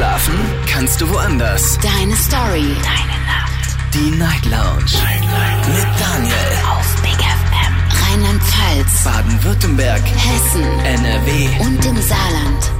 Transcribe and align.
Schlafen 0.00 0.32
kannst 0.66 0.98
du 1.02 1.10
woanders. 1.10 1.78
Deine 1.82 2.16
Story. 2.16 2.74
Deine 2.82 3.18
Nacht. 3.26 3.76
Die 3.92 4.10
Night 4.16 4.46
Lounge. 4.46 4.96
Night, 5.04 5.20
Night. 5.20 5.68
Mit 5.68 6.00
Daniel. 6.00 6.34
Auf 6.70 7.02
Big 7.02 7.20
FM. 7.20 7.74
Rheinland-Pfalz. 8.08 9.04
Baden-Württemberg. 9.04 10.00
Hessen. 10.00 10.62
NRW. 10.86 11.48
Und 11.60 11.84
im 11.84 11.96
Saarland. 12.00 12.72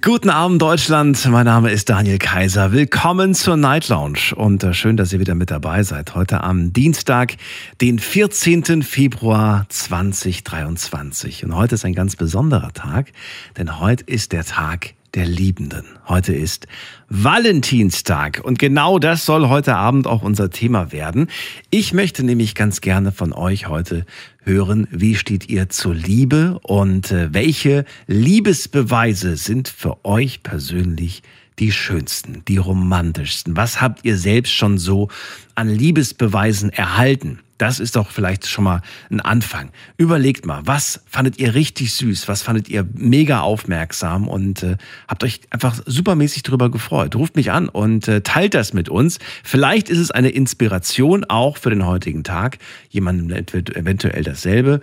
Guten 0.00 0.30
Abend 0.30 0.62
Deutschland, 0.62 1.26
mein 1.26 1.44
Name 1.44 1.70
ist 1.70 1.90
Daniel 1.90 2.16
Kaiser. 2.16 2.72
Willkommen 2.72 3.34
zur 3.34 3.58
Night 3.58 3.88
Lounge 3.88 4.34
und 4.36 4.64
äh, 4.64 4.72
schön, 4.72 4.96
dass 4.96 5.12
ihr 5.12 5.20
wieder 5.20 5.34
mit 5.34 5.50
dabei 5.50 5.82
seid. 5.82 6.14
Heute 6.14 6.42
am 6.42 6.72
Dienstag, 6.72 7.36
den 7.82 7.98
14. 7.98 8.82
Februar 8.82 9.66
2023. 9.68 11.44
Und 11.44 11.54
heute 11.54 11.74
ist 11.74 11.84
ein 11.84 11.94
ganz 11.94 12.16
besonderer 12.16 12.72
Tag, 12.72 13.12
denn 13.58 13.78
heute 13.78 14.04
ist 14.04 14.32
der 14.32 14.46
Tag 14.46 14.94
der 15.14 15.26
Liebenden. 15.26 15.84
Heute 16.08 16.34
ist 16.34 16.66
Valentinstag 17.08 18.40
und 18.42 18.58
genau 18.58 18.98
das 18.98 19.24
soll 19.24 19.48
heute 19.48 19.76
Abend 19.76 20.06
auch 20.06 20.22
unser 20.22 20.50
Thema 20.50 20.92
werden. 20.92 21.28
Ich 21.70 21.92
möchte 21.92 22.22
nämlich 22.22 22.54
ganz 22.54 22.80
gerne 22.80 23.12
von 23.12 23.32
euch 23.32 23.68
heute 23.68 24.06
hören, 24.42 24.86
wie 24.90 25.14
steht 25.14 25.48
ihr 25.48 25.68
zur 25.68 25.94
Liebe 25.94 26.58
und 26.62 27.10
äh, 27.10 27.32
welche 27.32 27.84
Liebesbeweise 28.06 29.36
sind 29.36 29.68
für 29.68 30.04
euch 30.04 30.42
persönlich 30.42 31.22
die 31.60 31.72
schönsten, 31.72 32.42
die 32.48 32.56
romantischsten? 32.56 33.56
Was 33.56 33.80
habt 33.80 34.04
ihr 34.04 34.16
selbst 34.16 34.52
schon 34.52 34.78
so 34.78 35.08
an 35.54 35.68
Liebesbeweisen 35.68 36.70
erhalten? 36.70 37.40
Das 37.60 37.78
ist 37.78 37.94
doch 37.96 38.10
vielleicht 38.10 38.46
schon 38.46 38.64
mal 38.64 38.80
ein 39.10 39.20
Anfang. 39.20 39.70
Überlegt 39.98 40.46
mal, 40.46 40.62
was 40.64 41.02
fandet 41.06 41.38
ihr 41.38 41.54
richtig 41.54 41.92
süß? 41.92 42.26
Was 42.26 42.40
fandet 42.40 42.70
ihr 42.70 42.88
mega 42.94 43.42
aufmerksam? 43.42 44.28
Und 44.28 44.62
äh, 44.62 44.78
habt 45.06 45.22
euch 45.24 45.42
einfach 45.50 45.78
supermäßig 45.84 46.42
drüber 46.42 46.70
gefreut. 46.70 47.14
Ruft 47.16 47.36
mich 47.36 47.50
an 47.50 47.68
und 47.68 48.08
äh, 48.08 48.22
teilt 48.22 48.54
das 48.54 48.72
mit 48.72 48.88
uns. 48.88 49.18
Vielleicht 49.44 49.90
ist 49.90 49.98
es 49.98 50.10
eine 50.10 50.30
Inspiration 50.30 51.24
auch 51.24 51.58
für 51.58 51.68
den 51.68 51.84
heutigen 51.84 52.24
Tag, 52.24 52.56
jemandem 52.88 53.30
eventuell 53.30 54.24
dasselbe 54.24 54.80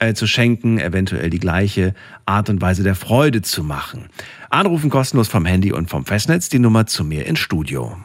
äh, 0.00 0.14
zu 0.14 0.26
schenken, 0.26 0.78
eventuell 0.78 1.30
die 1.30 1.38
gleiche 1.38 1.94
Art 2.26 2.50
und 2.50 2.60
Weise 2.60 2.82
der 2.82 2.94
Freude 2.94 3.42
zu 3.42 3.62
machen. 3.62 4.06
Anrufen 4.50 4.90
kostenlos 4.90 5.28
vom 5.28 5.46
Handy 5.46 5.72
und 5.72 5.88
vom 5.88 6.04
Festnetz 6.04 6.48
die 6.48 6.58
Nummer 6.58 6.86
zu 6.86 7.04
mir 7.04 7.26
ins 7.26 7.38
Studio. 7.38 7.96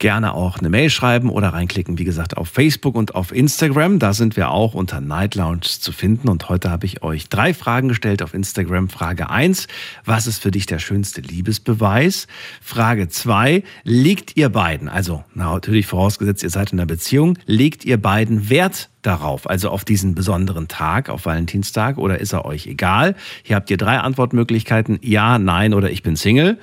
Gerne 0.00 0.34
auch 0.34 0.58
eine 0.58 0.68
Mail 0.68 0.90
schreiben 0.90 1.30
oder 1.30 1.50
reinklicken, 1.50 1.98
wie 1.98 2.04
gesagt, 2.04 2.36
auf 2.36 2.48
Facebook 2.48 2.96
und 2.96 3.14
auf 3.14 3.32
Instagram. 3.32 4.00
Da 4.00 4.12
sind 4.12 4.36
wir 4.36 4.50
auch 4.50 4.74
unter 4.74 5.00
Night 5.00 5.36
Lounge 5.36 5.60
zu 5.60 5.92
finden. 5.92 6.28
Und 6.28 6.48
heute 6.48 6.70
habe 6.70 6.86
ich 6.86 7.04
euch 7.04 7.28
drei 7.28 7.54
Fragen 7.54 7.86
gestellt 7.88 8.22
auf 8.22 8.34
Instagram. 8.34 8.88
Frage 8.88 9.30
eins: 9.30 9.68
was 10.04 10.26
ist 10.26 10.42
für 10.42 10.50
dich 10.50 10.66
der 10.66 10.80
schönste 10.80 11.20
Liebesbeweis? 11.20 12.26
Frage 12.60 13.08
zwei: 13.08 13.62
legt 13.84 14.36
ihr 14.36 14.48
beiden, 14.48 14.88
also 14.88 15.22
na, 15.34 15.52
natürlich 15.52 15.86
vorausgesetzt, 15.86 16.42
ihr 16.42 16.50
seid 16.50 16.72
in 16.72 16.80
einer 16.80 16.86
Beziehung, 16.86 17.38
legt 17.46 17.84
ihr 17.84 18.00
beiden 18.00 18.50
Wert 18.50 18.88
darauf, 19.02 19.48
also 19.48 19.70
auf 19.70 19.84
diesen 19.84 20.14
besonderen 20.14 20.68
Tag, 20.68 21.08
auf 21.08 21.24
Valentinstag, 21.24 21.98
oder 21.98 22.18
ist 22.18 22.32
er 22.32 22.44
euch 22.44 22.66
egal? 22.66 23.14
Hier 23.42 23.56
habt 23.56 23.70
ihr 23.70 23.76
drei 23.76 23.98
Antwortmöglichkeiten, 23.98 24.98
ja, 25.02 25.38
nein 25.38 25.74
oder 25.74 25.90
ich 25.90 26.02
bin 26.02 26.16
Single. 26.16 26.58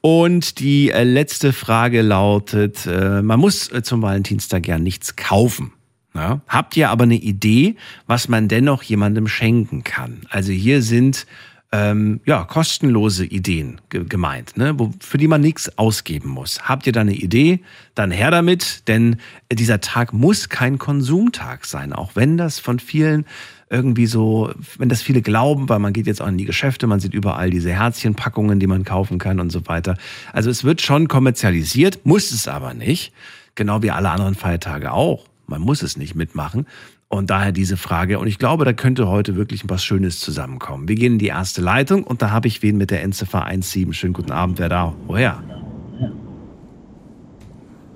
Und 0.00 0.60
die 0.60 0.90
äh, 0.90 1.02
letzte 1.04 1.52
Frage 1.52 2.02
lautet, 2.02 2.86
äh, 2.86 3.22
man 3.22 3.40
muss 3.40 3.70
äh, 3.72 3.82
zum 3.82 4.02
Valentinstag 4.02 4.66
ja 4.68 4.78
nichts 4.78 5.16
kaufen. 5.16 5.72
Ja? 6.14 6.40
Habt 6.48 6.76
ihr 6.76 6.90
aber 6.90 7.04
eine 7.04 7.16
Idee, 7.16 7.76
was 8.06 8.28
man 8.28 8.48
dennoch 8.48 8.82
jemandem 8.82 9.28
schenken 9.28 9.84
kann? 9.84 10.22
Also 10.30 10.52
hier 10.52 10.82
sind 10.82 11.26
ähm, 11.70 12.20
ja, 12.24 12.44
kostenlose 12.44 13.26
Ideen 13.26 13.80
ge 13.90 14.04
gemeint, 14.08 14.56
ne? 14.56 14.74
Für 15.00 15.18
die 15.18 15.28
man 15.28 15.42
nichts 15.42 15.76
ausgeben 15.76 16.30
muss. 16.30 16.62
Habt 16.62 16.86
ihr 16.86 16.92
da 16.92 17.02
eine 17.02 17.14
Idee? 17.14 17.60
Dann 17.94 18.10
her 18.10 18.30
damit, 18.30 18.88
denn 18.88 19.16
dieser 19.52 19.80
Tag 19.80 20.14
muss 20.14 20.48
kein 20.48 20.78
Konsumtag 20.78 21.66
sein, 21.66 21.92
auch 21.92 22.16
wenn 22.16 22.38
das 22.38 22.58
von 22.58 22.78
vielen 22.78 23.26
irgendwie 23.70 24.06
so, 24.06 24.50
wenn 24.78 24.88
das 24.88 25.02
viele 25.02 25.22
glauben, 25.22 25.68
weil 25.68 25.78
man 25.78 25.92
geht 25.92 26.06
jetzt 26.06 26.22
auch 26.22 26.28
in 26.28 26.38
die 26.38 26.44
Geschäfte, 26.44 26.86
man 26.86 27.00
sieht 27.00 27.14
überall 27.14 27.50
diese 27.50 27.70
Herzchenpackungen, 27.70 28.60
die 28.60 28.66
man 28.66 28.84
kaufen 28.84 29.18
kann 29.18 29.40
und 29.40 29.50
so 29.50 29.66
weiter. 29.66 29.96
Also 30.32 30.50
es 30.50 30.64
wird 30.64 30.80
schon 30.80 31.08
kommerzialisiert, 31.08 32.04
muss 32.04 32.30
es 32.30 32.48
aber 32.48 32.74
nicht. 32.74 33.12
Genau 33.54 33.82
wie 33.82 33.90
alle 33.90 34.10
anderen 34.10 34.34
Feiertage 34.34 34.92
auch. 34.92 35.26
Man 35.46 35.60
muss 35.60 35.82
es 35.82 35.96
nicht 35.96 36.14
mitmachen. 36.14 36.66
Und 37.10 37.30
daher 37.30 37.52
diese 37.52 37.78
Frage. 37.78 38.18
Und 38.18 38.26
ich 38.26 38.38
glaube, 38.38 38.66
da 38.66 38.74
könnte 38.74 39.08
heute 39.08 39.34
wirklich 39.34 39.62
was 39.66 39.82
Schönes 39.82 40.20
zusammenkommen. 40.20 40.88
Wir 40.88 40.96
gehen 40.96 41.14
in 41.14 41.18
die 41.18 41.28
erste 41.28 41.62
Leitung 41.62 42.04
und 42.04 42.20
da 42.20 42.30
habe 42.30 42.48
ich 42.48 42.62
wen 42.62 42.76
mit 42.76 42.90
der 42.90 43.02
Endziffer 43.02 43.46
17. 43.50 43.94
Schönen 43.94 44.12
guten 44.12 44.30
Abend, 44.30 44.58
wer 44.58 44.68
da? 44.68 44.94
Woher? 45.06 45.42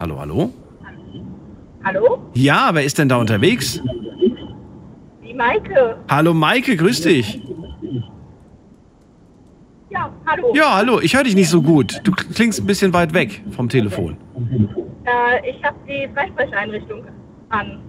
Hallo, 0.00 0.19
hallo? 0.19 0.53
Hallo? 1.84 2.31
Ja, 2.34 2.71
wer 2.72 2.84
ist 2.84 2.99
denn 2.99 3.09
da 3.09 3.16
unterwegs? 3.16 3.82
Die 5.32 5.37
Maike. 5.38 5.97
Hallo 6.10 6.34
Maike, 6.34 6.76
grüß 6.76 7.00
dich. 7.00 7.41
Ja, 9.88 10.12
hallo. 10.26 10.53
Ja, 10.54 10.76
hallo, 10.76 11.00
ich 11.00 11.16
höre 11.16 11.25
dich 11.25 11.34
nicht 11.34 11.48
so 11.48 11.62
gut. 11.62 12.00
Du 12.04 12.12
klingst 12.12 12.60
ein 12.60 12.66
bisschen 12.66 12.93
weit 12.93 13.15
weg 13.15 13.43
vom 13.50 13.69
Telefon. 13.70 14.16
Äh, 15.04 15.50
ich 15.50 15.65
habe 15.65 15.76
die 15.88 16.06
Freisprecheinrichtung 16.12 17.04
an. 17.48 17.81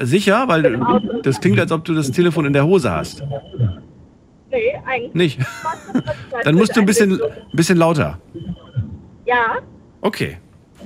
Sicher? 0.00 0.48
Weil 0.48 0.80
das 1.22 1.40
klingt, 1.40 1.60
als 1.60 1.70
ob 1.70 1.84
du 1.84 1.94
das 1.94 2.10
Telefon 2.10 2.46
in 2.46 2.52
der 2.52 2.66
Hose 2.66 2.90
hast. 2.90 3.22
Nee, 4.50 4.74
eigentlich 4.84 5.14
Nicht? 5.14 5.40
Dann 6.44 6.56
musst 6.56 6.76
du 6.76 6.80
ein 6.80 6.86
bisschen, 6.86 7.20
bisschen 7.52 7.78
lauter. 7.78 8.18
Ja, 9.24 9.58
Okay. 10.00 10.38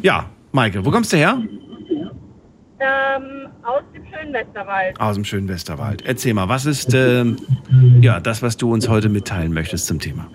Ja, 0.02 0.26
Maike, 0.52 0.84
wo 0.84 0.90
kommst 0.90 1.12
du 1.12 1.16
her? 1.16 1.40
Ähm, 2.82 3.48
aus 3.62 3.82
dem 3.94 4.04
schönen 4.06 4.32
Westerwald. 4.32 5.00
Aus 5.00 5.14
dem 5.14 5.24
schönen 5.24 5.48
Westerwald. 5.48 6.04
Erzähl 6.04 6.34
mal, 6.34 6.48
was 6.48 6.66
ist 6.66 6.92
ähm, 6.94 7.36
ja, 8.00 8.20
das, 8.20 8.42
was 8.42 8.56
du 8.56 8.72
uns 8.72 8.88
heute 8.88 9.08
mitteilen 9.08 9.52
möchtest 9.52 9.86
zum 9.86 10.00
Thema? 10.00 10.28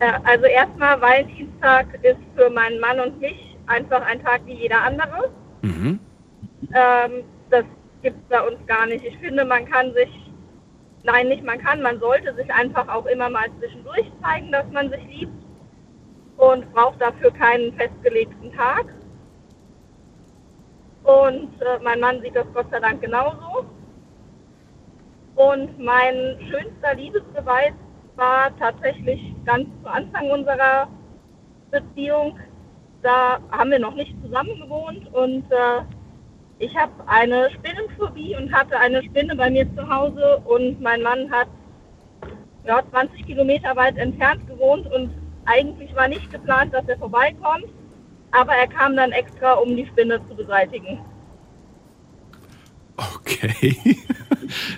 Äh, 0.00 0.12
also 0.24 0.44
erstmal, 0.44 1.00
Valentinstag 1.00 1.86
ist 2.02 2.18
für 2.36 2.50
meinen 2.50 2.80
Mann 2.80 3.00
und 3.00 3.20
mich 3.20 3.56
einfach 3.66 4.02
ein 4.02 4.22
Tag 4.22 4.42
wie 4.46 4.54
jeder 4.54 4.82
andere. 4.82 5.30
Mhm. 5.62 5.98
Ähm, 6.74 7.24
das 7.50 7.64
gibt 8.02 8.16
es 8.16 8.28
bei 8.28 8.40
uns 8.46 8.58
gar 8.66 8.86
nicht. 8.86 9.04
Ich 9.04 9.16
finde, 9.18 9.44
man 9.44 9.64
kann 9.70 9.92
sich, 9.94 10.10
nein, 11.04 11.28
nicht 11.28 11.44
man 11.44 11.58
kann, 11.58 11.80
man 11.80 12.00
sollte 12.00 12.34
sich 12.34 12.52
einfach 12.52 12.88
auch 12.88 13.06
immer 13.06 13.30
mal 13.30 13.46
zwischendurch 13.58 14.10
zeigen, 14.22 14.52
dass 14.52 14.66
man 14.72 14.90
sich 14.90 15.04
liebt 15.08 15.32
und 16.36 16.72
braucht 16.72 17.00
dafür 17.00 17.30
keinen 17.32 17.72
festgelegten 17.74 18.52
Tag. 18.52 18.86
Und 21.04 21.50
äh, 21.60 21.78
mein 21.82 22.00
Mann 22.00 22.20
sieht 22.22 22.36
das 22.36 22.46
Gott 22.54 22.66
sei 22.70 22.80
Dank 22.80 23.00
genauso. 23.00 23.66
Und 25.34 25.78
mein 25.78 26.38
schönster 26.50 26.94
Liebesbeweis 26.94 27.72
war 28.16 28.56
tatsächlich 28.58 29.34
ganz 29.44 29.66
zu 29.82 29.88
Anfang 29.90 30.30
unserer 30.30 30.88
Beziehung. 31.70 32.38
Da 33.02 33.38
haben 33.50 33.70
wir 33.70 33.78
noch 33.78 33.94
nicht 33.94 34.14
zusammen 34.22 34.60
gewohnt 34.60 35.12
und 35.12 35.50
äh, 35.50 35.82
ich 36.58 36.76
habe 36.76 36.92
eine 37.06 37.50
Spinnenphobie 37.50 38.36
und 38.36 38.52
hatte 38.52 38.78
eine 38.78 39.02
Spinne 39.02 39.34
bei 39.34 39.50
mir 39.50 39.66
zu 39.74 39.88
Hause 39.88 40.40
und 40.44 40.80
mein 40.80 41.02
Mann 41.02 41.28
hat 41.32 41.48
ja, 42.64 42.80
20 42.90 43.26
Kilometer 43.26 43.74
weit 43.74 43.96
entfernt 43.96 44.46
gewohnt 44.46 44.86
und 44.92 45.10
eigentlich 45.46 45.92
war 45.96 46.06
nicht 46.06 46.30
geplant, 46.30 46.72
dass 46.72 46.86
er 46.86 46.98
vorbeikommt, 46.98 47.66
aber 48.32 48.52
er 48.52 48.66
kam 48.66 48.96
dann 48.96 49.12
extra, 49.12 49.52
um 49.54 49.76
die 49.76 49.86
Spinne 49.86 50.20
zu 50.28 50.34
beseitigen. 50.34 50.98
Okay. 52.96 53.76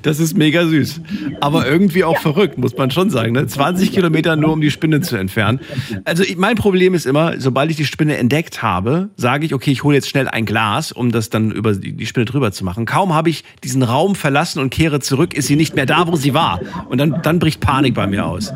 Das 0.02 0.20
ist 0.20 0.36
mega 0.36 0.66
süß. 0.66 1.00
Aber 1.40 1.66
irgendwie 1.66 2.04
auch 2.04 2.18
verrückt, 2.18 2.58
muss 2.58 2.76
man 2.76 2.90
schon 2.90 3.10
sagen. 3.10 3.32
Ne? 3.32 3.46
20 3.46 3.92
Kilometer 3.92 4.36
nur, 4.36 4.52
um 4.52 4.60
die 4.60 4.70
Spinne 4.70 5.00
zu 5.00 5.16
entfernen. 5.16 5.60
Also 6.04 6.22
ich, 6.22 6.36
mein 6.36 6.56
Problem 6.56 6.94
ist 6.94 7.06
immer, 7.06 7.40
sobald 7.40 7.70
ich 7.70 7.76
die 7.76 7.84
Spinne 7.84 8.16
entdeckt 8.16 8.62
habe, 8.62 9.10
sage 9.16 9.46
ich, 9.46 9.54
okay, 9.54 9.72
ich 9.72 9.82
hole 9.82 9.96
jetzt 9.96 10.08
schnell 10.08 10.28
ein 10.28 10.44
Glas, 10.44 10.92
um 10.92 11.10
das 11.10 11.30
dann 11.30 11.50
über 11.50 11.72
die 11.72 11.92
die 11.92 12.06
Spinne 12.06 12.26
drüber 12.26 12.52
zu 12.52 12.64
machen. 12.64 12.86
Kaum 12.86 13.14
habe 13.14 13.30
ich 13.30 13.44
diesen 13.62 13.82
Raum 13.82 14.14
verlassen 14.14 14.60
und 14.60 14.70
kehre 14.70 15.00
zurück, 15.00 15.34
ist 15.34 15.46
sie 15.46 15.56
nicht 15.56 15.74
mehr 15.74 15.86
da, 15.86 16.06
wo 16.06 16.16
sie 16.16 16.34
war. 16.34 16.60
Und 16.88 16.98
dann, 16.98 17.20
dann 17.22 17.38
bricht 17.38 17.60
Panik 17.60 17.94
bei 17.94 18.06
mir 18.06 18.26
aus. 18.26 18.52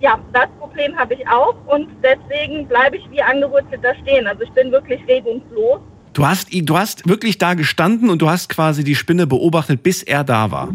Ja, 0.00 0.18
das 0.32 0.48
Problem 0.58 0.67
habe 0.96 1.14
ich 1.14 1.26
auch 1.28 1.54
und 1.66 1.88
deswegen 2.02 2.66
bleibe 2.66 2.96
ich 2.96 3.10
wie 3.10 3.22
angewurzelt 3.22 3.82
da 3.82 3.94
stehen. 4.02 4.26
Also 4.26 4.42
ich 4.42 4.50
bin 4.50 4.70
wirklich 4.72 5.00
regungslos. 5.08 5.80
Du 6.12 6.26
hast, 6.26 6.48
du 6.52 6.78
hast 6.78 7.08
wirklich 7.08 7.38
da 7.38 7.54
gestanden 7.54 8.10
und 8.10 8.22
du 8.22 8.28
hast 8.28 8.48
quasi 8.48 8.82
die 8.82 8.94
Spinne 8.94 9.26
beobachtet, 9.26 9.82
bis 9.82 10.02
er 10.02 10.24
da 10.24 10.50
war. 10.50 10.74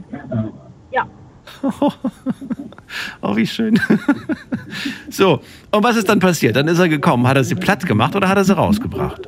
Ja, 0.92 1.08
Oh, 3.22 3.36
wie 3.36 3.48
schön. 3.48 3.80
So, 5.10 5.42
und 5.72 5.84
was 5.84 5.96
ist 5.96 6.10
dann 6.10 6.20
passiert? 6.20 6.56
Dann 6.56 6.68
ist 6.68 6.80
er 6.80 6.90
gekommen. 6.90 7.28
Hat 7.28 7.38
er 7.38 7.44
sie 7.44 7.54
platt 7.54 7.86
gemacht 7.86 8.16
oder 8.16 8.28
hat 8.28 8.38
er 8.38 8.44
sie 8.44 8.56
rausgebracht? 8.56 9.28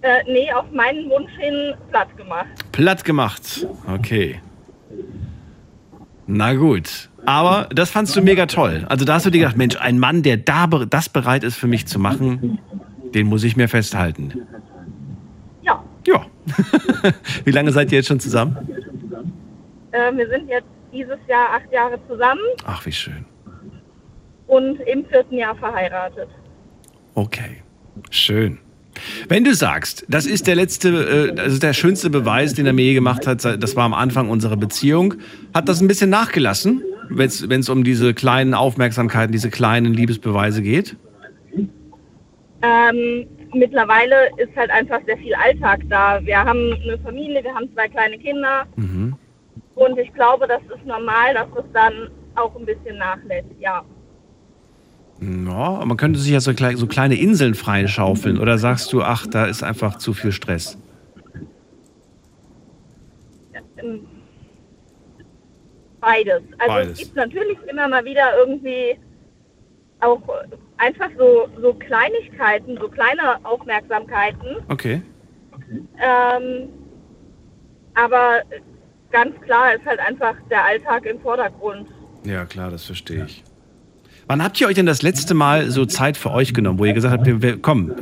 Äh, 0.00 0.22
nee, 0.26 0.50
auf 0.52 0.64
meinen 0.72 1.10
Wunsch 1.10 1.30
hin 1.38 1.74
platt 1.90 2.16
gemacht. 2.16 2.46
Platt 2.72 3.04
gemacht. 3.04 3.66
Okay. 3.86 4.40
Na 6.26 6.54
gut. 6.54 7.10
Aber 7.26 7.68
das 7.74 7.90
fandst 7.90 8.14
du 8.16 8.22
mega 8.22 8.46
toll. 8.46 8.84
Also 8.88 9.04
da 9.04 9.14
hast 9.14 9.26
du 9.26 9.30
dir 9.30 9.38
gedacht, 9.40 9.56
Mensch, 9.56 9.76
ein 9.76 9.98
Mann, 9.98 10.22
der 10.22 10.36
da 10.36 10.66
das 10.66 11.08
bereit 11.08 11.44
ist 11.44 11.56
für 11.56 11.66
mich 11.66 11.86
zu 11.86 11.98
machen, 11.98 12.58
den 13.14 13.26
muss 13.26 13.44
ich 13.44 13.56
mir 13.56 13.68
festhalten. 13.68 14.32
Ja, 15.62 15.82
Ja. 16.06 16.26
Wie 17.44 17.50
lange 17.50 17.72
seid 17.72 17.90
ihr 17.92 17.98
jetzt 17.98 18.08
schon 18.08 18.20
zusammen? 18.20 18.56
äh, 19.92 20.12
wir 20.16 20.28
sind 20.28 20.48
jetzt 20.48 20.66
dieses 20.92 21.18
Jahr 21.28 21.48
acht 21.54 21.72
Jahre 21.72 21.98
zusammen 22.08 22.40
Ach, 22.64 22.84
wie 22.86 22.92
schön. 22.92 23.24
und 24.46 24.78
im 24.80 25.04
vierten 25.06 25.36
Jahr 25.36 25.54
verheiratet. 25.56 26.28
Okay. 27.14 27.62
Schön. 28.10 28.58
Wenn 29.28 29.44
du 29.44 29.54
sagst, 29.54 30.04
das 30.08 30.26
ist 30.26 30.46
der 30.46 30.54
letzte, 30.56 31.32
äh, 31.36 31.40
also 31.40 31.58
der 31.58 31.72
schönste 31.72 32.10
Beweis, 32.10 32.54
den 32.54 32.66
er 32.66 32.72
mir 32.72 32.84
je 32.84 32.94
gemacht 32.94 33.26
hat, 33.26 33.44
das 33.44 33.76
war 33.76 33.84
am 33.84 33.94
Anfang 33.94 34.28
unserer 34.28 34.56
Beziehung, 34.56 35.14
hat 35.52 35.68
das 35.68 35.80
ein 35.80 35.88
bisschen 35.88 36.10
nachgelassen, 36.10 36.82
wenn 37.10 37.60
es 37.60 37.68
um 37.68 37.84
diese 37.84 38.14
kleinen 38.14 38.54
Aufmerksamkeiten, 38.54 39.32
diese 39.32 39.50
kleinen 39.50 39.92
Liebesbeweise 39.94 40.62
geht? 40.62 40.96
Ähm, 42.62 43.26
mittlerweile 43.52 44.14
ist 44.38 44.56
halt 44.56 44.70
einfach 44.70 45.00
sehr 45.06 45.18
viel 45.18 45.34
Alltag 45.34 45.80
da. 45.88 46.20
Wir 46.24 46.38
haben 46.38 46.72
eine 46.82 46.98
Familie, 46.98 47.42
wir 47.44 47.54
haben 47.54 47.68
zwei 47.74 47.88
kleine 47.88 48.18
Kinder 48.18 48.64
Mhm. 48.76 49.16
und 49.74 49.98
ich 49.98 50.12
glaube, 50.14 50.46
das 50.48 50.62
ist 50.74 50.86
normal, 50.86 51.34
dass 51.34 51.48
es 51.58 51.70
dann 51.72 51.92
auch 52.36 52.54
ein 52.56 52.64
bisschen 52.64 52.96
nachlässt, 52.98 53.48
ja. 53.60 53.82
Ja, 55.20 55.84
man 55.84 55.96
könnte 55.96 56.18
sich 56.18 56.32
ja 56.32 56.40
so, 56.40 56.50
klei- 56.52 56.76
so 56.76 56.86
kleine 56.86 57.14
Inseln 57.14 57.54
freischaufeln. 57.54 58.38
Oder 58.38 58.58
sagst 58.58 58.92
du, 58.92 59.02
ach, 59.02 59.26
da 59.26 59.46
ist 59.46 59.62
einfach 59.62 59.98
zu 59.98 60.12
viel 60.12 60.32
Stress? 60.32 60.76
Beides. 66.04 66.42
Also 66.58 66.74
Beides. 66.74 66.92
es 66.92 66.98
gibt 66.98 67.16
natürlich 67.16 67.58
immer 67.66 67.88
mal 67.88 68.04
wieder 68.04 68.36
irgendwie 68.36 68.98
auch 70.00 70.20
einfach 70.76 71.10
so, 71.16 71.48
so 71.60 71.74
Kleinigkeiten, 71.74 72.76
so 72.78 72.88
kleine 72.88 73.44
Aufmerksamkeiten. 73.44 74.56
Okay. 74.68 75.02
Ähm, 75.98 76.68
aber 77.94 78.42
ganz 79.10 79.40
klar 79.42 79.74
ist 79.74 79.86
halt 79.86 80.00
einfach 80.00 80.34
der 80.50 80.64
Alltag 80.64 81.06
im 81.06 81.20
Vordergrund. 81.20 81.88
Ja, 82.24 82.44
klar, 82.44 82.70
das 82.70 82.84
verstehe 82.84 83.24
ich. 83.24 83.44
Wann 84.26 84.42
habt 84.42 84.58
ihr 84.60 84.66
euch 84.68 84.74
denn 84.74 84.86
das 84.86 85.02
letzte 85.02 85.34
Mal 85.34 85.70
so 85.70 85.84
Zeit 85.84 86.16
für 86.16 86.30
euch 86.30 86.54
genommen, 86.54 86.78
wo 86.78 86.84
ihr 86.86 86.94
gesagt 86.94 87.26
habt, 87.28 87.62
komm, 87.62 87.92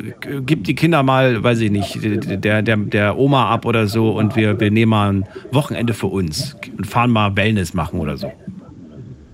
gib 0.47 0.65
die 0.65 0.75
Kinder 0.77 1.03
mal, 1.03 1.43
weiß 1.43 1.61
ich 1.61 1.71
nicht, 1.71 1.99
der, 2.45 2.63
der, 2.63 2.77
der 2.77 3.19
Oma 3.19 3.51
ab 3.51 3.65
oder 3.67 3.87
so 3.89 4.11
und 4.11 4.37
wir, 4.37 4.59
wir 4.61 4.71
nehmen 4.71 4.91
mal 4.91 5.13
ein 5.13 5.29
Wochenende 5.51 5.95
für 5.95 6.07
uns 6.07 6.57
und 6.79 6.87
fahren 6.87 7.11
mal 7.11 7.37
Wellness 7.37 7.75
machen 7.75 7.99
oder 7.99 8.17
so? 8.17 8.29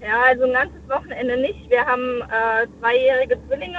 Ja, 0.01 0.23
also 0.31 0.45
ein 0.45 0.53
ganzes 0.55 0.81
Wochenende 0.89 1.37
nicht. 1.43 1.69
Wir 1.69 1.85
haben 1.85 2.23
äh, 2.23 2.67
zweijährige 2.81 3.37
Zwillinge, 3.47 3.77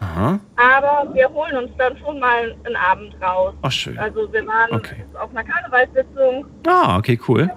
Aha. 0.00 0.40
aber 0.56 1.14
wir 1.14 1.28
holen 1.28 1.56
uns 1.58 1.70
dann 1.76 1.94
schon 1.98 2.18
mal 2.18 2.56
einen 2.64 2.76
Abend 2.76 3.14
raus. 3.20 3.52
Ach, 3.60 3.70
schön. 3.70 3.98
Also 3.98 4.32
wir 4.32 4.46
waren 4.46 4.72
Okay. 4.76 5.04
auf 5.22 5.28
einer 5.30 5.44
Karnevalssitzung 5.44 6.46
Ah, 6.66 6.96
okay, 6.96 7.20
cool. 7.28 7.50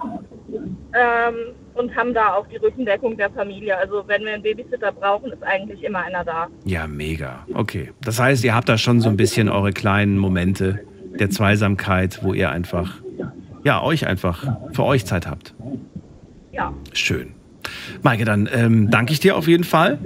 ähm, 0.93 1.35
und 1.75 1.95
haben 1.95 2.13
da 2.13 2.33
auch 2.33 2.47
die 2.47 2.57
Rückendeckung 2.57 3.17
der 3.17 3.29
Familie. 3.31 3.77
Also 3.77 4.03
wenn 4.07 4.23
wir 4.23 4.33
einen 4.33 4.43
Babysitter 4.43 4.91
brauchen, 4.91 5.31
ist 5.31 5.43
eigentlich 5.43 5.83
immer 5.83 5.99
einer 5.99 6.23
da. 6.23 6.47
Ja, 6.65 6.87
mega. 6.87 7.45
Okay. 7.53 7.91
Das 8.01 8.19
heißt, 8.19 8.43
ihr 8.43 8.55
habt 8.55 8.69
da 8.69 8.77
schon 8.77 9.01
so 9.01 9.09
ein 9.09 9.17
bisschen 9.17 9.49
eure 9.49 9.71
kleinen 9.71 10.17
Momente 10.17 10.79
der 11.19 11.29
Zweisamkeit, 11.29 12.19
wo 12.23 12.33
ihr 12.33 12.49
einfach, 12.51 13.01
ja, 13.63 13.81
euch 13.81 14.07
einfach 14.07 14.57
für 14.71 14.83
euch 14.83 15.05
Zeit 15.05 15.27
habt. 15.27 15.53
Ja, 16.51 16.73
Schön. 16.93 17.33
Maike, 18.01 18.25
dann 18.25 18.49
ähm, 18.53 18.89
danke 18.91 19.13
ich 19.13 19.19
dir 19.19 19.37
auf 19.37 19.47
jeden 19.47 19.63
Fall. 19.63 19.97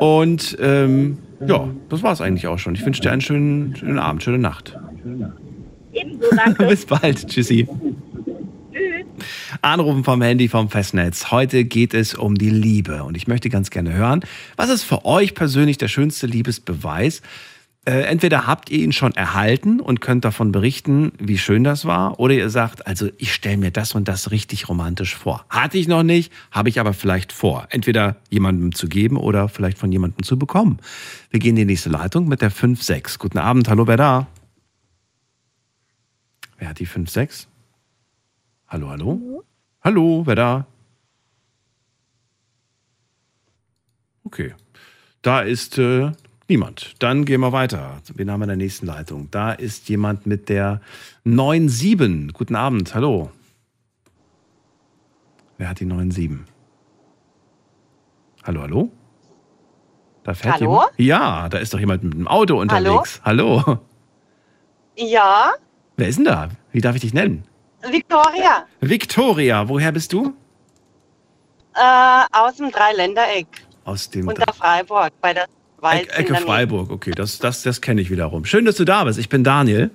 Und 0.00 0.56
ähm, 0.60 1.18
ja, 1.46 1.68
das 1.88 2.02
war 2.02 2.12
es 2.12 2.20
eigentlich 2.20 2.46
auch 2.46 2.58
schon. 2.58 2.74
Ich 2.74 2.84
wünsche 2.84 3.00
dir 3.00 3.12
einen 3.12 3.20
schönen, 3.20 3.76
schönen 3.76 3.98
Abend, 3.98 4.22
schöne 4.22 4.38
Nacht. 4.38 4.76
ebenso, 5.92 6.26
danke. 6.34 6.66
Bis 6.68 6.86
bald. 6.86 7.26
Tschüssi. 7.28 7.68
Anrufen 9.62 10.04
vom 10.04 10.22
Handy 10.22 10.48
vom 10.48 10.70
Festnetz. 10.70 11.30
Heute 11.30 11.64
geht 11.64 11.94
es 11.94 12.14
um 12.14 12.36
die 12.36 12.50
Liebe. 12.50 13.04
Und 13.04 13.16
ich 13.16 13.26
möchte 13.26 13.48
ganz 13.48 13.70
gerne 13.70 13.92
hören, 13.92 14.20
was 14.56 14.70
ist 14.70 14.84
für 14.84 15.04
euch 15.04 15.34
persönlich 15.34 15.78
der 15.78 15.88
schönste 15.88 16.26
Liebesbeweis? 16.26 17.22
Äh, 17.88 18.02
entweder 18.02 18.46
habt 18.46 18.68
ihr 18.68 18.80
ihn 18.80 18.92
schon 18.92 19.14
erhalten 19.14 19.80
und 19.80 20.02
könnt 20.02 20.26
davon 20.26 20.52
berichten, 20.52 21.12
wie 21.18 21.38
schön 21.38 21.64
das 21.64 21.86
war, 21.86 22.20
oder 22.20 22.34
ihr 22.34 22.50
sagt, 22.50 22.86
also 22.86 23.08
ich 23.16 23.32
stelle 23.32 23.56
mir 23.56 23.70
das 23.70 23.94
und 23.94 24.08
das 24.08 24.30
richtig 24.30 24.68
romantisch 24.68 25.16
vor. 25.16 25.46
Hatte 25.48 25.78
ich 25.78 25.88
noch 25.88 26.02
nicht, 26.02 26.30
habe 26.50 26.68
ich 26.68 26.80
aber 26.80 26.92
vielleicht 26.92 27.32
vor. 27.32 27.66
Entweder 27.70 28.16
jemandem 28.28 28.74
zu 28.74 28.88
geben 28.88 29.16
oder 29.16 29.48
vielleicht 29.48 29.78
von 29.78 29.90
jemandem 29.90 30.22
zu 30.22 30.38
bekommen. 30.38 30.80
Wir 31.30 31.40
gehen 31.40 31.56
in 31.56 31.56
die 31.56 31.64
nächste 31.64 31.88
Leitung 31.88 32.28
mit 32.28 32.42
der 32.42 32.52
5-6. 32.52 33.18
Guten 33.18 33.38
Abend, 33.38 33.70
hallo, 33.70 33.86
wer 33.86 33.96
da? 33.96 34.26
Wer 36.58 36.68
hat 36.68 36.80
die 36.80 36.86
5-6? 36.86 37.46
Hallo, 38.68 38.90
hallo? 38.90 39.44
Hallo, 39.82 40.22
wer 40.26 40.34
da? 40.34 40.66
Okay. 44.24 44.54
Da 45.22 45.40
ist 45.40 45.78
äh, 45.78 46.12
niemand. 46.48 46.94
Dann 46.98 47.24
gehen 47.24 47.40
wir 47.40 47.52
weiter. 47.52 48.02
Wen 48.14 48.30
haben 48.30 48.40
wir 48.40 48.44
in 48.44 48.48
der 48.48 48.56
nächsten 48.58 48.86
Leitung? 48.86 49.30
Da 49.30 49.52
ist 49.52 49.88
jemand 49.88 50.26
mit 50.26 50.48
der 50.50 50.82
9-7. 51.24 52.32
Guten 52.32 52.56
Abend, 52.56 52.94
hallo. 52.94 53.30
Wer 55.56 55.70
hat 55.70 55.80
die 55.80 55.86
9-7? 55.86 56.40
Hallo, 58.44 58.60
hallo? 58.62 58.92
Da 60.24 60.34
fährt 60.34 60.56
Hallo? 60.60 60.72
jemand. 60.72 60.90
Ja, 60.98 61.48
da 61.48 61.58
ist 61.58 61.72
doch 61.72 61.80
jemand 61.80 62.04
mit 62.04 62.14
einem 62.14 62.28
Auto 62.28 62.60
unterwegs. 62.60 63.20
Hallo. 63.24 63.78
Ja, 64.94 65.54
Wer 65.96 66.08
ist 66.08 66.16
denn 66.16 66.26
da? 66.26 66.48
Wie 66.70 66.80
darf 66.80 66.94
ich 66.94 67.00
dich 67.00 67.12
nennen? 67.12 67.42
Victoria, 67.82 68.66
Victoria, 68.80 69.68
woher 69.68 69.92
bist 69.92 70.12
du? 70.12 70.34
äh, 71.74 72.24
aus 72.32 72.56
dem 72.56 72.70
Dreiländereck 72.70 73.46
Aus 73.84 74.10
dem 74.10 74.26
unter 74.28 74.52
Freiburg 74.52 75.10
bei 75.20 75.32
der 75.34 75.46
Schweiz. 75.78 76.08
Ecke. 76.16 76.34
Freiburg, 76.36 76.90
okay, 76.90 77.12
das, 77.12 77.38
das, 77.38 77.62
das 77.62 77.80
kenne 77.80 78.00
ich 78.00 78.10
wiederum. 78.10 78.44
Schön, 78.44 78.64
dass 78.64 78.76
du 78.76 78.84
da 78.84 79.04
bist. 79.04 79.18
Ich 79.18 79.28
bin 79.28 79.44
Daniel. 79.44 79.90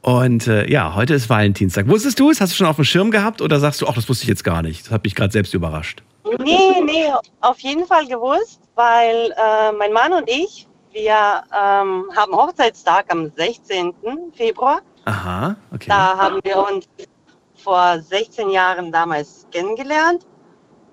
Und 0.00 0.46
äh, 0.46 0.70
ja, 0.70 0.94
heute 0.94 1.14
ist 1.14 1.28
Valentinstag. 1.28 1.88
Wusstest 1.88 2.18
du 2.20 2.30
es? 2.30 2.40
Hast 2.40 2.52
du 2.52 2.56
schon 2.56 2.66
auf 2.66 2.76
dem 2.76 2.84
Schirm 2.84 3.10
gehabt 3.10 3.42
oder 3.42 3.58
sagst 3.60 3.82
du, 3.82 3.88
ach, 3.88 3.94
das 3.94 4.08
wusste 4.08 4.22
ich 4.24 4.28
jetzt 4.28 4.44
gar 4.44 4.62
nicht? 4.62 4.86
Das 4.86 4.92
hat 4.92 5.04
mich 5.04 5.14
gerade 5.14 5.32
selbst 5.32 5.52
überrascht. 5.52 6.02
Nee, 6.38 6.80
nee, 6.84 7.12
auf 7.40 7.58
jeden 7.60 7.86
Fall 7.86 8.06
gewusst, 8.06 8.60
weil 8.74 9.32
äh, 9.36 9.72
mein 9.72 9.92
Mann 9.92 10.12
und 10.12 10.28
ich, 10.30 10.66
wir 10.92 11.12
ähm, 11.12 12.04
haben 12.16 12.32
Hochzeitstag 12.32 13.06
am 13.10 13.30
16. 13.36 13.92
Februar. 14.34 14.80
Aha, 15.06 15.56
okay. 15.72 15.86
Da 15.88 16.16
haben 16.18 16.40
wir 16.44 16.58
uns 16.58 16.86
vor 17.62 17.98
16 18.00 18.50
Jahren 18.50 18.92
damals 18.92 19.46
kennengelernt 19.50 20.26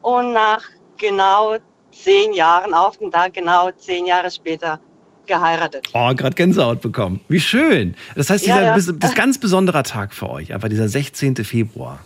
und 0.01 0.33
nach 0.33 0.61
genau 0.97 1.57
zehn 1.91 2.33
Jahren, 2.33 2.73
auf 2.73 2.97
den 2.97 3.11
Tag 3.11 3.33
genau 3.33 3.69
zehn 3.71 4.05
Jahre 4.05 4.31
später 4.31 4.79
geheiratet. 5.25 5.87
Oh, 5.93 6.13
gerade 6.15 6.35
Gänsehaut 6.35 6.81
bekommen. 6.81 7.21
Wie 7.27 7.39
schön. 7.39 7.95
Das 8.15 8.29
heißt, 8.29 8.45
Ja, 8.45 8.55
dieser 8.55 8.65
ja. 8.67 8.75
bis- 8.75 8.93
das 8.99 9.09
ist 9.11 9.15
ganz 9.15 9.37
besonderer 9.37 9.83
Tag 9.83 10.13
für 10.13 10.29
euch, 10.29 10.53
einfach 10.53 10.69
dieser 10.69 10.87
16. 10.89 11.35
Februar 11.43 11.99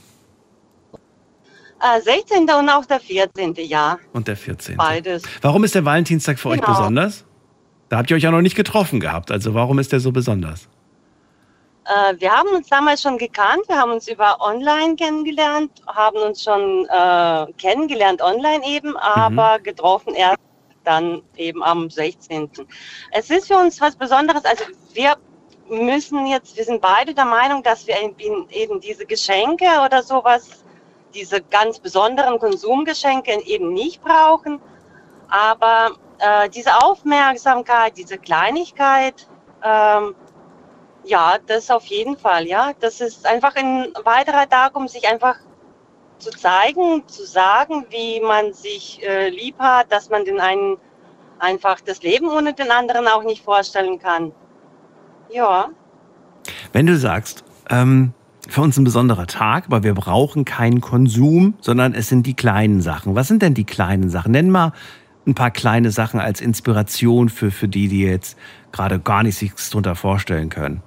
Äh, 1.79 2.01
16. 2.01 2.43
und 2.59 2.69
auch 2.69 2.85
der 2.85 2.99
14. 2.99 3.53
Jahr, 3.65 3.99
und 4.13 4.27
der 4.27 4.35
14. 4.37 4.77
beides. 4.77 5.23
Warum 5.41 5.63
ist 5.63 5.75
der 5.75 5.85
Valentinstag 5.85 6.39
für 6.39 6.49
euch 6.49 6.61
Genau. 6.61 6.73
besonders? 6.73 7.23
Da 7.89 7.97
habt 7.97 8.09
ihr 8.11 8.17
euch 8.17 8.23
ja 8.23 8.31
noch 8.31 8.41
nicht 8.41 8.55
getroffen 8.55 8.99
gehabt. 8.99 9.29
Also 9.31 9.53
warum 9.53 9.77
ist 9.79 9.91
der 9.91 9.99
so 9.99 10.11
besonders? 10.11 10.67
Äh, 11.88 12.20
wir 12.20 12.32
haben 12.32 12.50
uns 12.50 12.67
damals 12.67 13.01
schon 13.01 13.17
gekannt, 13.17 13.62
wir 13.67 13.77
haben 13.77 13.91
uns 13.91 14.08
über 14.08 14.41
online 14.41 14.96
kennengelernt, 14.96 15.72
haben 15.88 16.17
uns 16.17 16.44
schon 16.44 16.86
äh, 16.89 17.53
kennengelernt 17.53 18.22
online 18.22 18.65
eben, 18.65 18.98
aber 18.98 19.60
getroffen 19.60 20.13
erst 20.13 20.39
dann 20.84 21.22
eben 21.36 21.63
am 21.63 21.89
16. 21.89 22.50
Es 23.12 23.29
ist 23.29 23.48
für 23.48 23.58
uns 23.58 23.79
was 23.79 23.96
Besonderes, 23.96 24.44
also 24.46 24.63
wir 24.94 25.15
müssen 25.70 26.27
jetzt, 26.27 26.58
wir 26.58 26.63
sind 26.63 26.82
beide 26.82 27.13
der 27.13 27.25
Meinung, 27.25 27.63
dass 27.63 27.88
wir 27.88 27.96
eben, 28.01 28.50
eben 28.50 28.79
diese 28.79 29.06
Geschenke 29.06 29.65
oder 29.86 30.01
sowas, 30.03 30.63
diese 31.13 31.41
ganz 31.41 31.79
besonderen 31.79 32.39
Konsumgeschenke 32.39 33.41
eben 33.46 33.74
nicht 33.74 34.01
brauchen, 34.01 34.62
aber 35.29 35.91
äh, 36.20 36.50
diese 36.50 36.75
Aufmerksamkeit, 36.84 37.98
diese 37.98 38.17
Kleinigkeit, 38.17 39.27
ähm, 39.63 40.15
ja, 41.07 41.37
das 41.47 41.69
auf 41.69 41.85
jeden 41.85 42.17
Fall, 42.17 42.47
ja. 42.47 42.71
Das 42.79 43.01
ist 43.01 43.25
einfach 43.25 43.55
ein 43.55 43.87
weiterer 44.03 44.47
Tag, 44.47 44.75
um 44.75 44.87
sich 44.87 45.07
einfach 45.07 45.35
zu 46.19 46.31
zeigen, 46.31 47.07
zu 47.07 47.25
sagen, 47.25 47.85
wie 47.89 48.19
man 48.19 48.53
sich 48.53 49.01
äh, 49.03 49.29
lieb 49.29 49.57
hat, 49.59 49.91
dass 49.91 50.09
man 50.09 50.25
den 50.25 50.39
einen 50.39 50.77
einfach 51.39 51.79
das 51.81 52.01
Leben 52.01 52.29
ohne 52.29 52.53
den 52.53 52.71
anderen 52.71 53.07
auch 53.07 53.23
nicht 53.23 53.43
vorstellen 53.43 53.99
kann. 53.99 54.31
Ja, 55.29 55.69
Wenn 56.71 56.87
du 56.87 56.97
sagst, 56.97 57.43
ähm, 57.69 58.13
für 58.49 58.61
uns 58.61 58.77
ein 58.77 58.85
besonderer 58.85 59.27
Tag, 59.27 59.65
aber 59.67 59.83
wir 59.83 59.93
brauchen 59.93 60.45
keinen 60.45 60.81
Konsum, 60.81 61.55
sondern 61.59 61.93
es 61.93 62.07
sind 62.07 62.25
die 62.25 62.33
kleinen 62.33 62.81
Sachen. 62.81 63.15
Was 63.15 63.27
sind 63.27 63.41
denn 63.41 63.53
die 63.53 63.65
kleinen 63.65 64.09
Sachen? 64.09 64.31
Nenn 64.31 64.49
mal 64.49 64.71
ein 65.25 65.35
paar 65.35 65.51
kleine 65.51 65.91
Sachen 65.91 66.19
als 66.19 66.39
Inspiration 66.39 67.29
für, 67.29 67.51
für 67.51 67.67
die, 67.67 67.89
die 67.89 68.03
jetzt 68.03 68.37
gerade 68.71 68.99
gar 68.99 69.23
nichts 69.23 69.39
sich 69.39 69.51
darunter 69.69 69.95
vorstellen 69.95 70.49
können. 70.49 70.81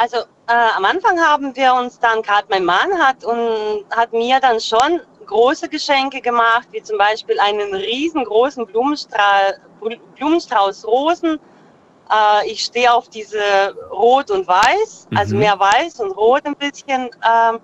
Also 0.00 0.16
äh, 0.16 0.70
am 0.78 0.86
Anfang 0.86 1.20
haben 1.20 1.54
wir 1.54 1.74
uns 1.74 1.98
dann, 1.98 2.22
gerade 2.22 2.46
mein 2.48 2.64
Mann 2.64 2.90
hat 2.98 3.22
und 3.22 3.84
hat 3.94 4.14
mir 4.14 4.40
dann 4.40 4.58
schon 4.58 5.02
große 5.26 5.68
Geschenke 5.68 6.22
gemacht, 6.22 6.68
wie 6.70 6.82
zum 6.82 6.96
Beispiel 6.96 7.38
einen 7.38 7.74
riesengroßen 7.74 8.64
Blumenstrauß, 8.64 9.60
Blumenstrauß 10.16 10.86
Rosen. 10.86 11.38
Äh, 12.10 12.50
ich 12.50 12.64
stehe 12.64 12.90
auf 12.90 13.10
diese 13.10 13.74
Rot 13.92 14.30
und 14.30 14.48
Weiß, 14.48 15.06
also 15.14 15.34
Mhm. 15.34 15.40
mehr 15.40 15.60
Weiß 15.60 16.00
und 16.00 16.12
Rot 16.12 16.46
ein 16.46 16.56
bisschen. 16.56 17.10
Ähm, 17.32 17.60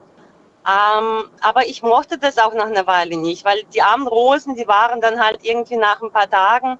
ähm, 0.68 1.30
aber 1.40 1.66
ich 1.66 1.82
mochte 1.82 2.18
das 2.18 2.36
auch 2.36 2.52
nach 2.52 2.66
einer 2.66 2.86
Weile 2.86 3.16
nicht, 3.16 3.46
weil 3.46 3.62
die 3.72 3.80
armen 3.80 4.06
Rosen, 4.08 4.56
die 4.56 4.68
waren 4.68 5.00
dann 5.00 5.18
halt 5.24 5.38
irgendwie 5.42 5.76
nach 5.76 6.02
ein 6.02 6.10
paar 6.10 6.28
Tagen 6.28 6.78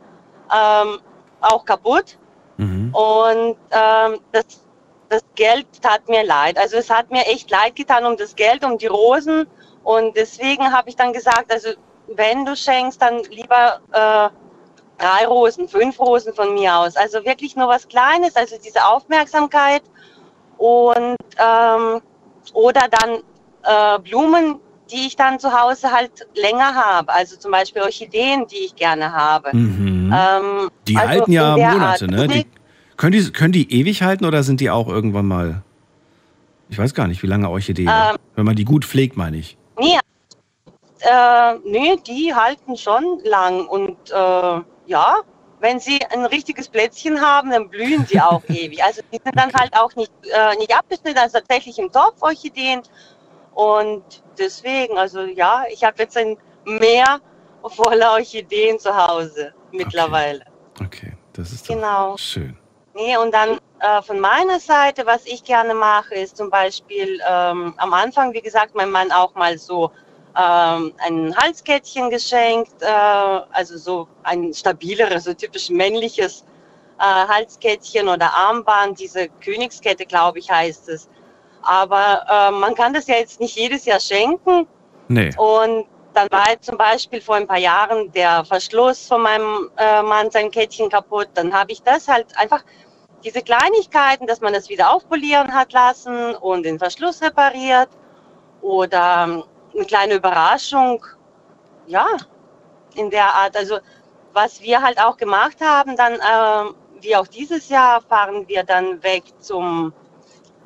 ähm, 0.55 0.99
auch 1.41 1.65
kaputt. 1.65 2.19
Mhm. 2.59 2.95
Und 2.95 3.57
ähm, 3.71 4.21
das, 4.33 4.66
das 5.09 5.23
Geld 5.35 5.67
tat 5.83 6.09
mir 6.09 6.25
leid. 6.25 6.59
Also 6.59 6.77
es 6.77 6.91
hat 6.91 7.11
mir 7.11 7.25
echt 7.27 7.51
leid 7.51 7.77
getan 7.77 8.05
um 8.05 8.17
das 8.17 8.35
Geld, 8.35 8.65
um 8.65 8.79
die 8.79 8.87
Rosen. 8.87 9.47
Und 9.85 10.17
deswegen 10.17 10.73
habe 10.73 10.89
ich 10.89 10.97
dann 10.97 11.13
gesagt, 11.13 11.53
also 11.53 11.71
wenn 12.09 12.45
du 12.45 12.57
schenkst, 12.57 13.01
dann 13.01 13.23
lieber 13.25 13.81
äh, 13.93 14.29
drei 15.03 15.27
Rosen, 15.27 15.69
fünf 15.69 15.99
Rosen 16.01 16.35
von 16.35 16.55
mir 16.55 16.77
aus. 16.77 16.97
Also 16.97 17.25
wirklich 17.25 17.57
nur 17.57 17.69
was 17.69 17.87
Kleines, 17.89 18.35
also 18.37 18.57
diese 18.65 18.85
Aufmerksamkeit. 18.85 19.83
Und 20.59 21.17
ähm, 21.39 22.01
oder 22.53 22.87
dann 22.91 23.23
äh, 23.63 23.99
Blumen, 24.01 24.61
die 24.91 25.07
ich 25.07 25.17
dann 25.17 25.39
zu 25.39 25.53
Hause 25.53 25.93
halt 25.93 26.27
länger 26.35 26.75
habe. 26.75 27.13
Also 27.13 27.37
zum 27.37 27.51
Beispiel 27.51 27.83
Orchideen, 27.83 28.47
die 28.47 28.67
ich 28.67 28.77
gerne 28.77 29.13
habe. 29.13 29.55
Mhm. 29.55 30.15
Ähm, 30.17 30.71
Die 30.87 30.97
also 30.97 31.09
halten 31.09 31.33
ja 31.33 31.57
Monate, 31.57 32.05
Art. 32.05 32.11
ne? 32.11 32.29
Die, 32.29 32.47
können, 32.97 33.13
die, 33.13 33.33
können 33.33 33.53
die 33.53 33.73
ewig 33.73 34.03
halten 34.03 34.25
oder 34.25 34.43
sind 34.43 34.61
die 34.61 34.71
auch 34.71 34.89
irgendwann 34.89 35.27
mal. 35.27 35.63
Ich 36.69 36.79
weiß 36.79 36.95
gar 36.95 37.07
nicht, 37.07 37.23
wie 37.23 37.27
lange 37.29 37.49
Orchideen. 37.49 37.89
Ähm. 37.89 38.17
Wenn 38.35 38.45
man 38.45 38.57
die 38.57 38.65
gut 38.65 38.85
pflegt, 38.85 39.17
meine 39.17 39.37
ich. 39.37 39.57
Nee, 39.79 39.99
äh, 41.01 41.55
nee, 41.65 41.97
die 42.07 42.35
halten 42.35 42.77
schon 42.77 43.21
lang 43.25 43.67
und 43.67 43.97
äh, 44.11 44.61
ja, 44.87 45.17
wenn 45.61 45.79
sie 45.81 45.99
ein 46.11 46.25
richtiges 46.27 46.69
Plätzchen 46.69 47.21
haben, 47.21 47.51
dann 47.51 47.69
blühen 47.69 48.07
die 48.11 48.21
auch 48.21 48.43
ewig. 48.49 48.83
Also 48.83 49.03
die 49.13 49.21
sind 49.23 49.37
dann 49.37 49.53
halt 49.53 49.77
auch 49.77 49.95
nicht, 49.97 50.11
äh, 50.25 50.57
nicht 50.57 50.75
abgeschnitten, 50.75 51.19
also 51.19 51.39
tatsächlich 51.39 51.79
im 51.79 51.91
Topf 51.93 52.21
Orchideen 52.21 52.83
und 53.55 54.03
deswegen, 54.39 54.99
also 54.99 55.23
ja, 55.23 55.65
ich 55.73 55.85
habe 55.85 56.03
jetzt 56.03 56.17
ein 56.17 56.37
Meer 56.65 57.21
voller 57.65 58.13
Orchideen 58.13 58.79
zu 58.79 58.95
Hause 58.95 59.53
mittlerweile. 59.73 60.45
Okay, 60.85 61.13
das 61.33 61.53
ist 61.53 61.69
doch 61.69 61.75
Genau. 61.75 62.17
schön. 62.17 62.57
Nee, 62.97 63.15
und 63.19 63.33
dann 63.35 63.59
äh, 63.81 64.01
von 64.01 64.19
meiner 64.19 64.59
Seite, 64.59 65.05
was 65.05 65.27
ich 65.27 65.45
gerne 65.45 65.75
mache, 65.75 66.15
ist 66.15 66.39
zum 66.39 66.49
Beispiel 66.49 67.21
ähm, 67.29 67.75
am 67.77 67.93
Anfang, 67.93 68.33
wie 68.33 68.41
gesagt, 68.41 68.75
mein 68.75 68.91
Mann 68.91 69.13
auch 69.13 69.35
mal 69.35 69.59
so 69.59 69.91
ähm, 70.35 70.95
ein 71.05 71.37
Halskettchen 71.37 72.09
geschenkt, 72.09 72.73
äh, 72.81 72.87
also 72.87 73.77
so 73.77 74.09
ein 74.23 74.55
stabileres, 74.55 75.25
so 75.25 75.35
typisch 75.35 75.69
männliches 75.69 76.47
äh, 76.99 77.03
Halskettchen 77.03 78.09
oder 78.09 78.33
Armband, 78.35 78.99
diese 78.99 79.29
Königskette, 79.45 80.07
glaube 80.07 80.39
ich, 80.39 80.51
heißt 80.51 80.89
es. 80.89 81.07
Aber 81.61 82.25
äh, 82.31 82.51
man 82.53 82.75
kann 82.75 82.95
das 82.95 83.09
ja 83.09 83.17
jetzt 83.17 83.41
nicht 83.41 83.57
jedes 83.57 83.85
Jahr 83.85 84.01
schenken. 84.01 84.67
Nee. 85.09 85.35
Und 85.37 85.87
dann 86.17 86.29
war 86.31 86.51
jetzt 86.51 86.65
zum 86.65 86.79
Beispiel 86.79 87.21
vor 87.21 87.35
ein 87.37 87.47
paar 87.47 87.59
Jahren 87.59 88.11
der 88.13 88.43
Verschluss 88.45 89.07
von 89.07 89.21
meinem 89.21 89.71
äh, 89.77 90.03
Mann 90.03 90.31
sein 90.31 90.51
Kettchen 90.51 90.89
kaputt. 90.89 91.29
Dann 91.35 91.53
habe 91.53 91.73
ich 91.73 91.83
das 91.83 92.09
halt 92.09 92.27
einfach, 92.39 92.65
diese 93.27 93.43
Kleinigkeiten, 93.43 94.29
dass 94.29 94.41
man 94.41 94.53
das 94.53 94.69
wieder 94.69 94.93
aufpolieren 94.93 95.53
hat 95.53 95.73
lassen 95.73 96.37
und 96.37 96.63
den 96.65 96.79
Verschluss 96.79 97.21
repariert. 97.21 97.89
Oder 98.63 99.25
ähm, 99.29 99.45
eine 99.75 99.85
kleine 99.85 100.15
Überraschung. 100.15 101.05
Ja, 101.89 102.07
in 102.95 103.11
der 103.11 103.35
Art. 103.35 103.57
Also 103.57 103.79
was 104.33 104.63
wir 104.63 104.81
halt 104.81 105.01
auch 105.01 105.17
gemacht 105.17 105.61
haben, 105.61 105.97
dann 105.97 106.15
ähm, 106.15 106.75
wie 107.01 107.17
auch 107.17 107.27
dieses 107.27 107.69
Jahr 107.69 108.01
fahren 108.01 108.47
wir 108.47 108.63
dann 108.63 109.03
weg 109.03 109.25
zum 109.41 109.93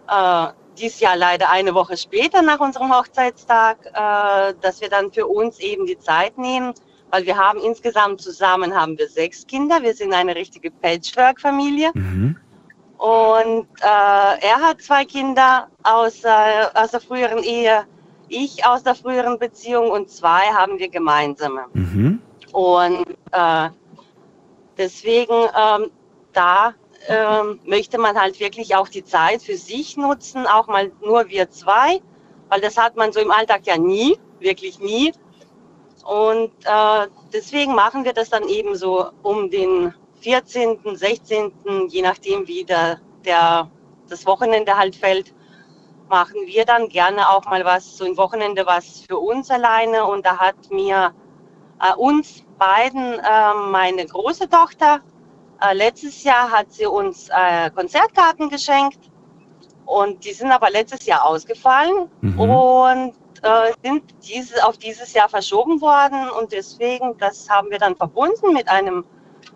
äh, 0.09 0.49
dieses 0.79 1.01
Jahr 1.01 1.17
leider 1.17 1.51
eine 1.51 1.75
Woche 1.75 1.97
später 1.97 2.43
nach 2.43 2.61
unserem 2.61 2.95
Hochzeitstag, 2.95 3.79
äh, 3.87 4.55
dass 4.61 4.81
wir 4.81 4.91
dann 4.91 5.13
für 5.13 5.27
uns 5.27 5.59
eben 5.61 5.87
die 5.87 5.99
Zeit 5.99 6.37
nehmen, 6.39 6.75
weil 7.11 7.25
wir 7.27 7.37
haben 7.37 7.61
insgesamt 7.61 8.21
zusammen 8.21 8.75
haben 8.75 8.99
wir 8.99 9.09
sechs 9.09 9.47
Kinder. 9.47 9.83
Wir 9.83 9.95
sind 9.95 10.13
eine 10.13 10.35
richtige 10.35 10.71
Patchwork-Familie 10.71 11.91
Mhm. 11.95 12.37
Und 13.01 13.67
äh, 13.81 14.47
er 14.47 14.61
hat 14.61 14.83
zwei 14.83 15.07
Kinder 15.07 15.69
aus, 15.85 16.23
äh, 16.23 16.67
aus 16.75 16.91
der 16.91 17.01
früheren 17.01 17.43
Ehe, 17.43 17.87
ich 18.29 18.67
aus 18.67 18.83
der 18.83 18.95
früheren 18.95 19.39
Beziehung 19.39 19.91
und 19.91 20.11
zwei 20.11 20.43
haben 20.53 20.79
wir 20.79 20.91
gemeinsame. 20.91 21.65
Mhm. 21.73 22.21
Und 22.53 23.07
äh, 23.33 23.71
deswegen, 24.77 25.33
ähm, 25.33 25.91
da 26.35 26.75
ähm, 27.09 27.61
möchte 27.65 27.97
man 27.97 28.21
halt 28.21 28.39
wirklich 28.39 28.77
auch 28.77 28.89
die 28.89 29.03
Zeit 29.03 29.41
für 29.41 29.57
sich 29.57 29.97
nutzen, 29.97 30.47
auch 30.47 30.67
mal 30.67 30.93
nur 31.01 31.31
wir 31.31 31.49
zwei, 31.49 32.03
weil 32.51 32.61
das 32.61 32.77
hat 32.77 32.97
man 32.97 33.13
so 33.13 33.21
im 33.21 33.31
Alltag 33.31 33.63
ja 33.65 33.79
nie, 33.79 34.19
wirklich 34.41 34.79
nie. 34.79 35.15
Und 36.05 36.53
äh, 36.67 37.07
deswegen 37.33 37.75
machen 37.75 38.05
wir 38.05 38.13
das 38.13 38.29
dann 38.29 38.47
eben 38.47 38.77
so 38.77 39.09
um 39.23 39.49
den 39.49 39.95
14., 40.21 40.79
16., 40.97 41.53
je 41.89 42.03
nachdem 42.03 42.47
wie 42.47 42.65
der, 42.65 43.01
der, 43.25 43.71
das 44.09 44.27
Wochenende 44.27 44.77
halt 44.77 44.97
fällt, 44.97 45.35
machen 46.09 46.47
wir 46.47 46.65
dann 46.65 46.89
gerne 46.89 47.29
auch 47.31 47.45
mal 47.45 47.65
was, 47.65 47.97
so 47.97 48.05
ein 48.05 48.17
Wochenende 48.17 48.67
was 48.67 49.01
für 49.01 49.19
uns 49.19 49.51
alleine. 49.51 50.05
Und 50.07 50.27
da 50.27 50.39
hat 50.39 50.57
mir 50.71 51.15
äh, 51.81 51.95
uns 51.97 52.45
beiden 52.59 53.15
äh, 53.15 53.55
meine 53.71 54.05
große 54.07 54.49
Tochter, 54.49 55.01
äh, 55.61 55.75
letztes 55.75 56.25
Jahr 56.25 56.51
hat 56.51 56.73
sie 56.73 56.87
uns 56.87 57.29
äh, 57.31 57.71
Konzertkarten 57.71 58.49
geschenkt 58.51 58.99
und 59.87 60.25
die 60.25 60.33
sind 60.33 60.51
aber 60.51 60.71
letztes 60.71 61.07
Jahr 61.07 61.25
ausgefallen 61.25 62.11
Mhm. 62.21 62.41
und 62.41 63.15
äh, 63.43 63.73
sind 63.83 64.03
diese, 64.29 64.67
auf 64.67 64.77
dieses 64.79 65.13
Jahr 65.15 65.29
verschoben 65.29 65.81
worden 65.81 66.29
und 66.31 66.53
deswegen, 66.53 67.17
das 67.19 67.49
haben 67.49 67.71
wir 67.71 67.79
dann 67.79 67.97
verbunden 67.97 68.53
mit 68.53 68.69
einem 68.69 69.05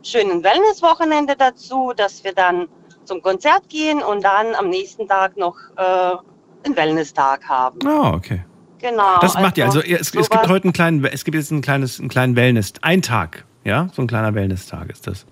schönen 0.04 0.42
Wellnesswochenende 0.44 1.36
dazu, 1.36 1.92
dass 1.96 2.22
wir 2.24 2.32
dann 2.32 2.68
zum 3.04 3.22
Konzert 3.22 3.68
gehen 3.68 4.02
und 4.02 4.24
dann 4.24 4.54
am 4.54 4.68
nächsten 4.68 5.08
Tag 5.08 5.36
noch 5.36 5.56
äh, 5.76 5.82
einen 6.64 6.76
Wellnesstag 6.76 7.48
haben. 7.48 7.78
Ah, 7.86 8.14
okay. 8.14 8.44
Genau. 8.78 9.18
Das 9.20 9.34
macht 9.34 9.56
ihr. 9.56 9.64
Also 9.64 9.80
es, 9.80 10.14
es 10.14 10.30
gibt 10.30 10.48
heute 10.48 10.64
einen 10.64 10.72
kleinen, 10.72 11.04
es 11.06 11.24
gibt 11.24 11.36
jetzt 11.36 11.50
ein 11.50 11.62
kleines, 11.62 11.98
einen 12.00 12.08
kleinen 12.08 12.36
Wellness, 12.36 12.74
ein 12.82 13.00
Tag, 13.00 13.44
ja, 13.64 13.88
so 13.92 14.02
ein 14.02 14.06
kleiner 14.06 14.34
Wellness-Tag 14.34 14.90
ist 14.90 15.06
das. 15.06 15.24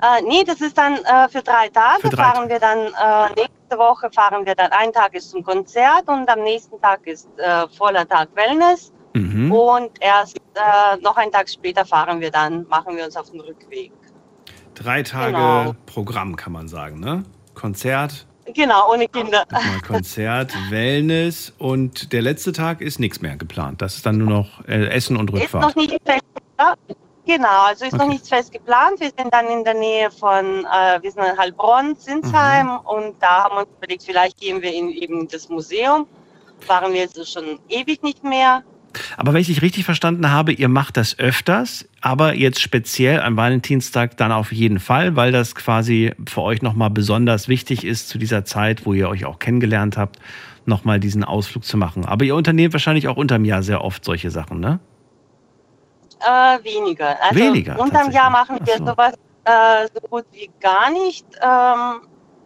Äh, 0.00 0.22
nee, 0.22 0.44
das 0.44 0.60
ist 0.60 0.78
dann 0.78 0.94
äh, 0.94 1.28
für 1.28 1.42
drei 1.42 1.68
Tage. 1.70 2.02
Für 2.02 2.10
drei 2.10 2.22
fahren 2.22 2.48
wir 2.48 2.60
dann 2.60 2.78
äh, 2.78 3.34
nächste 3.34 3.78
Woche 3.78 4.08
fahren 4.12 4.46
wir 4.46 4.54
dann. 4.54 4.70
Ein 4.70 4.92
Tag 4.92 5.14
ist 5.14 5.30
zum 5.30 5.42
Konzert 5.42 6.06
und 6.06 6.28
am 6.28 6.42
nächsten 6.42 6.80
Tag 6.80 7.04
ist 7.04 7.28
äh, 7.36 7.66
voller 7.76 8.06
Tag 8.06 8.28
Wellness 8.34 8.92
Mhm. 9.18 9.52
und 9.52 9.90
erst 10.00 10.36
äh, 10.54 10.96
noch 11.00 11.16
einen 11.16 11.32
Tag 11.32 11.48
später 11.48 11.84
fahren 11.84 12.20
wir 12.20 12.30
dann, 12.30 12.66
machen 12.68 12.96
wir 12.96 13.04
uns 13.04 13.16
auf 13.16 13.30
den 13.30 13.40
Rückweg. 13.40 13.92
Drei 14.74 15.02
Tage 15.02 15.32
Genau. 15.36 15.74
Programm 15.86 16.36
kann 16.36 16.52
man 16.52 16.68
sagen, 16.68 17.00
ne? 17.00 17.24
Konzert, 17.54 18.26
Genau, 18.54 18.90
ohne 18.92 19.06
Kinder. 19.08 19.44
nochmal 19.50 19.80
Konzert, 19.86 20.54
Wellness 20.70 21.52
und 21.58 22.12
der 22.14 22.22
letzte 22.22 22.52
Tag 22.52 22.80
ist 22.80 22.98
nichts 22.98 23.20
mehr 23.20 23.36
geplant. 23.36 23.82
Das 23.82 23.96
ist 23.96 24.06
dann 24.06 24.16
nur 24.18 24.28
noch 24.30 24.66
äh, 24.66 24.86
Essen 24.88 25.16
und 25.18 25.28
Ist 25.30 25.42
Rückfahrt. 25.42 25.64
noch 25.64 25.74
nicht 25.76 25.98
fest. 26.06 26.22
Ja, 26.58 26.74
genau, 27.26 27.64
also 27.66 27.84
ist 27.84 27.92
noch 27.92 28.00
Okay. 28.04 28.08
nichts 28.12 28.28
fest 28.30 28.50
geplant. 28.52 29.00
Wir 29.00 29.10
sind 29.18 29.34
dann 29.34 29.48
in 29.48 29.64
der 29.64 29.74
Nähe 29.74 30.10
von, 30.10 30.64
äh, 30.64 31.02
wir 31.02 31.10
sind 31.12 31.24
in 31.24 31.36
Heilbronn, 31.36 31.94
Sinsheim 31.96 32.66
Mhm. 32.68 32.76
und 32.86 33.14
da 33.20 33.44
haben 33.44 33.56
wir 33.56 33.60
uns 33.66 33.70
überlegt, 33.76 34.02
vielleicht 34.04 34.40
gehen 34.40 34.62
wir 34.62 34.72
in 34.72 34.88
eben 34.90 35.28
das 35.28 35.48
Museum. 35.50 36.06
Waren 36.66 36.92
wir 36.94 37.00
jetzt 37.02 37.30
schon 37.30 37.58
ewig 37.68 38.02
nicht 38.02 38.24
mehr. 38.24 38.62
Aber 39.16 39.32
wenn 39.32 39.40
ich 39.40 39.46
dich 39.46 39.62
richtig 39.62 39.84
verstanden 39.84 40.30
habe, 40.30 40.52
ihr 40.52 40.68
macht 40.68 40.96
das 40.96 41.18
öfters, 41.18 41.88
aber 42.00 42.34
jetzt 42.34 42.60
speziell 42.60 43.20
am 43.20 43.36
Valentinstag 43.36 44.16
dann 44.16 44.32
auf 44.32 44.52
jeden 44.52 44.80
Fall, 44.80 45.16
weil 45.16 45.32
das 45.32 45.54
quasi 45.54 46.12
für 46.26 46.42
euch 46.42 46.62
nochmal 46.62 46.90
besonders 46.90 47.48
wichtig 47.48 47.84
ist 47.84 48.08
zu 48.08 48.18
dieser 48.18 48.44
Zeit, 48.44 48.86
wo 48.86 48.92
ihr 48.92 49.08
euch 49.08 49.24
auch 49.24 49.38
kennengelernt 49.38 49.96
habt, 49.96 50.18
nochmal 50.64 51.00
diesen 51.00 51.24
Ausflug 51.24 51.64
zu 51.64 51.76
machen. 51.76 52.04
Aber 52.04 52.24
ihr 52.24 52.34
unternehmt 52.34 52.72
wahrscheinlich 52.72 53.08
auch 53.08 53.16
unterm 53.16 53.44
Jahr 53.44 53.62
sehr 53.62 53.82
oft 53.82 54.04
solche 54.04 54.30
Sachen, 54.30 54.60
ne? 54.60 54.80
Äh, 56.20 56.64
weniger. 56.64 57.16
Also 57.22 57.40
Weniger, 57.40 57.78
Unterm 57.78 58.10
Jahr 58.10 58.30
machen 58.30 58.58
wir 58.64 58.76
so. 58.78 58.86
sowas 58.86 59.14
äh, 59.44 59.88
so 59.94 60.00
gut 60.08 60.24
wie 60.32 60.50
gar 60.60 60.90
nicht. 60.90 61.24
Ähm, 61.40 62.00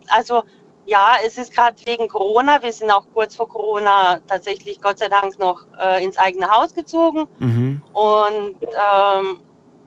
also 0.09 0.45
ja, 0.93 1.15
es 1.27 1.39
ist 1.39 1.55
gerade 1.55 1.75
wegen 1.87 2.07
Corona. 2.07 2.63
Wir 2.63 2.73
sind 2.73 2.91
auch 2.91 3.07
kurz 3.15 3.35
vor 3.35 3.49
Corona 3.49 4.21
tatsächlich 4.29 4.79
Gott 4.81 4.99
sei 4.99 5.09
Dank 5.09 5.39
noch 5.39 5.65
äh, 5.83 6.05
ins 6.05 6.19
eigene 6.19 6.49
Haus 6.49 6.75
gezogen. 6.75 7.25
Mhm. 7.39 7.81
Und 7.95 8.57
ähm, 8.63 9.39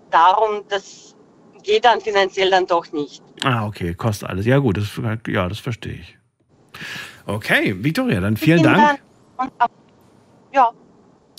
darum, 0.09 0.63
das 0.67 1.15
geht 1.61 1.85
dann 1.85 2.01
finanziell 2.01 2.49
dann 2.49 2.65
doch 2.65 2.91
nicht. 2.91 3.21
Ah, 3.43 3.67
okay, 3.67 3.93
kostet 3.93 4.29
alles. 4.29 4.47
Ja, 4.47 4.57
gut, 4.57 4.77
das, 4.77 4.99
ja, 5.27 5.47
das 5.47 5.59
verstehe 5.59 5.93
ich. 5.93 6.17
Okay, 7.27 7.75
Victoria, 7.83 8.19
dann 8.19 8.35
vielen 8.35 8.63
Dank. 8.63 8.99
Und, 9.37 9.51
ja. 10.53 10.71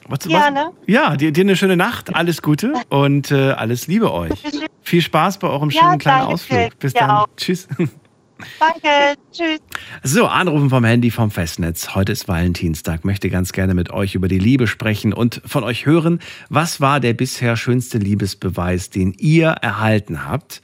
Was, 0.09 0.21
Gerne. 0.21 0.71
Was? 0.77 0.87
Ja, 0.87 1.17
dir, 1.17 1.33
dir, 1.33 1.41
eine 1.41 1.57
schöne 1.57 1.77
Nacht, 1.77 2.15
alles 2.15 2.41
Gute 2.41 2.75
und 2.91 3.33
äh, 3.33 3.51
alles 3.51 3.89
Liebe 3.89 4.13
euch. 4.13 4.41
Viel 4.83 5.03
Spaß 5.03 5.39
bei 5.39 5.49
eurem 5.49 5.73
schönen 5.73 5.93
ja, 5.93 5.97
kleinen 5.97 6.27
Ausflug. 6.27 6.79
Bis 6.79 6.93
dann. 6.93 7.11
Auch. 7.11 7.27
Tschüss. 7.37 7.67
Danke, 8.59 9.19
tschüss. 9.33 9.61
So, 10.03 10.27
Anrufen 10.27 10.71
vom 10.71 10.85
Handy 10.85 11.11
vom 11.11 11.31
Festnetz. 11.31 11.95
Heute 11.95 12.13
ist 12.13 12.29
Valentinstag. 12.29 13.05
Möchte 13.05 13.31
ganz 13.31 13.53
gerne 13.53 13.75
mit 13.75 13.91
euch 13.91 14.15
über 14.15 14.29
die 14.29 14.39
Liebe 14.39 14.67
sprechen 14.67 15.13
und 15.13 15.41
von 15.45 15.65
euch 15.65 15.87
hören, 15.87 16.21
was 16.49 16.81
war 16.81 17.01
der 17.01 17.15
bisher 17.15 17.57
schönste 17.57 17.99
Liebesbeweis, 17.99 18.91
den 18.91 19.15
ihr 19.19 19.49
erhalten 19.49 20.27
habt? 20.27 20.63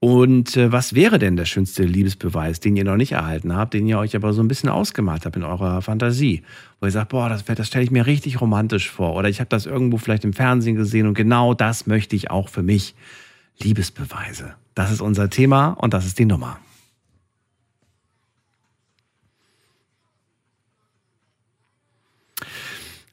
Und 0.00 0.56
äh, 0.56 0.72
was 0.72 0.94
wäre 0.94 1.20
denn 1.20 1.36
der 1.36 1.44
schönste 1.44 1.84
Liebesbeweis, 1.84 2.58
den 2.58 2.74
ihr 2.74 2.82
noch 2.82 2.96
nicht 2.96 3.12
erhalten 3.12 3.54
habt, 3.54 3.72
den 3.72 3.86
ihr 3.86 4.00
euch 4.00 4.16
aber 4.16 4.32
so 4.32 4.42
ein 4.42 4.48
bisschen 4.48 4.68
ausgemalt 4.68 5.24
habt 5.24 5.36
in 5.36 5.44
eurer 5.44 5.80
Fantasie? 5.80 6.42
Wo 6.80 6.86
ihr 6.86 6.92
sagt, 6.92 7.10
boah, 7.10 7.28
das, 7.28 7.44
das 7.44 7.68
stelle 7.68 7.84
ich 7.84 7.92
mir 7.92 8.04
richtig 8.04 8.40
romantisch 8.40 8.90
vor. 8.90 9.14
Oder 9.14 9.28
ich 9.28 9.38
habe 9.38 9.48
das 9.48 9.64
irgendwo 9.64 9.98
vielleicht 9.98 10.24
im 10.24 10.32
Fernsehen 10.32 10.74
gesehen 10.74 11.06
und 11.06 11.14
genau 11.14 11.54
das 11.54 11.86
möchte 11.86 12.16
ich 12.16 12.32
auch 12.32 12.48
für 12.48 12.64
mich. 12.64 12.96
Liebesbeweise. 13.60 14.54
Das 14.74 14.90
ist 14.90 15.00
unser 15.00 15.30
Thema 15.30 15.68
und 15.68 15.94
das 15.94 16.04
ist 16.04 16.18
die 16.18 16.24
Nummer. 16.24 16.58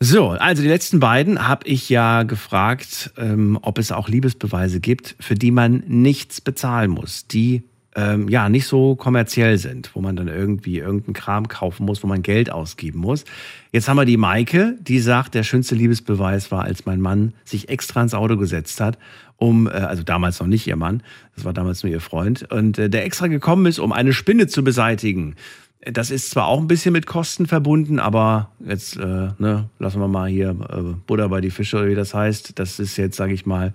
So, 0.02 0.30
also 0.30 0.62
die 0.62 0.70
letzten 0.70 1.02
beiden 1.02 1.46
habe 1.46 1.68
ich 1.68 1.90
ja 1.90 2.24
gefragt, 2.24 3.12
ähm, 3.18 3.60
ob 3.62 3.78
es 3.78 3.92
auch 3.92 4.08
Liebesbeweise 4.08 4.80
gibt, 4.80 5.18
für 5.20 5.36
die 5.36 5.52
man 5.52 5.84
nichts 5.88 6.40
bezahlen 6.40 6.90
muss, 6.90 7.28
die 7.28 7.64
ähm, 7.96 8.30
ja 8.30 8.48
nicht 8.48 8.66
so 8.66 8.96
kommerziell 8.96 9.58
sind, 9.58 9.94
wo 9.96 10.00
man 10.00 10.16
dann 10.16 10.30
irgendwie 10.30 10.78
irgendeinen 10.78 11.16
Kram 11.16 11.50
kaufen 11.50 11.86
muss, 11.86 12.02
wo 12.02 12.08
man 12.08 12.22
Geld 12.22 12.50
ausgeben 12.50 13.00
muss. 13.00 13.26
Jetzt 13.74 13.90
haben 13.90 13.98
wir 13.98 14.06
die 14.06 14.16
Maike, 14.16 14.78
die 14.80 15.00
sagt, 15.00 15.36
der 15.36 15.44
schönste 15.44 15.76
Liebesbeweis 15.76 16.50
war, 16.50 16.64
als 16.64 16.86
mein 16.86 17.02
Mann 17.02 17.34
sich 17.44 17.68
extra 17.68 18.02
ins 18.02 18.14
Auto 18.14 18.38
gesetzt 18.38 18.80
hat, 18.80 18.98
um, 19.36 19.68
äh, 19.68 19.72
also 19.72 20.04
damals 20.04 20.40
noch 20.40 20.48
nicht 20.48 20.66
ihr 20.66 20.78
Mann, 20.78 21.04
das 21.36 21.44
war 21.44 21.52
damals 21.52 21.84
nur 21.84 21.92
ihr 21.92 22.00
Freund, 22.00 22.50
und 22.50 22.78
äh, 22.78 22.90
der 22.90 23.04
extra 23.04 23.28
gekommen 23.28 23.66
ist, 23.66 23.80
um 23.80 23.92
eine 23.92 24.14
Spinne 24.14 24.48
zu 24.48 24.64
beseitigen. 24.64 25.36
Das 25.82 26.12
ist 26.12 26.32
zwar 26.32 26.48
auch 26.48 26.60
ein 26.60 26.68
bisschen 26.68 26.92
mit 26.92 27.06
Kosten 27.06 27.46
verbunden, 27.46 28.00
aber 28.00 28.52
jetzt 28.66 28.98
äh, 28.98 29.30
ne, 29.38 29.70
lassen 29.80 30.02
wir 30.02 30.10
mal 30.10 30.30
hier 30.30 30.50
äh, 30.50 30.96
Butter 31.08 31.30
bei 31.30 31.40
die 31.40 31.52
Fische, 31.52 31.78
oder 31.78 31.88
wie 31.88 31.96
das 31.96 32.14
heißt. 32.14 32.60
Das 32.60 32.80
ist 32.80 32.98
jetzt, 32.98 33.16
sage 33.16 33.34
ich 33.34 33.46
mal, 33.46 33.74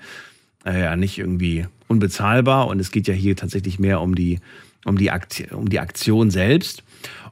äh, 0.67 0.83
ja 0.83 0.97
nicht 0.97 1.19
irgendwie 1.19 1.67
unbezahlbar 1.89 2.67
und 2.69 2.79
es 2.79 2.91
geht 2.91 3.09
ja 3.09 3.15
hier 3.15 3.37
tatsächlich 3.37 3.79
mehr 3.79 4.01
um 4.01 4.15
die, 4.15 4.41
um 4.85 4.99
die, 4.99 5.11
Aktion, 5.11 5.49
um 5.51 5.69
die 5.69 5.81
Aktion 5.81 6.31
selbst. 6.31 6.83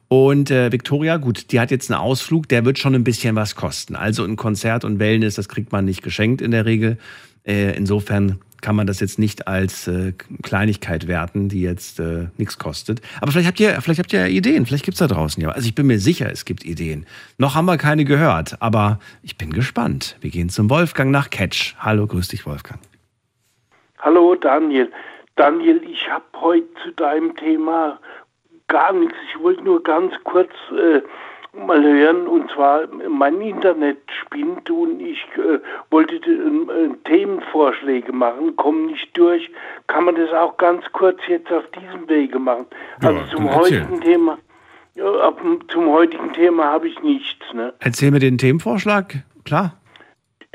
Und 0.09 0.50
äh, 0.50 0.71
Victoria, 0.73 1.17
gut, 1.17 1.52
die 1.52 1.61
hat 1.61 1.71
jetzt 1.71 1.91
einen 1.91 2.00
Ausflug, 2.00 2.49
der 2.49 2.64
wird 2.64 2.79
schon 2.79 2.95
ein 2.95 3.05
bisschen 3.05 3.35
was 3.35 3.55
kosten. 3.55 3.97
Also 3.97 4.25
ein 4.25 4.37
Konzert 4.37 4.85
und 4.85 4.99
Wellness, 4.99 5.37
das 5.37 5.49
kriegt 5.49 5.73
man 5.73 5.85
nicht 5.85 6.02
geschenkt 6.02 6.43
in 6.43 6.50
der 6.50 6.67
Regel. 6.67 6.99
Äh, 7.45 7.76
insofern 7.76 8.38
kann 8.62 8.76
man 8.76 8.87
das 8.87 9.00
jetzt 9.00 9.19
nicht 9.19 9.47
als 9.47 9.87
äh, 9.88 10.12
Kleinigkeit 10.42 11.09
werten, 11.09 11.49
die 11.49 11.61
jetzt 11.61 12.00
äh, 12.00 12.28
nichts 12.38 12.59
kostet. 12.59 13.02
Aber 13.21 13.33
vielleicht 13.33 13.49
habt 13.49 13.61
ihr, 13.61 13.78
vielleicht 13.83 14.00
habt 14.00 14.12
ihr 14.12 14.21
ja 14.21 14.26
Ideen, 14.26 14.64
vielleicht 14.64 14.85
gibt's 14.85 15.00
da 15.00 15.09
draußen 15.09 15.42
ja. 15.42 15.50
Also 15.50 15.66
ich 15.66 15.75
bin 15.75 15.87
mir 15.87 15.99
sicher, 15.99 16.31
es 16.31 16.45
gibt 16.45 16.64
Ideen. 16.64 17.07
Noch 17.37 17.54
haben 17.54 17.66
wir 17.66 17.76
keine 17.76 18.04
gehört, 18.04 18.57
aber 18.61 18.99
ich 19.23 19.37
bin 19.37 19.52
gespannt. 19.52 20.16
Wir 20.20 20.31
gehen 20.31 20.48
zum 20.48 20.70
Wolfgang 20.70 21.11
nach 21.11 21.29
Catch. 21.29 21.75
Hallo, 21.79 22.07
grüß 22.07 22.29
dich, 22.29 22.46
Wolfgang. 22.46 22.81
Hallo, 23.98 24.35
Daniel. 24.37 24.90
Daniel, 25.37 25.83
ich 25.90 26.09
habe 26.11 26.25
heute 26.40 26.66
zu 26.85 26.92
deinem 26.92 27.37
Thema 27.37 27.98
gar 28.68 28.92
nichts. 28.92 29.14
Ich 29.29 29.42
wollte 29.42 29.62
nur 29.62 29.83
ganz 29.83 30.12
kurz 30.25 30.51
äh, 30.70 31.03
mal 31.53 31.83
hören. 31.83 32.27
Und 32.27 32.51
zwar, 32.51 32.83
mein 33.09 33.41
Internet 33.41 33.99
spinnt 34.25 34.71
und 34.71 35.01
ich 35.01 35.21
äh, 35.37 35.59
wollte 35.91 36.17
äh, 36.17 36.88
Themenvorschläge 37.05 38.12
machen, 38.12 38.57
komme 38.57 38.87
nicht 38.87 39.17
durch. 39.17 39.51
Kann 39.87 40.05
man 40.05 40.15
das 40.15 40.31
auch 40.33 40.57
ganz 40.57 40.85
kurz 40.93 41.19
jetzt 41.29 41.53
auf 41.53 41.65
diesem 41.71 42.09
Wege 42.09 42.38
machen? 42.38 42.67
Ja, 43.03 43.11
also 43.11 43.37
zum 43.37 43.55
heutigen 43.55 44.01
Thema. 44.01 44.38
Ja, 44.95 45.11
ab, 45.21 45.41
zum 45.69 45.91
heutigen 45.91 46.33
Thema 46.33 46.65
habe 46.65 46.88
ich 46.88 47.03
nichts. 47.03 47.53
Ne? 47.55 47.73
Erzähl 47.81 48.11
mir 48.11 48.19
den 48.19 48.37
Themenvorschlag, 48.38 49.17
klar. 49.45 49.75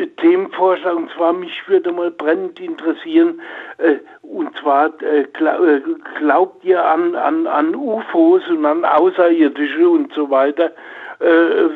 Themenvorschlag, 0.05 0.95
und 0.95 1.11
zwar 1.11 1.33
mich 1.33 1.67
würde 1.67 1.91
mal 1.91 2.11
brennend 2.11 2.59
interessieren, 2.59 3.41
äh, 3.79 3.95
und 4.21 4.55
zwar 4.57 4.91
äh, 5.01 5.21
äh, 5.21 5.81
glaubt 6.19 6.63
ihr 6.63 6.85
an, 6.85 7.15
an, 7.15 7.47
an 7.47 7.73
UFOs 7.73 8.47
und 8.47 8.65
an 8.65 8.85
Außerirdische 8.85 9.89
und 9.89 10.13
so 10.13 10.29
weiter, 10.29 10.71
äh, 11.19 11.69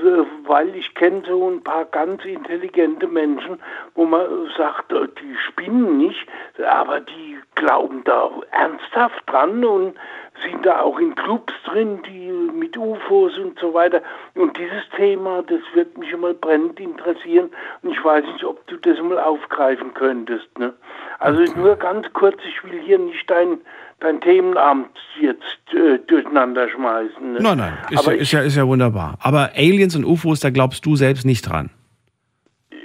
weil 0.46 0.76
ich 0.76 0.94
kenne 0.94 1.24
so 1.26 1.50
ein 1.50 1.64
paar 1.64 1.86
ganz 1.86 2.24
intelligente 2.24 3.08
Menschen, 3.08 3.60
wo 3.96 4.06
man 4.06 4.28
sagt, 4.56 4.92
äh, 4.92 5.08
die 5.20 5.36
spinnen 5.48 5.98
nicht, 5.98 6.28
aber 6.64 7.00
die 7.00 7.40
glauben 7.56 8.04
da 8.04 8.30
ernsthaft 8.52 9.24
dran 9.26 9.66
und 9.66 9.96
sind 10.42 10.66
da 10.66 10.82
auch 10.82 11.00
in 11.00 11.16
Clubs 11.16 11.54
drin, 11.66 12.00
die 12.08 12.32
mit 12.58 12.78
UFOs 12.78 13.38
und 13.38 13.58
so 13.60 13.74
weiter. 13.74 14.02
Und 14.36 14.58
dieses 14.58 14.84
Thema, 14.96 15.44
das 15.44 15.62
wird 15.74 15.98
mich 15.98 16.12
immer 16.12 16.34
brennend 16.34 16.80
interessieren. 16.80 17.50
Und 17.82 17.92
ich 17.92 18.04
weiß 18.04 18.24
nicht, 18.26 18.44
ob 18.44 18.66
du 18.68 18.78
das 18.78 19.00
mal 19.02 19.20
aufgreifen 19.20 19.94
könntest. 19.94 20.48
Ne? 20.58 20.74
Also 21.20 21.44
nur 21.56 21.76
ganz 21.76 22.08
kurz, 22.14 22.38
ich 22.48 22.64
will 22.64 22.80
hier 22.82 23.00
nicht 23.00 23.30
dein, 23.30 23.60
dein 24.00 24.22
Themenamt 24.22 24.98
jetzt 25.20 25.74
äh, 25.74 26.00
durcheinander 26.08 26.70
schmeißen. 26.70 27.34
Ne? 27.34 27.40
Nein, 27.42 27.58
nein, 27.58 27.78
ist 27.90 28.06
ja, 28.06 28.12
ist, 28.14 28.32
ja, 28.32 28.40
ist 28.42 28.56
ja 28.56 28.68
wunderbar. 28.68 29.18
Aber 29.22 29.52
Aliens 29.56 29.96
und 29.96 30.06
UFOs, 30.06 30.40
da 30.40 30.50
glaubst 30.50 30.86
du 30.86 30.96
selbst 30.96 31.26
nicht 31.26 31.42
dran. 31.44 31.70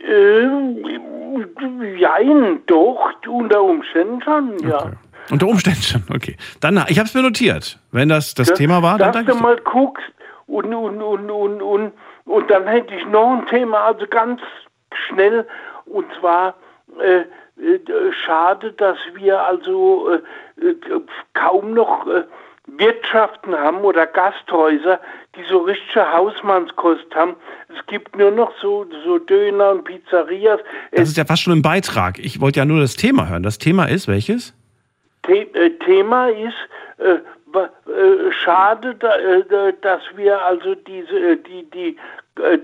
Ähm, 0.08 0.84
jein, 1.98 2.60
doch, 2.66 3.12
unter 3.28 3.62
Umständen 3.62 4.22
schon, 4.22 4.58
ja. 4.60 4.78
Okay. 4.78 4.92
Unter 5.30 5.46
Umständen 5.48 5.82
schon, 5.82 6.04
okay. 6.14 6.36
Dann, 6.60 6.84
ich 6.88 6.98
habe 6.98 7.08
es 7.08 7.14
mir 7.14 7.22
notiert. 7.22 7.78
Wenn 7.92 8.08
das 8.08 8.34
das 8.34 8.48
ja, 8.48 8.54
Thema 8.54 8.82
war, 8.82 8.98
dann 8.98 9.12
danke 9.12 9.32
du 9.32 9.38
mal 9.38 9.56
guckst 9.56 10.04
und, 10.46 10.72
und, 10.72 11.02
und, 11.02 11.30
und, 11.30 11.62
und, 11.62 11.92
und 12.24 12.50
dann 12.50 12.66
hätte 12.66 12.94
ich 12.94 13.06
noch 13.06 13.38
ein 13.38 13.46
Thema, 13.46 13.84
also 13.84 14.06
ganz 14.06 14.40
schnell, 15.08 15.46
und 15.86 16.06
zwar 16.18 16.54
äh, 17.00 17.24
äh, 17.62 17.80
schade, 18.24 18.72
dass 18.72 18.98
wir 19.14 19.42
also 19.42 20.10
äh, 20.60 20.68
äh 20.68 20.76
kaum 21.34 21.74
noch 21.74 22.06
äh, 22.06 22.24
Wirtschaften 22.66 23.54
haben 23.54 23.78
oder 23.78 24.06
Gasthäuser, 24.06 25.00
die 25.36 25.44
so 25.48 25.58
richtige 25.58 26.12
Hausmannskost 26.12 27.14
haben. 27.14 27.36
Es 27.68 27.86
gibt 27.86 28.16
nur 28.16 28.32
noch 28.32 28.52
so, 28.60 28.86
so 29.04 29.18
Döner 29.18 29.70
und 29.70 29.84
Pizzerias. 29.84 30.60
Das 30.90 31.08
ist 31.08 31.16
ja 31.16 31.24
fast 31.24 31.42
schon 31.42 31.52
ein 31.52 31.62
Beitrag. 31.62 32.18
Ich 32.18 32.40
wollte 32.40 32.58
ja 32.58 32.64
nur 32.64 32.80
das 32.80 32.96
Thema 32.96 33.28
hören. 33.28 33.44
Das 33.44 33.58
Thema 33.58 33.86
ist 33.86 34.08
welches? 34.08 34.55
The 35.26 35.42
äh, 35.54 35.70
Thema 35.84 36.28
ist, 36.28 36.54
äh, 36.98 37.18
äh, 37.56 38.32
schade, 38.44 38.96
äh, 39.00 39.72
dass 39.80 40.02
wir 40.14 40.44
also 40.44 40.74
diese, 40.74 41.36
die, 41.36 41.68
die, 41.70 41.96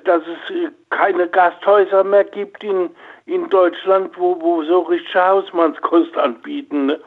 dass 0.05 0.23
es 0.23 0.71
keine 0.91 1.29
Gasthäuser 1.29 2.05
mehr 2.05 2.25
gibt 2.25 2.63
in, 2.63 2.91
in 3.27 3.49
Deutschland, 3.49 4.11
wo, 4.19 4.39
wo 4.41 4.63
so 4.65 4.81
richtige 4.81 5.25
Hausmannskost 5.25 6.17
anbieten. 6.19 6.87
Ne? 6.87 7.01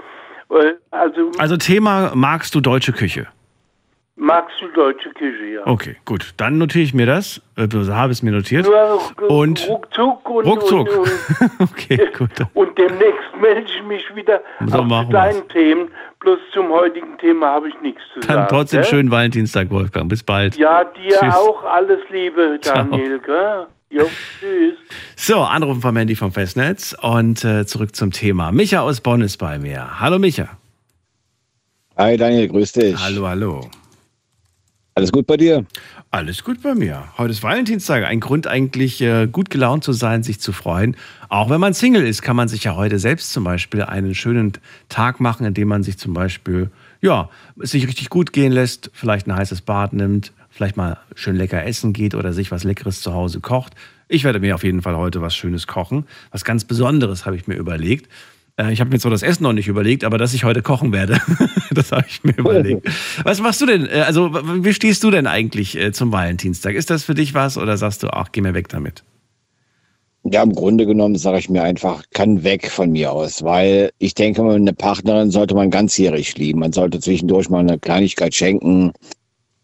Also, 0.91 1.31
also 1.37 1.57
Thema 1.57 2.11
magst 2.15 2.55
du 2.55 2.61
deutsche 2.61 2.91
Küche? 2.91 3.27
Magst 4.17 4.56
du 4.62 4.69
deutsche 4.69 5.10
Küche, 5.10 5.45
ja. 5.56 5.67
Okay, 5.67 5.97
gut. 6.06 6.34
Dann 6.38 6.58
notiere 6.58 6.86
ich 6.86 6.93
mir 6.93 7.06
das. 7.06 7.41
Also 7.58 7.93
habe 7.93 8.13
es 8.13 8.23
mir 8.23 8.32
notiert. 8.32 8.65
Nur 8.65 9.30
und 9.30 9.67
ruckzuck 9.67 10.30
und, 10.30 10.45
ruckzuck. 10.45 10.88
Und, 10.88 10.99
und, 11.60 11.69
okay, 11.69 12.10
gut. 12.17 12.30
Und 12.54 12.78
demnächst 12.78 13.36
melde 13.41 13.65
ich 13.69 13.84
mich 13.84 14.04
wieder 14.15 14.41
so 14.65 14.80
auf 14.80 15.10
deinen 15.10 15.45
Themen. 15.49 15.89
Bloß 16.21 16.39
zum 16.54 16.69
heutigen 16.69 17.17
Thema 17.17 17.47
habe 17.47 17.67
ich 17.67 17.75
nichts 17.82 18.01
zu 18.13 18.21
Dann 18.21 18.28
sagen. 18.28 18.39
Dann 18.39 18.47
trotzdem 18.47 18.82
gell? 18.82 18.89
schönen 18.89 19.12
Valentinstag, 19.12 19.69
Wolfgang. 19.69 20.08
Bis 20.08 20.23
bald. 20.23 20.56
Ja, 20.56 20.86
dir 20.86 21.19
Tschüss. 21.19 21.36
auch 21.36 21.65
alles 21.65 21.99
Liebe, 22.10 22.58
Daniel. 22.63 23.19
Jo, 23.89 24.10
tschüss. 24.39 24.75
So, 25.17 25.41
Anrufen 25.41 25.82
vom 25.82 25.95
Handy 25.97 26.15
vom 26.15 26.32
Festnetz 26.32 26.95
und 27.01 27.43
äh, 27.43 27.65
zurück 27.65 27.95
zum 27.95 28.12
Thema. 28.12 28.54
Micha 28.54 28.80
aus 28.80 29.01
Bonn 29.01 29.21
ist 29.21 29.38
bei 29.38 29.60
mir. 29.60 29.99
Hallo 29.99 30.19
Micha. 30.19 30.58
Hi 31.97 32.15
Daniel, 32.17 32.47
grüß 32.47 32.71
dich. 32.71 32.97
Hallo, 32.97 33.28
hallo. 33.28 33.69
Alles 34.97 35.12
gut 35.12 35.27
bei 35.27 35.36
dir? 35.36 35.65
Alles 36.10 36.41
gut 36.41 36.63
bei 36.63 36.73
mir. 36.73 37.03
Heute 37.17 37.31
ist 37.31 37.43
Valentinstag. 37.43 38.05
Ein 38.05 38.21
Grund 38.21 38.47
eigentlich, 38.47 39.01
äh, 39.01 39.27
gut 39.27 39.49
gelaunt 39.49 39.84
zu 39.84 39.91
sein, 39.91 40.23
sich 40.23 40.39
zu 40.39 40.53
freuen. 40.53 40.95
Auch 41.27 41.49
wenn 41.49 41.60
man 41.60 41.73
Single 41.73 42.08
ist, 42.08 42.21
kann 42.21 42.38
man 42.38 42.47
sich 42.47 42.63
ja 42.63 42.77
heute 42.77 42.97
selbst 42.97 43.34
zum 43.34 43.43
Beispiel 43.43 43.81
einen 43.81 44.15
schönen 44.15 44.53
Tag 44.88 45.19
machen, 45.19 45.45
indem 45.45 45.67
man 45.67 45.84
sich 45.84 45.97
zum 45.97 46.13
Beispiel 46.13 46.71
ja, 47.01 47.29
es 47.62 47.71
sich 47.71 47.86
richtig 47.86 48.10
gut 48.10 48.31
gehen 48.31 48.53
lässt, 48.53 48.89
vielleicht 48.93 49.27
ein 49.27 49.36
heißes 49.36 49.63
Bad 49.63 49.91
nimmt, 49.91 50.31
vielleicht 50.49 50.77
mal 50.77 50.97
schön 51.13 51.36
lecker 51.36 51.65
essen 51.65 51.91
geht 51.91 52.15
oder 52.15 52.31
sich 52.31 52.49
was 52.51 52.63
Leckeres 52.63 53.01
zu 53.01 53.13
Hause 53.13 53.41
kocht. 53.41 53.73
Ich 54.08 54.23
werde 54.23 54.39
mir 54.39 54.55
auf 54.55 54.63
jeden 54.63 54.81
Fall 54.81 54.95
heute 54.95 55.21
was 55.21 55.36
Schönes 55.36 55.67
kochen. 55.67 56.05
Was 56.31 56.45
ganz 56.45 56.63
Besonderes 56.63 57.25
habe 57.25 57.36
ich 57.36 57.47
mir 57.47 57.55
überlegt. 57.55 58.10
Äh, 58.57 58.71
Ich 58.73 58.79
habe 58.79 58.89
mir 58.89 58.99
zwar 58.99 59.11
das 59.11 59.23
Essen 59.23 59.43
noch 59.43 59.53
nicht 59.53 59.67
überlegt, 59.67 60.03
aber 60.03 60.17
dass 60.17 60.33
ich 60.33 60.43
heute 60.43 60.61
kochen 60.61 60.91
werde, 60.91 61.19
das 61.71 61.91
habe 61.91 62.05
ich 62.07 62.23
mir 62.23 62.37
überlegt. 62.37 62.87
Was 63.23 63.41
machst 63.41 63.61
du 63.61 63.65
denn? 63.65 63.85
äh, 63.87 64.03
Also, 64.07 64.31
wie 64.33 64.73
stehst 64.73 65.03
du 65.03 65.11
denn 65.11 65.27
eigentlich 65.27 65.77
äh, 65.77 65.91
zum 65.91 66.11
Valentinstag? 66.11 66.75
Ist 66.75 66.89
das 66.89 67.03
für 67.03 67.13
dich 67.15 67.33
was 67.33 67.57
oder 67.57 67.77
sagst 67.77 68.03
du, 68.03 68.07
ach, 68.09 68.29
geh 68.31 68.41
mir 68.41 68.53
weg 68.53 68.69
damit? 68.69 69.03
Ja, 70.27 70.41
im 70.41 70.55
Grunde 70.55 70.87
genommen 70.87 71.17
sage 71.17 71.37
ich 71.37 71.49
mir 71.49 71.61
einfach, 71.61 72.03
kann 72.13 72.43
weg 72.43 72.71
von 72.71 72.91
mir 72.91 73.11
aus, 73.11 73.43
weil 73.43 73.91
ich 73.99 74.15
denke, 74.15 74.41
eine 74.43 74.73
Partnerin 74.73 75.29
sollte 75.29 75.53
man 75.53 75.69
ganzjährig 75.69 76.35
lieben. 76.37 76.61
Man 76.61 76.73
sollte 76.73 76.99
zwischendurch 76.99 77.47
mal 77.51 77.59
eine 77.59 77.77
Kleinigkeit 77.77 78.33
schenken. 78.33 78.91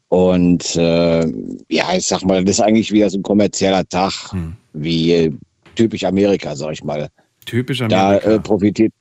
Und 0.09 0.75
äh, 0.75 1.25
ja, 1.69 1.85
ich 1.95 2.05
sag 2.05 2.23
mal, 2.25 2.43
das 2.43 2.57
ist 2.57 2.61
eigentlich 2.61 2.91
wieder 2.91 3.09
so 3.09 3.17
ein 3.17 3.23
kommerzieller 3.23 3.87
Tag, 3.89 4.13
Hm. 4.33 4.53
wie 4.73 5.33
typisch 5.75 6.03
Amerika, 6.03 6.55
sag 6.55 6.73
ich 6.73 6.83
mal. 6.83 7.07
Typisch 7.51 7.79
Da 7.79 7.85
Amerika. 7.85 8.31
äh, 8.31 8.39
profitiert, 8.39 8.93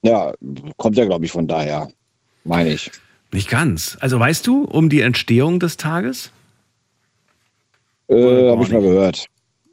ja, 0.00 0.32
kommt 0.78 0.96
ja, 0.96 1.04
glaube 1.04 1.26
ich, 1.26 1.30
von 1.30 1.46
daher, 1.46 1.88
meine 2.44 2.70
ich. 2.70 2.90
Nicht 3.30 3.50
ganz. 3.50 3.98
Also, 4.00 4.18
weißt 4.18 4.46
du 4.46 4.64
um 4.64 4.88
die 4.88 5.02
Entstehung 5.02 5.60
des 5.60 5.76
Tages? 5.76 6.32
Äh, 8.08 8.50
Habe 8.50 8.62
ich 8.62 8.70
mal 8.70 8.80
gehört. 8.80 9.26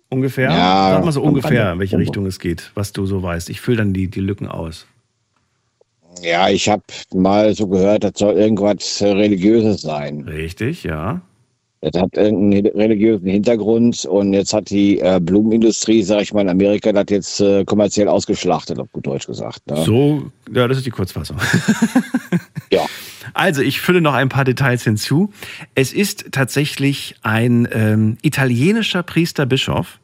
Ungefähr? 0.10 0.50
Ja, 0.52 0.92
Sag 0.96 1.06
mal 1.06 1.14
so 1.14 1.22
ungefähr, 1.22 1.72
in 1.72 1.80
welche 1.80 1.98
Richtung 1.98 2.26
es 2.26 2.40
geht, 2.40 2.72
was 2.76 2.92
du 2.92 3.06
so 3.06 3.24
weißt. 3.24 3.50
Ich 3.50 3.62
fülle 3.62 3.78
dann 3.78 3.94
die, 3.94 4.10
die 4.10 4.20
Lücken 4.20 4.50
aus. 4.50 4.86
Ja, 6.22 6.50
ich 6.50 6.68
habe 6.68 6.84
mal 7.14 7.56
so 7.56 7.66
gehört, 7.66 8.04
das 8.04 8.12
soll 8.18 8.34
irgendwas 8.34 9.00
äh, 9.00 9.08
Religiöses 9.08 9.82
sein. 9.84 10.22
Richtig, 10.28 10.84
ja. 10.84 11.22
Das 11.91 12.02
hat 12.02 12.17
irgendeinen 12.17 12.65
religiösen 12.76 13.28
Hintergrund 13.28 14.06
und 14.06 14.34
jetzt 14.34 14.54
hat 14.54 14.69
die 14.69 15.00
äh, 15.00 15.19
Blumenindustrie, 15.21 16.02
sag 16.02 16.21
ich 16.21 16.34
mal, 16.34 16.41
in 16.41 16.50
Amerika 16.50 16.91
das 16.91 17.06
jetzt 17.10 17.41
äh, 17.41 17.63
kommerziell 17.63 18.08
ausgeschlachtet, 18.08 18.80
auf 18.80 18.91
gut 18.91 19.06
Deutsch 19.06 19.28
gesagt. 19.28 19.60
Ne? 19.69 19.84
So, 19.84 20.24
ja, 20.52 20.67
das 20.67 20.78
ist 20.78 20.86
die 20.86 20.91
Kurzfassung. 20.91 21.38
Ja. 22.71 22.82
Also, 23.36 23.62
ich 23.62 23.80
fülle 23.80 24.02
noch 24.02 24.15
ein 24.15 24.28
paar 24.28 24.43
Details 24.43 24.84
hinzu. 24.84 25.32
Es 25.76 25.93
ist 25.93 26.32
tatsächlich 26.32 27.15
ein 27.21 27.67
ähm, 27.71 28.17
italienischer 28.24 29.04
Priesterbischof, 29.04 30.00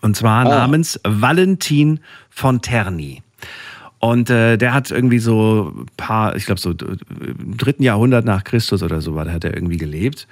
und 0.00 0.16
zwar 0.16 0.46
Ah. 0.46 0.48
namens 0.48 0.98
Valentin 1.04 2.00
von 2.30 2.62
Terni. 2.62 3.22
Und 3.98 4.30
äh, 4.30 4.56
der 4.56 4.72
hat 4.74 4.90
irgendwie 4.90 5.18
so 5.20 5.72
ein 5.76 5.86
paar, 5.96 6.34
ich 6.34 6.46
glaube 6.46 6.60
so 6.60 6.70
im 6.70 7.56
dritten 7.56 7.82
Jahrhundert 7.84 8.24
nach 8.24 8.42
Christus 8.44 8.82
oder 8.82 9.00
so 9.00 9.14
war, 9.14 9.26
da 9.26 9.32
hat 9.32 9.44
er 9.44 9.54
irgendwie 9.54 9.76
gelebt. 9.76 10.26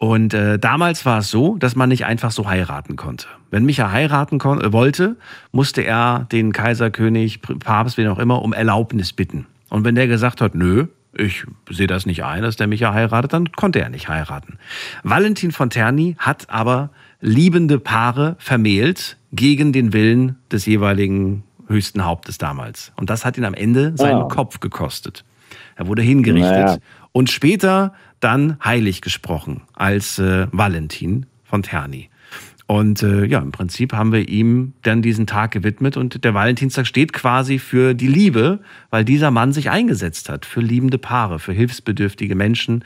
Und 0.00 0.32
äh, 0.32 0.58
damals 0.58 1.04
war 1.04 1.18
es 1.18 1.28
so, 1.30 1.56
dass 1.58 1.76
man 1.76 1.90
nicht 1.90 2.06
einfach 2.06 2.30
so 2.30 2.48
heiraten 2.48 2.96
konnte. 2.96 3.26
Wenn 3.50 3.66
Micha 3.66 3.92
heiraten 3.92 4.38
kon 4.38 4.58
äh, 4.58 4.72
wollte, 4.72 5.16
musste 5.52 5.82
er 5.82 6.26
den 6.32 6.52
Kaiser, 6.52 6.90
König, 6.90 7.42
Papst, 7.42 7.98
wen 7.98 8.08
auch 8.08 8.18
immer, 8.18 8.40
um 8.40 8.54
Erlaubnis 8.54 9.12
bitten. 9.12 9.44
Und 9.68 9.84
wenn 9.84 9.94
der 9.96 10.06
gesagt 10.06 10.40
hat, 10.40 10.54
nö, 10.54 10.86
ich 11.12 11.44
sehe 11.68 11.86
das 11.86 12.06
nicht 12.06 12.24
ein, 12.24 12.40
dass 12.42 12.56
der 12.56 12.66
Micha 12.66 12.94
heiratet, 12.94 13.34
dann 13.34 13.52
konnte 13.52 13.80
er 13.82 13.90
nicht 13.90 14.08
heiraten. 14.08 14.56
Valentin 15.02 15.52
von 15.52 15.68
Terni 15.68 16.16
hat 16.18 16.48
aber 16.48 16.88
liebende 17.20 17.78
Paare 17.78 18.36
vermählt 18.38 19.18
gegen 19.32 19.70
den 19.74 19.92
Willen 19.92 20.36
des 20.50 20.64
jeweiligen 20.64 21.42
höchsten 21.68 22.06
Hauptes 22.06 22.38
damals. 22.38 22.90
Und 22.96 23.10
das 23.10 23.26
hat 23.26 23.36
ihn 23.36 23.44
am 23.44 23.52
Ende 23.54 23.92
seinen 23.96 24.22
Ah. 24.22 24.28
Kopf 24.28 24.60
gekostet. 24.60 25.26
Er 25.76 25.86
wurde 25.88 26.00
hingerichtet 26.00 26.52
Naja. 26.66 26.76
und 27.12 27.28
später 27.28 27.92
dann 28.20 28.56
heilig 28.62 29.00
gesprochen 29.00 29.62
als 29.74 30.18
äh, 30.18 30.46
Valentin 30.52 31.26
von 31.44 31.62
Terni. 31.62 32.08
Und 32.66 33.02
äh, 33.02 33.24
ja, 33.24 33.40
im 33.40 33.50
Prinzip 33.50 33.92
haben 33.94 34.12
wir 34.12 34.28
ihm 34.28 34.74
dann 34.82 35.02
diesen 35.02 35.26
Tag 35.26 35.50
gewidmet 35.50 35.96
und 35.96 36.22
der 36.22 36.34
Valentinstag 36.34 36.86
steht 36.86 37.12
quasi 37.12 37.58
für 37.58 37.94
die 37.94 38.06
Liebe, 38.06 38.60
weil 38.90 39.04
dieser 39.04 39.32
Mann 39.32 39.52
sich 39.52 39.70
eingesetzt 39.70 40.28
hat 40.28 40.46
für 40.46 40.60
liebende 40.60 40.98
Paare, 40.98 41.40
für 41.40 41.52
hilfsbedürftige 41.52 42.36
Menschen. 42.36 42.84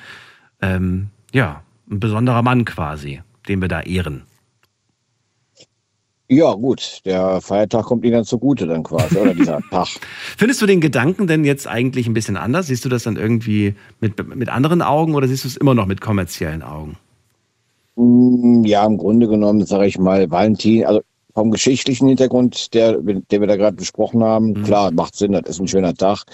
Ähm, 0.62 1.08
ja, 1.32 1.62
ein 1.90 2.00
besonderer 2.00 2.40
Mann 2.40 2.64
quasi, 2.64 3.20
den 3.46 3.60
wir 3.60 3.68
da 3.68 3.82
ehren. 3.82 4.22
Ja, 6.34 6.52
gut, 6.54 7.00
der 7.04 7.40
Feiertag 7.40 7.84
kommt 7.86 8.04
Ihnen 8.04 8.14
dann 8.14 8.24
zugute 8.24 8.66
dann 8.66 8.82
quasi, 8.82 9.16
oder 9.16 9.34
dieser 9.34 9.60
Tag. 9.70 9.88
Findest 10.36 10.60
du 10.62 10.66
den 10.66 10.80
Gedanken 10.80 11.26
denn 11.26 11.44
jetzt 11.44 11.66
eigentlich 11.68 12.06
ein 12.06 12.14
bisschen 12.14 12.36
anders? 12.36 12.66
Siehst 12.66 12.84
du 12.84 12.88
das 12.88 13.04
dann 13.04 13.16
irgendwie 13.16 13.74
mit, 14.00 14.34
mit 14.34 14.48
anderen 14.48 14.82
Augen 14.82 15.14
oder 15.14 15.28
siehst 15.28 15.44
du 15.44 15.48
es 15.48 15.56
immer 15.56 15.74
noch 15.74 15.86
mit 15.86 16.00
kommerziellen 16.00 16.62
Augen? 16.62 16.96
Mm, 17.96 18.64
Ja, 18.64 18.84
im 18.86 18.98
Grunde 18.98 19.28
genommen, 19.28 19.64
sage 19.66 19.86
ich 19.86 19.98
mal, 19.98 20.30
Valentin, 20.30 20.84
also 20.84 21.00
vom 21.34 21.50
geschichtlichen 21.50 22.08
Hintergrund, 22.08 22.74
der, 22.74 22.98
den 22.98 23.26
wir 23.40 23.46
da 23.46 23.56
gerade 23.56 23.76
besprochen 23.76 24.22
haben, 24.22 24.48
Mhm. 24.50 24.62
klar, 24.64 24.90
macht 24.92 25.16
Sinn, 25.16 25.32
das 25.32 25.42
ist 25.48 25.60
ein 25.60 25.68
schöner 25.68 25.94
Tag. 25.94 26.24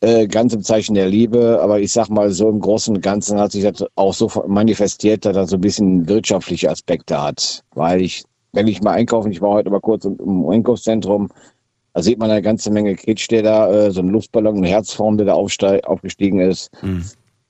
Äh, 0.00 0.26
ganz 0.28 0.52
im 0.52 0.62
Zeichen 0.62 0.94
der 0.94 1.08
Liebe, 1.08 1.60
aber 1.62 1.80
ich 1.80 1.92
sag 1.92 2.08
mal, 2.10 2.30
so 2.30 2.48
im 2.50 2.60
Großen 2.60 2.94
und 2.94 3.00
Ganzen 3.02 3.38
hat 3.38 3.52
sich 3.52 3.62
das 3.64 3.86
auch 3.94 4.12
so 4.12 4.30
manifestiert, 4.46 5.24
dass 5.24 5.36
er 5.36 5.46
so 5.46 5.56
ein 5.56 5.60
bisschen 5.62 6.06
wirtschaftliche 6.08 6.70
Aspekte 6.70 7.22
hat. 7.22 7.62
Weil 7.74 8.02
ich, 8.02 8.24
wenn 8.54 8.68
ich 8.68 8.82
mal 8.82 8.92
einkaufen, 8.92 9.30
ich 9.30 9.40
war 9.40 9.50
heute 9.50 9.70
mal 9.70 9.80
kurz 9.80 10.04
im, 10.04 10.16
im 10.18 10.48
Einkaufszentrum, 10.48 11.28
da 11.92 12.02
sieht 12.02 12.18
man 12.18 12.30
eine 12.30 12.42
ganze 12.42 12.70
Menge 12.70 12.94
Kitsch, 12.94 13.30
der 13.30 13.42
da, 13.42 13.72
äh, 13.72 13.90
so 13.90 14.00
ein 14.00 14.08
Luftballon, 14.08 14.56
eine 14.56 14.68
Herzform, 14.68 15.16
der 15.16 15.26
da 15.26 15.34
aufgestiegen 15.34 16.40
ist. 16.40 16.70
Mhm. 16.82 17.04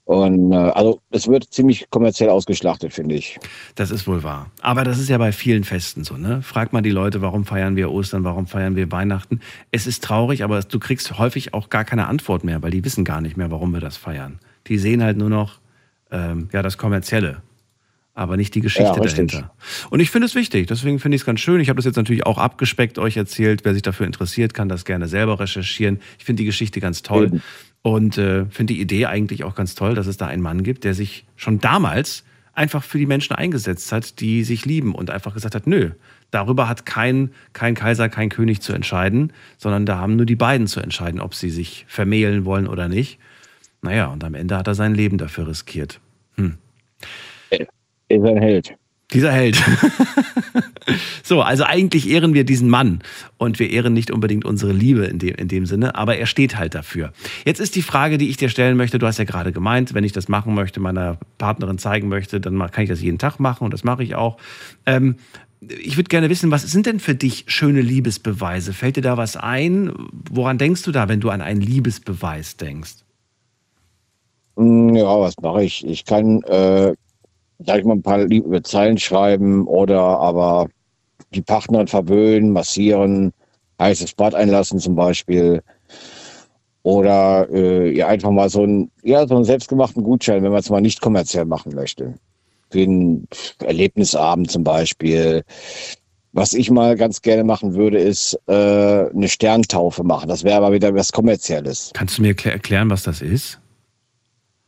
Und 0.06 0.52
äh, 0.52 0.56
also 0.56 1.00
es 1.10 1.28
wird 1.28 1.44
ziemlich 1.44 1.88
kommerziell 1.88 2.28
ausgeschlachtet, 2.28 2.92
finde 2.92 3.14
ich. 3.14 3.38
Das 3.74 3.90
ist 3.90 4.06
wohl 4.06 4.22
wahr. 4.22 4.50
Aber 4.60 4.84
das 4.84 4.98
ist 4.98 5.08
ja 5.08 5.16
bei 5.16 5.32
vielen 5.32 5.64
Festen 5.64 6.04
so, 6.04 6.18
ne? 6.18 6.42
Frag 6.42 6.74
mal 6.74 6.82
die 6.82 6.90
Leute, 6.90 7.22
warum 7.22 7.46
feiern 7.46 7.74
wir 7.74 7.90
Ostern, 7.90 8.22
warum 8.22 8.46
feiern 8.46 8.76
wir 8.76 8.92
Weihnachten? 8.92 9.40
Es 9.70 9.86
ist 9.86 10.04
traurig, 10.04 10.44
aber 10.44 10.60
du 10.60 10.78
kriegst 10.78 11.18
häufig 11.18 11.54
auch 11.54 11.70
gar 11.70 11.86
keine 11.86 12.06
Antwort 12.06 12.44
mehr, 12.44 12.62
weil 12.62 12.70
die 12.70 12.84
wissen 12.84 13.04
gar 13.04 13.22
nicht 13.22 13.38
mehr, 13.38 13.50
warum 13.50 13.72
wir 13.72 13.80
das 13.80 13.96
feiern. 13.96 14.40
Die 14.66 14.76
sehen 14.76 15.02
halt 15.02 15.16
nur 15.16 15.30
noch 15.30 15.58
ähm, 16.10 16.50
ja, 16.52 16.60
das 16.60 16.76
Kommerzielle, 16.76 17.38
aber 18.14 18.36
nicht 18.36 18.54
die 18.54 18.60
Geschichte 18.60 18.94
Ja, 18.96 19.00
dahinter. 19.00 19.52
Und 19.90 20.00
ich 20.00 20.10
finde 20.10 20.26
es 20.26 20.34
wichtig, 20.34 20.68
deswegen 20.68 21.00
finde 21.00 21.16
ich 21.16 21.22
es 21.22 21.26
ganz 21.26 21.40
schön. 21.40 21.60
Ich 21.60 21.68
habe 21.68 21.76
das 21.76 21.84
jetzt 21.84 21.96
natürlich 21.96 22.24
auch 22.24 22.38
abgespeckt 22.38 22.98
euch 22.98 23.16
erzählt. 23.16 23.64
Wer 23.64 23.74
sich 23.74 23.82
dafür 23.82 24.06
interessiert, 24.06 24.54
kann 24.54 24.68
das 24.68 24.84
gerne 24.84 25.08
selber 25.08 25.40
recherchieren. 25.40 26.00
Ich 26.18 26.24
finde 26.24 26.42
die 26.42 26.46
Geschichte 26.46 26.80
ganz 26.80 27.02
toll. 27.02 27.26
Eben. 27.26 27.42
Und 27.82 28.16
äh, 28.16 28.46
finde 28.46 28.74
die 28.74 28.80
Idee 28.80 29.06
eigentlich 29.06 29.44
auch 29.44 29.54
ganz 29.54 29.74
toll, 29.74 29.94
dass 29.94 30.06
es 30.06 30.16
da 30.16 30.26
einen 30.26 30.42
Mann 30.42 30.62
gibt, 30.62 30.84
der 30.84 30.94
sich 30.94 31.26
schon 31.36 31.58
damals 31.58 32.24
einfach 32.54 32.84
für 32.84 32.98
die 32.98 33.06
Menschen 33.06 33.34
eingesetzt 33.34 33.90
hat, 33.92 34.20
die 34.20 34.44
sich 34.44 34.64
lieben 34.64 34.94
und 34.94 35.10
einfach 35.10 35.34
gesagt 35.34 35.54
hat, 35.54 35.66
nö, 35.66 35.90
darüber 36.30 36.68
hat 36.68 36.86
kein, 36.86 37.30
kein 37.52 37.74
Kaiser, 37.74 38.08
kein 38.08 38.28
König 38.28 38.62
zu 38.62 38.72
entscheiden, 38.72 39.32
sondern 39.58 39.86
da 39.86 39.98
haben 39.98 40.16
nur 40.16 40.24
die 40.24 40.36
beiden 40.36 40.68
zu 40.68 40.80
entscheiden, 40.80 41.20
ob 41.20 41.34
sie 41.34 41.50
sich 41.50 41.84
vermählen 41.88 42.44
wollen 42.44 42.68
oder 42.68 42.88
nicht. 42.88 43.18
Naja, 43.82 44.06
und 44.06 44.22
am 44.24 44.34
Ende 44.34 44.56
hat 44.56 44.68
er 44.68 44.74
sein 44.74 44.94
Leben 44.94 45.18
dafür 45.18 45.48
riskiert. 45.48 46.00
Ist 48.14 48.24
ein 48.24 48.38
Held. 48.38 48.74
Dieser 49.12 49.32
Held. 49.32 49.62
so, 51.22 51.42
also 51.42 51.64
eigentlich 51.64 52.08
ehren 52.08 52.34
wir 52.34 52.44
diesen 52.44 52.68
Mann 52.68 53.00
und 53.36 53.58
wir 53.58 53.70
ehren 53.70 53.92
nicht 53.92 54.10
unbedingt 54.10 54.44
unsere 54.44 54.72
Liebe 54.72 55.04
in 55.04 55.18
dem, 55.18 55.34
in 55.34 55.48
dem 55.48 55.66
Sinne, 55.66 55.94
aber 55.94 56.16
er 56.16 56.26
steht 56.26 56.56
halt 56.56 56.74
dafür. 56.74 57.12
Jetzt 57.44 57.60
ist 57.60 57.76
die 57.76 57.82
Frage, 57.82 58.18
die 58.18 58.28
ich 58.30 58.38
dir 58.38 58.48
stellen 58.48 58.76
möchte, 58.76 58.98
du 58.98 59.06
hast 59.06 59.18
ja 59.18 59.24
gerade 59.24 59.52
gemeint, 59.52 59.94
wenn 59.94 60.04
ich 60.04 60.12
das 60.12 60.28
machen 60.28 60.54
möchte, 60.54 60.80
meiner 60.80 61.18
Partnerin 61.38 61.78
zeigen 61.78 62.08
möchte, 62.08 62.40
dann 62.40 62.58
kann 62.70 62.84
ich 62.84 62.90
das 62.90 63.02
jeden 63.02 63.18
Tag 63.18 63.38
machen 63.38 63.64
und 63.64 63.74
das 63.74 63.84
mache 63.84 64.02
ich 64.02 64.14
auch. 64.14 64.38
Ähm, 64.86 65.16
ich 65.60 65.96
würde 65.96 66.08
gerne 66.08 66.30
wissen, 66.30 66.50
was 66.50 66.62
sind 66.62 66.86
denn 66.86 67.00
für 67.00 67.14
dich 67.14 67.44
schöne 67.46 67.80
Liebesbeweise? 67.80 68.72
Fällt 68.72 68.96
dir 68.96 69.02
da 69.02 69.16
was 69.16 69.36
ein? 69.36 69.92
Woran 70.30 70.58
denkst 70.58 70.82
du 70.82 70.92
da, 70.92 71.08
wenn 71.08 71.20
du 71.20 71.30
an 71.30 71.40
einen 71.40 71.60
Liebesbeweis 71.60 72.56
denkst? 72.56 72.96
Mm, 74.56 74.94
Ja, 74.94 75.20
was 75.20 75.36
mache 75.40 75.64
ich? 75.64 75.86
Ich 75.86 76.04
kann, 76.04 76.42
äh, 76.42 76.94
sag 77.66 77.78
ich 77.78 77.84
mal, 77.84 77.94
ein 77.94 78.02
paar 78.02 78.24
liebe 78.24 78.62
Zeilen 78.62 78.98
schreiben 78.98 79.66
oder 79.66 80.00
aber 80.00 80.68
die 81.34 81.42
Partnerin 81.42 81.88
verwöhnen, 81.88 82.52
massieren, 82.52 83.32
heißes 83.80 84.14
Bad 84.14 84.34
einlassen 84.34 84.78
zum 84.78 84.94
Beispiel. 84.94 85.62
Oder 86.82 87.48
äh, 87.50 87.96
ja, 87.96 88.08
einfach 88.08 88.30
mal 88.30 88.50
so, 88.50 88.64
ein, 88.64 88.90
ja, 89.02 89.26
so 89.26 89.36
einen 89.36 89.44
selbstgemachten 89.44 90.04
Gutschein, 90.04 90.42
wenn 90.42 90.50
man 90.50 90.60
es 90.60 90.70
mal 90.70 90.82
nicht 90.82 91.00
kommerziell 91.00 91.46
machen 91.46 91.74
möchte. 91.74 92.14
Für 92.70 92.82
einen 92.82 93.26
Erlebnisabend 93.60 94.50
zum 94.50 94.64
Beispiel. 94.64 95.44
Was 96.32 96.52
ich 96.52 96.70
mal 96.70 96.96
ganz 96.96 97.22
gerne 97.22 97.44
machen 97.44 97.74
würde, 97.74 97.98
ist 97.98 98.38
äh, 98.48 98.52
eine 98.52 99.28
Sterntaufe 99.28 100.02
machen. 100.02 100.28
Das 100.28 100.44
wäre 100.44 100.56
aber 100.56 100.72
wieder 100.72 100.94
was 100.94 101.12
Kommerzielles. 101.12 101.90
Kannst 101.94 102.18
du 102.18 102.22
mir 102.22 102.34
erklä- 102.34 102.50
erklären, 102.50 102.90
was 102.90 103.04
das 103.04 103.22
ist? 103.22 103.60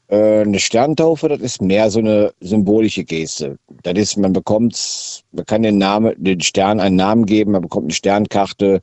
Äh, 0.08 0.42
eine 0.42 0.60
Sterntaufe, 0.60 1.28
das 1.28 1.40
ist 1.40 1.60
mehr 1.60 1.90
so 1.90 1.98
eine 1.98 2.32
symbolische 2.40 3.02
Geste. 3.02 3.58
Das 3.82 3.94
ist, 3.94 4.16
man 4.16 4.32
bekommt, 4.32 5.24
man 5.32 5.44
kann 5.46 5.62
den 5.62 5.78
Namen, 5.78 6.14
den 6.16 6.40
Stern 6.40 6.78
einen 6.78 6.94
Namen 6.94 7.26
geben, 7.26 7.52
man 7.52 7.62
bekommt 7.62 7.86
eine 7.86 7.94
Sternkarte 7.94 8.80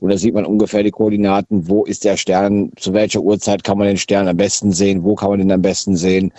und 0.00 0.10
da 0.10 0.18
sieht 0.18 0.34
man 0.34 0.44
ungefähr 0.44 0.82
die 0.82 0.90
Koordinaten, 0.90 1.68
wo 1.68 1.84
ist 1.84 2.04
der 2.04 2.16
Stern, 2.16 2.72
zu 2.76 2.92
welcher 2.92 3.20
Uhrzeit 3.20 3.62
kann 3.62 3.78
man 3.78 3.86
den 3.86 3.98
Stern 3.98 4.26
am 4.26 4.36
besten 4.36 4.72
sehen, 4.72 5.04
wo 5.04 5.14
kann 5.14 5.30
man 5.30 5.38
den 5.38 5.52
am 5.52 5.62
besten 5.62 5.96
sehen. 5.96 6.32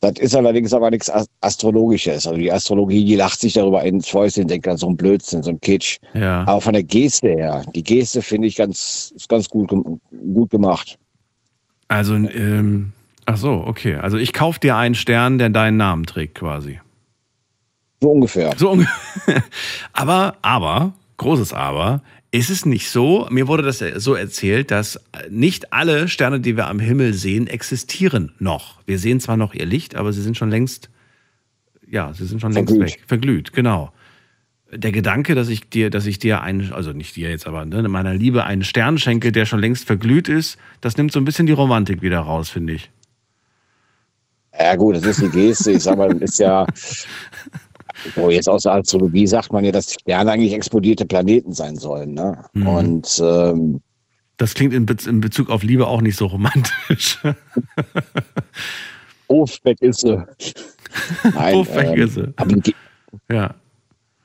Das 0.00 0.18
ist 0.18 0.36
allerdings 0.36 0.72
aber 0.72 0.90
nichts 0.90 1.10
Astrologisches. 1.40 2.26
Also 2.26 2.38
die 2.38 2.52
Astrologie, 2.52 3.04
die 3.04 3.16
lacht 3.16 3.40
sich 3.40 3.54
darüber 3.54 3.82
ins 3.82 4.06
Fäustchen, 4.06 4.46
denkt 4.46 4.68
an 4.68 4.76
so 4.76 4.86
ein 4.86 4.96
Blödsinn, 4.96 5.42
so 5.42 5.50
ein 5.50 5.60
Kitsch. 5.60 5.98
Ja. 6.12 6.44
Aber 6.46 6.60
von 6.60 6.74
der 6.74 6.82
Geste 6.82 7.30
her, 7.30 7.64
die 7.74 7.82
Geste 7.82 8.20
finde 8.20 8.46
ich 8.46 8.56
ganz, 8.56 9.12
ist 9.16 9.28
ganz 9.28 9.48
gut, 9.48 9.72
gut 10.34 10.50
gemacht. 10.50 10.98
Also, 11.88 12.14
ähm, 12.14 12.92
ach 13.26 13.36
so, 13.36 13.64
okay. 13.66 13.96
Also 13.96 14.16
ich 14.16 14.32
kaufe 14.32 14.60
dir 14.60 14.76
einen 14.76 14.94
Stern, 14.94 15.38
der 15.38 15.50
deinen 15.50 15.76
Namen 15.76 16.06
trägt, 16.06 16.36
quasi. 16.36 16.80
So 18.00 18.10
ungefähr. 18.10 18.54
So 18.56 18.72
ungefähr. 18.72 19.42
aber, 19.92 20.36
aber, 20.42 20.92
großes 21.16 21.52
Aber, 21.52 22.02
ist 22.34 22.50
es 22.50 22.66
nicht 22.66 22.90
so, 22.90 23.28
mir 23.30 23.46
wurde 23.46 23.62
das 23.62 23.78
so 23.78 24.14
erzählt, 24.14 24.72
dass 24.72 25.00
nicht 25.30 25.72
alle 25.72 26.08
Sterne, 26.08 26.40
die 26.40 26.56
wir 26.56 26.66
am 26.66 26.80
Himmel 26.80 27.14
sehen, 27.14 27.46
existieren 27.46 28.32
noch. 28.40 28.80
Wir 28.86 28.98
sehen 28.98 29.20
zwar 29.20 29.36
noch 29.36 29.54
ihr 29.54 29.66
Licht, 29.66 29.94
aber 29.94 30.12
sie 30.12 30.20
sind 30.20 30.36
schon 30.36 30.50
längst, 30.50 30.90
ja, 31.88 32.12
sie 32.12 32.26
sind 32.26 32.40
schon 32.40 32.52
Verglüht. 32.52 32.80
längst 32.80 32.96
weg. 32.96 33.04
Verglüht, 33.06 33.52
genau. 33.52 33.92
Der 34.72 34.90
Gedanke, 34.90 35.36
dass 35.36 35.48
ich 35.48 35.68
dir, 35.70 35.90
dass 35.90 36.06
ich 36.06 36.18
dir 36.18 36.42
einen, 36.42 36.72
also 36.72 36.92
nicht 36.92 37.14
dir 37.14 37.30
jetzt, 37.30 37.46
aber 37.46 37.64
ne, 37.64 37.88
meiner 37.88 38.14
Liebe 38.14 38.42
einen 38.42 38.64
Stern 38.64 38.98
schenke, 38.98 39.30
der 39.30 39.46
schon 39.46 39.60
längst 39.60 39.86
verglüht 39.86 40.28
ist, 40.28 40.58
das 40.80 40.96
nimmt 40.96 41.12
so 41.12 41.20
ein 41.20 41.24
bisschen 41.24 41.46
die 41.46 41.52
Romantik 41.52 42.02
wieder 42.02 42.18
raus, 42.18 42.50
finde 42.50 42.72
ich. 42.72 42.90
Ja 44.58 44.76
gut, 44.76 44.96
das 44.96 45.04
ist 45.04 45.20
eine 45.20 45.30
Geste. 45.30 45.72
Ich 45.72 45.82
sag 45.82 45.98
mal, 45.98 46.08
das 46.14 46.32
ist 46.32 46.38
ja, 46.38 46.66
so 48.14 48.30
jetzt 48.30 48.48
aus 48.48 48.62
der 48.62 48.72
Astrologie 48.72 49.26
sagt 49.26 49.52
man 49.52 49.64
ja, 49.64 49.72
dass 49.72 49.86
die 49.86 49.98
Sterne 50.00 50.32
eigentlich 50.32 50.52
explodierte 50.52 51.06
Planeten 51.06 51.52
sein 51.52 51.76
sollen. 51.76 52.14
Ne? 52.14 52.44
Mhm. 52.52 52.66
Und 52.66 53.22
ähm, 53.22 53.80
Das 54.36 54.54
klingt 54.54 54.72
in, 54.72 54.86
Be 54.86 54.96
in 55.06 55.20
Bezug 55.20 55.50
auf 55.50 55.62
Liebe 55.62 55.86
auch 55.86 56.00
nicht 56.00 56.16
so 56.16 56.26
romantisch. 56.26 57.18
Weg 59.28 59.80
ist 59.80 60.00
sie. 60.00 60.22
Nein, 61.34 61.66
weg 61.66 61.88
ähm, 61.88 62.02
ist 62.02 62.14
sie. 62.14 62.32
Aber 62.36 62.56
die, 62.56 62.74
ja. 63.30 63.54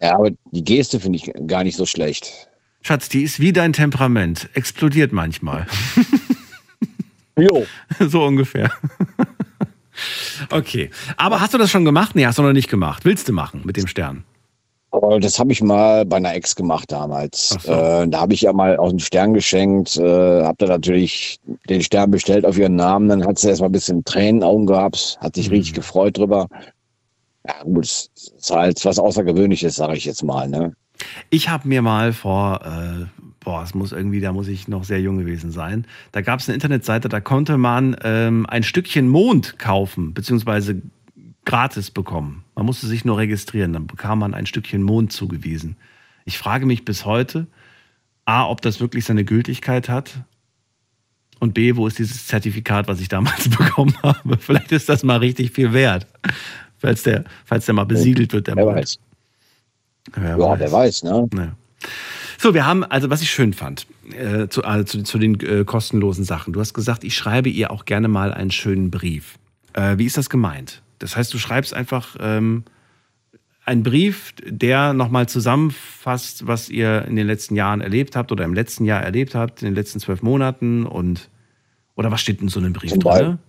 ja, 0.02 0.16
aber 0.16 0.30
die 0.52 0.64
Geste 0.64 1.00
finde 1.00 1.18
ich 1.18 1.32
gar 1.48 1.64
nicht 1.64 1.78
so 1.78 1.86
schlecht. 1.86 2.50
Schatz, 2.82 3.10
die 3.10 3.24
ist 3.24 3.40
wie 3.40 3.54
dein 3.54 3.74
Temperament. 3.74 4.50
Explodiert 4.54 5.12
manchmal. 5.12 5.66
Jo. 7.38 7.66
so 8.00 8.24
ungefähr. 8.24 8.72
Okay. 10.52 10.90
Aber 11.18 11.42
hast 11.42 11.54
du 11.54 11.58
das 11.58 11.70
schon 11.70 11.86
gemacht? 11.86 12.16
Nee, 12.16 12.26
hast 12.26 12.38
du 12.38 12.44
noch 12.44 12.54
nicht 12.54 12.70
gemacht. 12.70 13.06
Willst 13.06 13.28
du 13.28 13.34
machen 13.34 13.62
mit 13.66 13.78
dem 13.78 13.88
Stern? 13.88 14.24
Aber 14.92 15.20
das 15.20 15.38
habe 15.38 15.52
ich 15.52 15.62
mal 15.62 16.04
bei 16.06 16.18
einer 16.18 16.34
Ex 16.34 16.56
gemacht 16.56 16.92
damals. 16.92 17.50
So. 17.62 17.72
Äh, 17.72 18.08
da 18.08 18.22
habe 18.22 18.34
ich 18.34 18.42
ja 18.42 18.54
mal 18.54 18.76
auch 18.78 18.90
einen 18.90 19.00
Stern 19.00 19.36
geschenkt, 19.36 19.98
äh, 19.98 20.44
habe 20.44 20.56
da 20.58 20.66
natürlich 20.66 21.40
den 21.70 21.84
Stern 21.84 22.10
bestellt 22.10 22.44
auf 22.44 22.58
ihren 22.58 22.76
Namen. 22.76 23.08
Dann 23.08 23.24
hat 23.24 23.38
sie 23.38 23.50
erst 23.50 23.62
mal 23.62 23.68
ein 23.68 23.72
bisschen 23.72 24.04
Tränen 24.04 24.30
in 24.30 24.36
den 24.40 24.44
Augen 24.44 24.66
gehabt, 24.66 25.18
hat 25.22 25.36
sich 25.36 25.50
Mhm. 25.50 25.56
richtig 25.56 25.74
gefreut 25.76 26.18
drüber. 26.18 26.48
Ja, 27.48 27.62
gut, 27.64 27.86
es 27.86 28.10
ist 28.38 28.50
halt 28.52 28.84
was 28.84 28.98
Außergewöhnliches, 28.98 29.76
sage 29.76 29.96
ich 29.96 30.06
jetzt 30.06 30.24
mal. 30.24 30.50
Ne? 30.50 30.74
Ich 31.30 31.50
habe 31.50 31.68
mir 31.68 31.82
mal 31.84 32.12
vor, 32.12 32.60
äh, 32.66 33.06
boah, 33.40 33.64
es 33.64 33.74
muss 33.74 33.92
irgendwie, 33.92 34.20
da 34.20 34.34
muss 34.34 34.48
ich 34.48 34.68
noch 34.68 34.84
sehr 34.84 35.02
jung 35.02 35.18
gewesen 35.18 35.52
sein. 35.52 35.86
Da 36.12 36.22
gab 36.22 36.40
es 36.40 36.48
eine 36.48 36.56
Internetseite, 36.56 37.10
da 37.10 37.20
konnte 37.20 37.58
man 37.58 37.96
ähm, 38.04 38.46
ein 38.48 38.64
Stückchen 38.64 39.08
Mond 39.08 39.60
kaufen, 39.60 40.14
beziehungsweise 40.14 40.82
gratis 41.46 41.92
bekommen. 41.92 42.44
Man 42.56 42.66
musste 42.66 42.88
sich 42.88 43.06
nur 43.06 43.18
registrieren, 43.18 43.74
dann 43.74 43.88
bekam 43.88 44.20
man 44.20 44.34
ein 44.34 44.46
Stückchen 44.46 44.84
Mond 44.84 45.12
zugewiesen. 45.12 45.78
Ich 46.26 46.38
frage 46.38 46.66
mich 46.66 46.86
bis 46.86 47.06
heute, 47.06 47.48
A, 48.26 48.46
ob 48.46 48.62
das 48.62 48.80
wirklich 48.80 49.06
seine 49.06 49.24
Gültigkeit 49.26 49.90
hat. 49.90 50.12
Und 51.40 51.54
B, 51.54 51.76
wo 51.78 51.88
ist 51.88 51.98
dieses 51.98 52.28
Zertifikat, 52.28 52.88
was 52.88 53.00
ich 53.00 53.08
damals 53.08 53.50
bekommen 53.58 53.96
habe? 54.04 54.38
Vielleicht 54.38 54.72
ist 54.72 54.90
das 54.90 55.04
mal 55.04 55.18
richtig 55.18 55.52
viel 55.52 55.74
wert. 55.74 56.06
Falls 56.78 57.04
der, 57.04 57.24
falls 57.46 57.66
der 57.66 57.74
mal 57.74 57.86
besiegelt 57.86 58.34
wird, 58.34 58.48
der 58.48 58.56
Wer 58.56 58.66
Mond. 58.66 58.78
weiß. 58.78 59.00
Wer 60.14 60.38
Ja, 60.38 60.60
wer 60.60 60.72
weiß, 60.72 61.04
ne? 61.04 61.28
ja. 61.34 61.52
So, 62.42 62.54
wir 62.54 62.66
haben, 62.66 62.86
also 62.86 63.10
was 63.10 63.22
ich 63.22 63.30
schön 63.30 63.52
fand, 63.52 63.86
äh, 64.18 64.48
zu, 64.48 64.64
also 64.64 64.86
zu, 64.86 65.04
zu 65.04 65.20
den 65.20 65.38
äh, 65.42 65.66
kostenlosen 65.66 66.24
Sachen. 66.24 66.54
Du 66.54 66.62
hast 66.62 66.74
gesagt, 66.74 67.04
ich 67.04 67.14
schreibe 67.14 67.50
ihr 67.50 67.70
auch 67.70 67.84
gerne 67.84 68.08
mal 68.08 68.34
einen 68.34 68.50
schönen 68.50 68.92
Brief. 68.92 69.38
Äh, 69.74 69.98
wie 69.98 70.06
ist 70.06 70.16
das 70.16 70.30
gemeint? 70.30 70.82
Das 71.00 71.18
heißt, 71.18 71.34
du 71.34 71.38
schreibst 71.38 71.74
einfach 71.74 72.16
ähm, 72.22 72.64
einen 73.66 73.84
Brief, 73.84 74.34
der 74.46 74.94
nochmal 74.94 75.28
zusammenfasst, 75.28 76.48
was 76.48 76.70
ihr 76.70 77.04
in 77.10 77.18
den 77.18 77.28
letzten 77.28 77.58
Jahren 77.58 77.82
erlebt 77.82 78.16
habt 78.16 78.32
oder 78.32 78.46
im 78.46 78.54
letzten 78.54 78.86
Jahr 78.86 79.04
erlebt 79.04 79.36
habt, 79.36 79.62
in 79.62 79.68
den 79.68 79.76
letzten 79.76 80.00
zwölf 80.00 80.22
Monaten 80.22 80.86
und 80.86 81.30
oder 81.96 82.10
was 82.10 82.22
steht 82.22 82.42
in 82.42 82.48
so 82.48 82.62
einem 82.62 82.72
Brief 82.72 82.92
Zum 82.92 83.02
drin? 83.02 83.40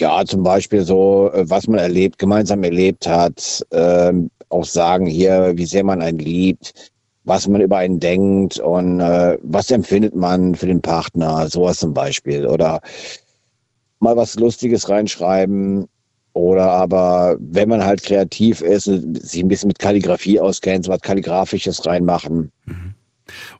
Ja, 0.00 0.24
zum 0.24 0.44
Beispiel 0.44 0.82
so, 0.82 1.32
äh, 1.34 1.50
was 1.50 1.66
man 1.66 1.80
erlebt, 1.80 2.20
gemeinsam 2.20 2.62
erlebt 2.62 3.08
hat, 3.08 3.66
ähm, 3.72 4.30
auch 4.50 4.64
sagen 4.64 5.06
hier, 5.06 5.54
wie 5.56 5.66
sehr 5.66 5.82
man 5.82 6.00
einen 6.00 6.20
liebt, 6.20 6.92
was 7.26 7.46
man 7.48 7.60
über 7.60 7.76
einen 7.76 8.00
denkt 8.00 8.58
und 8.58 9.00
äh, 9.00 9.36
was 9.42 9.70
empfindet 9.70 10.14
man 10.14 10.54
für 10.54 10.66
den 10.66 10.80
Partner, 10.80 11.48
sowas 11.48 11.80
zum 11.80 11.92
Beispiel. 11.92 12.46
Oder 12.46 12.80
mal 13.98 14.16
was 14.16 14.36
Lustiges 14.36 14.88
reinschreiben. 14.88 15.86
Oder 16.32 16.70
aber, 16.70 17.36
wenn 17.40 17.68
man 17.68 17.84
halt 17.84 18.02
kreativ 18.02 18.60
ist 18.60 18.88
und 18.88 19.20
sich 19.22 19.42
ein 19.42 19.48
bisschen 19.48 19.68
mit 19.68 19.78
Kalligrafie 19.78 20.38
auskennt, 20.38 20.84
so 20.84 20.92
was 20.92 21.00
Kalligrafisches 21.00 21.84
reinmachen. 21.86 22.52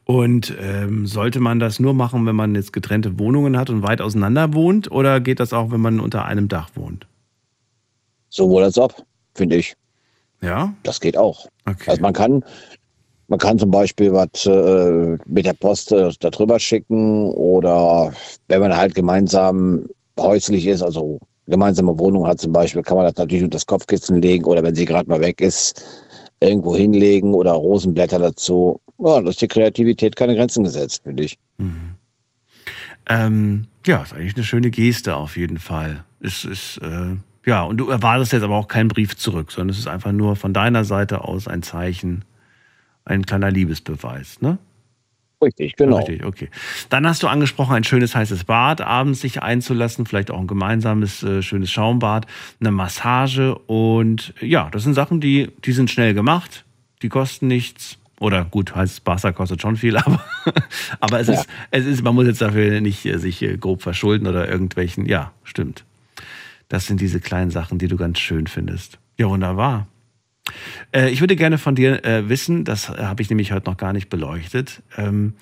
Und 0.05 0.55
ähm, 0.61 1.07
sollte 1.07 1.40
man 1.40 1.59
das 1.59 1.81
nur 1.81 1.94
machen, 1.94 2.26
wenn 2.26 2.37
man 2.37 2.55
jetzt 2.55 2.72
getrennte 2.72 3.18
Wohnungen 3.18 3.59
hat 3.59 3.70
und 3.70 3.83
weit 3.83 4.00
auseinander 4.00 4.52
wohnt? 4.52 4.90
Oder 4.90 5.20
geht 5.20 5.40
das 5.40 5.52
auch, 5.52 5.72
wenn 5.72 5.81
man 5.81 6.00
unter 6.00 6.26
einem 6.26 6.48
Dach 6.48 6.70
wohnt? 6.74 7.07
Sowohl 8.29 8.62
als 8.62 8.79
ob, 8.79 9.05
finde 9.35 9.57
ich. 9.57 9.74
Ja? 10.42 10.74
Das 10.83 11.00
geht 11.00 11.16
auch. 11.16 11.48
Okay. 11.64 11.90
Also 11.90 12.02
man 12.02 12.12
kann, 12.12 12.44
man 13.28 13.38
kann 13.38 13.58
zum 13.58 13.70
Beispiel 13.70 14.12
was 14.12 14.46
äh, 14.46 15.18
mit 15.26 15.46
der 15.46 15.54
Post 15.54 15.92
äh, 15.92 16.10
da 16.20 16.30
drüber 16.30 16.58
schicken 16.58 17.30
oder 17.30 18.12
wenn 18.48 18.60
man 18.60 18.76
halt 18.76 18.94
gemeinsam 18.94 19.86
häuslich 20.18 20.66
ist, 20.66 20.82
also 20.82 21.18
gemeinsame 21.46 21.98
Wohnung 21.98 22.26
hat 22.26 22.40
zum 22.40 22.52
Beispiel, 22.52 22.82
kann 22.82 22.96
man 22.96 23.06
das 23.06 23.16
natürlich 23.16 23.44
unter 23.44 23.56
das 23.56 23.66
Kopfkissen 23.66 24.20
legen 24.22 24.44
oder 24.44 24.62
wenn 24.62 24.74
sie 24.74 24.84
gerade 24.84 25.08
mal 25.08 25.20
weg 25.20 25.40
ist, 25.40 25.84
irgendwo 26.40 26.76
hinlegen 26.76 27.34
oder 27.34 27.52
Rosenblätter 27.52 28.18
dazu. 28.18 28.80
Ja, 28.98 29.20
da 29.20 29.28
ist 29.28 29.40
die 29.40 29.48
Kreativität 29.48 30.16
keine 30.16 30.34
Grenzen 30.34 30.64
gesetzt, 30.64 31.02
finde 31.04 31.24
ich. 31.24 31.38
Ähm, 33.08 33.66
ja, 33.86 34.02
ist 34.02 34.12
eigentlich 34.12 34.34
eine 34.36 34.44
schöne 34.44 34.70
Geste 34.70 35.16
auf 35.16 35.36
jeden 35.36 35.58
Fall. 35.58 36.04
Es 36.20 36.44
ist, 36.44 36.78
äh, 36.78 37.16
ja, 37.44 37.62
und 37.62 37.76
du 37.76 37.88
erwartest 37.88 38.32
jetzt 38.32 38.42
aber 38.42 38.56
auch 38.56 38.68
keinen 38.68 38.88
Brief 38.88 39.16
zurück, 39.16 39.52
sondern 39.52 39.70
es 39.70 39.78
ist 39.78 39.86
einfach 39.86 40.12
nur 40.12 40.34
von 40.34 40.52
deiner 40.52 40.84
Seite 40.84 41.22
aus 41.22 41.46
ein 41.46 41.62
Zeichen, 41.62 42.24
ein 43.07 43.25
kleiner 43.25 43.51
Liebesbeweis, 43.51 44.42
ne? 44.42 44.59
Richtig, 45.42 45.77
genau. 45.77 45.99
Richtig, 45.99 46.25
okay. 46.25 46.49
Dann 46.88 47.07
hast 47.07 47.23
du 47.23 47.29
angesprochen, 47.29 47.75
ein 47.75 47.85
schönes 47.85 48.14
heißes 48.14 48.45
Bad 48.45 48.81
abends 48.81 49.21
sich 49.21 49.42
einzulassen, 49.42 50.07
vielleicht 50.07 50.31
auch 50.31 50.40
ein 50.40 50.47
gemeinsames 50.47 51.23
äh, 51.23 51.42
schönes 51.42 51.71
Schaumbad, 51.71 52.27
eine 52.59 52.71
Massage 52.71 53.55
und 53.55 54.33
ja, 54.40 54.71
das 54.71 54.85
sind 54.85 54.95
Sachen, 54.95 55.21
die, 55.21 55.51
die 55.64 55.73
sind 55.73 55.90
schnell 55.90 56.14
gemacht, 56.14 56.64
die 57.03 57.09
kosten 57.09 57.47
nichts. 57.49 57.99
Oder 58.19 58.47
gut, 58.47 58.75
heißes 58.75 59.03
Wasser 59.05 59.35
kostet 59.35 59.61
schon 59.61 59.77
viel, 59.77 59.97
aber, 59.99 60.25
aber 61.01 61.21
es, 61.21 61.27
Ja. 61.29 61.35
ist, 61.35 61.47
es 61.71 61.85
ist, 61.85 62.03
man 62.03 62.14
muss 62.14 62.27
jetzt 62.27 62.40
dafür 62.40 62.81
nicht 62.81 63.05
äh, 63.05 63.19
sich 63.19 63.42
äh, 63.42 63.59
grob 63.59 63.83
verschulden 63.83 64.27
oder 64.27 64.49
irgendwelchen, 64.49 65.05
ja, 65.05 65.33
stimmt. 65.45 65.85
Das 66.71 66.87
sind 66.87 67.01
diese 67.03 67.21
kleinen 67.21 67.51
Sachen, 67.51 67.79
die 67.79 67.88
du 67.88 67.97
ganz 67.99 68.19
schön 68.21 68.47
findest. 68.47 68.99
Ja, 69.19 69.29
wunderbar. 69.29 69.87
Äh, 70.92 71.11
ich 71.11 71.20
würde 71.20 71.37
gerne 71.37 71.59
von 71.59 71.74
dir 71.74 72.04
äh, 72.04 72.28
wissen, 72.28 72.64
das 72.64 72.88
äh, 72.88 72.94
habe 72.98 73.22
ich 73.22 73.30
nämlich 73.30 73.52
heute 73.52 73.68
noch 73.70 73.76
gar 73.76 73.92
nicht 73.92 74.09
beleuchtet. 74.09 74.82
Ähm, 74.96 75.35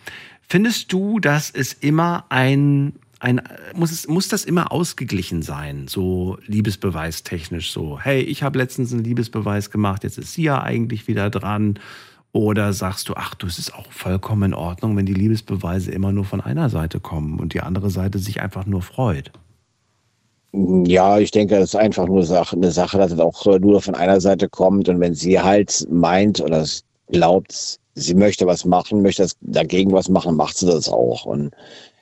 findest 0.49 0.93
du, 0.93 1.21
dass 1.21 1.51
es 1.51 1.73
immer 1.73 2.25
ein, 2.29 2.95
ein 3.21 3.43
muss, 3.75 3.93
es, 3.93 4.09
muss 4.09 4.29
das 4.29 4.45
immer 4.45 4.73
ausgeglichen 4.73 5.43
sein, 5.43 5.89
so 5.89 6.39
liebesbeweistechnisch 6.47 7.71
so, 7.71 8.01
hey, 8.01 8.21
ich 8.21 8.43
habe 8.43 8.59
letztens 8.59 8.93
einen 8.93 9.05
Liebesbeweis 9.05 9.71
gemacht, 9.71 10.05
jetzt 10.05 10.19
ist 10.19 10.35
sie 10.35 10.45
ja 10.45 10.63
eigentlich 10.63 11.09
wieder 11.09 11.31
dran. 11.31 11.79
Oder 12.33 12.73
sagst 12.73 13.09
du, 13.09 13.15
ach 13.15 13.37
du, 13.37 13.47
es 13.47 13.61
ist 13.61 13.73
auch 13.73 13.93
vollkommen 13.93 14.51
in 14.51 14.55
Ordnung, 14.55 14.97
wenn 14.97 15.07
die 15.07 15.15
Liebesbeweise 15.15 15.93
immer 15.93 16.11
nur 16.11 16.25
von 16.25 16.41
einer 16.41 16.69
Seite 16.69 16.99
kommen 16.99 17.39
und 17.39 17.55
die 17.55 17.61
andere 17.61 17.91
Seite 17.91 18.19
sich 18.19 18.41
einfach 18.41 18.67
nur 18.67 18.83
freut? 18.83 19.31
Ja, 20.57 21.19
ich 21.19 21.33
denke, 21.33 21.57
das 21.57 21.71
ist 21.71 21.77
einfach 21.77 22.07
nur 22.07 22.23
Sache, 22.23 22.55
eine 22.55 22.71
Sache, 22.71 22.97
dass 22.97 23.11
es 23.11 23.19
auch 23.19 23.45
nur 23.59 23.81
von 23.81 23.97
einer 23.97 24.21
Seite 24.21 24.49
kommt. 24.49 24.89
Und 24.89 25.01
wenn 25.01 25.15
sie 25.15 25.41
halt 25.41 25.85
meint 25.91 26.41
oder 26.41 26.65
glaubt, 27.09 27.81
sie 27.97 28.15
möchte 28.15 28.47
was 28.47 28.65
machen, 28.65 29.03
möchte 29.03 29.27
dagegen 29.41 29.91
was 29.91 30.09
machen, 30.09 30.37
macht 30.37 30.57
sie 30.57 30.67
das 30.67 30.89
auch. 30.89 31.25
Und 31.25 31.51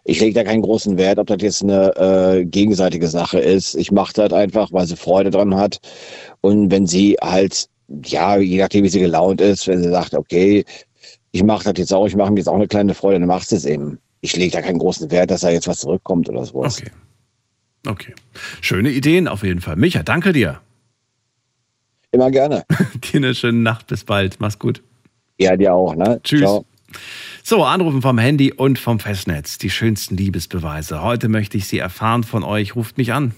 ich 0.04 0.20
lege 0.20 0.34
da 0.34 0.44
keinen 0.44 0.60
großen 0.60 0.98
Wert, 0.98 1.18
ob 1.18 1.28
das 1.28 1.38
jetzt 1.40 1.62
eine 1.62 1.96
äh, 1.96 2.44
gegenseitige 2.44 3.08
Sache 3.08 3.38
ist. 3.38 3.74
Ich 3.74 3.90
mache 3.90 4.12
das 4.12 4.34
einfach, 4.34 4.70
weil 4.70 4.86
sie 4.86 4.96
Freude 4.96 5.30
dran 5.30 5.54
hat. 5.54 5.80
Und 6.42 6.70
wenn 6.70 6.86
sie 6.86 7.16
halt, 7.22 7.68
ja, 8.04 8.36
je 8.36 8.58
nachdem, 8.58 8.84
wie 8.84 8.90
sie 8.90 9.00
gelaunt 9.00 9.40
ist, 9.40 9.66
wenn 9.66 9.82
sie 9.82 9.90
sagt, 9.90 10.14
okay, 10.14 10.66
ich 11.30 11.42
mache 11.42 11.64
das 11.64 11.78
jetzt 11.78 11.94
auch, 11.94 12.06
ich 12.06 12.16
mache 12.16 12.32
mir 12.32 12.40
jetzt 12.40 12.48
auch 12.48 12.56
eine 12.56 12.68
kleine 12.68 12.92
Freude, 12.92 13.18
dann 13.18 13.28
machst 13.28 13.50
du 13.52 13.56
es 13.56 13.64
eben. 13.64 13.98
Ich 14.20 14.36
lege 14.36 14.52
da 14.52 14.60
keinen 14.60 14.78
großen 14.78 15.10
Wert, 15.10 15.30
dass 15.30 15.40
da 15.40 15.48
jetzt 15.48 15.68
was 15.68 15.78
zurückkommt 15.78 16.28
oder 16.28 16.44
sowas. 16.44 16.80
Okay. 16.80 16.90
Okay. 17.86 18.14
Schöne 18.60 18.90
Ideen 18.90 19.28
auf 19.28 19.42
jeden 19.42 19.60
Fall. 19.60 19.76
Micha, 19.76 20.02
danke 20.02 20.32
dir. 20.32 20.60
Immer 22.12 22.30
gerne. 22.30 22.64
dir 22.94 23.16
eine 23.16 23.34
schöne 23.34 23.58
Nacht. 23.58 23.88
Bis 23.88 24.04
bald. 24.04 24.36
Mach's 24.38 24.58
gut. 24.58 24.82
Ja, 25.38 25.56
dir 25.56 25.74
auch, 25.74 25.94
ne? 25.94 26.20
Tschüss. 26.22 26.40
Ciao. 26.40 26.66
So, 27.42 27.64
Anrufen 27.64 28.02
vom 28.02 28.18
Handy 28.18 28.52
und 28.52 28.78
vom 28.78 29.00
Festnetz. 29.00 29.58
Die 29.58 29.70
schönsten 29.70 30.16
Liebesbeweise. 30.16 31.02
Heute 31.02 31.28
möchte 31.28 31.56
ich 31.56 31.66
sie 31.66 31.78
erfahren 31.78 32.22
von 32.22 32.44
euch. 32.44 32.76
Ruft 32.76 32.98
mich 32.98 33.12
an. 33.12 33.34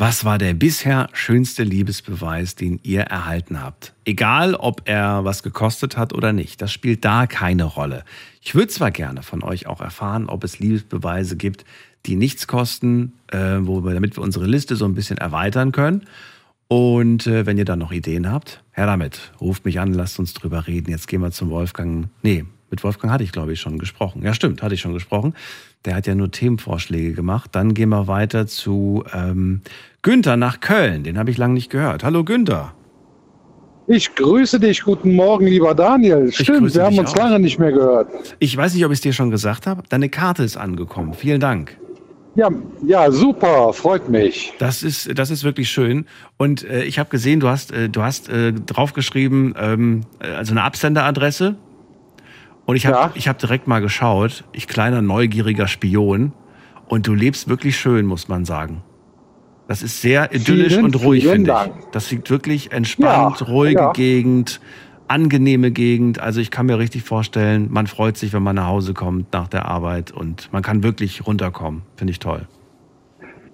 Was 0.00 0.24
war 0.24 0.38
der 0.38 0.54
bisher 0.54 1.10
schönste 1.12 1.62
Liebesbeweis, 1.62 2.54
den 2.54 2.80
ihr 2.82 3.02
erhalten 3.02 3.62
habt? 3.62 3.92
Egal, 4.06 4.54
ob 4.54 4.88
er 4.88 5.26
was 5.26 5.42
gekostet 5.42 5.98
hat 5.98 6.14
oder 6.14 6.32
nicht, 6.32 6.62
das 6.62 6.72
spielt 6.72 7.04
da 7.04 7.26
keine 7.26 7.64
Rolle. 7.64 8.04
Ich 8.40 8.54
würde 8.54 8.68
zwar 8.68 8.92
gerne 8.92 9.22
von 9.22 9.42
euch 9.42 9.66
auch 9.66 9.82
erfahren, 9.82 10.30
ob 10.30 10.42
es 10.42 10.58
Liebesbeweise 10.58 11.36
gibt, 11.36 11.66
die 12.06 12.16
nichts 12.16 12.46
kosten, 12.46 13.12
äh, 13.30 13.58
wo 13.60 13.84
wir, 13.84 13.92
damit 13.92 14.16
wir 14.16 14.22
unsere 14.22 14.46
Liste 14.46 14.74
so 14.74 14.86
ein 14.86 14.94
bisschen 14.94 15.18
erweitern 15.18 15.70
können. 15.70 16.06
Und 16.66 17.26
äh, 17.26 17.44
wenn 17.44 17.58
ihr 17.58 17.66
da 17.66 17.76
noch 17.76 17.92
Ideen 17.92 18.32
habt, 18.32 18.62
her 18.72 18.86
damit. 18.86 19.32
Ruft 19.38 19.66
mich 19.66 19.80
an, 19.80 19.92
lasst 19.92 20.18
uns 20.18 20.32
drüber 20.32 20.66
reden. 20.66 20.90
Jetzt 20.90 21.08
gehen 21.08 21.20
wir 21.20 21.30
zum 21.30 21.50
Wolfgang. 21.50 22.08
Nee, 22.22 22.46
mit 22.70 22.82
Wolfgang 22.84 23.12
hatte 23.12 23.24
ich, 23.24 23.32
glaube 23.32 23.52
ich, 23.52 23.60
schon 23.60 23.78
gesprochen. 23.78 24.22
Ja, 24.22 24.32
stimmt, 24.32 24.62
hatte 24.62 24.74
ich 24.74 24.80
schon 24.80 24.94
gesprochen. 24.94 25.34
Der 25.84 25.94
hat 25.94 26.06
ja 26.06 26.14
nur 26.14 26.30
Themenvorschläge 26.30 27.12
gemacht. 27.12 27.50
Dann 27.52 27.74
gehen 27.74 27.88
wir 27.88 28.06
weiter 28.06 28.46
zu 28.46 29.04
ähm, 29.12 29.62
Günther 30.02 30.38
nach 30.38 30.60
Köln. 30.60 31.04
Den 31.04 31.18
habe 31.18 31.30
ich 31.30 31.36
lange 31.36 31.54
nicht 31.54 31.70
gehört. 31.70 32.04
Hallo 32.04 32.24
Günther. 32.24 32.72
Ich 33.86 34.14
grüße 34.14 34.58
dich. 34.58 34.82
Guten 34.82 35.14
Morgen, 35.14 35.46
lieber 35.46 35.74
Daniel. 35.74 36.32
Stimmt, 36.32 36.74
wir 36.74 36.84
haben 36.84 36.98
uns 36.98 37.10
auch. 37.12 37.16
lange 37.18 37.40
nicht 37.40 37.58
mehr 37.58 37.72
gehört. 37.72 38.08
Ich 38.38 38.56
weiß 38.56 38.74
nicht, 38.74 38.84
ob 38.84 38.92
ich 38.92 38.98
es 38.98 39.02
dir 39.02 39.12
schon 39.12 39.30
gesagt 39.30 39.66
habe. 39.66 39.82
Deine 39.88 40.08
Karte 40.08 40.42
ist 40.42 40.56
angekommen. 40.56 41.12
Vielen 41.12 41.40
Dank. 41.40 41.76
Ja, 42.36 42.48
ja, 42.86 43.10
super, 43.10 43.72
freut 43.72 44.08
mich. 44.08 44.54
Das 44.58 44.82
ist, 44.82 45.18
das 45.18 45.30
ist 45.30 45.44
wirklich 45.44 45.68
schön. 45.68 46.06
Und 46.38 46.64
äh, 46.64 46.84
ich 46.84 46.98
habe 46.98 47.10
gesehen, 47.10 47.40
du 47.40 47.48
hast, 47.48 47.72
äh, 47.72 47.88
du 47.90 48.02
hast 48.02 48.28
äh, 48.28 48.52
draufgeschrieben, 48.52 49.54
ähm, 49.58 50.02
also 50.20 50.52
eine 50.52 50.62
Absenderadresse. 50.62 51.56
Und 52.64 52.76
ich 52.76 52.86
habe 52.86 52.96
ja. 52.96 53.10
Ich 53.14 53.28
hab 53.28 53.38
direkt 53.38 53.66
mal 53.66 53.80
geschaut, 53.80 54.44
ich 54.52 54.68
kleiner 54.68 55.02
neugieriger 55.02 55.66
Spion. 55.66 56.32
Und 56.86 57.06
du 57.06 57.14
lebst 57.14 57.48
wirklich 57.48 57.76
schön, 57.76 58.06
muss 58.06 58.28
man 58.28 58.44
sagen. 58.44 58.82
Das 59.70 59.84
ist 59.84 60.02
sehr 60.02 60.34
idyllisch 60.34 60.72
vielen, 60.72 60.86
und 60.86 61.04
ruhig, 61.04 61.28
finde 61.28 61.54
ich. 61.64 61.84
Das 61.92 62.08
sieht 62.08 62.28
wirklich 62.28 62.72
entspannt, 62.72 63.38
ja, 63.38 63.46
ruhige 63.46 63.80
ja. 63.80 63.92
Gegend 63.92 64.60
angenehme 65.06 65.70
Gegend. 65.70 66.18
Also 66.18 66.40
ich 66.40 66.50
kann 66.50 66.66
mir 66.66 66.80
richtig 66.80 67.04
vorstellen, 67.04 67.68
man 67.70 67.86
freut 67.86 68.16
sich, 68.16 68.32
wenn 68.32 68.42
man 68.42 68.56
nach 68.56 68.66
Hause 68.66 68.94
kommt 68.94 69.32
nach 69.32 69.46
der 69.46 69.66
Arbeit 69.66 70.10
und 70.10 70.52
man 70.52 70.64
kann 70.64 70.82
wirklich 70.82 71.24
runterkommen. 71.24 71.82
Finde 71.94 72.10
ich 72.10 72.18
toll. 72.18 72.48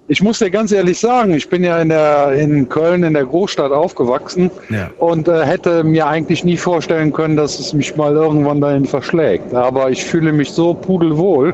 Ich 0.09 0.22
muss 0.22 0.38
dir 0.38 0.50
ganz 0.50 0.72
ehrlich 0.72 0.98
sagen, 0.98 1.35
ich 1.35 1.50
bin 1.50 1.62
ja 1.62 1.83
in, 1.83 1.90
der, 1.90 2.33
in 2.33 2.66
Köln 2.70 3.02
in 3.02 3.12
der 3.12 3.26
Großstadt 3.26 3.72
aufgewachsen 3.72 4.50
ja. 4.70 4.90
und 4.96 5.29
äh, 5.29 5.44
hätte 5.44 5.85
mir 5.85 6.07
eigentlich 6.07 6.44
nie 6.44 6.57
vorstellen 6.57 7.12
können, 7.12 7.37
dass 7.37 7.61
es 7.61 7.74
mich 7.74 7.94
mal 7.94 8.14
irgendwann 8.14 8.62
dahin 8.62 8.87
verschlägt. 8.87 9.52
Aber 9.52 9.90
ich 9.90 10.02
fühle 10.02 10.33
mich 10.33 10.50
so 10.50 10.72
pudelwohl. 10.72 11.52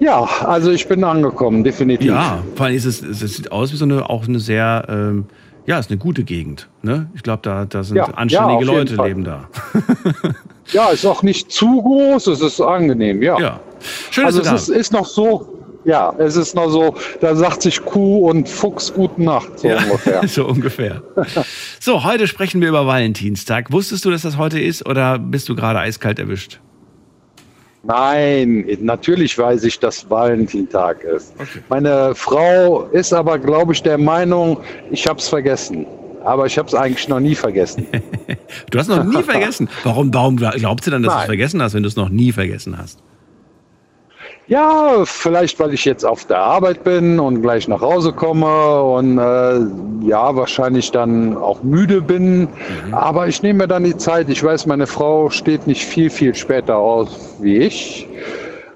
Ja, 0.00 0.22
also 0.44 0.70
ich 0.70 0.86
bin 0.88 1.04
angekommen, 1.04 1.64
definitiv. 1.64 2.08
Ja, 2.08 2.42
vor 2.56 2.66
allem 2.66 2.76
ist 2.76 2.84
es, 2.84 3.02
es 3.02 3.20
sieht 3.20 3.52
aus 3.52 3.72
wie 3.72 3.76
so 3.76 3.84
eine 3.84 4.10
auch 4.10 4.26
eine 4.26 4.40
sehr 4.40 4.84
ähm, 4.88 5.26
ja, 5.66 5.78
ist 5.78 5.90
eine 5.90 5.98
gute 5.98 6.24
Gegend. 6.24 6.68
Ne? 6.82 7.10
Ich 7.14 7.22
glaube, 7.22 7.40
da, 7.42 7.64
da 7.64 7.82
sind 7.82 7.96
ja, 7.96 8.04
anständige 8.04 8.64
ja, 8.64 8.72
Leute 8.72 8.96
leben 8.96 9.24
da. 9.24 9.48
ja, 10.72 10.90
ist 10.90 11.06
auch 11.06 11.22
nicht 11.22 11.50
zu 11.50 11.82
groß, 11.82 12.26
es 12.26 12.40
ist 12.40 12.60
angenehm, 12.60 13.22
ja. 13.22 13.38
ja. 13.38 13.60
Schön, 14.10 14.26
also 14.26 14.40
es 14.42 14.52
ist, 14.52 14.68
ist, 14.68 14.92
noch 14.92 15.06
so, 15.06 15.62
ja, 15.84 16.14
es 16.18 16.36
ist 16.36 16.54
noch 16.54 16.68
so, 16.68 16.94
da 17.20 17.34
sagt 17.34 17.62
sich 17.62 17.82
Kuh 17.82 18.28
und 18.28 18.48
Fuchs 18.48 18.92
gute 18.92 19.22
Nacht, 19.22 19.58
so 19.58 19.68
ja, 19.68 19.78
ungefähr. 19.78 20.22
so 20.28 20.46
ungefähr. 20.46 21.02
so, 21.80 22.04
heute 22.04 22.26
sprechen 22.26 22.60
wir 22.60 22.68
über 22.68 22.86
Valentinstag. 22.86 23.72
Wusstest 23.72 24.04
du, 24.04 24.10
dass 24.10 24.22
das 24.22 24.36
heute 24.36 24.60
ist 24.60 24.86
oder 24.86 25.18
bist 25.18 25.48
du 25.48 25.54
gerade 25.54 25.78
eiskalt 25.78 26.18
erwischt? 26.18 26.60
Nein, 27.86 28.66
natürlich 28.80 29.36
weiß 29.36 29.64
ich, 29.64 29.78
dass 29.78 30.08
Valentintag 30.08 31.04
ist. 31.04 31.34
Okay. 31.38 31.60
Meine 31.68 32.14
Frau 32.14 32.84
ist 32.84 33.12
aber, 33.12 33.38
glaube 33.38 33.74
ich, 33.74 33.82
der 33.82 33.98
Meinung, 33.98 34.58
ich 34.90 35.06
habe 35.06 35.18
es 35.18 35.28
vergessen. 35.28 35.86
Aber 36.24 36.46
ich 36.46 36.56
habe 36.56 36.66
es 36.66 36.74
eigentlich 36.74 37.06
noch 37.08 37.20
nie 37.20 37.34
vergessen. 37.34 37.86
du 38.70 38.78
hast 38.78 38.88
noch 38.88 39.04
nie 39.04 39.22
vergessen. 39.22 39.68
Warum, 39.84 40.12
warum 40.14 40.36
glaubst 40.38 40.86
du 40.86 40.90
dann, 40.90 41.02
dass 41.02 41.12
du 41.12 41.20
es 41.20 41.26
vergessen 41.26 41.62
hast, 41.62 41.74
wenn 41.74 41.82
du 41.82 41.88
es 41.88 41.96
noch 41.96 42.08
nie 42.08 42.32
vergessen 42.32 42.78
hast? 42.78 43.02
Ja, 44.46 45.04
vielleicht 45.06 45.58
weil 45.58 45.72
ich 45.72 45.86
jetzt 45.86 46.04
auf 46.04 46.26
der 46.26 46.38
Arbeit 46.38 46.84
bin 46.84 47.18
und 47.18 47.40
gleich 47.40 47.66
nach 47.66 47.80
Hause 47.80 48.12
komme 48.12 48.82
und 48.82 49.16
äh, 49.16 49.60
ja, 50.06 50.36
wahrscheinlich 50.36 50.90
dann 50.90 51.34
auch 51.34 51.62
müde 51.62 52.02
bin. 52.02 52.40
Mhm. 52.40 52.48
Aber 52.92 53.26
ich 53.26 53.42
nehme 53.42 53.60
mir 53.60 53.68
dann 53.68 53.84
die 53.84 53.96
Zeit. 53.96 54.28
Ich 54.28 54.44
weiß, 54.44 54.66
meine 54.66 54.86
Frau 54.86 55.30
steht 55.30 55.66
nicht 55.66 55.84
viel, 55.84 56.10
viel 56.10 56.34
später 56.34 56.76
aus 56.76 57.36
wie 57.40 57.56
ich. 57.56 58.06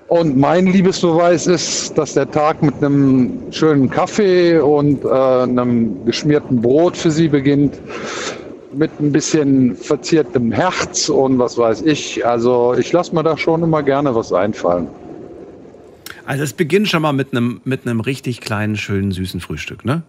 Und 0.06 0.38
mein 0.38 0.64
Liebesbeweis 0.64 1.46
ist, 1.46 1.98
dass 1.98 2.14
der 2.14 2.30
Tag 2.30 2.62
mit 2.62 2.76
einem 2.76 3.42
schönen 3.50 3.90
Kaffee 3.90 4.58
und 4.58 5.04
äh, 5.04 5.08
einem 5.08 6.02
geschmierten 6.06 6.62
Brot 6.62 6.96
für 6.96 7.10
sie 7.10 7.28
beginnt. 7.28 7.78
Mit 8.72 8.90
ein 9.00 9.12
bisschen 9.12 9.76
verziertem 9.76 10.50
Herz 10.50 11.10
und 11.10 11.38
was 11.38 11.58
weiß 11.58 11.82
ich. 11.82 12.24
Also 12.24 12.74
ich 12.78 12.90
lasse 12.90 13.14
mir 13.14 13.22
da 13.22 13.36
schon 13.36 13.62
immer 13.62 13.82
gerne 13.82 14.14
was 14.14 14.32
einfallen. 14.32 14.88
Also 16.28 16.44
es 16.44 16.52
beginnt 16.52 16.90
schon 16.90 17.00
mal 17.00 17.14
mit 17.14 17.32
einem, 17.32 17.62
mit 17.64 17.86
richtig 18.00 18.42
kleinen, 18.42 18.76
schönen, 18.76 19.12
süßen 19.12 19.40
Frühstück, 19.40 19.86
ne? 19.86 20.02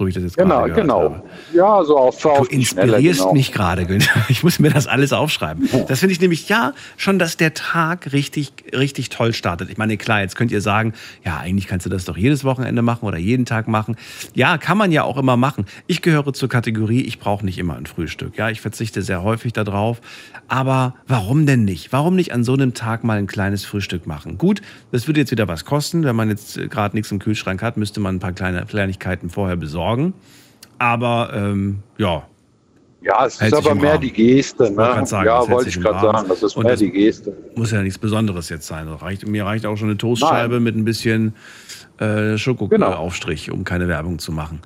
So 0.00 0.06
wie 0.06 0.08
ich 0.08 0.14
das 0.14 0.24
jetzt 0.24 0.38
genau, 0.38 0.60
gerade 0.60 0.72
genau. 0.72 1.02
habe. 1.02 1.22
Ja, 1.52 1.84
so 1.84 1.98
auf, 1.98 2.24
auf 2.24 2.48
Du 2.48 2.54
inspirierst 2.54 3.20
genau. 3.20 3.34
mich 3.34 3.52
gerade, 3.52 3.84
Günther. 3.84 4.08
Ich 4.30 4.42
muss 4.42 4.58
mir 4.58 4.70
das 4.70 4.86
alles 4.86 5.12
aufschreiben. 5.12 5.68
Das 5.88 5.98
finde 5.98 6.14
ich 6.14 6.20
nämlich, 6.22 6.48
ja, 6.48 6.72
schon, 6.96 7.18
dass 7.18 7.36
der 7.36 7.52
Tag 7.52 8.14
richtig, 8.14 8.50
richtig 8.72 9.10
toll 9.10 9.34
startet. 9.34 9.68
Ich 9.68 9.76
meine, 9.76 9.98
klar, 9.98 10.22
jetzt 10.22 10.36
könnt 10.36 10.52
ihr 10.52 10.62
sagen, 10.62 10.94
ja, 11.22 11.36
eigentlich 11.36 11.66
kannst 11.66 11.84
du 11.84 11.90
das 11.90 12.06
doch 12.06 12.16
jedes 12.16 12.44
Wochenende 12.44 12.80
machen 12.80 13.04
oder 13.04 13.18
jeden 13.18 13.44
Tag 13.44 13.68
machen. 13.68 13.96
Ja, 14.32 14.56
kann 14.56 14.78
man 14.78 14.90
ja 14.90 15.02
auch 15.02 15.18
immer 15.18 15.36
machen. 15.36 15.66
Ich 15.86 16.00
gehöre 16.00 16.32
zur 16.32 16.48
Kategorie, 16.48 17.02
ich 17.02 17.18
brauche 17.18 17.44
nicht 17.44 17.58
immer 17.58 17.76
ein 17.76 17.84
Frühstück. 17.84 18.38
Ja, 18.38 18.48
ich 18.48 18.62
verzichte 18.62 19.02
sehr 19.02 19.22
häufig 19.22 19.52
darauf. 19.52 20.00
Aber 20.48 20.94
warum 21.08 21.44
denn 21.44 21.66
nicht? 21.66 21.92
Warum 21.92 22.16
nicht 22.16 22.32
an 22.32 22.42
so 22.42 22.54
einem 22.54 22.72
Tag 22.72 23.04
mal 23.04 23.18
ein 23.18 23.26
kleines 23.26 23.66
Frühstück 23.66 24.06
machen? 24.06 24.38
Gut, 24.38 24.62
das 24.92 25.06
würde 25.06 25.20
jetzt 25.20 25.30
wieder 25.30 25.46
was 25.46 25.66
kosten. 25.66 26.04
Wenn 26.04 26.16
man 26.16 26.30
jetzt 26.30 26.58
gerade 26.70 26.96
nichts 26.96 27.12
im 27.12 27.18
Kühlschrank 27.18 27.60
hat, 27.60 27.76
müsste 27.76 28.00
man 28.00 28.16
ein 28.16 28.20
paar 28.20 28.32
kleine 28.32 28.64
Kleinigkeiten 28.64 29.28
vorher 29.28 29.56
besorgen 29.56 29.89
sorgen. 29.90 30.14
Aber 30.78 31.30
ähm, 31.34 31.80
ja. 31.98 32.22
Ja, 33.02 33.24
es 33.24 33.40
ist 33.40 33.54
aber 33.54 33.74
mehr 33.74 33.96
die 33.96 34.12
Geste. 34.12 34.70
Ne? 34.70 35.06
Sagen, 35.06 35.26
ja, 35.26 35.48
wollte 35.48 35.70
ich 35.70 35.80
gerade 35.80 36.00
sagen, 36.00 36.28
das 36.28 36.42
ist 36.42 36.56
mehr 36.56 36.72
das 36.72 36.80
die 36.80 36.90
Geste. 36.90 37.34
Muss 37.54 37.70
ja 37.70 37.82
nichts 37.82 37.98
Besonderes 37.98 38.50
jetzt 38.50 38.66
sein. 38.66 38.88
Reicht, 38.88 39.26
mir 39.26 39.46
reicht 39.46 39.64
auch 39.64 39.76
schon 39.76 39.88
eine 39.88 39.96
Toastscheibe 39.96 40.54
Nein. 40.54 40.62
mit 40.62 40.76
ein 40.76 40.84
bisschen 40.84 41.34
äh, 41.98 42.36
Schokoaufstrich, 42.36 43.46
genau. 43.46 43.56
um 43.56 43.64
keine 43.64 43.88
Werbung 43.88 44.18
zu 44.18 44.32
machen. 44.32 44.60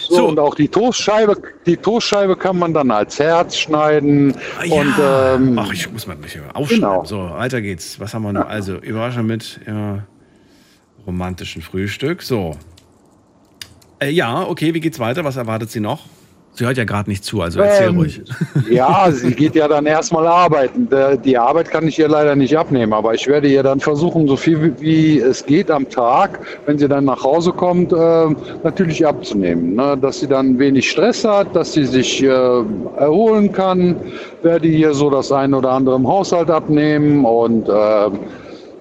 So, 0.00 0.16
so, 0.16 0.28
und 0.28 0.40
auch 0.40 0.56
die 0.56 0.68
Toastscheibe, 0.68 1.36
die 1.64 1.76
Toastscheibe 1.76 2.34
kann 2.34 2.58
man 2.58 2.74
dann 2.74 2.90
als 2.90 3.20
Herz 3.20 3.56
schneiden. 3.56 4.34
Ja. 4.64 4.80
Und, 4.80 4.94
ähm, 5.00 5.58
Ach, 5.58 5.72
ich 5.72 5.90
muss 5.92 6.08
mal 6.08 6.14
ein 6.14 6.20
bisschen 6.20 6.42
aufschreiben. 6.50 6.80
Genau. 6.80 7.04
So, 7.04 7.30
weiter 7.30 7.60
geht's. 7.60 8.00
Was 8.00 8.14
haben 8.14 8.22
wir 8.22 8.32
noch? 8.32 8.42
Ja. 8.42 8.46
Also, 8.48 8.78
Überraschung 8.78 9.26
mit 9.26 9.60
ja, 9.64 10.04
romantischen 11.06 11.62
Frühstück. 11.62 12.22
So, 12.22 12.56
äh, 14.00 14.10
ja, 14.10 14.46
okay, 14.46 14.74
wie 14.74 14.80
geht's 14.80 14.98
weiter? 14.98 15.24
Was 15.24 15.36
erwartet 15.36 15.70
sie 15.70 15.80
noch? 15.80 16.00
Sie 16.52 16.66
hört 16.66 16.76
ja 16.76 16.84
gerade 16.84 17.08
nicht 17.08 17.24
zu, 17.24 17.40
also 17.40 17.60
erzähl 17.60 17.90
ähm, 17.90 17.96
ruhig. 17.96 18.20
Ja, 18.70 19.10
sie 19.10 19.30
geht 19.32 19.54
ja 19.54 19.68
dann 19.68 19.86
erstmal 19.86 20.26
arbeiten. 20.26 20.88
Die 21.24 21.38
Arbeit 21.38 21.70
kann 21.70 21.86
ich 21.86 21.98
ihr 21.98 22.08
leider 22.08 22.34
nicht 22.34 22.56
abnehmen, 22.56 22.92
aber 22.92 23.14
ich 23.14 23.26
werde 23.28 23.48
ihr 23.48 23.62
dann 23.62 23.78
versuchen, 23.80 24.26
so 24.26 24.36
viel 24.36 24.74
wie 24.80 25.20
es 25.20 25.46
geht 25.46 25.70
am 25.70 25.88
Tag, 25.88 26.40
wenn 26.66 26.76
sie 26.76 26.88
dann 26.88 27.04
nach 27.04 27.22
Hause 27.22 27.52
kommt, 27.52 27.92
äh, 27.92 27.96
natürlich 28.64 29.06
abzunehmen. 29.06 29.76
Ne? 29.76 29.96
Dass 30.00 30.20
sie 30.20 30.26
dann 30.26 30.58
wenig 30.58 30.90
Stress 30.90 31.24
hat, 31.24 31.54
dass 31.54 31.72
sie 31.72 31.84
sich 31.84 32.22
äh, 32.22 32.26
erholen 32.26 33.52
kann, 33.52 33.96
werde 34.42 34.68
ihr 34.68 34.92
so 34.92 35.08
das 35.08 35.30
ein 35.30 35.54
oder 35.54 35.70
andere 35.70 35.96
im 35.96 36.06
Haushalt 36.06 36.50
abnehmen 36.50 37.24
und 37.24 37.68
äh, 37.68 38.10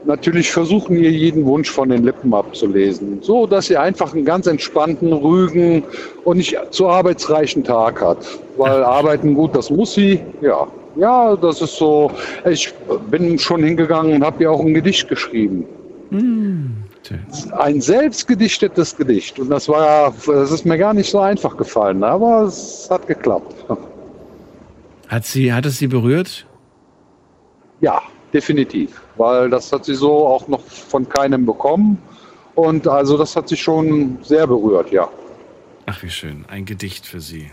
natürlich 0.05 0.51
versuchen, 0.51 0.97
ihr 0.97 1.11
jeden 1.11 1.45
Wunsch 1.45 1.69
von 1.69 1.89
den 1.89 2.03
Lippen 2.03 2.33
abzulesen, 2.33 3.19
so 3.21 3.45
dass 3.45 3.67
sie 3.67 3.77
einfach 3.77 4.13
einen 4.13 4.25
ganz 4.25 4.47
entspannten, 4.47 5.11
ruhigen 5.11 5.83
und 6.23 6.37
nicht 6.37 6.57
zu 6.71 6.87
arbeitsreichen 6.87 7.63
Tag 7.63 8.01
hat. 8.01 8.25
Weil 8.57 8.83
arbeiten 8.83 9.33
gut, 9.33 9.55
das 9.55 9.69
muss 9.69 9.93
sie, 9.93 10.21
ja. 10.41 10.67
Ja, 10.95 11.35
das 11.35 11.61
ist 11.61 11.77
so. 11.77 12.11
Ich 12.49 12.73
bin 13.09 13.37
schon 13.37 13.63
hingegangen 13.63 14.15
und 14.15 14.23
habe 14.25 14.43
ihr 14.43 14.51
auch 14.51 14.59
ein 14.59 14.73
Gedicht 14.73 15.07
geschrieben. 15.07 15.65
Ein 17.51 17.79
selbstgedichtetes 17.79 18.97
Gedicht. 18.97 19.39
Und 19.39 19.49
das 19.49 19.69
war, 19.69 20.13
das 20.25 20.51
ist 20.51 20.65
mir 20.65 20.77
gar 20.77 20.93
nicht 20.93 21.09
so 21.09 21.19
einfach 21.19 21.55
gefallen, 21.55 22.03
aber 22.03 22.43
es 22.43 22.87
hat 22.89 23.07
geklappt. 23.07 23.53
Hat, 25.07 25.25
sie, 25.25 25.53
hat 25.53 25.65
es 25.65 25.77
sie 25.77 25.87
berührt? 25.87 26.45
Ja, 27.81 28.01
definitiv. 28.33 29.01
Weil 29.17 29.49
das 29.49 29.71
hat 29.71 29.85
sie 29.85 29.95
so 29.95 30.27
auch 30.27 30.47
noch 30.47 30.61
von 30.61 31.07
keinem 31.07 31.45
bekommen. 31.45 31.97
Und 32.55 32.87
also 32.87 33.17
das 33.17 33.35
hat 33.35 33.47
sie 33.47 33.57
schon 33.57 34.17
sehr 34.21 34.45
berührt, 34.45 34.91
ja. 34.91 35.07
Ach, 35.85 36.03
wie 36.03 36.09
schön. 36.09 36.45
Ein 36.49 36.65
Gedicht 36.65 37.05
für 37.05 37.19
sie. 37.19 37.51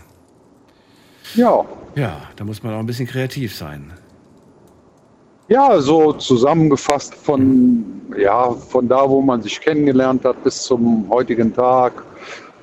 Ja. 1.35 1.65
Ja, 1.95 2.21
da 2.35 2.43
muss 2.43 2.61
man 2.61 2.73
auch 2.73 2.79
ein 2.79 2.85
bisschen 2.85 3.07
kreativ 3.07 3.55
sein. 3.55 3.93
Ja, 5.49 5.79
so 5.79 6.11
zusammengefasst 6.13 7.15
von, 7.15 7.85
ja, 8.17 8.51
von 8.51 8.87
da, 8.87 9.09
wo 9.09 9.21
man 9.21 9.41
sich 9.41 9.61
kennengelernt 9.61 10.25
hat, 10.25 10.43
bis 10.43 10.63
zum 10.63 11.07
heutigen 11.09 11.53
Tag. 11.53 12.03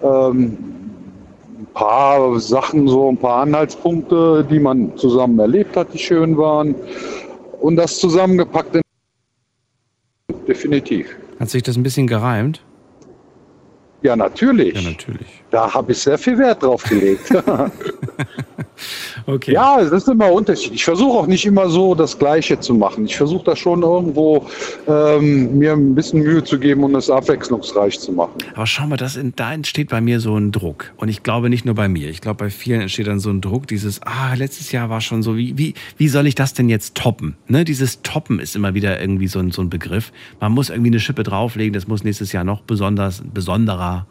Ähm, 0.02 0.58
ein 1.58 1.66
paar 1.72 2.38
Sachen, 2.38 2.86
so 2.86 3.08
ein 3.08 3.16
paar 3.16 3.42
Anhaltspunkte, 3.42 4.46
die 4.50 4.60
man 4.60 4.96
zusammen 4.96 5.38
erlebt 5.38 5.76
hat, 5.76 5.94
die 5.94 5.98
schön 5.98 6.36
waren. 6.36 6.74
Und 7.64 7.76
das 7.76 7.98
zusammengepackt 7.98 8.76
in 8.76 8.82
definitiv. 10.46 11.16
Hat 11.40 11.48
sich 11.48 11.62
das 11.62 11.78
ein 11.78 11.82
bisschen 11.82 12.06
gereimt? 12.06 12.62
Ja, 14.02 14.16
natürlich. 14.16 14.74
Ja, 14.74 14.82
natürlich. 14.82 15.42
Da 15.50 15.72
habe 15.72 15.92
ich 15.92 15.98
sehr 15.98 16.18
viel 16.18 16.36
Wert 16.36 16.62
drauf 16.62 16.82
gelegt. 16.82 17.30
Okay. 19.26 19.52
Ja, 19.52 19.80
es 19.80 19.90
ist 19.90 20.06
immer 20.08 20.30
Unterschied. 20.30 20.74
Ich 20.74 20.84
versuche 20.84 21.18
auch 21.18 21.26
nicht 21.26 21.46
immer 21.46 21.68
so 21.70 21.94
das 21.94 22.18
Gleiche 22.18 22.60
zu 22.60 22.74
machen. 22.74 23.06
Ich 23.06 23.16
versuche 23.16 23.44
da 23.44 23.56
schon 23.56 23.82
irgendwo 23.82 24.46
ähm, 24.86 25.58
mir 25.58 25.72
ein 25.72 25.94
bisschen 25.94 26.20
Mühe 26.22 26.44
zu 26.44 26.58
geben 26.58 26.84
und 26.84 26.94
es 26.94 27.08
abwechslungsreich 27.08 27.98
zu 27.98 28.12
machen. 28.12 28.32
Aber 28.54 28.66
schau 28.66 28.86
mal, 28.86 28.96
das, 28.96 29.16
in- 29.16 29.32
da 29.34 29.52
entsteht 29.52 29.88
bei 29.88 30.00
mir 30.00 30.20
so 30.20 30.36
ein 30.36 30.52
Druck. 30.52 30.92
Und 30.96 31.08
ich 31.08 31.22
glaube 31.22 31.48
nicht 31.48 31.64
nur 31.64 31.74
bei 31.74 31.88
mir. 31.88 32.10
Ich 32.10 32.20
glaube, 32.20 32.44
bei 32.44 32.50
vielen 32.50 32.82
entsteht 32.82 33.06
dann 33.06 33.20
so 33.20 33.30
ein 33.30 33.40
Druck, 33.40 33.66
dieses, 33.66 34.02
ah, 34.02 34.34
letztes 34.34 34.72
Jahr 34.72 34.90
war 34.90 35.00
schon 35.00 35.22
so, 35.22 35.36
wie, 35.36 35.56
wie, 35.56 35.74
wie 35.96 36.08
soll 36.08 36.26
ich 36.26 36.34
das 36.34 36.52
denn 36.54 36.68
jetzt 36.68 36.94
toppen? 36.94 37.36
Ne? 37.48 37.64
Dieses 37.64 38.02
Toppen 38.02 38.38
ist 38.38 38.54
immer 38.56 38.74
wieder 38.74 39.00
irgendwie 39.00 39.28
so 39.28 39.38
ein, 39.38 39.50
so 39.50 39.62
ein 39.62 39.70
Begriff. 39.70 40.12
Man 40.40 40.52
muss 40.52 40.68
irgendwie 40.70 40.90
eine 40.90 41.00
Schippe 41.00 41.22
drauflegen, 41.22 41.72
das 41.72 41.88
muss 41.88 42.04
nächstes 42.04 42.32
Jahr 42.32 42.44
noch 42.44 42.60
besonders, 42.60 43.22
besonderer, 43.32 44.06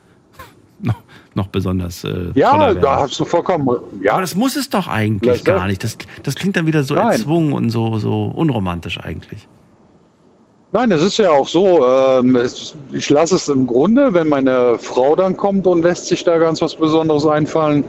noch, 1.36 1.48
besonders 1.48 2.04
äh, 2.04 2.32
Ja, 2.36 2.74
da 2.74 3.02
hast 3.02 3.20
du 3.20 3.26
vollkommen. 3.26 3.68
Ja, 4.02 4.14
Aber 4.14 4.22
das 4.22 4.36
muss 4.36 4.56
es 4.56 4.70
doch 4.70 4.88
eigentlich 4.88 5.44
doch. 5.44 5.56
gar 5.56 5.68
nicht. 5.68 5.84
Das, 5.84 5.98
das 6.24 6.36
klingt 6.36 6.56
dann 6.56 6.68
wieder 6.68 6.84
so 6.84 6.96
Nein. 6.96 7.12
erzwungen 7.12 7.54
und 7.54 7.70
so, 7.70 7.98
so 7.98 8.32
unromantisch 8.36 9.00
eigentlich. 9.00 9.48
Nein, 10.72 10.92
es 10.92 11.04
ist 11.04 11.18
ja 11.18 11.30
auch 11.30 11.48
so. 11.48 11.86
Ähm, 11.88 12.36
es, 12.36 12.76
ich 12.92 13.10
lasse 13.10 13.36
es 13.36 13.48
im 13.48 13.68
Grunde, 13.68 14.12
wenn 14.14 14.28
meine 14.28 14.78
Frau 14.80 15.16
dann 15.16 15.38
kommt 15.38 15.68
und 15.68 15.84
lässt 15.84 16.08
sich 16.08 16.24
da 16.24 16.40
ganz 16.40 16.62
was 16.64 16.76
Besonderes 16.76 17.28
einfallen, 17.28 17.84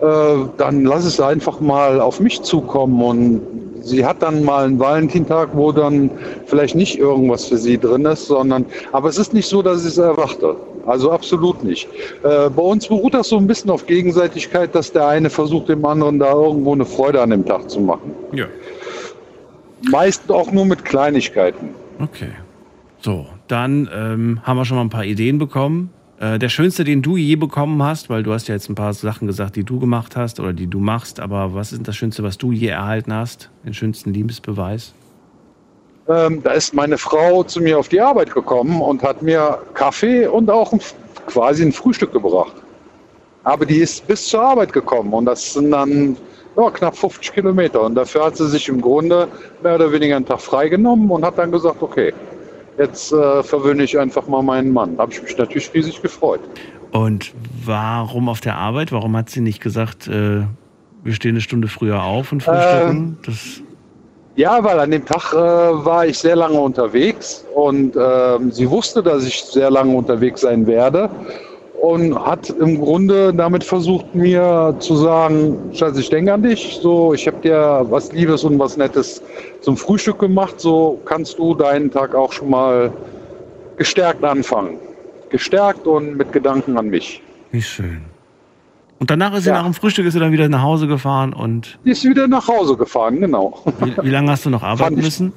dann 0.00 0.84
lass 0.84 1.04
es 1.04 1.20
einfach 1.20 1.60
mal 1.60 2.00
auf 2.00 2.20
mich 2.20 2.42
zukommen. 2.42 3.02
Und 3.02 3.40
sie 3.82 4.04
hat 4.04 4.22
dann 4.22 4.44
mal 4.44 4.64
einen 4.64 4.78
Valentintag, 4.78 5.50
wo 5.52 5.72
dann 5.72 6.10
vielleicht 6.46 6.74
nicht 6.74 6.98
irgendwas 6.98 7.46
für 7.46 7.58
sie 7.58 7.78
drin 7.78 8.04
ist, 8.04 8.26
sondern, 8.26 8.66
aber 8.92 9.08
es 9.08 9.18
ist 9.18 9.32
nicht 9.32 9.48
so, 9.48 9.62
dass 9.62 9.82
ich 9.82 9.92
es 9.92 9.98
erwarte. 9.98 10.56
Also 10.86 11.10
absolut 11.10 11.64
nicht. 11.64 11.88
Äh, 12.22 12.50
bei 12.50 12.62
uns 12.62 12.88
beruht 12.88 13.14
das 13.14 13.28
so 13.28 13.38
ein 13.38 13.46
bisschen 13.46 13.70
auf 13.70 13.86
Gegenseitigkeit, 13.86 14.74
dass 14.74 14.92
der 14.92 15.08
eine 15.08 15.30
versucht, 15.30 15.68
dem 15.68 15.84
anderen 15.84 16.18
da 16.18 16.32
irgendwo 16.32 16.72
eine 16.72 16.84
Freude 16.84 17.22
an 17.22 17.30
dem 17.30 17.46
Tag 17.46 17.70
zu 17.70 17.80
machen. 17.80 18.12
Ja. 18.32 18.46
Meist 19.90 20.30
auch 20.30 20.50
nur 20.52 20.66
mit 20.66 20.84
Kleinigkeiten. 20.84 21.70
Okay. 22.00 22.30
So, 23.00 23.26
dann 23.48 23.88
ähm, 23.94 24.40
haben 24.42 24.56
wir 24.56 24.64
schon 24.64 24.76
mal 24.76 24.84
ein 24.84 24.90
paar 24.90 25.04
Ideen 25.04 25.38
bekommen. 25.38 25.90
Äh, 26.24 26.38
der 26.38 26.48
schönste, 26.48 26.84
den 26.84 27.02
du 27.02 27.18
je 27.18 27.36
bekommen 27.36 27.82
hast, 27.82 28.08
weil 28.08 28.22
du 28.22 28.32
hast 28.32 28.48
ja 28.48 28.54
jetzt 28.54 28.70
ein 28.70 28.74
paar 28.74 28.94
Sachen 28.94 29.26
gesagt, 29.26 29.56
die 29.56 29.64
du 29.64 29.78
gemacht 29.78 30.16
hast 30.16 30.40
oder 30.40 30.54
die 30.54 30.66
du 30.66 30.78
machst, 30.78 31.20
aber 31.20 31.54
was 31.54 31.72
ist 31.72 31.86
das 31.86 31.96
Schönste, 31.96 32.22
was 32.22 32.38
du 32.38 32.50
je 32.50 32.68
erhalten 32.68 33.12
hast? 33.12 33.50
Den 33.64 33.74
schönsten 33.74 34.14
Liebesbeweis? 34.14 34.94
Ähm, 36.08 36.42
da 36.42 36.52
ist 36.52 36.72
meine 36.72 36.96
Frau 36.96 37.42
zu 37.42 37.60
mir 37.60 37.78
auf 37.78 37.88
die 37.88 38.00
Arbeit 38.00 38.32
gekommen 38.32 38.80
und 38.80 39.02
hat 39.02 39.20
mir 39.20 39.58
Kaffee 39.74 40.26
und 40.26 40.50
auch 40.50 40.72
ein, 40.72 40.80
quasi 41.26 41.62
ein 41.62 41.72
Frühstück 41.72 42.12
gebracht. 42.12 42.54
Aber 43.42 43.66
die 43.66 43.78
ist 43.78 44.06
bis 44.06 44.26
zur 44.26 44.40
Arbeit 44.40 44.72
gekommen 44.72 45.12
und 45.12 45.26
das 45.26 45.52
sind 45.52 45.72
dann 45.72 46.16
ja, 46.56 46.70
knapp 46.70 46.96
50 46.96 47.34
Kilometer. 47.34 47.82
Und 47.82 47.96
dafür 47.96 48.24
hat 48.26 48.36
sie 48.38 48.48
sich 48.48 48.68
im 48.70 48.80
Grunde 48.80 49.28
mehr 49.62 49.74
oder 49.74 49.92
weniger 49.92 50.16
einen 50.16 50.24
Tag 50.24 50.40
freigenommen 50.40 51.10
und 51.10 51.22
hat 51.22 51.36
dann 51.36 51.52
gesagt, 51.52 51.82
okay, 51.82 52.14
jetzt 52.78 53.12
äh, 53.12 53.42
verwöhne 53.42 53.84
ich 53.84 53.98
einfach 53.98 54.26
mal 54.26 54.42
meinen 54.42 54.72
Mann. 54.72 54.96
Da 54.96 55.02
habe 55.02 55.12
ich 55.12 55.22
mich 55.22 55.36
natürlich 55.36 55.72
riesig 55.74 56.02
gefreut. 56.02 56.40
Und 56.90 57.32
warum 57.64 58.28
auf 58.28 58.40
der 58.40 58.56
Arbeit? 58.56 58.92
Warum 58.92 59.16
hat 59.16 59.30
sie 59.30 59.40
nicht 59.40 59.60
gesagt, 59.60 60.06
äh, 60.06 60.42
wir 61.02 61.12
stehen 61.12 61.32
eine 61.32 61.40
Stunde 61.40 61.68
früher 61.68 62.02
auf 62.02 62.32
und 62.32 62.42
frühstücken? 62.42 63.18
das, 63.26 63.60
Ja, 64.36 64.62
weil 64.62 64.78
an 64.78 64.90
dem 64.90 65.04
Tag 65.04 65.32
äh, 65.32 65.36
war 65.36 66.06
ich 66.06 66.18
sehr 66.18 66.36
lange 66.36 66.60
unterwegs 66.60 67.44
und 67.54 67.96
ähm, 67.96 68.52
sie 68.52 68.70
wusste, 68.70 69.02
dass 69.02 69.26
ich 69.26 69.42
sehr 69.44 69.70
lange 69.70 69.94
unterwegs 69.94 70.42
sein 70.42 70.66
werde 70.66 71.10
und 71.84 72.18
hat 72.24 72.48
im 72.50 72.80
Grunde 72.80 73.32
damit 73.34 73.62
versucht, 73.64 74.14
mir 74.14 74.74
zu 74.78 74.96
sagen, 74.96 75.58
Schatz, 75.74 75.98
ich 75.98 76.08
denke 76.08 76.32
an 76.32 76.42
dich, 76.42 76.78
so, 76.80 77.12
ich 77.12 77.26
habe 77.26 77.36
dir 77.42 77.84
was 77.90 78.10
Liebes 78.12 78.42
und 78.44 78.58
was 78.58 78.76
Nettes 78.76 79.22
zum 79.60 79.76
Frühstück 79.76 80.18
gemacht, 80.18 80.58
so 80.60 80.98
kannst 81.04 81.38
du 81.38 81.54
deinen 81.54 81.90
Tag 81.90 82.14
auch 82.14 82.32
schon 82.32 82.50
mal 82.50 82.90
gestärkt 83.76 84.24
anfangen. 84.24 84.78
Gestärkt 85.28 85.86
und 85.86 86.16
mit 86.16 86.32
Gedanken 86.32 86.78
an 86.78 86.86
mich. 86.88 87.20
wie 87.50 87.62
schön. 87.62 88.00
Und 89.00 89.10
danach 89.10 89.34
ist 89.34 89.42
sie 89.44 89.50
Ja. 89.50 89.56
nach 89.56 89.64
dem 89.64 89.74
Frühstück 89.74 90.06
ist 90.06 90.14
sie 90.14 90.20
dann 90.20 90.32
wieder 90.32 90.48
nach 90.48 90.62
Hause 90.62 90.86
gefahren 90.86 91.32
und 91.34 91.78
Die 91.84 91.90
ist 91.90 92.04
wieder 92.04 92.26
nach 92.28 92.48
Hause 92.48 92.76
gefahren, 92.76 93.20
genau. 93.20 93.58
wie, 93.80 93.92
wie 94.02 94.10
lange 94.10 94.30
hast 94.30 94.46
du 94.46 94.50
noch 94.50 94.62
arbeiten 94.62 94.82
Fand 94.94 94.98
ich- 94.98 95.04
müssen? 95.04 95.32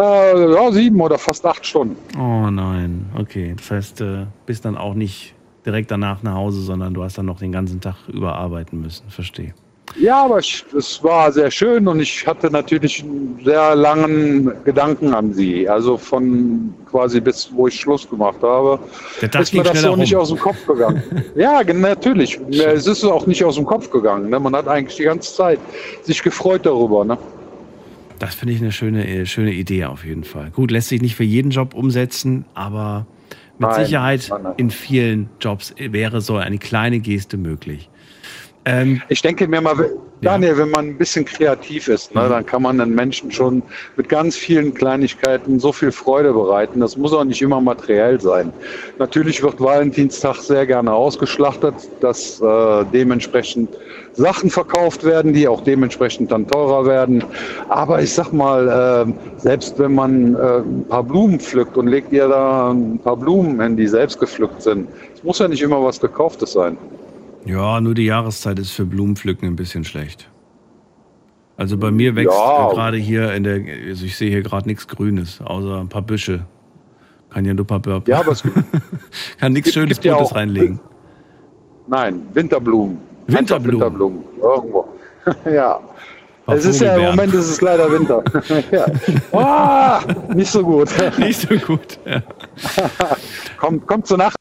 Äh, 0.00 0.54
ja, 0.54 0.72
sieben 0.72 1.00
oder 1.00 1.18
fast 1.18 1.44
acht 1.44 1.66
Stunden. 1.66 1.96
Oh 2.18 2.50
nein, 2.50 3.06
okay. 3.18 3.54
Das 3.56 3.70
heißt, 3.70 4.00
äh, 4.00 4.26
bist 4.46 4.64
dann 4.64 4.78
auch 4.78 4.94
nicht 4.94 5.34
direkt 5.66 5.90
danach 5.90 6.22
nach 6.22 6.34
Hause, 6.34 6.62
sondern 6.62 6.94
du 6.94 7.02
hast 7.02 7.18
dann 7.18 7.26
noch 7.26 7.38
den 7.38 7.52
ganzen 7.52 7.80
Tag 7.80 7.96
überarbeiten 8.08 8.80
müssen. 8.80 9.04
Verstehe. 9.10 9.52
Ja, 9.98 10.24
aber 10.24 10.38
ich, 10.38 10.64
es 10.76 11.02
war 11.02 11.32
sehr 11.32 11.50
schön 11.50 11.88
und 11.88 11.98
ich 12.00 12.26
hatte 12.26 12.48
natürlich 12.50 13.02
einen 13.02 13.40
sehr 13.44 13.74
langen 13.74 14.52
Gedanken 14.64 15.12
an 15.12 15.34
sie. 15.34 15.68
Also 15.68 15.98
von 15.98 16.72
quasi 16.88 17.20
bis, 17.20 17.50
wo 17.52 17.66
ich 17.66 17.80
Schluss 17.80 18.08
gemacht 18.08 18.38
habe, 18.42 18.78
Der 19.20 19.30
Tag 19.30 19.42
ist 19.42 19.52
mir 19.52 19.64
das 19.64 19.78
schneller 19.78 19.94
so 19.94 19.96
nicht 19.96 20.14
rum. 20.14 20.22
aus 20.22 20.28
dem 20.28 20.38
Kopf 20.38 20.64
gegangen. 20.66 21.02
ja, 21.34 21.62
natürlich. 21.64 22.40
Es 22.50 22.86
ist 22.86 23.04
auch 23.04 23.26
nicht 23.26 23.44
aus 23.44 23.56
dem 23.56 23.66
Kopf 23.66 23.90
gegangen. 23.90 24.30
Ne? 24.30 24.38
Man 24.38 24.54
hat 24.54 24.68
eigentlich 24.68 24.96
die 24.96 25.04
ganze 25.04 25.34
Zeit 25.34 25.58
sich 26.02 26.22
gefreut 26.22 26.64
darüber. 26.64 27.04
Ne? 27.04 27.18
Das 28.20 28.34
finde 28.34 28.54
ich 28.54 28.60
eine 28.60 28.70
schöne, 28.70 29.08
äh, 29.08 29.26
schöne 29.26 29.52
Idee 29.52 29.86
auf 29.86 30.04
jeden 30.04 30.24
Fall. 30.24 30.50
Gut, 30.50 30.70
lässt 30.70 30.88
sich 30.90 31.00
nicht 31.02 31.16
für 31.16 31.24
jeden 31.24 31.50
Job 31.50 31.74
umsetzen, 31.74 32.44
aber 32.54 33.06
mit 33.58 33.70
Nein, 33.70 33.84
Sicherheit 33.84 34.26
nein, 34.30 34.42
nein. 34.42 34.52
in 34.58 34.70
vielen 34.70 35.30
Jobs 35.40 35.74
wäre 35.78 36.20
so 36.20 36.36
eine 36.36 36.58
kleine 36.58 37.00
Geste 37.00 37.36
möglich. 37.38 37.88
Ähm, 38.66 39.02
Ich 39.08 39.22
denke 39.22 39.48
mir 39.48 39.60
mal, 39.62 39.74
Daniel, 40.22 40.58
wenn 40.58 40.70
man 40.70 40.86
ein 40.88 40.98
bisschen 40.98 41.24
kreativ 41.24 41.88
ist, 41.88 42.14
ne, 42.14 42.28
dann 42.28 42.44
kann 42.44 42.62
man 42.62 42.76
den 42.76 42.94
Menschen 42.94 43.30
schon 43.30 43.62
mit 43.96 44.08
ganz 44.10 44.36
vielen 44.36 44.74
Kleinigkeiten 44.74 45.58
so 45.58 45.72
viel 45.72 45.92
Freude 45.92 46.32
bereiten. 46.34 46.80
Das 46.80 46.96
muss 46.96 47.14
auch 47.14 47.24
nicht 47.24 47.40
immer 47.40 47.60
materiell 47.60 48.20
sein. 48.20 48.52
Natürlich 48.98 49.42
wird 49.42 49.60
Valentinstag 49.60 50.36
sehr 50.36 50.66
gerne 50.66 50.92
ausgeschlachtet, 50.92 51.74
dass 52.00 52.38
äh, 52.40 52.84
dementsprechend 52.92 53.70
Sachen 54.12 54.50
verkauft 54.50 55.04
werden, 55.04 55.32
die 55.32 55.48
auch 55.48 55.62
dementsprechend 55.62 56.30
dann 56.30 56.46
teurer 56.46 56.84
werden. 56.84 57.24
Aber 57.68 58.02
ich 58.02 58.12
sag 58.12 58.30
mal, 58.32 59.06
äh, 59.08 59.40
selbst 59.40 59.78
wenn 59.78 59.94
man 59.94 60.34
äh, 60.34 60.58
ein 60.58 60.86
paar 60.86 61.04
Blumen 61.04 61.40
pflückt 61.40 61.78
und 61.78 61.86
legt 61.86 62.12
ihr 62.12 62.28
da 62.28 62.72
ein 62.72 62.98
paar 62.98 63.16
Blumen 63.16 63.60
hin, 63.60 63.76
die 63.76 63.86
selbst 63.86 64.18
gepflückt 64.18 64.60
sind, 64.60 64.88
es 65.14 65.22
muss 65.22 65.38
ja 65.38 65.48
nicht 65.48 65.62
immer 65.62 65.82
was 65.82 65.98
Gekauftes 65.98 66.52
sein. 66.52 66.76
Ja, 67.44 67.80
nur 67.80 67.94
die 67.94 68.04
Jahreszeit 68.04 68.58
ist 68.58 68.70
für 68.72 68.84
Blumenpflücken 68.84 69.48
ein 69.48 69.56
bisschen 69.56 69.84
schlecht. 69.84 70.28
Also 71.56 71.76
bei 71.76 71.90
mir 71.90 72.16
wächst 72.16 72.34
Ja. 72.34 72.70
gerade 72.70 72.96
hier 72.96 73.34
in 73.34 73.44
der, 73.44 73.60
also 73.88 74.06
ich 74.06 74.16
sehe 74.16 74.30
hier 74.30 74.42
gerade 74.42 74.66
nichts 74.66 74.88
Grünes, 74.88 75.40
außer 75.42 75.80
ein 75.80 75.88
paar 75.88 76.02
Büsche. 76.02 76.46
Kann 77.30 77.44
ja 77.44 77.54
nur 77.54 77.64
ein 77.70 77.80
paar 77.82 78.02
Ja, 78.06 78.20
aber 78.20 78.32
es 78.32 78.42
gibt 78.42 78.56
kann 79.38 79.52
nichts 79.52 79.72
Schönes 79.72 80.00
gibt 80.00 80.06
ja 80.06 80.16
reinlegen. 80.16 80.80
Nein, 81.86 82.22
Winterblumen. 82.32 82.98
Winterblumen. 83.26 83.80
Winterblumen. 83.80 84.24
Irgendwo. 84.42 84.88
ja. 85.50 85.80
Auf 86.46 86.54
Es 86.54 86.64
ist 86.64 86.80
ja 86.80 86.96
im. 86.96 87.04
Moment 87.10 87.34
ist 87.34 87.50
es 87.50 87.60
leider 87.60 87.92
Winter. 87.92 88.24
ja. 88.70 88.86
oh, 89.32 90.32
nicht 90.34 90.50
so 90.50 90.62
gut. 90.64 90.88
Nicht 91.18 91.40
so 91.42 91.54
gut. 91.56 91.98
Ja. 92.04 92.22
kommt, 93.58 93.86
kommt 93.86 94.06
zur 94.06 94.18
Nacht 94.18 94.39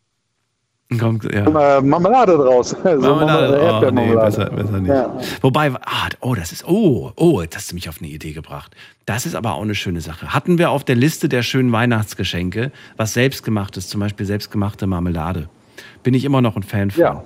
Kommt, 0.97 1.23
ja. 1.31 1.47
Marmelade 1.81 2.35
draus. 2.35 2.69
So 2.83 2.87
Marmelade. 2.99 3.57
Marmelade, 3.57 3.87
Oh, 3.87 3.91
nee, 3.91 4.15
besser, 4.15 4.45
besser 4.49 4.79
nicht. 4.79 4.89
Ja. 4.89 5.15
Wobei, 5.41 5.71
ah, 5.73 6.09
oh, 6.21 6.33
das 6.33 6.51
ist, 6.51 6.67
oh, 6.67 7.11
oh, 7.15 7.41
jetzt 7.41 7.55
hast 7.55 7.69
du 7.71 7.75
mich 7.75 7.87
auf 7.89 7.97
eine 7.99 8.07
Idee 8.09 8.33
gebracht. 8.33 8.75
Das 9.05 9.27
ist 9.27 9.35
aber 9.35 9.53
auch 9.53 9.61
eine 9.61 9.75
schöne 9.75 10.01
Sache. 10.01 10.33
Hatten 10.33 10.57
wir 10.57 10.71
auf 10.71 10.83
der 10.83 10.95
Liste 10.95 11.29
der 11.29 11.43
schönen 11.43 11.71
Weihnachtsgeschenke 11.71 12.71
was 12.97 13.13
selbstgemachtes, 13.13 13.87
zum 13.87 13.99
Beispiel 13.99 14.25
selbstgemachte 14.25 14.87
Marmelade. 14.87 15.47
Bin 16.01 16.15
ich 16.15 16.25
immer 16.25 16.41
noch 16.41 16.55
ein 16.55 16.63
Fan 16.63 16.89
von. 16.89 17.01
Ja. 17.01 17.23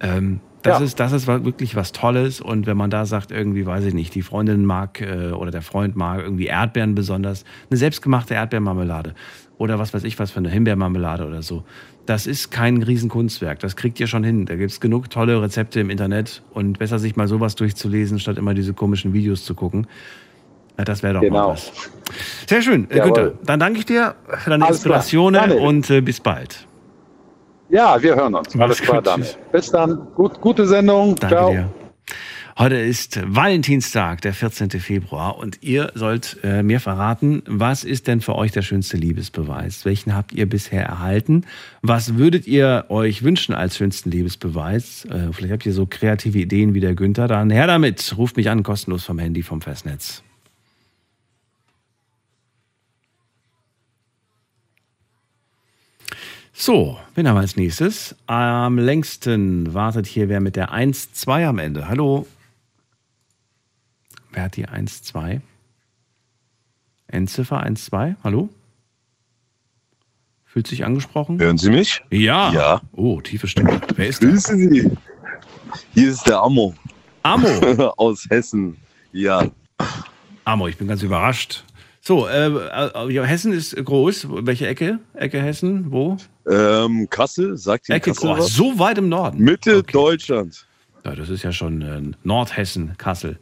Ähm, 0.00 0.40
das, 0.62 0.78
Ja. 0.78 0.84
ist, 0.84 0.98
das 1.00 1.12
ist 1.12 1.26
wirklich 1.26 1.76
was 1.76 1.92
Tolles. 1.92 2.40
Und 2.40 2.66
wenn 2.66 2.76
man 2.78 2.88
da 2.88 3.04
sagt, 3.04 3.30
irgendwie, 3.30 3.66
weiß 3.66 3.84
ich 3.84 3.94
nicht, 3.94 4.14
die 4.14 4.22
Freundin 4.22 4.64
mag 4.64 5.00
äh, 5.02 5.32
oder 5.32 5.50
der 5.50 5.62
Freund 5.62 5.96
mag 5.96 6.20
irgendwie 6.20 6.46
Erdbeeren 6.46 6.94
besonders, 6.94 7.44
eine 7.68 7.76
selbstgemachte 7.76 8.32
Erdbeermarmelade 8.34 9.14
oder 9.58 9.78
was 9.78 9.92
weiß 9.94 10.02
ich 10.04 10.18
was 10.18 10.30
für 10.30 10.38
eine 10.38 10.48
Himbeermarmelade 10.50 11.26
oder 11.26 11.42
so. 11.42 11.64
Das 12.06 12.26
ist 12.26 12.50
kein 12.50 12.82
Riesenkunstwerk. 12.82 13.60
Das 13.60 13.76
kriegt 13.76 14.00
ihr 14.00 14.06
schon 14.08 14.24
hin. 14.24 14.44
Da 14.46 14.56
gibt 14.56 14.72
es 14.72 14.80
genug 14.80 15.08
tolle 15.10 15.40
Rezepte 15.40 15.78
im 15.80 15.88
Internet 15.88 16.42
und 16.52 16.78
besser 16.78 16.98
sich 16.98 17.14
mal 17.16 17.28
sowas 17.28 17.54
durchzulesen, 17.54 18.18
statt 18.18 18.38
immer 18.38 18.54
diese 18.54 18.74
komischen 18.74 19.12
Videos 19.12 19.44
zu 19.44 19.54
gucken. 19.54 19.86
Ja, 20.78 20.84
das 20.84 21.02
wäre 21.02 21.14
doch 21.14 21.20
mal 21.20 21.26
Genau. 21.28 21.48
was. 21.50 21.70
Sehr 22.48 22.60
schön. 22.62 22.90
Äh, 22.90 22.98
Jawohl. 22.98 23.12
Günther, 23.12 23.32
dann 23.44 23.60
danke 23.60 23.78
ich 23.78 23.86
dir 23.86 24.14
für 24.26 24.50
deine 24.50 24.64
Alles 24.66 24.82
klar. 24.82 24.96
Inspiration 24.96 25.32
Gerne. 25.34 25.54
und 25.56 25.90
äh, 25.90 26.00
bis 26.00 26.18
bald. 26.18 26.66
Ja, 27.68 28.02
wir 28.02 28.16
hören 28.16 28.34
uns. 28.34 28.54
Alles 28.58 28.78
gut. 28.80 28.88
klar, 28.88 29.02
Daniel. 29.02 29.28
Bis 29.52 29.70
dann. 29.70 30.06
Gut, 30.14 30.40
gute 30.40 30.66
Sendung. 30.66 31.14
Danke 31.16 31.36
Ciao. 31.36 31.50
dir. 31.52 31.68
Heute 32.58 32.76
ist 32.76 33.18
Valentinstag, 33.24 34.20
der 34.20 34.34
14. 34.34 34.68
Februar, 34.72 35.38
und 35.38 35.62
ihr 35.62 35.90
sollt 35.94 36.36
äh, 36.42 36.62
mir 36.62 36.80
verraten, 36.80 37.42
was 37.46 37.82
ist 37.82 38.08
denn 38.08 38.20
für 38.20 38.34
euch 38.34 38.52
der 38.52 38.60
schönste 38.60 38.98
Liebesbeweis? 38.98 39.86
Welchen 39.86 40.14
habt 40.14 40.32
ihr 40.32 40.46
bisher 40.46 40.84
erhalten? 40.84 41.46
Was 41.80 42.18
würdet 42.18 42.46
ihr 42.46 42.84
euch 42.90 43.22
wünschen 43.22 43.54
als 43.54 43.78
schönsten 43.78 44.10
Liebesbeweis? 44.10 45.06
Äh, 45.06 45.32
vielleicht 45.32 45.52
habt 45.52 45.66
ihr 45.66 45.72
so 45.72 45.86
kreative 45.86 46.38
Ideen 46.38 46.74
wie 46.74 46.80
der 46.80 46.94
Günther. 46.94 47.26
Dann 47.26 47.48
her 47.48 47.66
damit. 47.66 48.14
Ruft 48.18 48.36
mich 48.36 48.50
an, 48.50 48.62
kostenlos 48.62 49.04
vom 49.04 49.18
Handy, 49.18 49.42
vom 49.42 49.62
Festnetz. 49.62 50.22
So, 56.52 56.98
wen 57.14 57.26
haben 57.26 57.38
als 57.38 57.56
nächstes? 57.56 58.14
Am 58.26 58.78
längsten 58.78 59.72
wartet 59.72 60.06
hier 60.06 60.28
wer 60.28 60.40
mit 60.40 60.54
der 60.54 60.70
1-2 60.70 61.46
am 61.46 61.58
Ende. 61.58 61.88
Hallo. 61.88 62.26
Wer 64.32 64.44
hat 64.44 64.56
die 64.56 64.66
1-2? 64.66 65.40
Endziffer 67.06 67.64
1-2? 67.64 68.16
Hallo? 68.24 68.48
Fühlt 70.44 70.66
sich 70.66 70.84
angesprochen? 70.84 71.38
Hören 71.38 71.58
Sie 71.58 71.70
mich? 71.70 72.02
Ja. 72.10 72.52
Ja. 72.52 72.80
Oh, 72.92 73.20
tiefe 73.20 73.46
Stimme. 73.48 73.80
Wer 73.96 74.08
ist 74.08 74.22
da? 74.22 74.28
Grüße 74.28 74.56
Sie. 74.56 74.90
Hier 75.94 76.10
ist 76.10 76.26
der 76.26 76.40
Ammo 76.40 76.74
Amo. 77.22 77.48
aus 77.96 78.26
Hessen. 78.28 78.76
Ja. 79.12 79.46
Amo, 80.44 80.68
ich 80.68 80.76
bin 80.76 80.88
ganz 80.88 81.02
überrascht. 81.02 81.64
So, 82.00 82.26
äh, 82.26 82.48
äh, 82.48 83.26
Hessen 83.26 83.52
ist 83.52 83.76
groß. 83.76 84.26
Welche 84.28 84.66
Ecke? 84.66 84.98
Ecke 85.14 85.40
Hessen? 85.40 85.92
Wo? 85.92 86.16
Ähm, 86.50 87.08
Kassel, 87.08 87.56
sagt 87.56 87.88
Ihnen 87.88 87.96
Ecke, 87.96 88.10
Kassel 88.12 88.30
oh, 88.30 88.40
so 88.42 88.78
weit 88.78 88.98
im 88.98 89.08
Norden. 89.08 89.38
Mitte 89.38 89.78
Okay. 89.78 89.92
Deutschland. 89.92 90.66
Ja, 91.04 91.16
das 91.16 91.30
ist 91.30 91.42
ja 91.42 91.52
schon 91.52 91.82
äh, 91.82 92.00
Nordhessen, 92.22 92.92
Kassel. 92.96 93.36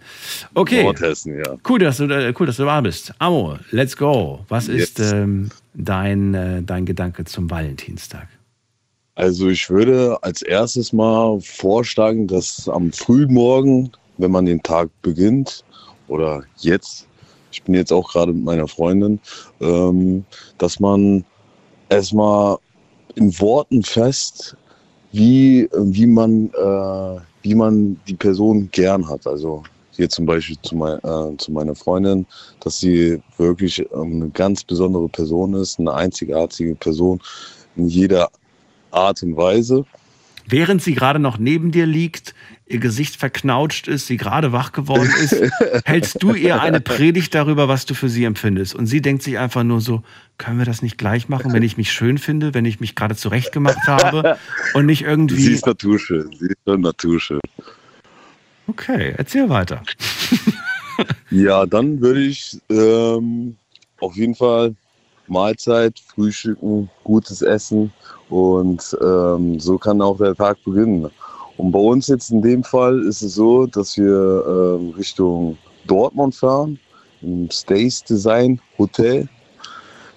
Okay. 0.55 0.83
Nordhessen, 0.83 1.39
ja. 1.39 1.57
Cool, 1.69 1.79
dass 1.79 1.99
du, 1.99 2.05
äh, 2.05 2.33
cool, 2.39 2.47
dass 2.47 2.57
du 2.57 2.65
da 2.65 2.81
bist. 2.81 3.13
Amo, 3.19 3.59
let's 3.71 3.97
go. 3.97 4.45
Was 4.49 4.69
ist 4.69 4.99
ähm, 4.99 5.51
dein, 5.75 6.35
äh, 6.35 6.63
dein 6.63 6.87
Gedanke 6.87 7.25
zum 7.25 7.51
Valentinstag? 7.51 8.29
Also 9.15 9.49
ich 9.49 9.69
würde 9.69 10.17
als 10.23 10.41
erstes 10.41 10.95
mal 10.95 11.39
vorschlagen, 11.43 12.27
dass 12.27 12.67
am 12.69 12.91
frühen 12.93 13.35
Morgen, 13.35 13.93
wenn 14.17 14.31
man 14.31 14.47
den 14.47 14.63
Tag 14.63 14.89
beginnt, 15.03 15.63
oder 16.09 16.43
jetzt, 16.57 17.07
ich 17.53 17.63
bin 17.63 17.75
jetzt 17.75 17.93
auch 17.93 18.11
gerade 18.11 18.33
mit 18.33 18.45
meiner 18.45 18.69
Freundin, 18.69 19.21
ähm, 19.61 20.25
dass 20.57 20.81
man 20.81 21.25
erstmal 21.91 22.57
in 23.17 23.39
Worten 23.41 23.83
fest, 23.83 24.57
wie, 25.13 25.69
wie, 25.77 26.07
man, 26.07 26.51
äh, 26.51 27.21
wie 27.43 27.55
man 27.55 27.99
die 28.07 28.15
Person 28.15 28.69
gern 28.71 29.09
hat. 29.09 29.27
Also 29.27 29.63
hier 29.93 30.09
zum 30.09 30.27
Beispiel 30.27 30.57
zu, 30.63 30.77
mein, 30.77 30.99
äh, 30.99 31.37
zu 31.37 31.53
meiner 31.53 31.75
Freundin, 31.75 32.27
dass 32.61 32.79
sie 32.79 33.21
wirklich 33.39 33.81
ähm, 33.93 34.23
eine 34.23 34.31
ganz 34.31 34.65
besondere 34.65 35.09
Person 35.09 35.55
ist, 35.55 35.79
eine 35.79 35.93
einzigartige 35.95 36.75
Person 36.75 37.21
in 37.77 37.89
jeder 37.89 38.31
Art 38.91 39.23
und 39.23 39.37
Weise. 39.37 39.85
Während 40.47 40.83
sie 40.83 40.95
gerade 40.95 41.19
noch 41.19 41.39
neben 41.39 41.71
dir 41.71 41.87
liegt, 41.87 42.35
ihr 42.71 42.79
Gesicht 42.79 43.17
verknautscht 43.17 43.89
ist, 43.89 44.07
sie 44.07 44.17
gerade 44.17 44.53
wach 44.53 44.71
geworden 44.73 45.11
ist, 45.21 45.35
hältst 45.85 46.23
du 46.23 46.35
ihr 46.35 46.61
eine 46.63 46.81
Predigt 46.81 47.35
darüber, 47.35 47.67
was 47.69 47.85
du 47.85 47.95
für 47.95 48.09
sie 48.09 48.25
empfindest. 48.25 48.75
Und 48.77 48.87
sie 48.87 49.03
denkt 49.03 49.23
sich 49.25 49.39
einfach 49.39 49.65
nur 49.65 49.81
so, 49.81 50.03
können 50.39 50.59
wir 50.59 50.65
das 50.67 50.81
nicht 50.81 50.97
gleich 50.97 51.29
machen, 51.29 51.53
wenn 51.53 51.65
ich 51.65 51.77
mich 51.77 51.93
schön 51.93 52.17
finde, 52.17 52.55
wenn 52.55 52.65
ich 52.65 52.79
mich 52.79 52.95
gerade 52.95 53.17
zurechtgemacht 53.17 53.87
habe 53.89 54.39
und 54.75 54.87
nicht 54.87 55.01
Sie 55.01 55.05
irgendwie. 55.07 55.53
ist 55.53 55.67
naturschön, 55.67 56.31
sie 56.39 56.47
ist 56.47 56.59
schon 56.65 56.81
naturschön. 56.81 57.41
Okay, 58.69 59.15
erzähl 59.17 59.49
weiter. 59.49 59.83
Ja, 61.31 61.65
dann 61.65 62.01
würde 62.01 62.21
ich 62.21 62.59
ähm, 62.69 63.57
auf 64.01 64.17
jeden 64.17 64.35
Fall 64.35 64.75
Mahlzeit, 65.29 65.99
Frühstücken, 65.99 66.91
gutes 67.05 67.41
Essen 67.41 67.91
und 68.29 68.97
ähm, 69.01 69.59
so 69.59 69.79
kann 69.79 70.03
auch 70.03 70.19
der 70.19 70.35
Tag 70.35 70.63
beginnen. 70.65 71.11
Und 71.61 71.73
bei 71.73 71.79
uns 71.79 72.09
jetzt 72.09 72.31
in 72.31 72.41
dem 72.41 72.65
Fall 72.65 73.03
ist 73.03 73.21
es 73.21 73.35
so, 73.35 73.67
dass 73.67 73.99
wir 73.99 74.79
ähm, 74.81 74.95
Richtung 74.97 75.59
Dortmund 75.87 76.35
fahren, 76.35 76.79
im 77.21 77.51
Stays 77.51 78.03
Design 78.03 78.59
Hotel. 78.79 79.29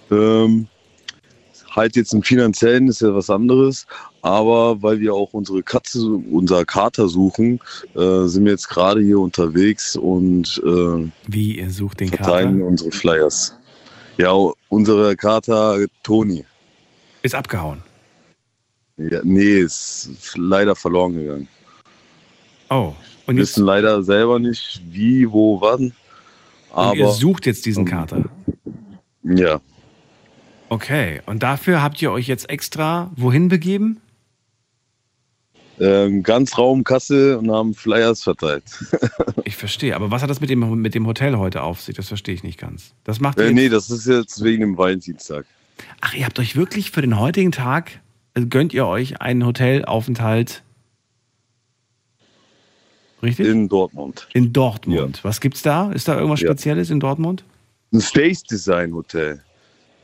Ähm, 0.09 0.67
halt 1.69 1.97
jetzt 1.97 2.13
im 2.13 2.23
finanziellen 2.23 2.87
ist 2.87 3.01
ja 3.01 3.13
was 3.13 3.29
anderes, 3.29 3.85
aber 4.21 4.81
weil 4.81 5.01
wir 5.01 5.13
auch 5.13 5.33
unsere 5.33 5.63
Katze, 5.63 5.99
unser 6.31 6.63
Kater 6.63 7.09
suchen, 7.09 7.59
äh, 7.93 8.25
sind 8.25 8.45
wir 8.45 8.53
jetzt 8.53 8.69
gerade 8.69 9.01
hier 9.01 9.19
unterwegs 9.19 9.97
und 9.97 10.61
äh, 10.65 11.11
Wie, 11.27 11.57
ihr 11.57 11.69
sucht 11.71 11.99
den 11.99 12.07
verteilen 12.07 12.59
Kater? 12.59 12.67
unsere 12.67 12.91
Flyers. 12.91 13.53
Ja, 14.17 14.33
unsere 14.69 15.17
Kater 15.17 15.77
Toni. 16.03 16.45
Ist 17.21 17.35
abgehauen. 17.35 17.83
Ja, 18.97 19.19
nee, 19.23 19.59
ist 19.59 20.33
leider 20.35 20.75
verloren 20.75 21.13
gegangen. 21.15 21.47
Oh. 22.69 22.93
Und 23.25 23.35
Wir 23.37 23.41
wissen 23.43 23.65
leider 23.65 24.03
selber 24.03 24.37
nicht, 24.39 24.81
wie, 24.89 25.29
wo, 25.31 25.59
wann. 25.61 25.93
und 26.71 26.95
ihr 26.97 27.05
Aber 27.05 27.11
sucht 27.13 27.45
jetzt 27.45 27.65
diesen 27.65 27.85
Kater. 27.85 28.25
ja, 29.23 29.59
Okay. 30.69 31.21
Und 31.27 31.43
dafür 31.43 31.83
habt 31.83 32.01
ihr 32.01 32.11
euch 32.11 32.27
jetzt 32.27 32.49
extra 32.49 33.11
wohin 33.15 33.47
begeben? 33.47 33.99
ähm, 35.79 36.21
ganz 36.23 36.57
Raum 36.57 36.83
Kassel 36.83 37.35
und 37.35 37.51
haben 37.51 37.73
Flyers 37.73 38.23
verteilt. 38.23 38.63
Ich 39.45 39.55
verstehe. 39.57 39.95
Aber 39.95 40.09
was 40.09 40.21
hat 40.23 40.29
das 40.29 40.39
mit 40.39 40.49
dem, 40.49 40.81
mit 40.81 40.95
dem 40.95 41.05
Hotel 41.05 41.37
heute 41.37 41.63
auf 41.63 41.81
sich? 41.81 41.95
Das 41.95 42.07
verstehe 42.07 42.33
ich 42.33 42.43
nicht 42.43 42.57
ganz. 42.59 42.93
Das 43.03 43.19
macht 43.19 43.37
ihr 43.37 43.45
Äh, 43.45 43.53
nee, 43.53 43.67
das 43.69 43.89
ist 43.89 44.07
jetzt 44.07 44.41
wegen 44.43 44.61
dem 44.61 44.77
Valentinstag. 44.77 45.45
Ach, 45.99 46.13
ihr 46.13 46.25
habt 46.25 46.39
euch 46.39 46.55
wirklich 46.55 46.91
für 46.91 47.01
den 47.01 47.19
heutigen 47.19 47.51
Tag, 47.51 47.99
gönnt 48.35 48.73
ihr 48.73 48.85
euch 48.87 49.21
einen 49.21 49.45
Hotelaufenthalt? 49.45 50.63
Richtig? 53.21 53.47
In, 53.47 53.63
In 53.63 53.69
Dortmund. 53.69 54.27
Dortmund. 54.33 55.23
Was 55.23 55.39
gibt's 55.39 55.61
da? 55.61 55.91
Ist 55.91 56.07
da 56.07 56.15
irgendwas 56.15 56.41
Ja. 56.41 56.49
Spezielles 56.49 56.89
in 56.89 56.99
Dortmund? 56.99 57.43
Ein 57.93 58.01
Space 58.01 58.43
Design 58.43 58.93
Hotel. 58.93 59.41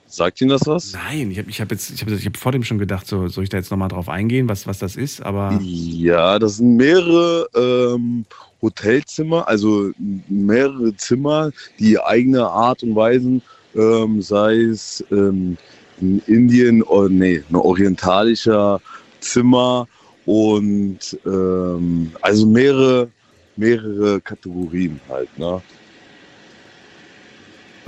Sagt 0.08 0.42
Ihnen 0.42 0.50
das 0.50 0.66
was? 0.66 0.94
Nein, 0.94 1.30
ich 1.30 1.38
habe 1.38 1.50
ich 1.52 1.62
hab 1.62 1.70
jetzt, 1.70 1.92
ich 1.92 2.02
habe 2.02 2.14
ich 2.16 2.26
hab 2.26 2.36
vor 2.38 2.52
dem 2.52 2.64
schon 2.64 2.80
gedacht, 2.80 3.06
so, 3.06 3.28
soll 3.28 3.44
ich 3.44 3.50
da 3.52 3.58
jetzt 3.58 3.70
nochmal 3.70 3.90
drauf 3.90 4.10
eingehen, 4.10 4.50
was, 4.50 4.66
was 4.66 4.80
das 4.80 4.96
ist? 4.96 5.22
Aber 5.22 5.60
Ja, 5.62 6.40
das 6.40 6.58
sind 6.58 6.78
mehrere 6.78 7.48
ähm, 7.56 8.26
Hotelzimmer, 8.62 9.48
also 9.48 9.92
mehrere 10.28 10.96
Zimmer, 10.96 11.52
die 11.78 12.00
eigene 12.00 12.48
Art 12.48 12.82
und 12.82 12.96
Weisen, 12.96 13.44
ähm, 13.76 14.20
sei 14.24 14.56
es 14.56 15.04
ähm, 15.12 15.58
in 16.02 16.20
Indien, 16.28 16.84
oh, 16.84 17.08
nee, 17.08 17.44
ein 17.50 17.56
orientalischer 17.56 18.82
Zimmer 19.20 19.88
und 20.26 21.18
ähm, 21.26 22.12
also 22.22 22.46
mehrere, 22.46 23.10
mehrere 23.56 24.22
Kategorien 24.22 25.00
halt. 25.10 25.38
Ne? 25.38 25.62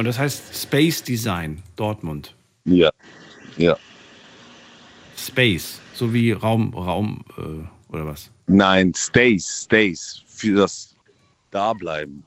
und 0.01 0.05
das 0.05 0.17
heißt 0.17 0.55
Space 0.59 1.03
Design 1.03 1.61
Dortmund. 1.75 2.33
Ja, 2.65 2.89
ja. 3.55 3.77
Space, 5.15 5.79
so 5.93 6.11
wie 6.11 6.31
Raum, 6.31 6.73
Raum 6.73 7.23
äh, 7.37 7.93
oder 7.93 8.07
was? 8.07 8.31
Nein, 8.47 8.93
Stays, 8.95 9.65
Stays, 9.65 10.23
für 10.25 10.55
das 10.55 10.95
Dableiben. 11.51 12.23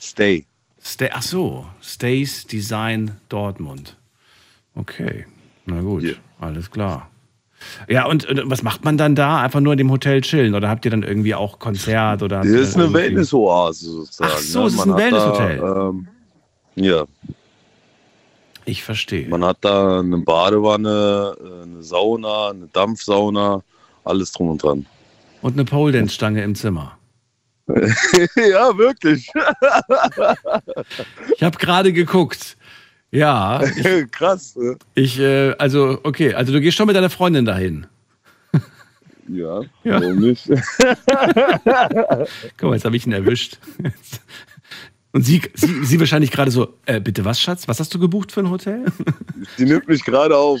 Stay. 0.00 0.46
Stay, 0.82 1.10
ach 1.12 1.22
so, 1.22 1.66
Stays 1.82 2.46
Design 2.46 3.20
Dortmund. 3.28 3.98
Okay, 4.74 5.26
na 5.66 5.80
gut, 5.80 6.02
Ja. 6.02 6.12
alles 6.40 6.70
klar. 6.70 7.08
Ja, 7.88 8.06
und, 8.06 8.24
und 8.26 8.50
was 8.50 8.62
macht 8.64 8.84
man 8.84 8.96
dann 8.96 9.14
da? 9.14 9.40
Einfach 9.40 9.60
nur 9.60 9.72
in 9.74 9.78
dem 9.78 9.90
Hotel 9.92 10.20
chillen? 10.22 10.54
Oder 10.56 10.68
habt 10.68 10.84
ihr 10.84 10.90
dann 10.90 11.04
irgendwie 11.04 11.34
auch 11.34 11.60
Konzert? 11.60 12.22
Oder 12.22 12.38
Das 12.38 12.46
ist 12.48 12.74
eine 12.76 12.92
Wellnessoase 12.92 13.86
sozusagen. 13.88 14.32
Ach 14.34 14.38
so, 14.38 14.60
ne? 14.62 14.66
es 14.66 14.74
ist 14.74 14.80
ein 14.80 14.96
Wellnesshotel. 14.96 15.58
Ähm, 15.62 16.08
ja, 16.74 17.04
Ich 18.64 18.82
verstehe. 18.82 19.28
man 19.28 19.44
hat 19.44 19.58
da 19.60 20.00
eine 20.00 20.18
Badewanne, 20.18 21.36
äh, 21.38 21.62
eine 21.62 21.82
Sauna, 21.84 22.50
eine 22.50 22.66
Dampfsauna, 22.72 23.62
alles 24.04 24.32
drum 24.32 24.50
und 24.50 24.62
dran. 24.62 24.86
Und 25.42 25.52
eine 25.52 25.64
Pole 25.64 25.92
Dance 25.92 26.14
Stange 26.14 26.42
im 26.42 26.56
Zimmer. 26.56 26.98
ja, 27.68 28.76
wirklich. 28.76 29.30
Ich 31.36 31.42
habe 31.44 31.58
gerade 31.58 31.92
geguckt. 31.92 32.56
Ja, 33.12 33.62
Krass. 34.10 34.56
ne? 34.56 34.76
ich, 34.94 35.18
äh, 35.20 35.52
also, 35.58 36.00
okay, 36.02 36.34
also 36.34 36.52
du 36.52 36.60
gehst 36.60 36.76
schon 36.76 36.86
mit 36.86 36.96
deiner 36.96 37.10
Freundin 37.10 37.44
dahin. 37.44 37.86
Ja, 39.28 39.60
Ja. 39.84 40.00
warum 40.00 40.18
nicht? 40.18 40.48
Guck 40.48 40.58
mal, 42.68 42.74
jetzt 42.74 42.84
habe 42.84 42.96
ich 42.96 43.06
ihn 43.06 43.12
erwischt. 43.12 43.58
Und 45.12 45.22
sie, 45.24 45.40
sie, 45.54 45.84
sie 45.84 46.00
wahrscheinlich 46.00 46.32
gerade 46.32 46.50
so, 46.50 46.76
äh, 46.86 47.00
bitte 47.00 47.24
was, 47.24 47.40
Schatz? 47.40 47.68
Was 47.68 47.78
hast 47.78 47.94
du 47.94 48.00
gebucht 48.00 48.32
für 48.32 48.40
ein 48.40 48.50
Hotel? 48.50 48.84
Die 49.58 49.64
nimmt 49.64 49.86
mich 49.86 50.04
gerade 50.04 50.36
auf. 50.36 50.58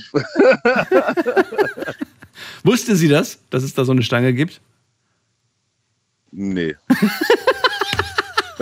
Wusste 2.62 2.94
sie 2.96 3.08
das, 3.08 3.40
dass 3.50 3.64
es 3.64 3.74
da 3.74 3.84
so 3.84 3.92
eine 3.92 4.02
Stange 4.02 4.32
gibt? 4.32 4.60
Nee. 6.30 6.76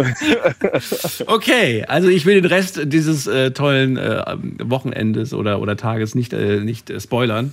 Okay, 1.26 1.84
also 1.86 2.09
ich 2.09 2.26
will 2.26 2.40
den 2.40 2.51
Rest 2.51 2.80
dieses 2.84 3.26
äh, 3.26 3.51
tollen 3.53 3.96
äh, 3.96 4.36
Wochenendes 4.62 5.34
oder, 5.34 5.61
oder 5.61 5.76
Tages 5.76 6.14
nicht, 6.14 6.32
äh, 6.32 6.61
nicht 6.61 6.90
äh, 6.90 7.01
spoilern. 7.01 7.53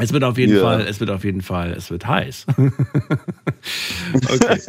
Es 0.00 0.12
wird 0.12 0.22
auf 0.22 0.38
jeden 0.38 0.54
Ja. 0.54 0.62
Fall, 0.62 0.82
es 0.82 1.00
wird 1.00 1.10
auf 1.10 1.24
jeden 1.24 1.42
Fall, 1.42 1.72
es 1.72 1.90
wird 1.90 2.06
heiß. 2.06 2.46
okay. 4.30 4.60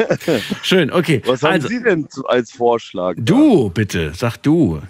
Schön, 0.63 0.91
okay. 0.91 1.21
Was 1.25 1.43
haben 1.43 1.53
also, 1.53 1.67
Sie 1.67 1.81
denn 1.83 2.07
als 2.25 2.51
Vorschlag? 2.51 3.15
du, 3.17 3.69
bitte, 3.69 4.11
sag 4.15 4.37
du. 4.37 4.81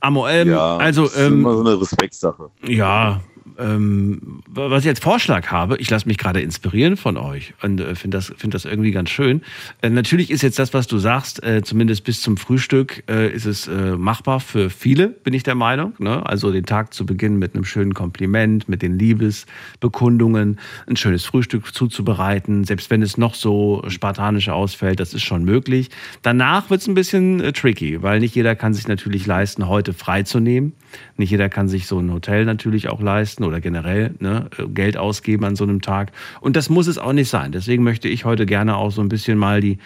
Amo, 0.00 0.26
ähm, 0.28 0.50
Ja, 0.50 0.76
also, 0.78 1.04
das 1.04 1.12
ist 1.16 1.26
immer 1.28 1.50
ähm, 1.50 1.56
so 1.56 1.60
eine 1.70 1.80
Respektsache. 1.80 2.50
ja, 2.66 3.20
ähm, 3.58 4.42
was 4.48 4.84
ich 4.84 4.88
als 4.88 5.00
Vorschlag 5.00 5.48
habe, 5.48 5.76
ich 5.78 5.90
lasse 5.90 6.06
mich 6.08 6.18
gerade 6.18 6.40
inspirieren 6.40 6.96
von 6.96 7.16
euch 7.16 7.54
und 7.62 7.80
äh, 7.80 7.94
finde 7.94 8.18
das, 8.18 8.32
find 8.36 8.54
das 8.54 8.64
irgendwie 8.64 8.90
ganz 8.90 9.10
schön. 9.10 9.42
Äh, 9.82 9.90
natürlich 9.90 10.30
ist 10.30 10.42
jetzt 10.42 10.58
das, 10.58 10.74
was 10.74 10.86
du 10.86 10.98
sagst, 10.98 11.42
äh, 11.42 11.62
zumindest 11.62 12.04
bis 12.04 12.20
zum 12.20 12.36
Frühstück, 12.36 13.04
äh, 13.08 13.30
ist 13.32 13.46
es 13.46 13.66
äh, 13.68 13.96
machbar 13.96 14.40
für 14.40 14.70
viele, 14.70 15.08
bin 15.08 15.34
ich 15.34 15.42
der 15.42 15.54
Meinung. 15.54 15.94
Ne? 15.98 16.24
Also 16.24 16.52
den 16.52 16.66
Tag 16.66 16.92
zu 16.94 17.06
beginnen 17.06 17.38
mit 17.38 17.54
einem 17.54 17.64
schönen 17.64 17.94
Kompliment, 17.94 18.68
mit 18.68 18.82
den 18.82 18.98
Liebesbekundungen, 18.98 20.58
ein 20.86 20.96
schönes 20.96 21.24
Frühstück 21.24 21.74
zuzubereiten, 21.74 22.64
selbst 22.64 22.90
wenn 22.90 23.02
es 23.02 23.16
noch 23.16 23.34
so 23.34 23.82
spartanisch 23.88 24.48
ausfällt, 24.48 25.00
das 25.00 25.14
ist 25.14 25.22
schon 25.22 25.44
möglich. 25.44 25.90
Danach 26.22 26.70
wird 26.70 26.82
es 26.82 26.88
ein 26.88 26.94
bisschen 26.94 27.40
äh, 27.40 27.52
tricky, 27.52 28.02
weil 28.02 28.20
nicht 28.20 28.34
jeder 28.34 28.54
kann 28.54 28.74
sich 28.74 28.88
natürlich 28.88 29.26
leisten, 29.26 29.68
heute 29.68 29.92
freizunehmen. 29.92 30.72
Nicht 31.16 31.30
jeder 31.30 31.48
kann 31.48 31.68
sich 31.68 31.86
so 31.86 31.98
ein 31.98 32.12
Hotel 32.12 32.44
natürlich 32.44 32.88
auch 32.88 33.00
leisten 33.00 33.44
oder 33.46 33.60
generell 33.60 34.14
ne, 34.18 34.48
Geld 34.74 34.96
ausgeben 34.96 35.44
an 35.44 35.56
so 35.56 35.64
einem 35.64 35.80
Tag. 35.80 36.12
Und 36.40 36.56
das 36.56 36.68
muss 36.68 36.86
es 36.86 36.98
auch 36.98 37.12
nicht 37.12 37.28
sein. 37.28 37.52
Deswegen 37.52 37.82
möchte 37.82 38.08
ich 38.08 38.24
heute 38.24 38.46
gerne 38.46 38.76
auch 38.76 38.90
so 38.90 39.00
ein 39.00 39.08
bisschen 39.08 39.38
mal 39.38 39.60
die, 39.60 39.78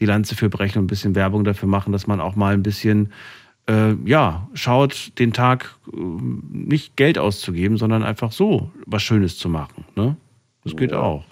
die 0.00 0.06
Lanze 0.06 0.34
für 0.34 0.48
brechen 0.48 0.78
und 0.78 0.84
ein 0.84 0.88
bisschen 0.88 1.14
Werbung 1.14 1.44
dafür 1.44 1.68
machen, 1.68 1.92
dass 1.92 2.06
man 2.06 2.20
auch 2.20 2.36
mal 2.36 2.54
ein 2.54 2.62
bisschen 2.62 3.12
äh, 3.68 3.94
ja, 4.04 4.48
schaut, 4.54 5.12
den 5.18 5.32
Tag 5.32 5.76
äh, 5.92 5.96
nicht 6.50 6.96
Geld 6.96 7.18
auszugeben, 7.18 7.76
sondern 7.76 8.02
einfach 8.02 8.32
so 8.32 8.70
was 8.86 9.02
Schönes 9.02 9.38
zu 9.38 9.48
machen. 9.48 9.84
Ne? 9.94 10.16
Das 10.64 10.76
geht 10.76 10.92
auch. 10.92 11.24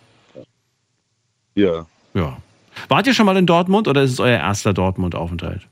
Ja. 1.55 1.87
Ja. 2.15 2.37
Wart 2.89 3.07
ihr 3.07 3.15
schon 3.15 3.27
mal 3.27 3.37
in 3.37 3.47
Dortmund 3.47 3.89
oder 3.89 4.03
ist 4.03 4.13
es 4.13 4.21
euer 4.21 4.39
erster 4.39 4.75
Dortmund-Aufenthalt? 4.75 5.67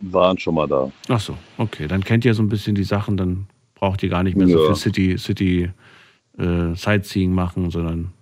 Waren 0.00 0.38
schon 0.38 0.56
mal 0.56 0.66
da. 0.66 0.90
Ach 1.08 1.20
so, 1.20 1.36
okay. 1.58 1.86
Dann 1.86 2.02
kennt 2.02 2.24
ihr 2.24 2.34
so 2.34 2.42
ein 2.42 2.48
bisschen 2.48 2.74
die 2.74 2.84
Sachen, 2.84 3.16
dann 3.16 3.46
braucht 3.82 4.00
ihr 4.04 4.10
gar 4.10 4.22
nicht 4.22 4.36
mehr 4.36 4.46
so 4.46 4.60
Ja. 4.60 4.66
viel 4.74 4.76
City, 4.76 5.18
City 5.18 5.70
äh, 6.38 6.74
Sightseeing 6.76 7.32
machen, 7.34 7.68
sondern. 7.72 8.12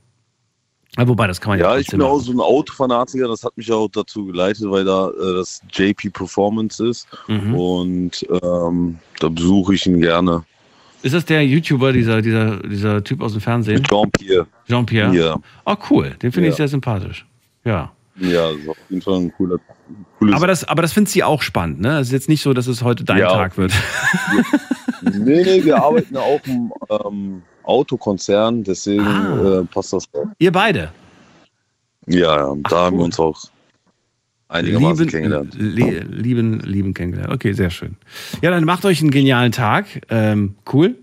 Ja, 0.96 1.06
wobei, 1.06 1.26
das 1.26 1.38
kann 1.38 1.50
man 1.50 1.58
ja, 1.60 1.74
Ja, 1.74 1.78
ich 1.78 1.86
bin 1.88 2.00
auch 2.00 2.18
so 2.18 2.32
ein 2.32 2.40
Autofanatiker, 2.40 3.28
das 3.28 3.44
hat 3.44 3.54
mich 3.58 3.70
auch 3.70 3.88
dazu 3.88 4.24
geleitet, 4.24 4.64
weil 4.70 4.84
da 4.86 5.10
äh, 5.10 5.34
das 5.36 5.60
JP 5.70 6.10
Performance 6.14 6.84
ist 6.88 7.06
Mhm. 7.28 7.54
und 7.54 8.26
ähm, 8.42 8.98
da 9.20 9.28
besuche 9.28 9.74
ich 9.74 9.86
ihn 9.86 10.00
gerne. 10.00 10.44
Ist 11.02 11.14
das 11.14 11.26
der 11.26 11.46
YouTuber, 11.46 11.92
dieser, 11.92 12.22
dieser, 12.22 12.56
dieser 12.66 13.04
Typ 13.04 13.20
aus 13.20 13.32
dem 13.32 13.42
Fernsehen? 13.42 13.82
Jean-Pierre. 13.84 14.46
Jean-Pierre? 14.66 15.14
Ja. 15.14 15.36
Oh, 15.66 15.76
cool. 15.90 16.16
Den 16.22 16.32
finde 16.32 16.48
ich 16.48 16.54
Ja. 16.54 16.56
sehr 16.56 16.68
sympathisch. 16.68 17.26
Ja. 17.64 17.92
Ja, 18.16 18.50
das 18.52 18.60
ist 18.60 18.68
auf 18.68 18.76
jeden 18.88 19.02
Fall 19.02 19.14
ein 19.20 19.32
cooler. 19.36 19.56
cooles 20.18 20.34
Aber 20.34 20.46
das, 20.46 20.64
aber 20.64 20.82
das 20.82 20.92
findet 20.92 21.10
sie 21.12 21.22
auch 21.24 21.42
spannend, 21.42 21.80
ne? 21.80 21.98
Es 21.98 22.08
ist 22.08 22.12
jetzt 22.12 22.28
nicht 22.28 22.42
so, 22.42 22.52
dass 22.52 22.66
es 22.66 22.82
heute 22.82 23.04
dein 23.04 23.18
Ja. 23.18 23.28
Tag 23.32 23.56
wird. 23.56 23.72
nee, 25.02 25.42
nee, 25.42 25.64
wir 25.64 25.82
arbeiten 25.82 26.14
ja 26.14 26.20
auch 26.20 26.40
im 26.46 26.72
ähm, 26.90 27.42
Autokonzern, 27.62 28.62
deswegen 28.64 29.06
Ah. 29.06 29.60
äh, 29.60 29.64
passt 29.64 29.92
das 29.92 30.04
auch. 30.12 30.26
Ihr 30.38 30.52
beide. 30.52 30.92
Ja, 32.06 32.36
ja, 32.36 32.54
Ach, 32.64 32.70
da 32.70 32.76
haben 32.86 32.96
wir 32.96 33.00
cool. 33.00 33.04
uns 33.06 33.18
auch 33.20 33.38
einigermaßen 34.48 34.98
lieben, 35.06 35.10
kennengelernt. 35.10 35.54
li- 35.56 36.00
lieben, 36.00 36.60
lieben 36.60 36.94
kennengelernt. 36.94 37.32
Okay, 37.32 37.52
sehr 37.52 37.70
schön. 37.70 37.96
Ja, 38.42 38.50
dann 38.50 38.64
macht 38.64 38.84
euch 38.84 39.00
einen 39.00 39.10
genialen 39.12 39.52
Tag. 39.52 39.86
Ähm, 40.10 40.56
cool. 40.72 40.96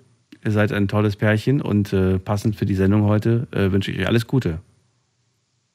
Ihr 0.43 0.51
seid 0.51 0.71
ein 0.71 0.87
tolles 0.87 1.15
Pärchen 1.15 1.61
und 1.61 1.93
äh, 1.93 2.19
passend 2.19 2.55
für 2.55 2.65
die 2.65 2.75
Sendung 2.75 3.03
heute 3.03 3.47
äh, 3.51 3.71
wünsche 3.71 3.91
ich 3.91 3.99
euch 3.99 4.07
alles 4.07 4.27
Gute. 4.27 4.59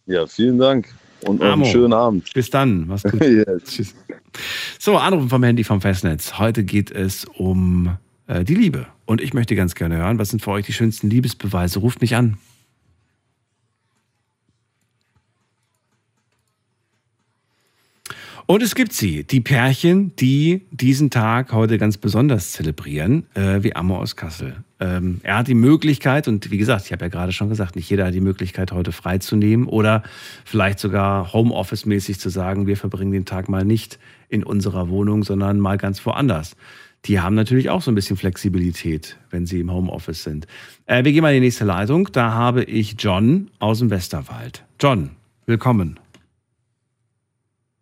Ja, 0.06 0.26
vielen 0.26 0.58
Dank 0.58 0.88
und 1.24 1.42
Amo. 1.42 1.64
einen 1.64 1.72
schönen 1.72 1.92
Abend. 1.92 2.32
Bis 2.34 2.50
dann. 2.50 2.86
Mach's 2.86 3.02
gut. 3.02 3.20
Yes. 3.22 3.64
Tschüss. 3.64 3.94
So, 4.78 4.96
Anrufen 4.96 5.28
vom 5.28 5.42
Handy 5.42 5.64
vom 5.64 5.80
Festnetz. 5.80 6.38
Heute 6.38 6.64
geht 6.64 6.90
es 6.90 7.24
um 7.24 7.96
äh, 8.26 8.44
die 8.44 8.54
Liebe. 8.54 8.86
Und 9.04 9.20
ich 9.20 9.34
möchte 9.34 9.54
ganz 9.54 9.74
gerne 9.74 9.98
hören, 9.98 10.18
was 10.18 10.30
sind 10.30 10.40
für 10.40 10.50
euch 10.52 10.66
die 10.66 10.72
schönsten 10.72 11.10
Liebesbeweise? 11.10 11.80
Ruft 11.80 12.00
mich 12.00 12.16
an. 12.16 12.38
Und 18.46 18.62
es 18.62 18.74
gibt 18.74 18.92
sie, 18.92 19.24
die 19.24 19.40
Pärchen, 19.40 20.14
die 20.16 20.62
diesen 20.70 21.10
Tag 21.10 21.52
heute 21.52 21.78
ganz 21.78 21.96
besonders 21.96 22.52
zelebrieren, 22.52 23.24
äh, 23.34 23.62
wie 23.62 23.76
Amor 23.76 24.00
aus 24.00 24.16
Kassel. 24.16 24.64
Ähm, 24.80 25.20
er 25.22 25.38
hat 25.38 25.48
die 25.48 25.54
Möglichkeit, 25.54 26.26
und 26.26 26.50
wie 26.50 26.58
gesagt, 26.58 26.86
ich 26.86 26.92
habe 26.92 27.04
ja 27.04 27.08
gerade 27.08 27.32
schon 27.32 27.48
gesagt, 27.48 27.76
nicht 27.76 27.88
jeder 27.88 28.06
hat 28.06 28.14
die 28.14 28.20
Möglichkeit, 28.20 28.72
heute 28.72 28.90
freizunehmen 28.90 29.66
oder 29.68 30.02
vielleicht 30.44 30.80
sogar 30.80 31.32
Homeoffice-mäßig 31.32 32.18
zu 32.18 32.30
sagen, 32.30 32.66
wir 32.66 32.76
verbringen 32.76 33.12
den 33.12 33.24
Tag 33.26 33.48
mal 33.48 33.64
nicht 33.64 33.98
in 34.28 34.42
unserer 34.42 34.88
Wohnung, 34.88 35.22
sondern 35.22 35.60
mal 35.60 35.78
ganz 35.78 36.04
woanders. 36.04 36.56
Die 37.04 37.20
haben 37.20 37.34
natürlich 37.34 37.70
auch 37.70 37.82
so 37.82 37.90
ein 37.90 37.94
bisschen 37.94 38.16
Flexibilität, 38.16 39.18
wenn 39.30 39.46
sie 39.46 39.60
im 39.60 39.72
Homeoffice 39.72 40.24
sind. 40.24 40.46
Äh, 40.86 41.04
wir 41.04 41.12
gehen 41.12 41.22
mal 41.22 41.30
in 41.30 41.40
die 41.40 41.46
nächste 41.46 41.64
Leitung. 41.64 42.08
Da 42.12 42.32
habe 42.32 42.64
ich 42.64 42.96
John 42.98 43.50
aus 43.60 43.78
dem 43.78 43.90
Westerwald. 43.90 44.64
John, 44.80 45.10
willkommen. 45.46 45.98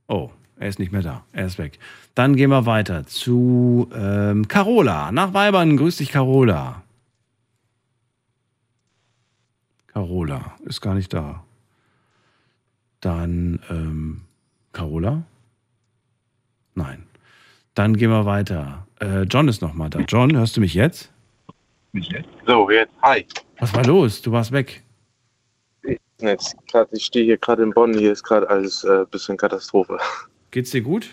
Oh, 0.09 0.31
er 0.61 0.69
ist 0.69 0.79
nicht 0.79 0.93
mehr 0.93 1.01
da. 1.01 1.25
Er 1.33 1.47
ist 1.47 1.59
weg. 1.59 1.79
Dann 2.15 2.37
gehen 2.37 2.51
wir 2.51 2.67
weiter 2.67 3.07
zu 3.07 3.91
ähm, 3.95 4.47
Carola. 4.47 5.11
Nach 5.11 5.33
Weibern. 5.33 5.79
Grüß 5.79 5.97
dich, 5.97 6.13
Carola. 6.13 6.83
Carola 9.87 10.55
ist 10.67 10.83
gar 10.83 10.95
nicht 10.95 11.15
da. 11.15 11.43
Dann 13.01 13.61
ähm, 13.71 14.21
Carola? 14.73 15.23
Nein. 16.75 17.07
Dann 17.73 17.97
gehen 17.97 18.11
wir 18.11 18.27
weiter. 18.27 18.87
Äh, 19.01 19.23
John 19.23 19.49
ist 19.49 19.63
noch 19.63 19.73
mal 19.73 19.89
da. 19.89 20.01
John, 20.01 20.37
hörst 20.37 20.59
du 20.59 20.61
mich 20.61 20.75
jetzt? 20.75 21.11
So, 22.47 22.71
jetzt, 22.71 22.93
hi. 23.01 23.25
Was 23.59 23.75
war 23.75 23.87
los? 23.87 24.21
Du 24.21 24.31
warst 24.31 24.53
weg. 24.53 24.83
Jetzt 26.19 26.55
grad, 26.71 26.89
ich 26.93 27.07
stehe 27.07 27.25
hier 27.25 27.39
gerade 27.39 27.63
in 27.63 27.71
Bonn, 27.71 27.95
hier 27.95 28.13
ist 28.13 28.25
gerade 28.25 28.49
alles 28.51 28.85
ein 28.85 29.05
äh, 29.05 29.07
bisschen 29.11 29.39
Katastrophe. 29.39 29.99
Geht's 30.51 30.71
dir 30.71 30.81
gut? 30.83 31.11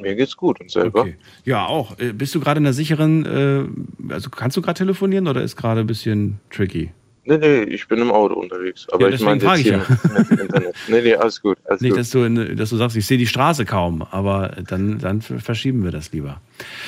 Mir 0.00 0.14
geht's 0.14 0.36
gut 0.36 0.60
und 0.60 0.70
selber. 0.70 1.00
Okay. 1.00 1.16
Ja, 1.44 1.66
auch. 1.66 1.98
Äh, 1.98 2.12
Bist 2.12 2.34
du 2.34 2.40
gerade 2.40 2.58
in 2.58 2.66
einer 2.66 2.72
sicheren, 2.72 3.26
äh, 3.26 4.12
also 4.12 4.30
kannst 4.30 4.56
du 4.56 4.62
gerade 4.62 4.78
telefonieren 4.78 5.26
oder 5.26 5.42
ist 5.42 5.56
gerade 5.56 5.80
ein 5.80 5.86
bisschen 5.86 6.38
tricky? 6.50 6.92
Nee, 7.24 7.38
nee, 7.38 7.62
ich 7.62 7.86
bin 7.88 8.00
im 8.00 8.10
Auto 8.10 8.34
unterwegs. 8.34 8.86
Aber 8.90 9.08
Ja, 9.08 9.14
ich 9.14 9.20
meine 9.20 9.42
jetzt 9.42 9.56
hier 9.60 9.82
ich 9.82 10.12
mit, 10.28 10.40
Internet. 10.40 10.74
Nee, 10.88 11.02
nee, 11.02 11.14
alles 11.14 11.40
gut. 11.40 11.56
Alles 11.64 11.80
Nicht, 11.80 11.90
gut. 11.90 11.98
dass 12.00 12.10
du, 12.10 12.24
in, 12.24 12.56
dass 12.56 12.70
du 12.70 12.76
sagst, 12.76 12.96
ich 12.96 13.06
sehe 13.06 13.18
die 13.18 13.26
Straße 13.26 13.64
kaum, 13.64 14.02
aber 14.02 14.56
dann, 14.66 14.98
dann 14.98 15.20
verschieben 15.22 15.84
wir 15.84 15.92
das 15.92 16.12
lieber. 16.12 16.40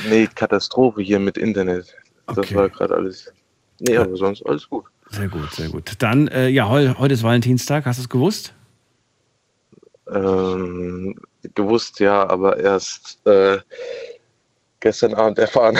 Nee, 0.09 0.29
Katastrophe 0.35 1.03
hier 1.03 1.19
mit 1.21 1.39
Internet. 1.39 1.95
Das 2.27 2.39
Okay. 2.39 2.55
war 2.55 2.69
gerade 2.69 2.95
alles. 2.95 3.33
Nee, 3.81 3.97
aber 3.97 4.17
sonst 4.17 4.45
alles 4.47 4.69
gut. 4.69 4.85
Sehr 5.11 5.29
gut, 5.29 5.53
sehr 5.53 5.69
gut. 5.69 5.93
Dann, 5.99 6.29
äh, 6.29 6.49
ja, 6.49 6.69
heu, 6.69 6.95
heute 6.99 7.15
ist 7.15 7.23
Valentinstag, 7.23 7.87
hast 7.87 7.99
du 7.99 8.03
es 8.03 8.09
gewusst? 8.09 8.55
Ähm, 10.15 11.17
gewusst, 11.55 12.01
ja, 12.01 12.29
aber 12.29 12.59
erst 12.59 13.19
äh, 13.27 13.59
gestern 14.81 15.15
Abend 15.15 15.39
erfahren 15.39 15.77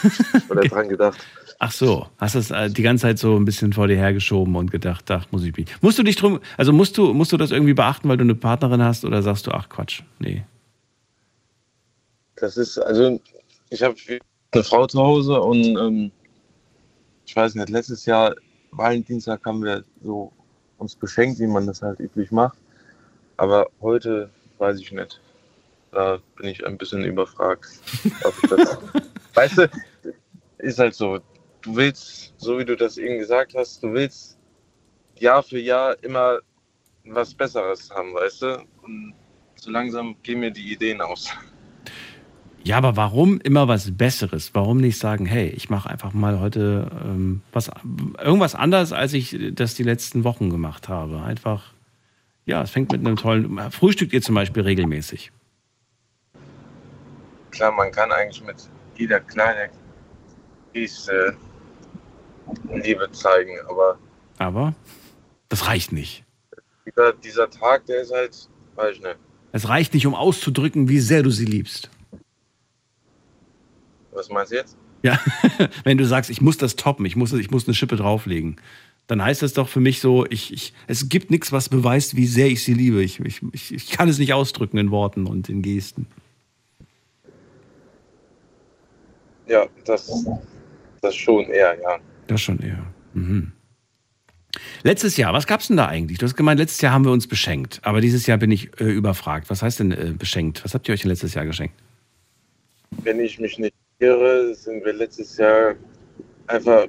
oder 0.48 0.62
dran 0.62 0.88
gedacht. 0.88 1.18
Ach 1.60 1.72
so, 1.72 2.06
hast 2.18 2.34
das 2.34 2.50
äh, 2.50 2.70
die 2.70 2.82
ganze 2.82 3.02
Zeit 3.02 3.18
so 3.18 3.36
ein 3.36 3.44
bisschen 3.44 3.72
vor 3.72 3.88
dir 3.88 3.96
hergeschoben 3.96 4.54
und 4.56 4.70
gedacht, 4.70 5.10
ach, 5.10 5.26
muss 5.30 5.44
ich 5.44 5.56
mich. 5.56 5.66
Musst 5.80 5.98
du 5.98 6.02
dich 6.02 6.16
drum, 6.16 6.40
also 6.56 6.72
musst 6.72 6.96
du, 6.98 7.12
musst 7.12 7.32
du 7.32 7.36
das 7.36 7.50
irgendwie 7.50 7.74
beachten, 7.74 8.08
weil 8.08 8.16
du 8.16 8.24
eine 8.24 8.34
Partnerin 8.34 8.82
hast 8.82 9.04
oder 9.04 9.22
sagst 9.22 9.46
du, 9.46 9.50
ach 9.50 9.68
Quatsch, 9.68 10.02
nee. 10.18 10.44
Das 12.36 12.56
ist, 12.56 12.78
also, 12.78 13.20
ich 13.70 13.82
habe 13.82 13.96
eine 14.52 14.64
Frau 14.64 14.86
zu 14.86 15.00
Hause 15.00 15.40
und 15.40 15.64
ähm, 15.64 16.12
ich 17.26 17.34
weiß 17.34 17.56
nicht, 17.56 17.68
letztes 17.68 18.06
Jahr, 18.06 18.34
Valentinstag, 18.70 19.44
haben 19.44 19.62
wir 19.62 19.84
so 20.02 20.32
uns 20.78 20.94
beschenkt, 20.94 21.40
wie 21.40 21.46
man 21.46 21.66
das 21.66 21.82
halt 21.82 21.98
üblich 22.00 22.30
macht. 22.30 22.58
Aber 23.38 23.68
heute 23.80 24.30
weiß 24.58 24.80
ich 24.80 24.92
nicht. 24.92 25.20
Da 25.92 26.18
bin 26.36 26.48
ich 26.48 26.66
ein 26.66 26.76
bisschen 26.76 27.04
überfragt. 27.04 27.66
das, 28.50 28.78
weißt 29.34 29.58
du, 29.58 29.70
ist 30.58 30.78
halt 30.78 30.94
so. 30.94 31.18
Du 31.62 31.76
willst, 31.76 32.34
so 32.36 32.58
wie 32.58 32.64
du 32.64 32.76
das 32.76 32.98
eben 32.98 33.18
gesagt 33.18 33.54
hast, 33.56 33.82
du 33.82 33.92
willst 33.92 34.38
Jahr 35.18 35.42
für 35.42 35.58
Jahr 35.58 35.96
immer 36.02 36.38
was 37.04 37.34
Besseres 37.34 37.90
haben, 37.90 38.14
weißt 38.14 38.42
du? 38.42 38.66
Und 38.82 39.14
so 39.56 39.70
langsam 39.70 40.16
gehen 40.22 40.40
mir 40.40 40.50
die 40.50 40.72
Ideen 40.72 41.00
aus. 41.00 41.30
Ja, 42.64 42.76
aber 42.76 42.96
warum 42.96 43.40
immer 43.40 43.66
was 43.68 43.96
Besseres? 43.96 44.50
Warum 44.52 44.78
nicht 44.78 44.98
sagen, 44.98 45.26
hey, 45.26 45.48
ich 45.48 45.70
mache 45.70 45.88
einfach 45.88 46.12
mal 46.12 46.40
heute 46.40 46.90
ähm, 47.04 47.40
was, 47.52 47.70
irgendwas 48.22 48.54
anders, 48.54 48.92
als 48.92 49.12
ich 49.14 49.36
das 49.52 49.74
die 49.74 49.84
letzten 49.84 50.24
Wochen 50.24 50.50
gemacht 50.50 50.88
habe? 50.88 51.22
Einfach, 51.22 51.72
ja, 52.48 52.62
es 52.62 52.70
fängt 52.70 52.90
mit 52.90 53.06
einem 53.06 53.16
tollen. 53.16 53.70
Frühstückt 53.70 54.14
ihr 54.14 54.22
zum 54.22 54.34
Beispiel 54.34 54.62
regelmäßig? 54.62 55.30
Klar, 57.50 57.72
man 57.72 57.92
kann 57.92 58.10
eigentlich 58.10 58.42
mit 58.42 58.56
jeder 58.96 59.20
kleinen 59.20 59.70
Geste 60.72 61.36
Liebe 62.72 63.10
zeigen, 63.12 63.58
aber. 63.68 63.98
Aber 64.38 64.74
das 65.50 65.66
reicht 65.66 65.92
nicht. 65.92 66.24
Dieser, 66.86 67.12
dieser 67.12 67.50
Tag, 67.50 67.84
der 67.84 68.00
ist 68.00 68.12
halt, 68.12 68.48
weiß 68.76 68.96
ich 68.96 69.02
nicht. 69.02 69.16
Es 69.52 69.68
reicht 69.68 69.92
nicht, 69.92 70.06
um 70.06 70.14
auszudrücken, 70.14 70.88
wie 70.88 71.00
sehr 71.00 71.22
du 71.22 71.30
sie 71.30 71.44
liebst. 71.44 71.90
Was 74.12 74.30
meinst 74.30 74.52
du 74.52 74.56
jetzt? 74.56 74.76
Ja, 75.02 75.20
wenn 75.84 75.98
du 75.98 76.06
sagst, 76.06 76.30
ich 76.30 76.40
muss 76.40 76.56
das 76.56 76.76
toppen, 76.76 77.04
ich 77.04 77.14
muss, 77.14 77.32
ich 77.34 77.50
muss 77.50 77.66
eine 77.66 77.74
Schippe 77.74 77.96
drauflegen, 77.96 78.56
dann 79.08 79.22
heißt 79.22 79.42
das 79.42 79.54
doch 79.54 79.68
für 79.68 79.80
mich 79.80 80.00
so, 80.00 80.26
ich, 80.26 80.52
ich, 80.52 80.74
es 80.86 81.08
gibt 81.08 81.30
nichts, 81.30 81.50
was 81.50 81.70
beweist, 81.70 82.14
wie 82.14 82.26
sehr 82.26 82.46
ich 82.46 82.62
sie 82.62 82.74
liebe. 82.74 83.02
Ich, 83.02 83.20
ich, 83.52 83.72
ich 83.74 83.90
kann 83.90 84.08
es 84.08 84.18
nicht 84.18 84.34
ausdrücken 84.34 84.76
in 84.76 84.90
Worten 84.90 85.26
und 85.26 85.48
in 85.48 85.62
Gesten. 85.62 86.06
Ja, 89.46 89.66
das, 89.86 90.26
das 91.00 91.16
schon 91.16 91.46
eher, 91.46 91.76
ja. 91.80 91.98
Das 92.26 92.42
schon 92.42 92.60
eher. 92.60 92.84
Mhm. 93.14 93.52
Letztes 94.82 95.16
Jahr, 95.16 95.32
was 95.32 95.46
gab 95.46 95.60
es 95.60 95.68
denn 95.68 95.78
da 95.78 95.86
eigentlich? 95.86 96.18
Du 96.18 96.26
hast 96.26 96.36
gemeint, 96.36 96.60
letztes 96.60 96.82
Jahr 96.82 96.92
haben 96.92 97.06
wir 97.06 97.12
uns 97.12 97.26
beschenkt, 97.26 97.80
aber 97.84 98.02
dieses 98.02 98.26
Jahr 98.26 98.36
bin 98.36 98.50
ich 98.50 98.78
äh, 98.78 98.84
überfragt. 98.84 99.48
Was 99.48 99.62
heißt 99.62 99.80
denn 99.80 99.92
äh, 99.92 100.12
beschenkt? 100.18 100.62
Was 100.64 100.74
habt 100.74 100.86
ihr 100.86 100.92
euch 100.92 101.00
denn 101.00 101.10
letztes 101.10 101.32
Jahr 101.32 101.46
geschenkt? 101.46 101.74
Wenn 103.02 103.20
ich 103.20 103.38
mich 103.38 103.58
nicht 103.58 103.74
irre, 104.00 104.54
sind 104.54 104.84
wir 104.84 104.92
letztes 104.92 105.38
Jahr 105.38 105.76
einfach 106.46 106.86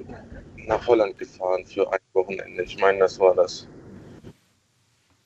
nach 0.66 0.86
Holland 0.86 1.18
gefahren 1.18 1.64
für 1.64 1.90
ein 1.92 1.98
Wochenende. 2.12 2.62
Ich 2.62 2.78
meine, 2.78 2.98
das 2.98 3.18
war 3.18 3.34
das. 3.34 3.66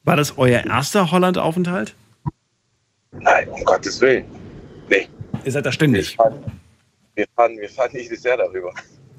War 0.04 0.16
das 0.16 0.36
euer 0.36 0.64
erster 0.64 1.10
Holland-Aufenthalt? 1.10 1.94
Nein, 3.12 3.48
um 3.48 3.64
Gottes 3.64 4.00
Willen. 4.00 4.24
Nee. 4.88 5.08
Ihr 5.44 5.52
seid 5.52 5.64
da 5.64 5.72
ständig. 5.72 6.10
Wir 6.10 6.16
fahren, 6.16 6.42
wir 7.14 7.26
fahren, 7.34 7.58
wir 7.58 7.68
fahren 7.68 7.90
nicht 7.92 8.24
Jahr 8.24 8.36
darüber. 8.36 8.72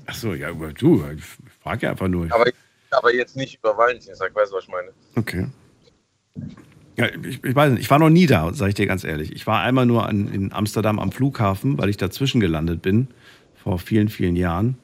Ach 0.08 0.16
so, 0.16 0.34
ja, 0.34 0.52
du, 0.52 1.04
ich 1.16 1.24
frage 1.64 1.86
ja 1.86 1.92
einfach 1.92 2.08
nur. 2.08 2.28
Aber, 2.32 2.46
aber 2.92 3.14
jetzt 3.14 3.36
nicht 3.36 3.58
über 3.58 3.78
Valentinstag, 3.78 4.36
weißt 4.36 4.52
du, 4.52 4.58
was 4.58 4.64
ich 4.64 4.70
meine? 4.70 4.90
Okay. 5.16 5.48
Ja, 6.98 7.08
ich, 7.08 7.44
ich, 7.44 7.56
weiß 7.56 7.72
nicht, 7.72 7.82
ich 7.82 7.90
war 7.90 8.00
noch 8.00 8.10
nie 8.10 8.28
da, 8.28 8.54
sage 8.54 8.70
ich 8.70 8.76
dir 8.76 8.86
ganz 8.86 9.04
ehrlich. 9.04 9.32
Ich 9.34 9.48
war 9.48 9.62
einmal 9.62 9.86
nur 9.86 10.08
an, 10.08 10.32
in 10.32 10.54
Amsterdam 10.54 11.00
am 11.00 11.12
Flughafen, 11.12 11.78
weil 11.78 11.90
ich 11.90 11.98
dazwischen 11.98 12.40
gelandet 12.40 12.82
bin, 12.82 13.08
vor 13.56 13.80
vielen, 13.80 14.10
vielen 14.10 14.36
Jahren. 14.36 14.78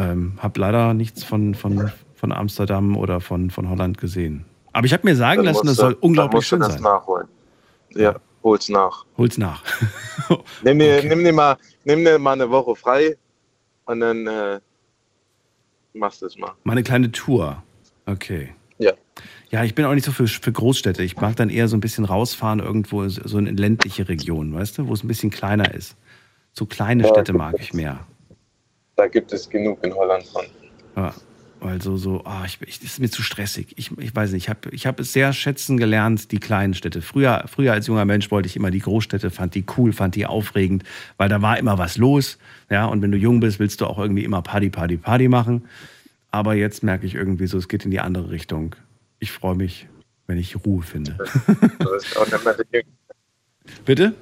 Ähm, 0.00 0.38
hab 0.38 0.56
leider 0.56 0.94
nichts 0.94 1.24
von, 1.24 1.54
von, 1.54 1.90
von 2.14 2.32
Amsterdam 2.32 2.96
oder 2.96 3.20
von, 3.20 3.50
von 3.50 3.68
Holland 3.68 3.98
gesehen. 3.98 4.44
Aber 4.72 4.86
ich 4.86 4.92
habe 4.92 5.06
mir 5.06 5.16
sagen 5.16 5.38
Dann 5.44 5.52
lassen, 5.54 5.66
das 5.66 5.76
du- 5.76 5.82
soll 5.82 5.96
unglaublich 6.00 6.46
schön 6.46 6.62
sein. 6.62 6.80
nachholen. 6.80 7.28
Ja, 7.94 8.14
hol's 8.42 8.68
nach. 8.68 9.04
Hol's 9.18 9.36
nach. 9.36 9.62
Nimm 10.62 10.78
dir, 10.78 11.02
nimm, 11.02 11.24
dir 11.24 11.32
mal, 11.32 11.56
nimm 11.84 12.04
dir 12.04 12.18
mal 12.18 12.32
eine 12.32 12.48
Woche 12.50 12.76
frei 12.76 13.16
und 13.84 14.00
dann 14.00 14.26
äh, 14.26 14.60
machst 15.92 16.22
du 16.22 16.26
es 16.26 16.38
mal. 16.38 16.52
Mal 16.64 16.72
eine 16.72 16.82
kleine 16.82 17.10
Tour. 17.10 17.62
Okay. 18.06 18.54
Ja. 18.78 18.92
Ja, 19.50 19.64
ich 19.64 19.74
bin 19.74 19.84
auch 19.84 19.92
nicht 19.94 20.04
so 20.04 20.12
für, 20.12 20.28
für 20.28 20.52
Großstädte. 20.52 21.02
Ich 21.02 21.16
mag 21.16 21.34
dann 21.36 21.50
eher 21.50 21.66
so 21.68 21.76
ein 21.76 21.80
bisschen 21.80 22.04
rausfahren 22.04 22.60
irgendwo, 22.60 23.06
so 23.08 23.36
in 23.38 23.56
ländliche 23.56 24.08
Regionen, 24.08 24.54
weißt 24.54 24.78
du, 24.78 24.86
wo 24.86 24.92
es 24.94 25.02
ein 25.02 25.08
bisschen 25.08 25.30
kleiner 25.30 25.74
ist. 25.74 25.96
So 26.52 26.64
kleine 26.66 27.06
Städte 27.08 27.32
mag 27.32 27.56
ich 27.58 27.74
mehr. 27.74 28.06
Da 29.00 29.06
gibt 29.06 29.32
es 29.32 29.48
genug 29.48 29.82
in 29.82 29.94
Holland 29.94 30.26
von. 30.26 30.44
Ja, 30.94 31.14
weil 31.60 31.80
so, 31.80 32.22
ah, 32.26 32.44
ich, 32.44 32.58
ich, 32.60 32.80
das 32.80 32.90
ist 32.90 33.00
mir 33.00 33.08
zu 33.08 33.22
stressig. 33.22 33.72
Ich, 33.78 33.96
ich 33.96 34.14
weiß 34.14 34.32
nicht, 34.32 34.44
ich 34.44 34.50
habe 34.50 34.68
ich 34.72 34.86
hab 34.86 35.00
es 35.00 35.14
sehr 35.14 35.32
schätzen 35.32 35.78
gelernt, 35.78 36.32
die 36.32 36.38
kleinen 36.38 36.74
Städte. 36.74 37.00
Früher, 37.00 37.44
früher 37.46 37.72
als 37.72 37.86
junger 37.86 38.04
Mensch 38.04 38.30
wollte 38.30 38.46
ich 38.46 38.56
immer 38.56 38.70
die 38.70 38.80
Großstädte, 38.80 39.30
fand 39.30 39.54
die 39.54 39.64
cool, 39.78 39.94
fand 39.94 40.16
die 40.16 40.26
aufregend, 40.26 40.84
weil 41.16 41.30
da 41.30 41.40
war 41.40 41.58
immer 41.58 41.78
was 41.78 41.96
los. 41.96 42.36
Ja, 42.68 42.84
und 42.84 43.00
wenn 43.00 43.10
du 43.10 43.16
jung 43.16 43.40
bist, 43.40 43.58
willst 43.58 43.80
du 43.80 43.86
auch 43.86 43.98
irgendwie 43.98 44.22
immer 44.22 44.42
Party, 44.42 44.68
Party, 44.68 44.98
Party 44.98 45.28
machen. 45.28 45.64
Aber 46.30 46.52
jetzt 46.52 46.82
merke 46.82 47.06
ich 47.06 47.14
irgendwie 47.14 47.46
so, 47.46 47.56
es 47.56 47.68
geht 47.68 47.86
in 47.86 47.90
die 47.90 48.00
andere 48.00 48.30
Richtung. 48.30 48.76
Ich 49.18 49.32
freue 49.32 49.54
mich, 49.54 49.88
wenn 50.26 50.36
ich 50.36 50.62
Ruhe 50.66 50.82
finde. 50.82 51.16
Du 51.78 51.90
bist 51.90 52.18
auch 52.18 52.30
nicht 52.30 52.44
mehr 52.44 52.52
der 52.52 52.66
Jüngste. 52.70 53.82
Bitte? 53.86 54.14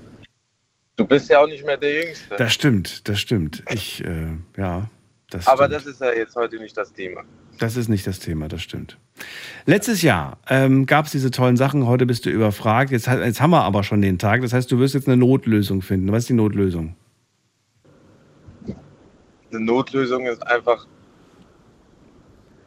Du 0.98 1.06
bist 1.06 1.30
ja 1.30 1.40
auch 1.40 1.46
nicht 1.46 1.64
mehr 1.64 1.76
der 1.76 2.02
Jüngste. 2.04 2.34
Das 2.36 2.52
stimmt, 2.52 3.08
das 3.08 3.20
stimmt. 3.20 3.62
Ich, 3.70 4.04
äh, 4.04 4.32
ja, 4.56 4.90
das 5.30 5.46
Aber 5.46 5.66
stimmt. 5.66 5.74
das 5.74 5.86
ist 5.86 6.00
ja 6.00 6.12
jetzt 6.12 6.34
heute 6.34 6.58
nicht 6.58 6.76
das 6.76 6.92
Thema. 6.92 7.22
Das 7.58 7.76
ist 7.76 7.88
nicht 7.88 8.04
das 8.04 8.18
Thema, 8.18 8.48
das 8.48 8.62
stimmt. 8.62 8.98
Letztes 9.64 10.02
Jahr 10.02 10.38
ähm, 10.48 10.86
gab 10.86 11.06
es 11.06 11.12
diese 11.12 11.30
tollen 11.30 11.56
Sachen, 11.56 11.86
heute 11.86 12.04
bist 12.04 12.26
du 12.26 12.30
überfragt. 12.30 12.90
Jetzt, 12.90 13.06
jetzt 13.06 13.40
haben 13.40 13.50
wir 13.50 13.62
aber 13.62 13.84
schon 13.84 14.02
den 14.02 14.18
Tag. 14.18 14.42
Das 14.42 14.52
heißt, 14.52 14.70
du 14.72 14.80
wirst 14.80 14.94
jetzt 14.94 15.06
eine 15.06 15.16
Notlösung 15.16 15.82
finden. 15.82 16.10
Was 16.10 16.24
ist 16.24 16.30
die 16.30 16.34
Notlösung? 16.34 16.96
Eine 19.50 19.60
Notlösung 19.60 20.26
ist 20.26 20.44
einfach, 20.44 20.84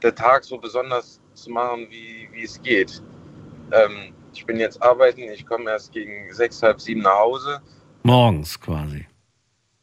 der 0.01 0.15
Tag 0.15 0.45
so 0.45 0.57
besonders 0.57 1.19
zu 1.33 1.51
machen, 1.51 1.87
wie, 1.89 2.29
wie 2.31 2.43
es 2.43 2.61
geht. 2.61 3.03
Ähm, 3.73 4.13
ich 4.33 4.45
bin 4.45 4.57
jetzt 4.57 4.81
arbeiten, 4.81 5.21
ich 5.21 5.45
komme 5.45 5.69
erst 5.69 5.91
gegen 5.91 6.33
sechs, 6.33 6.63
halb 6.63 6.79
sieben 6.79 7.01
nach 7.01 7.19
Hause. 7.19 7.61
Morgens 8.03 8.59
quasi. 8.59 9.05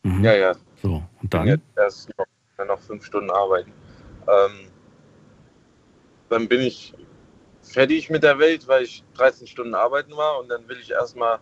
Mhm. 0.03 0.25
Ja, 0.25 0.35
ja, 0.35 0.55
So, 0.83 1.03
und 1.23 1.35
dann? 1.35 1.47
jetzt 1.47 1.63
erst 1.77 2.11
noch, 2.19 2.67
noch 2.67 2.81
fünf 2.81 3.05
Stunden 3.05 3.31
arbeiten. 3.31 3.73
Ähm, 4.27 4.69
dann 6.29 6.49
bin 6.49 6.61
ich 6.61 6.95
fertig 7.63 8.11
mit 8.11 8.23
der 8.23 8.39
Welt, 8.39 8.67
weil 8.69 8.85
ich 8.85 9.05
13 9.15 9.47
Stunden 9.47 9.75
arbeiten 9.75 10.17
war 10.17 10.41
und 10.41 10.49
dann 10.49 10.67
will 10.69 10.79
ich 10.81 10.91
erstmal 10.91 11.37
ein 11.37 11.41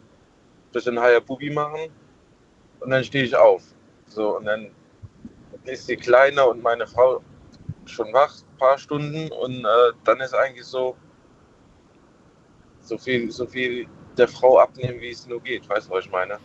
bisschen 0.72 0.98
Hayabubi 0.98 1.50
machen 1.50 1.90
und 2.80 2.90
dann 2.90 3.04
stehe 3.04 3.24
ich 3.24 3.34
auf. 3.34 3.62
So, 4.06 4.36
und 4.36 4.44
dann 4.44 4.70
ist 5.64 5.88
die 5.88 5.96
Kleine 5.96 6.44
und 6.46 6.62
meine 6.62 6.86
Frau 6.86 7.22
schon 7.86 8.12
wach, 8.12 8.34
ein 8.52 8.58
paar 8.58 8.78
Stunden 8.78 9.30
und 9.32 9.64
äh, 9.64 9.92
dann 10.04 10.20
ist 10.20 10.34
eigentlich 10.34 10.66
so, 10.66 10.96
so 12.80 12.98
viel, 12.98 13.30
so 13.30 13.46
viel 13.46 13.86
der 14.16 14.28
Frau 14.28 14.58
abnehmen, 14.58 15.00
wie 15.00 15.10
es 15.10 15.26
nur 15.26 15.40
geht. 15.40 15.68
Weißt 15.68 15.88
du, 15.88 15.92
was 15.92 16.04
ich 16.04 16.10
meine? 16.10 16.38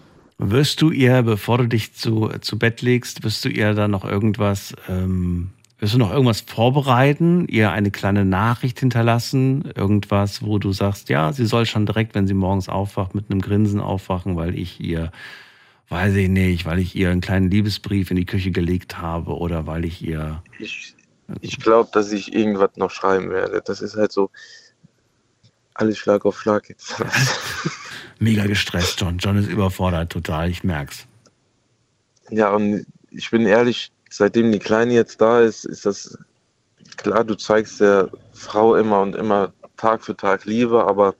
Wirst 0.43 0.81
du 0.81 0.89
ihr, 0.89 1.21
bevor 1.21 1.59
du 1.59 1.67
dich 1.67 1.93
zu, 1.93 2.29
zu 2.41 2.57
Bett 2.57 2.81
legst, 2.81 3.23
wirst 3.23 3.45
du 3.45 3.49
ihr 3.49 3.75
dann 3.75 3.91
noch 3.91 4.03
irgendwas, 4.03 4.73
ähm, 4.89 5.51
wirst 5.77 5.93
du 5.93 5.99
noch 5.99 6.11
irgendwas 6.11 6.41
vorbereiten, 6.41 7.47
ihr 7.47 7.71
eine 7.71 7.91
kleine 7.91 8.25
Nachricht 8.25 8.79
hinterlassen, 8.79 9.71
irgendwas, 9.75 10.41
wo 10.41 10.57
du 10.57 10.73
sagst, 10.73 11.09
ja, 11.09 11.31
sie 11.31 11.45
soll 11.45 11.67
schon 11.67 11.85
direkt, 11.85 12.15
wenn 12.15 12.25
sie 12.25 12.33
morgens 12.33 12.69
aufwacht, 12.69 13.13
mit 13.13 13.29
einem 13.29 13.39
Grinsen 13.39 13.79
aufwachen, 13.79 14.35
weil 14.35 14.57
ich 14.57 14.79
ihr, 14.79 15.11
weiß 15.89 16.15
ich 16.15 16.27
nicht, 16.27 16.65
weil 16.65 16.79
ich 16.79 16.95
ihr 16.95 17.11
einen 17.11 17.21
kleinen 17.21 17.51
Liebesbrief 17.51 18.09
in 18.09 18.17
die 18.17 18.25
Küche 18.25 18.49
gelegt 18.49 18.97
habe 18.99 19.37
oder 19.37 19.67
weil 19.67 19.85
ich 19.85 20.01
ihr, 20.03 20.41
Ich, 20.57 20.95
ich 21.41 21.59
glaube, 21.59 21.91
dass 21.93 22.11
ich 22.11 22.33
irgendwas 22.33 22.71
noch 22.77 22.89
schreiben 22.89 23.29
werde. 23.29 23.61
Das 23.63 23.79
ist 23.79 23.95
halt 23.95 24.11
so 24.11 24.31
alles 25.73 25.97
Schlag 25.97 26.25
auf 26.25 26.39
Schlag 26.39 26.69
jetzt. 26.69 26.95
mega 28.19 28.45
gestresst, 28.45 28.99
John. 28.99 29.17
John 29.17 29.37
ist 29.37 29.49
überfordert 29.49 30.11
total, 30.11 30.49
ich 30.49 30.63
merk's. 30.63 31.07
ja, 32.29 32.53
und 32.53 32.85
ich 33.09 33.29
bin 33.29 33.45
ehrlich, 33.45 33.91
seitdem 34.09 34.51
die 34.51 34.59
Kleine 34.59 34.93
jetzt 34.93 35.21
da 35.21 35.41
ist, 35.41 35.65
ist 35.65 35.85
das 35.85 36.17
klar, 36.97 37.23
du 37.23 37.35
zeigst 37.35 37.81
der 37.81 38.09
Frau 38.33 38.75
immer 38.75 39.01
und 39.01 39.15
immer 39.15 39.53
Tag 39.77 40.03
für 40.03 40.15
Tag 40.15 40.45
Liebe, 40.45 40.85
aber 40.85 41.15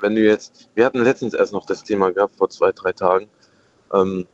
wenn 0.00 0.14
du 0.14 0.22
jetzt, 0.22 0.70
wir 0.74 0.84
hatten 0.84 1.02
letztens 1.02 1.34
erst 1.34 1.52
noch 1.52 1.66
das 1.66 1.82
Thema 1.82 2.12
gehabt, 2.12 2.36
vor 2.36 2.48
zwei, 2.50 2.72
drei 2.72 2.92
Tagen, 2.92 3.28
ähm, 3.92 4.26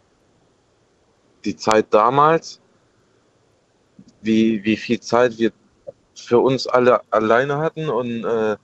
die 1.45 1.57
Zeit 1.57 1.87
damals, 1.91 2.61
wie, 4.21 4.63
wie 4.65 4.77
viel 4.77 5.01
Zeit 5.01 5.39
wir 5.39 5.53
für 6.15 6.39
uns 6.39 6.67
alle 6.67 7.01
alleine 7.11 7.59
hatten 7.59 7.89
und 7.89 8.25
äh, 8.25 8.57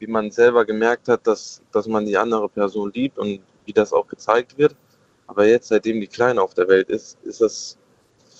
wie 0.00 0.06
man 0.06 0.30
selber 0.30 0.64
gemerkt 0.64 1.08
hat, 1.08 1.26
dass, 1.26 1.62
dass 1.72 1.86
man 1.86 2.04
die 2.06 2.16
andere 2.16 2.48
Person 2.48 2.90
liebt 2.92 3.18
und 3.18 3.40
wie 3.66 3.72
das 3.72 3.92
auch 3.92 4.08
gezeigt 4.08 4.58
wird. 4.58 4.74
Aber 5.26 5.46
jetzt, 5.46 5.68
seitdem 5.68 6.00
die 6.00 6.06
Kleine 6.08 6.42
auf 6.42 6.54
der 6.54 6.66
Welt 6.68 6.88
ist, 6.88 7.18
ist 7.22 7.40
das 7.40 7.78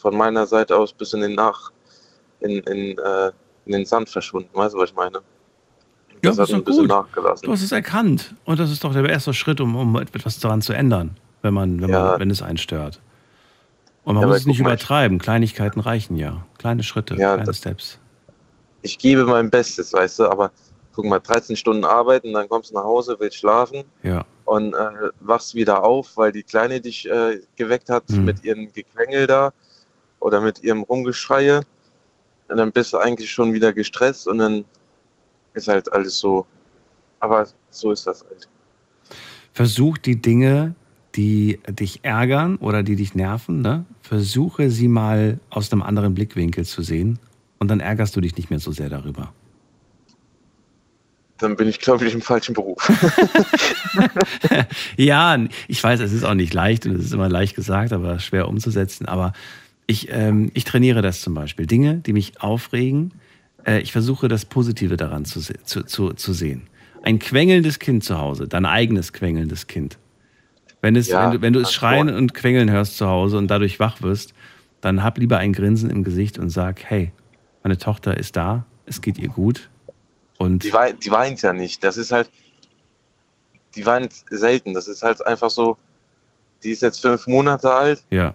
von 0.01 0.17
meiner 0.17 0.47
Seite 0.47 0.77
aus 0.77 0.93
bis 0.93 1.13
in 1.13 1.21
den 1.21 1.35
Nach, 1.35 1.71
in, 2.41 2.59
in, 2.61 2.99
äh, 2.99 3.31
in 3.67 3.73
den 3.73 3.85
Sand 3.87 4.09
verschwunden. 4.09 4.49
Weißt 4.55 4.75
du, 4.75 4.79
was 4.79 4.91
ich 4.91 4.97
meine? 4.97 5.19
Ja, 6.23 6.31
Das 6.31 6.39
hat 6.39 6.49
ist 6.49 6.55
ein 6.55 6.65
bisschen 6.65 6.89
gut. 6.89 6.91
nachgelassen. 6.91 7.47
Du 7.47 7.53
hast 7.53 7.63
es 7.63 7.73
erkannt. 7.73 8.35
Und 8.45 8.59
das 8.59 8.71
ist 8.71 8.83
doch 8.83 8.93
der 8.95 9.09
erste 9.09 9.33
Schritt, 9.35 9.61
um, 9.61 9.77
um 9.77 9.97
etwas 9.97 10.39
daran 10.41 10.63
zu 10.63 10.73
ändern, 10.73 11.17
wenn, 11.43 11.55
man, 11.55 11.81
wenn, 11.83 11.91
Ja. 11.91 12.03
man, 12.13 12.21
wenn 12.21 12.31
es 12.31 12.43
einen 12.43 12.59
stört. 12.59 13.01
Und 14.05 14.15
man 14.15 14.23
Ja, 14.23 14.29
muss 14.29 14.39
es 14.39 14.47
nicht 14.47 14.59
übertreiben. 14.61 15.19
Kleinigkeiten 15.19 15.81
reichen 15.81 16.17
ja. 16.17 16.47
Kleine 16.59 16.83
Schritte, 16.83 17.15
Ja, 17.17 17.35
kleine 17.37 17.53
Steps. 17.55 17.99
ich 18.83 18.99
gebe 18.99 19.27
mein 19.27 19.51
Bestes, 19.51 19.93
weißt 19.93 20.21
du, 20.21 20.25
aber 20.25 20.51
guck 20.93 21.05
mal, 21.05 21.21
13 21.21 21.57
Stunden 21.57 21.85
arbeiten, 21.85 22.33
dann 22.33 22.49
kommst 22.49 22.71
du 22.71 22.75
nach 22.75 22.85
Hause, 22.85 23.17
willst 23.19 23.37
schlafen 23.39 23.85
Ja. 24.03 24.25
und 24.45 24.75
äh, 24.75 25.11
wachst 25.21 25.55
wieder 25.55 25.85
auf, 25.85 26.17
weil 26.17 26.33
die 26.33 26.43
Kleine 26.43 26.81
dich 26.81 27.09
äh, 27.09 27.41
geweckt 27.57 27.89
hat 27.91 28.09
Mhm. 28.11 28.25
mit 28.25 28.45
ihrem 28.45 28.73
Gequengel 28.73 29.27
da 29.27 29.53
oder 30.19 30.41
mit 30.41 30.63
ihrem 30.63 30.83
Rumgeschreie. 30.83 31.63
Und 32.49 32.57
dann 32.57 32.73
bist 32.73 32.93
du 32.93 32.99
eigentlich 32.99 33.31
schon 33.31 33.53
wieder 33.53 33.73
gestresst 33.73 34.27
und 34.27 34.39
dann 34.39 34.65
ist 35.55 35.69
halt 35.69 35.93
alles 35.93 36.19
so. 36.19 36.47
Aber 37.21 37.47
so 37.71 37.93
ist 37.93 38.07
das 38.07 38.25
halt. 38.25 38.49
Versuch 39.53 39.99
die 39.99 40.21
Dinge, 40.21 40.75
die 41.17 41.61
dich 41.69 42.01
ärgern 42.03 42.57
oder 42.57 42.83
die 42.83 42.97
dich 42.97 43.15
nerven, 43.15 43.63
ne? 43.63 43.85
versuche 44.03 44.71
sie 44.71 44.89
mal 44.89 45.39
aus 45.51 45.73
einem 45.73 45.83
anderen 45.83 46.15
Blickwinkel 46.15 46.65
zu 46.65 46.83
sehen. 46.83 47.19
Und 47.59 47.69
dann 47.69 47.81
ärgerst 47.81 48.17
du 48.17 48.21
dich 48.21 48.37
nicht 48.37 48.49
mehr 48.51 48.59
so 48.59 48.73
sehr 48.73 48.89
darüber. 48.89 49.33
Dann 51.41 51.57
bin 51.57 51.69
ich, 51.69 51.81
glaube 51.81 52.07
ich, 52.07 52.15
im 52.15 52.23
falschen 52.23 52.55
Beruf. 52.55 52.91
Ja, 54.97 55.39
ich 55.69 55.83
weiß, 55.83 56.01
es 56.01 56.13
ist 56.13 56.25
auch 56.25 56.35
nicht 56.35 56.55
leicht 56.55 56.87
und 56.87 56.95
es 56.95 57.07
ist 57.07 57.13
immer 57.13 57.29
leicht 57.29 57.57
gesagt, 57.57 57.93
aber 57.93 58.19
schwer 58.19 58.49
umzusetzen. 58.49 59.07
Aber 59.07 59.33
ich, 59.87 60.09
ähm, 60.11 60.51
ich 60.55 60.65
trainiere 60.65 61.03
das 61.03 61.21
zum 61.21 61.35
Beispiel. 61.35 61.67
Dinge, 61.67 61.97
die 61.97 62.13
mich 62.13 62.41
aufregen, 62.41 63.13
äh, 63.67 63.81
ich 63.81 63.93
versuche 63.93 64.29
das 64.29 64.45
Positive 64.45 64.97
daran 64.97 65.25
zu, 65.25 65.41
zu, 65.41 65.85
zu, 65.85 66.13
zu 66.13 66.33
sehen. 66.33 66.69
Ein 67.03 67.19
quengelndes 67.19 67.79
Kind 67.79 68.05
zu 68.05 68.19
Hause, 68.19 68.47
dein 68.47 68.67
eigenes 68.67 69.13
quengelndes 69.13 69.67
Kind. 69.67 69.99
Wenn, 70.83 70.97
es, 70.97 71.09
Ja, 71.09 71.25
wenn, 71.25 71.33
du, 71.33 71.43
wenn 71.43 71.53
du 71.53 71.61
es 71.61 71.73
schreien 71.73 72.09
boah. 72.09 72.17
und 72.17 72.35
quengeln 72.35 72.71
hörst 72.71 72.97
zu 72.97 73.07
Hause 73.07 73.39
und 73.39 73.49
dadurch 73.49 73.81
wach 73.81 74.03
wirst, 74.03 74.35
dann 74.81 75.03
hab 75.03 75.19
lieber 75.19 75.39
ein 75.39 75.53
Grinsen 75.53 75.91
im 75.91 76.05
Gesicht 76.05 76.39
und 76.39 76.51
sag, 76.51 76.85
hey, 76.85 77.13
meine 77.63 77.77
Tochter 77.77 78.17
ist 78.17 78.37
da, 78.37 78.65
es 78.87 79.01
geht 79.01 79.19
ihr 79.19 79.29
gut. 79.29 79.69
Und 80.41 80.65
Die, 80.65 80.73
wei 80.73 80.93
die 80.93 81.11
weint 81.11 81.43
ja 81.43 81.53
nicht. 81.53 81.85
Das 81.85 81.99
ist 81.99 82.13
halt, 82.13 82.31
die 83.75 83.85
weint 83.85 84.15
selten. 84.31 84.73
Das 84.73 84.89
ist 84.89 85.03
halt 85.03 85.25
einfach 85.27 85.51
so, 85.51 85.77
die 86.63 86.71
ist 86.71 86.81
jetzt 86.81 87.03
fünf 87.03 87.27
Monate 87.27 87.71
alt, 87.71 88.03
ja. 88.09 88.35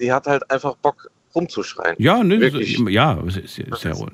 die 0.00 0.12
hat 0.12 0.26
halt 0.26 0.50
einfach 0.50 0.74
Bock 0.76 1.08
rumzuschreien. 1.32 1.94
Ja, 2.00 2.24
ne, 2.24 2.40
Wirklich. 2.40 2.76
ja, 2.88 3.20
ist, 3.24 3.36
ist 3.36 3.84
ja 3.84 3.96
wohl. 3.96 4.10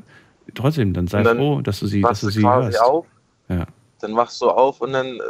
Trotzdem, 0.55 0.93
dann 0.93 1.07
sei 1.07 1.23
dann 1.23 1.39
froh, 1.39 1.62
dass 1.62 1.81
du 1.81 1.87
sie, 1.87 2.03
dass 2.03 2.21
du 2.21 2.29
sie 2.29 2.43
quasi 2.43 2.73
hörst. 2.73 2.83
auf, 2.83 3.07
Ja. 3.49 3.67
dann 4.01 4.14
wachst 4.14 4.41
du 4.43 4.51
auf 4.51 4.83
und 4.83 4.93
dann 4.93 5.07
äh, 5.07 5.21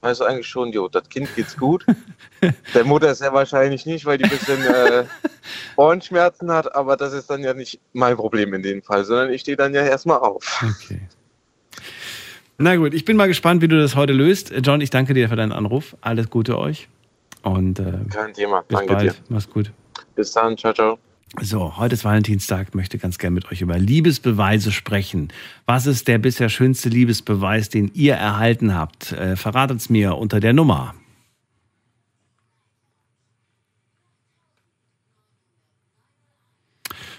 weißt 0.00 0.20
du 0.20 0.24
eigentlich 0.24 0.46
schon, 0.46 0.72
jo, 0.72 0.88
das 0.88 1.08
Kind 1.08 1.34
geht's 1.34 1.56
gut. 1.56 1.84
Der 2.74 2.84
Mutter 2.84 3.10
ist 3.10 3.20
ja 3.22 3.32
wahrscheinlich 3.32 3.86
nicht, 3.86 4.04
weil 4.04 4.18
die 4.18 4.24
ein 4.24 4.30
bisschen 4.30 4.62
äh, 4.64 5.04
Ohrenschmerzen 5.76 6.50
hat, 6.50 6.74
aber 6.74 6.96
das 6.96 7.12
ist 7.12 7.28
dann 7.30 7.42
ja 7.42 7.54
nicht 7.54 7.80
mein 7.92 8.16
Problem 8.16 8.54
in 8.54 8.62
dem 8.62 8.82
Fall, 8.82 9.04
sondern 9.04 9.32
ich 9.32 9.40
stehe 9.42 9.56
dann 9.56 9.74
ja 9.74 9.82
erstmal 9.82 10.18
auf. 10.18 10.62
Okay. 10.62 11.00
Na 12.58 12.76
gut, 12.76 12.94
ich 12.94 13.04
bin 13.04 13.16
mal 13.16 13.28
gespannt, 13.28 13.60
wie 13.62 13.68
du 13.68 13.78
das 13.78 13.96
heute 13.96 14.12
löst. 14.12 14.52
John, 14.62 14.80
ich 14.80 14.90
danke 14.90 15.12
dir 15.12 15.28
für 15.28 15.36
deinen 15.36 15.52
Anruf. 15.52 15.96
Alles 16.00 16.30
Gute 16.30 16.58
euch. 16.58 16.88
Und 17.42 17.78
äh, 17.78 17.92
Kein 18.10 18.32
Thema. 18.32 18.62
bis 18.66 18.78
Danke 18.78 18.94
bald. 18.94 19.10
dir. 19.10 19.14
Mach's 19.28 19.48
gut. 19.50 19.70
Bis 20.14 20.32
dann. 20.32 20.56
Ciao, 20.56 20.72
ciao. 20.72 20.98
So, 21.34 21.76
heute 21.76 21.94
ist 21.94 22.04
Valentinstag, 22.04 22.76
möchte 22.76 22.98
ganz 22.98 23.18
gerne 23.18 23.34
mit 23.34 23.50
euch 23.50 23.60
über 23.60 23.76
Liebesbeweise 23.76 24.70
sprechen. 24.70 25.32
Was 25.66 25.86
ist 25.86 26.06
der 26.06 26.18
bisher 26.18 26.48
schönste 26.48 26.88
Liebesbeweis, 26.88 27.68
den 27.68 27.90
ihr 27.94 28.14
erhalten 28.14 28.74
habt? 28.76 29.10
Äh, 29.10 29.34
verratet 29.34 29.78
es 29.78 29.90
mir 29.90 30.16
unter 30.16 30.38
der 30.38 30.52
Nummer. 30.52 30.94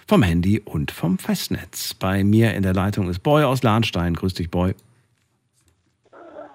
Vom 0.07 0.23
Handy 0.23 0.61
und 0.61 0.91
vom 0.91 1.17
Festnetz. 1.17 1.93
Bei 1.93 2.23
mir 2.23 2.53
in 2.53 2.63
der 2.63 2.73
Leitung 2.73 3.09
ist 3.09 3.19
Boy 3.19 3.43
aus 3.43 3.61
Lahnstein. 3.61 4.13
Grüß 4.13 4.35
dich, 4.35 4.49
Boy. 4.49 4.73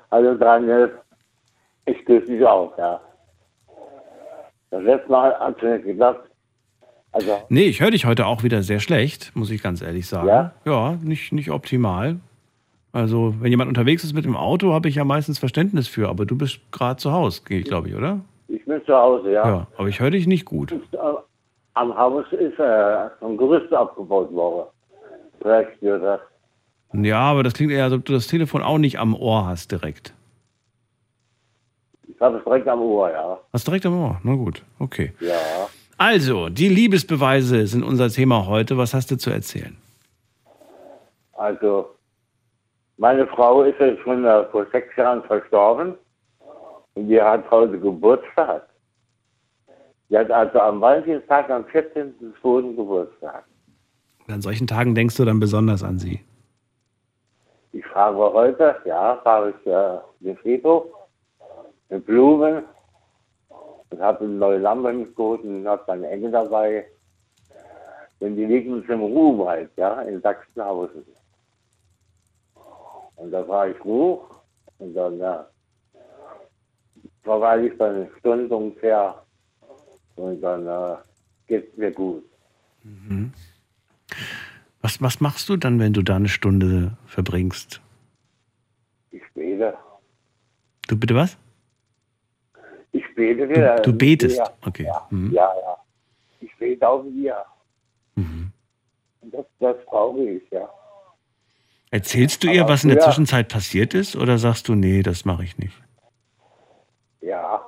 Also 0.09 0.35
Daniel, 0.37 0.99
ich 1.85 2.03
grüße 2.07 2.29
dich 2.29 2.45
auch, 2.47 2.77
ja. 2.79 2.99
Das 4.71 4.83
letzte 4.83 5.13
Mal 5.13 5.39
hat 5.39 5.63
nicht 5.63 5.85
geklappt. 5.85 6.32
Also, 7.13 7.43
Nee, 7.51 7.65
ich 7.65 7.81
höre 7.81 7.91
dich 7.91 8.07
heute 8.07 8.27
auch 8.27 8.43
wieder 8.43 8.63
sehr 8.63 8.81
schlecht, 8.81 9.33
muss 9.35 9.51
ich 9.51 9.63
ganz 9.63 9.83
ehrlich 9.83 10.07
sagen. 10.07 10.29
Ja? 10.29 10.53
Ja, 10.65 10.99
nicht, 11.03 11.33
nicht 11.33 11.51
optimal. 11.51 12.17
Also, 12.93 13.35
wenn 13.41 13.51
jemand 13.51 13.69
unterwegs 13.69 14.05
ist 14.05 14.13
mit 14.15 14.25
dem 14.25 14.37
Auto, 14.37 14.73
habe 14.73 14.89
ich 14.89 14.97
ja 14.97 15.05
meistens 15.05 15.39
Verständnis 15.39 15.89
für, 15.89 16.09
aber 16.09 16.27
du 16.27 16.37
bist 16.37 16.61
gerade 16.73 16.97
zu 16.97 17.13
Hause, 17.13 17.43
glaube 17.45 17.89
ich, 17.89 17.95
oder? 17.95 18.21
ich 18.49 18.65
bin 18.67 18.85
zu 18.85 18.95
Hause, 18.95 19.33
ja. 19.33 19.47
Ja, 19.47 19.67
aber 19.79 19.89
ich 19.89 19.99
höre 20.01 20.11
dich 20.11 20.27
nicht 20.27 20.45
gut. 20.45 20.73
Äh, 20.73 20.97
Am 21.75 21.97
Haus 21.97 22.27
ist 22.33 22.59
äh, 22.59 23.09
ein 23.25 23.37
Gerüst 23.39 23.73
abgebaut 23.73 24.31
worden. 24.33 24.69
Vielleicht 25.41 25.81
wird 25.81 26.03
das. 26.03 26.21
Ja, 26.93 27.21
aber 27.21 27.43
das 27.43 27.55
klingt 27.55 27.73
eher, 27.73 27.85
als 27.85 27.95
ob 27.95 28.05
du 28.05 28.13
das 28.13 28.27
Telefon 28.27 28.63
auch 28.63 28.77
nicht 28.77 28.99
am 28.99 29.15
Ohr 29.15 29.47
hast 29.47 29.73
direkt. 29.73 30.13
Ich 32.07 32.21
habe 32.21 32.37
es 32.37 32.45
direkt 32.45 32.69
am 32.69 32.83
Ohr, 32.83 33.11
ja. 33.11 33.39
Hast 33.53 33.67
direkt 33.67 33.87
am 33.87 33.99
Ohr? 33.99 34.21
Na 34.23 34.35
gut, 34.35 34.63
okay. 34.79 35.13
Ja. 35.21 35.33
Also, 35.99 36.49
die 36.49 36.69
Liebesbeweise 36.69 37.67
sind 37.67 37.83
unser 37.83 38.09
Thema 38.09 38.47
heute. 38.47 38.77
Was 38.77 38.95
hast 38.95 39.11
du 39.11 39.17
zu 39.17 39.31
erzählen? 39.31 39.77
Also, 41.35 41.91
meine 42.97 43.27
Frau 43.27 43.63
ist 43.63 43.79
jetzt 43.81 44.01
schon 44.03 44.25
äh, 44.25 44.45
vor 44.47 44.67
sechs 44.73 44.95
Jahren 44.97 45.23
verstorben. 45.25 45.95
Und 46.95 47.09
die 47.09 47.21
hat 47.21 47.51
heute 47.51 47.79
Geburtstag. 47.79 48.69
Die 50.09 50.19
hat 50.19 50.31
also 50.31 50.61
am 50.61 50.81
Valentinstag 50.81 51.49
am 51.49 51.65
14.02. 51.65 52.77
Geburtstag. 52.77 53.45
Und 54.27 54.35
an 54.35 54.43
solchen 54.43 54.67
Tagen 54.67 54.95
denkst 54.95 55.17
du 55.17 55.25
dann 55.25 55.41
besonders 55.41 55.83
an 55.83 55.99
sie. 55.99 56.21
Ich 57.73 57.87
fahre 57.87 58.33
heute, 58.33 58.77
ja, 58.85 59.19
fahre 59.25 59.51
ich 59.51 59.67
äh, 59.67 59.99
den 60.21 60.37
Friedhof 60.37 60.85
mit 61.89 62.05
Blumen 62.05 62.65
und 63.93 64.01
habe 64.01 64.25
eine 64.25 64.35
neue 64.35 64.59
Lampe 64.59 64.93
mitgeholt 64.93 65.43
und 65.45 65.67
habe 65.69 65.85
meine 65.87 66.09
Engel 66.09 66.31
dabei. 66.31 66.87
Denn 68.21 68.37
die 68.37 68.45
liegen 68.45 68.73
uns 68.73 68.89
im 68.89 69.01
Ruhwald, 69.01 69.71
ja, 69.77 70.03
in 70.03 70.21
Sachsenhausen. 70.21 71.05
Und 73.17 73.31
da 73.31 73.45
fahre 73.45 73.71
ich 73.71 73.85
hoch 73.85 74.41
und 74.79 74.95
dann, 74.95 75.19
ja, 75.19 75.47
verweile 77.23 77.69
ich 77.69 77.79
dann 77.79 77.95
eine 77.95 78.11
Stunde 78.19 78.57
ungefähr 78.57 79.23
und 80.17 80.41
dann 80.41 80.67
äh, 80.67 80.97
geht's 81.47 81.77
mir 81.77 81.93
gut. 81.93 82.25
Was, 84.81 85.01
was 85.01 85.21
machst 85.21 85.49
du 85.49 85.57
dann, 85.57 85.79
wenn 85.79 85.93
du 85.93 86.03
da 86.03 86.17
eine 86.17 86.29
Stunde 86.29 86.97
verbringst? 87.07 87.81
Ich 89.11 89.23
bete. 89.35 89.75
Du 90.89 90.99
bitte 90.99 91.15
was? 91.15 91.37
Ich 92.93 93.05
bete 93.15 93.49
wieder. 93.49 93.77
Du, 93.77 93.91
du 93.93 93.99
betest. 93.99 94.39
Ja, 94.39 94.45
Okay. 94.67 94.85
ja, 94.85 95.07
Mhm. 95.11 95.33
ja, 95.33 95.53
ja. 95.65 95.77
Ich 96.41 96.55
bete 96.59 96.87
auch 96.89 97.05
wieder. 97.05 97.45
Mhm. 98.17 98.53
Und 99.23 99.35
das, 99.35 99.47
das 99.61 99.77
brauche 99.87 100.21
ich, 100.21 100.51
ja. 100.51 100.69
Erzählst 101.91 102.43
du 102.43 102.49
ihr, 102.51 102.63
Aber 102.63 102.71
was 102.75 102.85
in 102.85 102.91
der 102.91 103.01
Zwischenzeit 103.01 103.49
passiert 103.49 103.93
ist, 103.95 104.17
oder 104.17 104.39
sagst 104.39 104.69
du, 104.69 104.75
nee, 104.75 105.03
das 105.03 105.25
mache 105.25 105.45
ich 105.45 105.59
nicht? 105.59 105.77
Ja. 107.21 107.63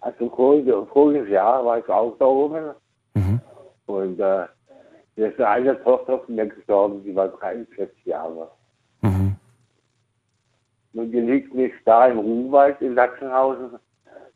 Also 0.00 0.28
voriges, 0.30 0.74
voriges 0.92 1.28
Jahr 1.30 1.64
war 1.64 1.78
ich 1.78 1.88
auch 1.88 2.16
da 2.18 2.26
oben. 2.26 2.74
Mhm. 3.14 3.40
Und 3.86 4.14
äh, 4.20 4.46
da 5.16 5.26
ist 5.26 5.40
eine 5.40 5.82
Tochter 5.84 6.18
von 6.20 6.34
mir 6.34 6.46
gestorben, 6.46 7.02
die 7.04 7.14
war 7.14 7.28
43 7.28 8.04
Jahre. 8.04 8.50
Mhm. 10.94 11.00
Und 11.00 11.12
die 11.12 11.20
liegt 11.20 11.54
nicht 11.54 11.74
da 11.84 12.06
im 12.06 12.18
Ruhwald 12.18 12.80
in 12.80 12.94
Sachsenhausen, 12.94 13.78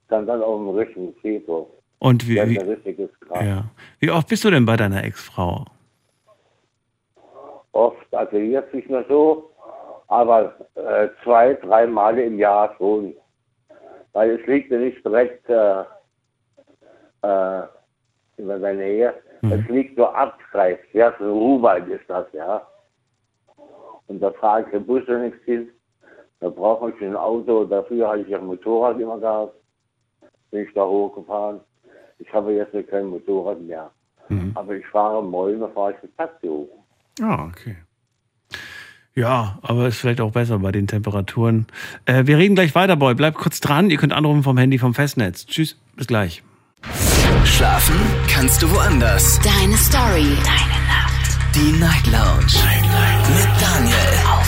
sondern 0.09 0.43
auf 0.43 0.59
dem 0.59 0.69
richtigen 0.71 1.15
Friedhof. 1.21 1.69
Und 2.01 2.29
wie, 2.29 2.37
wie, 2.37 2.55
ja. 3.45 3.65
wie 3.99 4.11
oft 4.11 4.29
bist 4.29 4.45
du 4.45 4.51
denn 4.51 4.65
bei 4.65 4.77
deiner 4.77 5.03
Ex-Frau? 5.03 5.65
Oft, 7.73 8.15
also 8.15 8.37
jetzt 8.37 8.73
nicht 8.73 8.89
mehr 8.89 9.05
so. 9.09 9.51
Aber 10.07 10.55
äh, 10.75 11.09
zwei, 11.25 11.55
drei 11.55 11.87
Male 11.87 12.23
im 12.23 12.39
Jahr 12.39 12.75
schon. 12.79 13.15
Weil 14.13 14.31
es 14.31 14.47
liegt 14.47 14.71
ja 14.71 14.79
nicht 14.79 15.05
direkt 15.05 15.49
äh, 15.49 15.81
äh, 17.23 17.63
in 18.37 18.49
der 18.49 18.75
Nähe. 18.75 19.15
Es 19.43 19.69
liegt 19.69 19.97
so 19.97 20.07
abseits. 20.07 20.83
Ja, 20.93 21.15
so 21.19 21.33
Ruhwald 21.33 21.87
ist 21.89 22.09
das, 22.09 22.27
ja. 22.33 22.67
Und 24.07 24.21
da 24.21 24.31
fragt 24.33 24.73
der 24.73 24.81
Bus 24.81 25.03
ja 25.07 25.19
nichts 25.19 25.45
hin. 25.45 25.69
Da 26.41 26.49
brauche 26.49 26.91
ich 26.91 27.01
ein 27.03 27.17
Auto. 27.17 27.65
Dafür 27.65 28.09
hatte 28.09 28.21
ich 28.21 28.35
ein 28.35 28.47
Motorrad 28.47 29.01
immer 29.01 29.19
gehabt. 29.19 29.55
Bin 30.51 30.63
ich 30.63 30.73
da 30.75 30.85
hochgefahren. 30.85 31.61
Ich 32.19 32.33
habe 32.33 32.53
jetzt 32.53 32.73
kein 32.91 33.07
Motorrad 33.07 33.61
mehr. 33.61 33.91
Aber 34.55 34.75
ich 34.75 34.87
fahre 34.89 35.23
morgen, 35.23 35.61
da 35.61 35.69
fahre 35.69 35.93
ich 35.93 36.03
mit 36.03 36.17
Taxi 36.17 36.49
hoch. 36.49 36.69
Ah, 37.21 37.47
okay. 37.47 37.77
Ja, 39.15 39.59
aber 39.63 39.89
ist 39.89 39.99
vielleicht 39.99 40.21
auch 40.21 40.33
besser 40.33 40.59
bei 40.59 40.71
den 40.71 40.87
Temperaturen. 40.87 41.67
Äh, 42.05 42.27
wir 42.27 42.39
reden 42.39 42.55
gleich 42.55 42.75
weiter, 42.75 42.95
Boy. 42.97 43.15
Bleib 43.15 43.35
kurz 43.35 43.59
dran. 43.59 43.91
Ihr 43.91 43.97
könnt 43.97 44.13
anrufen 44.13 44.43
vom 44.43 44.57
Handy 44.59 44.79
vom 44.79 44.95
Festnetz. 44.95 45.47
Tschüss, 45.47 45.77
bis 45.97 46.07
gleich. 46.07 46.43
Schlafen 47.45 47.97
kannst 48.29 48.63
du 48.63 48.71
woanders. 48.71 49.41
Deine 49.41 49.77
Story. 49.77 50.37
Deine 50.45 50.79
Nacht. 50.87 51.55
Die 51.55 51.73
Night 51.81 52.07
Lounge. 52.07 52.55
Mit 53.35 53.49
Daniel. 53.61 54.13
Auf. 54.31 54.48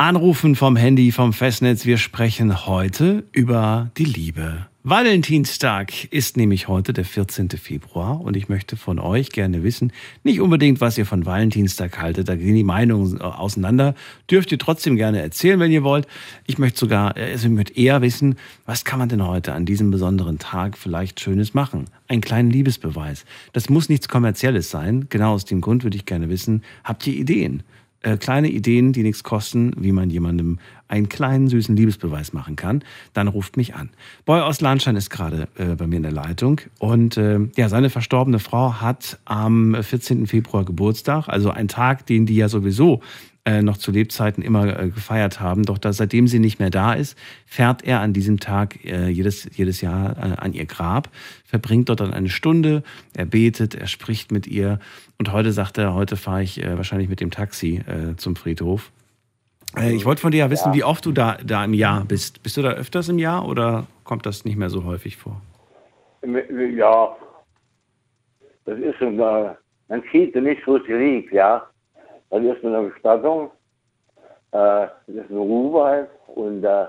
Anrufen 0.00 0.56
vom 0.56 0.76
Handy 0.76 1.12
vom 1.12 1.34
Festnetz. 1.34 1.84
Wir 1.84 1.98
sprechen 1.98 2.64
heute 2.64 3.24
über 3.32 3.90
die 3.98 4.06
Liebe. 4.06 4.66
Valentinstag 4.82 6.04
ist 6.10 6.38
nämlich 6.38 6.68
heute 6.68 6.94
der 6.94 7.04
14. 7.04 7.50
Februar 7.50 8.18
und 8.18 8.34
ich 8.34 8.48
möchte 8.48 8.78
von 8.78 8.98
euch 8.98 9.28
gerne 9.28 9.62
wissen, 9.62 9.92
nicht 10.24 10.40
unbedingt, 10.40 10.80
was 10.80 10.96
ihr 10.96 11.04
von 11.04 11.26
Valentinstag 11.26 11.98
haltet, 12.00 12.30
da 12.30 12.36
gehen 12.36 12.54
die 12.54 12.64
Meinungen 12.64 13.20
auseinander, 13.20 13.94
dürft 14.30 14.50
ihr 14.52 14.58
trotzdem 14.58 14.96
gerne 14.96 15.20
erzählen, 15.20 15.60
wenn 15.60 15.70
ihr 15.70 15.84
wollt. 15.84 16.06
Ich 16.46 16.56
möchte 16.56 16.78
sogar, 16.78 17.14
also 17.14 17.48
ich 17.48 17.52
möchte 17.52 17.76
eher 17.76 18.00
wissen, 18.00 18.36
was 18.64 18.86
kann 18.86 19.00
man 19.00 19.10
denn 19.10 19.26
heute 19.26 19.52
an 19.52 19.66
diesem 19.66 19.90
besonderen 19.90 20.38
Tag 20.38 20.78
vielleicht 20.78 21.20
Schönes 21.20 21.52
machen? 21.52 21.90
Einen 22.08 22.22
kleinen 22.22 22.50
Liebesbeweis. 22.50 23.26
Das 23.52 23.68
muss 23.68 23.90
nichts 23.90 24.08
Kommerzielles 24.08 24.70
sein, 24.70 25.08
genau 25.10 25.34
aus 25.34 25.44
dem 25.44 25.60
Grund 25.60 25.84
würde 25.84 25.98
ich 25.98 26.06
gerne 26.06 26.30
wissen, 26.30 26.62
habt 26.84 27.06
ihr 27.06 27.12
Ideen? 27.12 27.64
Äh, 28.02 28.16
kleine 28.16 28.48
Ideen, 28.48 28.92
die 28.92 29.02
nichts 29.02 29.22
kosten, 29.22 29.72
wie 29.76 29.92
man 29.92 30.10
jemandem 30.10 30.58
einen 30.88 31.08
kleinen 31.08 31.48
süßen 31.48 31.76
Liebesbeweis 31.76 32.32
machen 32.32 32.56
kann, 32.56 32.82
dann 33.12 33.28
ruft 33.28 33.56
mich 33.56 33.74
an. 33.74 33.90
Boy 34.24 34.40
aus 34.40 34.60
Lahnstein 34.60 34.96
ist 34.96 35.10
gerade 35.10 35.48
äh, 35.56 35.76
bei 35.76 35.86
mir 35.86 35.96
in 35.96 36.02
der 36.02 36.12
Leitung 36.12 36.60
und 36.78 37.16
äh, 37.16 37.38
ja, 37.56 37.68
seine 37.68 37.90
verstorbene 37.90 38.38
Frau 38.38 38.80
hat 38.80 39.18
am 39.24 39.76
14. 39.80 40.26
Februar 40.26 40.64
Geburtstag, 40.64 41.28
also 41.28 41.50
ein 41.50 41.68
Tag, 41.68 42.06
den 42.06 42.26
die 42.26 42.36
ja 42.36 42.48
sowieso 42.48 43.00
äh, 43.44 43.62
noch 43.62 43.78
zu 43.78 43.90
Lebzeiten 43.90 44.42
immer 44.42 44.78
äh, 44.78 44.88
gefeiert 44.88 45.40
haben. 45.40 45.64
Doch 45.64 45.78
da, 45.78 45.92
seitdem 45.92 46.26
sie 46.28 46.38
nicht 46.38 46.58
mehr 46.58 46.70
da 46.70 46.92
ist, 46.92 47.16
fährt 47.46 47.84
er 47.84 48.00
an 48.00 48.12
diesem 48.12 48.38
Tag 48.38 48.84
äh, 48.84 49.08
jedes, 49.08 49.48
jedes 49.56 49.80
Jahr 49.80 50.16
äh, 50.18 50.36
an 50.36 50.52
ihr 50.52 50.66
Grab, 50.66 51.08
verbringt 51.44 51.88
dort 51.88 52.00
dann 52.00 52.12
eine 52.12 52.28
Stunde, 52.28 52.82
er 53.14 53.26
betet, 53.26 53.74
er 53.74 53.86
spricht 53.86 54.30
mit 54.30 54.46
ihr. 54.46 54.78
Und 55.18 55.32
heute 55.32 55.52
sagt 55.52 55.78
er, 55.78 55.94
heute 55.94 56.16
fahre 56.16 56.42
ich 56.42 56.62
äh, 56.62 56.76
wahrscheinlich 56.76 57.08
mit 57.08 57.20
dem 57.20 57.30
Taxi 57.30 57.82
äh, 57.86 58.16
zum 58.16 58.36
Friedhof. 58.36 58.90
Ich 59.78 60.04
wollte 60.04 60.20
von 60.20 60.32
dir 60.32 60.38
ja 60.38 60.50
wissen, 60.50 60.70
Ja. 60.70 60.74
wie 60.74 60.84
oft 60.84 61.06
du 61.06 61.12
da, 61.12 61.38
da 61.44 61.64
im 61.64 61.74
Jahr 61.74 62.04
bist. 62.04 62.42
Bist 62.42 62.56
du 62.56 62.62
da 62.62 62.70
öfters 62.70 63.08
im 63.08 63.18
Jahr 63.20 63.46
oder 63.46 63.86
kommt 64.02 64.26
das 64.26 64.44
nicht 64.44 64.56
mehr 64.56 64.68
so 64.68 64.82
häufig 64.84 65.16
vor? 65.16 65.40
Ja, 66.76 67.16
das 68.64 68.78
ist 68.80 69.00
ein, 69.00 69.18
äh, 69.18 69.54
man 69.88 70.02
sieht 70.12 70.34
nicht, 70.34 70.66
wo 70.66 70.78
sie 70.80 70.92
liegt, 70.92 71.32
ja. 71.32 71.69
Das 72.30 72.42
ist 72.42 72.64
eine 72.64 72.82
Bestattung, 72.82 73.50
äh, 74.52 74.86
das 74.86 74.90
ist 75.06 75.30
ein 75.30 75.36
Ruhwald 75.36 76.08
und 76.28 76.64
äh, 76.64 76.86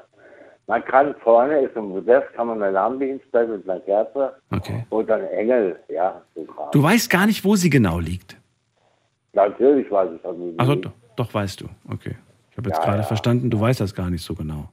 man 0.68 0.86
kann 0.86 1.16
vorne, 1.16 1.60
ist 1.62 1.76
ein 1.76 1.86
Modest, 1.86 2.32
kann 2.34 2.48
man 2.48 2.62
eine 2.62 2.72
Lampe 2.72 3.06
hinstellen 3.06 3.52
mit 3.52 3.70
einer 3.70 3.80
Kerze 3.82 4.36
Okay. 4.52 4.86
und 4.89 5.10
ein 5.12 5.26
Engel, 5.28 5.80
ja. 5.89 6.22
So. 6.36 6.46
Du 6.72 6.84
weißt 6.84 7.10
gar 7.10 7.26
nicht, 7.26 7.44
wo 7.44 7.56
sie 7.56 7.70
genau 7.70 8.00
liegt. 8.00 8.38
Natürlich 9.34 9.89
weiß 9.92 10.12
ich 10.16 10.22
das 10.22 10.36
nicht. 10.38 10.60
Also 10.60 10.76
doch, 10.76 10.92
doch 11.16 11.34
weißt 11.34 11.62
du. 11.62 11.66
Okay. 11.92 12.16
Ich 12.52 12.58
habe 12.58 12.70
jetzt 12.70 12.78
Ja, 12.80 12.84
gerade 12.86 12.98
ja. 13.00 13.04
verstanden, 13.04 13.50
du 13.50 13.60
weißt 13.60 13.80
das 13.82 13.96
gar 13.96 14.10
nicht 14.10 14.24
so 14.24 14.36
genau. 14.36 14.70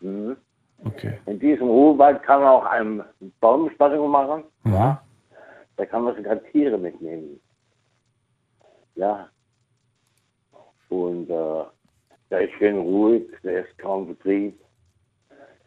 Mhm. 0.00 0.36
Okay. 0.84 1.18
In 1.26 1.38
diesem 1.38 1.68
Ruhwald 1.68 2.22
kann 2.24 2.40
man 2.40 2.48
auch 2.50 2.64
eine 2.66 3.04
Baumbestattung 3.40 4.10
machen, 4.10 4.44
Mhm. 4.64 4.72
ja. 4.74 5.02
Da 5.76 5.86
kann 5.86 6.02
man 6.04 6.14
sogar 6.16 6.42
Tiere 6.52 6.76
mitnehmen. 6.76 7.40
Ja. 8.94 9.28
Und 10.92 11.30
äh, 11.30 11.64
da 12.28 12.38
ist 12.38 12.52
schön 12.58 12.78
ruhig, 12.78 13.24
da 13.42 13.50
ist 13.50 13.78
kaum 13.78 14.08
Betrieb. 14.08 14.60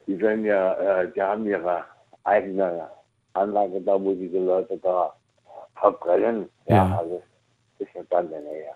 Die 0.06 0.20
werden 0.22 0.46
ja, 0.46 0.74
äh, 1.02 1.12
die 1.12 1.22
haben 1.22 1.48
ihre 1.48 1.84
eigene 2.26 2.88
Anlage 3.34 3.82
da, 3.82 4.00
wo 4.00 4.14
diese 4.14 4.38
Leute 4.38 4.78
da 4.78 5.16
verbrennen. 5.80 6.48
Ja, 6.68 6.76
Ja. 6.76 6.98
also 7.00 7.24
ist 7.80 7.90
ja 7.96 8.04
dann 8.12 8.30
der 8.30 8.42
Nähe. 8.42 8.70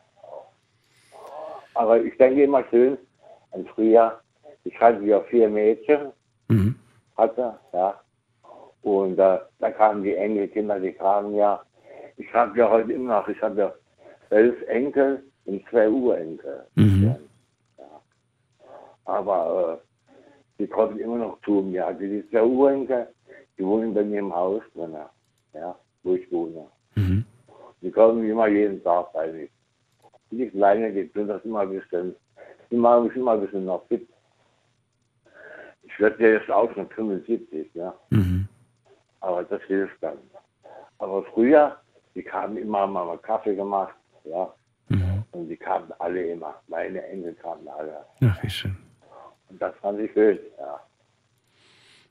Aber 1.75 2.01
ich 2.01 2.17
denke 2.17 2.43
immer 2.43 2.63
schön 2.71 2.97
an 3.51 3.65
früher. 3.75 4.19
Ich 4.63 4.77
hatte 4.79 5.03
ja 5.05 5.21
vier 5.21 5.49
Mädchen, 5.49 6.11
Mhm. 6.47 6.75
hatte, 7.15 7.59
ja. 7.73 8.01
Und 8.81 9.19
äh, 9.19 9.37
da 9.59 9.71
kamen 9.71 10.03
die 10.03 10.15
Enkelkinder, 10.15 10.79
die 10.79 10.93
kamen 10.93 11.35
ja. 11.35 11.61
Ich 12.17 12.33
habe 12.33 12.57
ja 12.57 12.67
heute 12.69 12.91
immer 12.93 13.19
noch, 13.19 13.27
ich 13.27 13.39
habe 13.41 13.59
ja 13.61 13.73
elf 14.31 14.59
Enkel 14.67 15.23
und 15.49 15.67
zwei 15.69 15.89
Urenkel. 15.89 16.65
Mhm. 16.75 17.15
Aber 19.05 19.81
äh, 19.81 20.59
die 20.59 20.67
kommen 20.67 20.99
immer 20.99 21.17
noch 21.17 21.41
zu 21.41 21.61
mir. 21.61 21.87
Also 21.87 22.01
die 22.01 22.23
zwei 22.29 22.43
Urenkel, 22.43 23.07
die 23.57 23.65
wohnen 23.65 23.93
bei 23.93 24.03
mir 24.03 24.19
im 24.19 24.35
Haus 24.35 24.61
drin, 24.75 24.95
ja, 25.53 25.75
wo 26.03 26.13
ich 26.13 26.31
wohne. 26.31 26.67
Mhm. 26.95 27.25
Die 27.81 27.91
kommen 27.91 28.23
immer 28.29 28.47
jeden 28.47 28.83
Tag 28.83 29.11
bei 29.13 29.31
mir. 29.31 29.47
Die 30.31 30.49
Kleine, 30.49 30.93
die 30.93 31.07
tun 31.09 31.27
das 31.27 31.43
immer 31.43 31.61
ein 31.61 31.71
bisschen, 31.71 32.15
die 32.69 32.75
machen 32.77 33.05
mich 33.05 33.15
immer 33.15 33.31
ein 33.31 33.41
bisschen 33.41 33.65
noch 33.65 33.87
fit. 33.87 34.07
Ich 35.81 35.99
werde 35.99 36.23
ja 36.23 36.29
jetzt 36.37 36.51
auch 36.51 36.71
schon 36.73 36.87
75, 36.89 37.73
ja. 37.73 37.95
Mhm. 38.11 38.47
Aber 39.21 39.43
das 39.43 39.61
hilft 39.63 39.97
dann. 40.01 40.19
Aber 40.99 41.23
früher, 41.33 41.77
die 42.13 42.21
kamen 42.21 42.57
immer, 42.57 42.81
haben 42.81 42.93
mal 42.93 43.17
Kaffee 43.17 43.55
gemacht, 43.55 43.95
ja. 44.23 44.53
Die 45.49 45.57
kamen 45.57 45.91
alle 45.97 46.21
immer. 46.31 46.53
Meine 46.67 47.03
Enkel 47.07 47.33
kamen 47.33 47.67
alle. 47.67 48.05
Ach, 48.23 48.43
wie 48.43 48.49
schön. 48.49 48.77
Und 49.49 49.59
das 49.61 49.73
fand 49.81 49.99
ich 49.99 50.11
schön, 50.13 50.37
ja. 50.59 50.79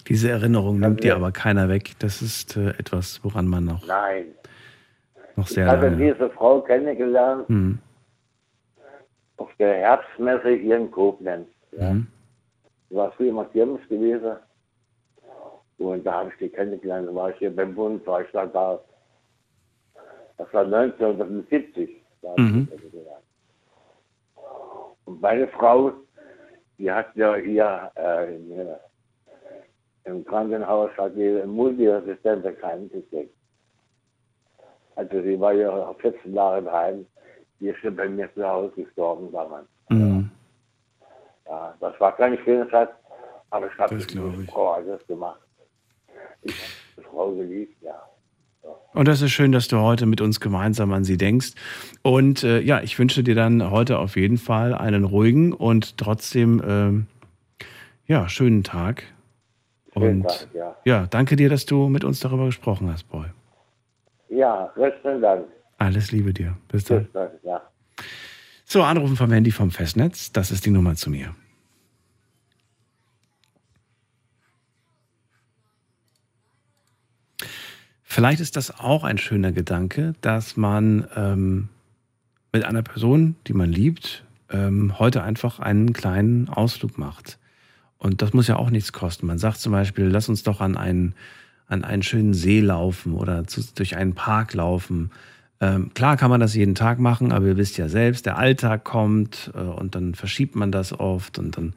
Diese 0.08 0.30
Erinnerung 0.30 0.80
nimmt 0.80 1.04
dir 1.04 1.14
aber 1.14 1.30
keiner 1.30 1.68
weg. 1.68 1.92
Das 2.00 2.20
ist 2.20 2.56
äh, 2.56 2.70
etwas, 2.70 3.22
woran 3.22 3.46
man 3.46 3.64
noch, 3.66 3.86
Nein. 3.86 4.34
noch 5.36 5.46
Ich 5.46 5.54
sehr 5.54 5.66
habe 5.68 5.88
lange. 5.90 6.12
diese 6.12 6.28
Frau 6.30 6.60
kennengelernt 6.62 7.48
Mhm. 7.48 7.78
auf 9.36 9.50
der 9.60 9.74
Herbstmesse 9.74 10.50
hier 10.56 10.76
in 10.78 10.90
Koblenz. 10.90 11.46
Ja. 11.72 11.92
Mhm. 11.92 12.08
Ich 12.90 12.96
war 12.96 13.12
früher 13.12 13.32
mal 13.32 13.44
Kirmes 13.50 13.86
gewesen. 13.88 14.36
Und 15.78 16.04
da 16.04 16.12
habe 16.14 16.30
ich 16.30 16.38
die 16.38 16.48
kennengelernt. 16.48 17.06
Da 17.08 17.14
war 17.14 17.30
ich 17.30 17.36
hier 17.36 17.54
beim 17.54 17.72
Bund, 17.74 18.04
war 18.04 18.22
ich 18.22 18.30
da 18.32 18.46
da. 18.46 18.80
Das 20.38 20.52
war 20.52 20.64
1970. 20.64 22.02
Da 22.22 22.30
habe 22.30 22.42
ich 22.42 22.48
Mhm. 22.50 22.68
die 22.72 22.76
kennengelernt. 22.76 23.24
Und 25.08 25.22
meine 25.22 25.48
Frau, 25.48 25.92
die 26.76 26.92
hat 26.92 27.16
ja 27.16 27.34
hier 27.36 27.90
äh, 27.96 28.36
in, 28.36 28.58
äh, 28.58 28.76
im 30.04 30.22
Krankenhaus 30.22 30.90
hat 30.98 31.16
die 31.16 31.42
Multiresistente 31.46 32.52
Keim 32.52 32.90
gekriegt. 32.90 33.34
Also 34.96 35.22
sie 35.22 35.40
war 35.40 35.54
ja 35.54 35.94
14 35.94 36.34
Jahre 36.34 36.62
daheim. 36.62 37.06
Die 37.58 37.68
ist 37.68 37.82
ja 37.82 37.90
bei 37.90 38.06
mir 38.06 38.28
zu 38.34 38.46
Hause 38.46 38.82
gestorben 38.82 39.32
damals. 39.32 39.66
Mhm. 39.88 40.30
Ja, 41.46 41.74
das 41.80 41.98
war 41.98 42.14
keine 42.14 42.36
schöne 42.44 42.68
Zeit, 42.68 42.90
aber 43.48 43.66
ich 43.66 43.78
habe 43.78 43.94
Das 43.94 44.06
das 44.08 44.14
ich. 44.14 44.50
Frau 44.50 44.72
alles 44.72 45.06
gemacht. 45.06 45.40
Ich 46.42 46.52
habe 46.52 46.72
die 46.98 47.02
Frau 47.02 47.32
geliebt, 47.32 47.82
ja. 47.82 47.98
Und 48.94 49.06
das 49.06 49.22
ist 49.22 49.30
schön, 49.32 49.52
dass 49.52 49.68
du 49.68 49.78
heute 49.78 50.06
mit 50.06 50.20
uns 50.20 50.40
gemeinsam 50.40 50.92
an 50.92 51.04
sie 51.04 51.16
denkst. 51.16 51.52
Und 52.02 52.42
äh, 52.42 52.60
ja, 52.60 52.80
ich 52.80 52.98
wünsche 52.98 53.22
dir 53.22 53.34
dann 53.34 53.70
heute 53.70 53.98
auf 53.98 54.16
jeden 54.16 54.38
Fall 54.38 54.74
einen 54.74 55.04
ruhigen 55.04 55.52
und 55.52 55.98
trotzdem 55.98 56.62
ähm, 56.66 57.06
ja, 58.06 58.28
schönen 58.28 58.64
Tag. 58.64 59.04
Schönen 59.92 60.22
Und 60.22 60.28
Tag, 60.28 60.48
ja. 60.54 60.76
ja, 60.84 61.06
danke 61.06 61.36
dir, 61.36 61.48
dass 61.48 61.66
du 61.66 61.88
mit 61.88 62.04
uns 62.04 62.20
darüber 62.20 62.46
gesprochen 62.46 62.90
hast, 62.90 63.04
Boy. 63.08 63.26
Ja, 64.30 64.72
besten 64.74 65.20
Dank. 65.20 65.44
Alles 65.78 66.10
Liebe 66.10 66.32
dir. 66.32 66.56
Bis 66.68 66.84
dann. 66.84 67.04
Tschüss, 67.04 67.12
danke, 67.12 67.38
ja. 67.42 67.62
So, 68.64 68.82
anrufen 68.82 69.16
vom 69.16 69.30
Handy 69.30 69.50
vom 69.50 69.70
Festnetz. 69.70 70.32
Das 70.32 70.50
ist 70.50 70.66
die 70.66 70.70
Nummer 70.70 70.94
zu 70.94 71.10
mir. 71.10 71.34
Vielleicht 78.10 78.40
ist 78.40 78.56
das 78.56 78.80
auch 78.80 79.04
ein 79.04 79.18
schöner 79.18 79.52
Gedanke, 79.52 80.14
dass 80.22 80.56
man 80.56 81.06
ähm, 81.14 81.68
mit 82.54 82.64
einer 82.64 82.80
Person, 82.80 83.36
die 83.46 83.52
man 83.52 83.70
liebt, 83.70 84.24
ähm, 84.48 84.98
heute 84.98 85.22
einfach 85.22 85.60
einen 85.60 85.92
kleinen 85.92 86.48
Ausflug 86.48 86.96
macht. 86.96 87.38
Und 87.98 88.22
das 88.22 88.32
muss 88.32 88.48
ja 88.48 88.56
auch 88.56 88.70
nichts 88.70 88.94
kosten. 88.94 89.26
Man 89.26 89.36
sagt 89.36 89.58
zum 89.58 89.72
Beispiel, 89.72 90.06
lass 90.06 90.30
uns 90.30 90.42
doch 90.42 90.62
an 90.62 90.78
einen, 90.78 91.14
an 91.66 91.84
einen 91.84 92.02
schönen 92.02 92.32
See 92.32 92.60
laufen 92.60 93.12
oder 93.12 93.46
zu, 93.46 93.60
durch 93.74 93.94
einen 93.94 94.14
Park 94.14 94.54
laufen. 94.54 95.10
Ähm, 95.60 95.92
klar 95.92 96.16
kann 96.16 96.30
man 96.30 96.40
das 96.40 96.54
jeden 96.54 96.74
Tag 96.74 96.98
machen, 96.98 97.30
aber 97.30 97.44
ihr 97.44 97.56
wisst 97.58 97.76
ja 97.76 97.90
selbst, 97.90 98.24
der 98.24 98.38
Alltag 98.38 98.84
kommt 98.84 99.50
äh, 99.54 99.58
und 99.58 99.94
dann 99.94 100.14
verschiebt 100.14 100.56
man 100.56 100.72
das 100.72 100.98
oft 100.98 101.38
und 101.38 101.58
dann, 101.58 101.74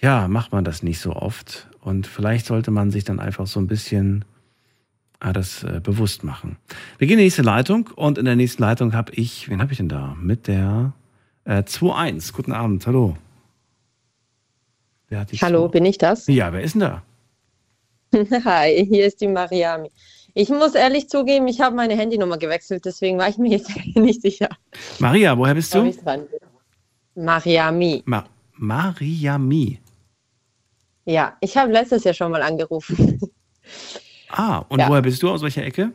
ja, 0.00 0.26
macht 0.26 0.50
man 0.50 0.64
das 0.64 0.82
nicht 0.82 0.98
so 0.98 1.14
oft. 1.14 1.68
Und 1.80 2.08
vielleicht 2.08 2.46
sollte 2.46 2.72
man 2.72 2.90
sich 2.90 3.04
dann 3.04 3.20
einfach 3.20 3.46
so 3.46 3.60
ein 3.60 3.68
bisschen 3.68 4.24
das 5.20 5.64
äh, 5.64 5.80
bewusst 5.82 6.24
machen. 6.24 6.56
Wir 6.98 7.06
gehen 7.06 7.14
in 7.14 7.18
die 7.18 7.24
nächste 7.24 7.42
Leitung 7.42 7.88
und 7.94 8.18
in 8.18 8.24
der 8.24 8.36
nächsten 8.36 8.62
Leitung 8.62 8.94
habe 8.94 9.12
ich, 9.12 9.48
wen 9.48 9.60
habe 9.60 9.72
ich 9.72 9.78
denn 9.78 9.88
da? 9.88 10.16
Mit 10.20 10.46
der 10.46 10.92
äh, 11.44 11.62
2.1. 11.62 12.32
Guten 12.32 12.52
Abend, 12.52 12.86
hallo. 12.86 13.16
Hallo, 15.40 15.66
2? 15.66 15.72
bin 15.72 15.84
ich 15.84 15.98
das? 15.98 16.26
Ja, 16.26 16.52
wer 16.52 16.62
ist 16.62 16.74
denn 16.74 16.80
da? 16.80 17.02
Hi, 18.44 18.84
hier 18.86 19.06
ist 19.06 19.20
die 19.20 19.28
Mariami. 19.28 19.90
Ich 20.34 20.50
muss 20.50 20.74
ehrlich 20.74 21.08
zugeben, 21.08 21.48
ich 21.48 21.60
habe 21.60 21.74
meine 21.74 21.96
Handynummer 21.96 22.36
gewechselt, 22.36 22.84
deswegen 22.84 23.16
war 23.18 23.28
ich 23.28 23.38
mir 23.38 23.50
jetzt 23.50 23.70
nicht 23.94 24.20
sicher. 24.20 24.48
Maria, 24.98 25.36
woher 25.38 25.54
bist 25.54 25.74
du? 25.74 25.92
Mariami. 27.14 28.02
Ma 28.04 28.24
Mariami. 28.58 29.80
Ja, 31.04 31.36
ich 31.40 31.56
habe 31.56 31.72
letztes 31.72 32.04
Jahr 32.04 32.14
schon 32.14 32.32
mal 32.32 32.42
angerufen. 32.42 33.20
Ah, 34.30 34.64
und 34.68 34.80
Ja. 34.80 34.88
woher 34.88 35.02
bist 35.02 35.22
du? 35.22 35.30
Aus 35.30 35.42
welcher 35.42 35.64
Ecke? 35.64 35.92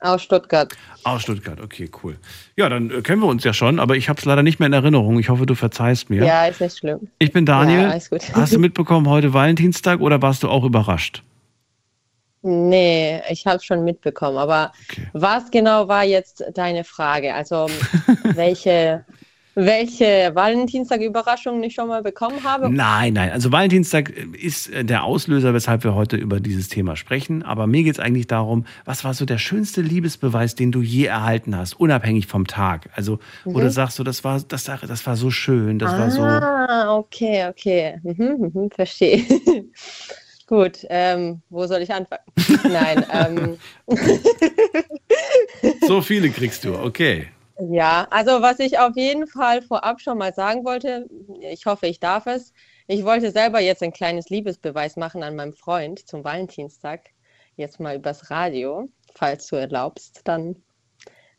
Aus 0.00 0.22
Stuttgart. 0.22 0.72
Aus 1.04 1.22
Stuttgart, 1.22 1.60
okay, 1.60 1.90
cool. 2.02 2.16
Ja, 2.56 2.68
dann 2.68 2.90
äh, 2.90 3.00
kennen 3.00 3.22
wir 3.22 3.26
uns 3.28 3.42
ja 3.42 3.54
schon, 3.54 3.80
aber 3.80 3.96
ich 3.96 4.08
habe 4.10 4.18
es 4.18 4.24
leider 4.26 4.42
nicht 4.42 4.58
mehr 4.60 4.66
in 4.66 4.74
Erinnerung. 4.74 5.18
Ich 5.18 5.30
hoffe, 5.30 5.46
du 5.46 5.54
verzeihst 5.54 6.10
mir. 6.10 6.24
Ja, 6.24 6.44
ist 6.46 6.60
nicht 6.60 6.76
schlimm. 6.78 7.08
Ich 7.18 7.32
bin 7.32 7.46
Daniel. 7.46 7.82
Ja, 7.82 7.90
alles 7.90 8.10
gut. 8.10 8.20
Hast 8.34 8.52
du 8.54 8.58
mitbekommen, 8.60 9.08
heute 9.08 9.32
Valentinstag 9.32 10.00
oder 10.00 10.20
warst 10.20 10.42
du 10.42 10.48
auch 10.50 10.64
überrascht? 10.64 11.22
Nee, 12.42 13.22
ich 13.30 13.46
habe 13.46 13.62
schon 13.62 13.84
mitbekommen. 13.84 14.36
Aber 14.36 14.72
was 15.14 15.50
genau 15.50 15.88
war 15.88 16.04
jetzt 16.04 16.44
deine 16.52 16.84
Frage? 16.84 17.34
Also, 17.34 17.66
welche, 18.34 19.06
welche 19.54 20.32
Valentinstag-Überraschungen 20.34 21.62
ich 21.62 21.74
schon 21.74 21.88
mal 21.88 22.02
bekommen 22.02 22.42
habe? 22.44 22.70
Nein, 22.70 23.12
nein. 23.14 23.30
Also 23.30 23.52
Valentinstag 23.52 24.10
ist 24.40 24.68
äh, 24.70 24.84
der 24.84 25.04
Auslöser, 25.04 25.54
weshalb 25.54 25.84
wir 25.84 25.94
heute 25.94 26.16
über 26.16 26.40
dieses 26.40 26.68
Thema 26.68 26.96
sprechen. 26.96 27.42
Aber 27.42 27.66
mir 27.66 27.82
geht 27.84 27.94
es 27.94 28.00
eigentlich 28.00 28.26
darum, 28.26 28.66
was 28.84 29.04
war 29.04 29.14
so 29.14 29.24
der 29.24 29.38
schönste 29.38 29.80
Liebesbeweis, 29.80 30.54
den 30.54 30.72
du 30.72 30.82
je 30.82 31.06
erhalten 31.06 31.56
hast, 31.56 31.74
unabhängig 31.74 32.26
vom 32.26 32.46
Tag? 32.46 32.90
Also, 32.94 33.18
wo 33.44 33.58
Mhm. 33.58 33.62
du 33.62 33.70
sagst, 33.70 33.96
so, 33.96 34.04
das 34.04 34.24
war, 34.24 34.40
das, 34.40 34.64
das 34.64 35.06
war 35.06 35.16
so 35.16 35.30
schön, 35.30 35.78
das 35.78 35.90
war 35.92 36.10
so. 36.10 36.22
Ah, 36.22 36.96
okay, 36.96 37.46
okay. 37.48 38.00
Mhm, 38.02 38.50
mhm, 38.52 38.70
verstehe. 38.70 39.22
Gut, 40.46 40.84
ähm, 40.90 41.40
wo 41.48 41.66
soll 41.66 41.80
ich 41.80 41.90
anfangen? 41.92 42.22
Nein, 42.64 43.06
ähm, 43.10 43.56
So 45.86 46.02
viele 46.02 46.30
kriegst 46.30 46.64
du, 46.64 46.74
okay. 46.78 47.28
Ja, 47.58 48.06
also 48.10 48.42
was 48.42 48.58
ich 48.58 48.78
auf 48.78 48.96
jeden 48.96 49.26
Fall 49.26 49.62
vorab 49.62 50.00
schon 50.00 50.18
mal 50.18 50.34
sagen 50.34 50.64
wollte, 50.64 51.08
ich 51.40 51.66
hoffe, 51.66 51.86
ich 51.86 52.00
darf 52.00 52.26
es. 52.26 52.52
Ich 52.86 53.04
wollte 53.04 53.30
selber 53.30 53.60
jetzt 53.60 53.82
ein 53.82 53.92
kleines 53.92 54.28
Liebesbeweis 54.28 54.96
machen 54.96 55.22
an 55.22 55.36
meinem 55.36 55.54
Freund 55.54 56.06
zum 56.06 56.24
Valentinstag. 56.24 57.10
Jetzt 57.56 57.80
mal 57.80 57.96
übers 57.96 58.30
Radio. 58.30 58.88
Falls 59.14 59.46
du 59.46 59.56
erlaubst, 59.56 60.22
dann 60.24 60.56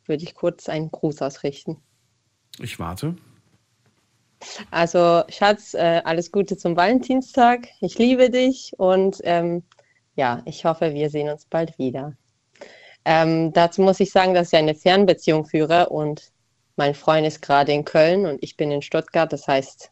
würde 0.05 0.23
ich 0.23 0.33
kurz 0.33 0.69
einen 0.69 0.89
Gruß 0.89 1.21
ausrichten. 1.21 1.81
Ich 2.59 2.79
warte. 2.79 3.15
Also, 4.71 5.23
Schatz, 5.29 5.73
äh, 5.73 6.01
alles 6.05 6.31
Gute 6.31 6.55
zum 6.55 6.77
Valentinstag. 6.77 7.67
Ich 7.81 7.97
liebe 7.97 8.29
dich 8.29 8.73
und 8.77 9.19
ähm, 9.23 9.63
ja, 10.15 10.41
ich 10.45 10.63
hoffe, 10.65 10.93
wir 10.93 11.09
sehen 11.09 11.29
uns 11.29 11.45
bald 11.45 11.77
wieder. 11.77 12.15
Ähm, 13.05 13.53
dazu 13.53 13.81
muss 13.81 13.99
ich 13.99 14.11
sagen, 14.11 14.33
dass 14.33 14.51
ich 14.51 14.57
eine 14.57 14.75
Fernbeziehung 14.75 15.45
führe 15.45 15.89
und 15.89 16.31
mein 16.75 16.95
Freund 16.95 17.25
ist 17.25 17.41
gerade 17.41 17.71
in 17.71 17.85
Köln 17.85 18.25
und 18.25 18.43
ich 18.43 18.57
bin 18.57 18.71
in 18.71 18.81
Stuttgart. 18.81 19.31
Das 19.31 19.47
heißt, 19.47 19.91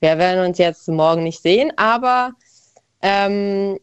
wir 0.00 0.18
werden 0.18 0.44
uns 0.44 0.58
jetzt 0.58 0.88
morgen 0.88 1.22
nicht 1.22 1.40
sehen, 1.40 1.72
aber 1.76 2.32
ähm, 3.02 3.78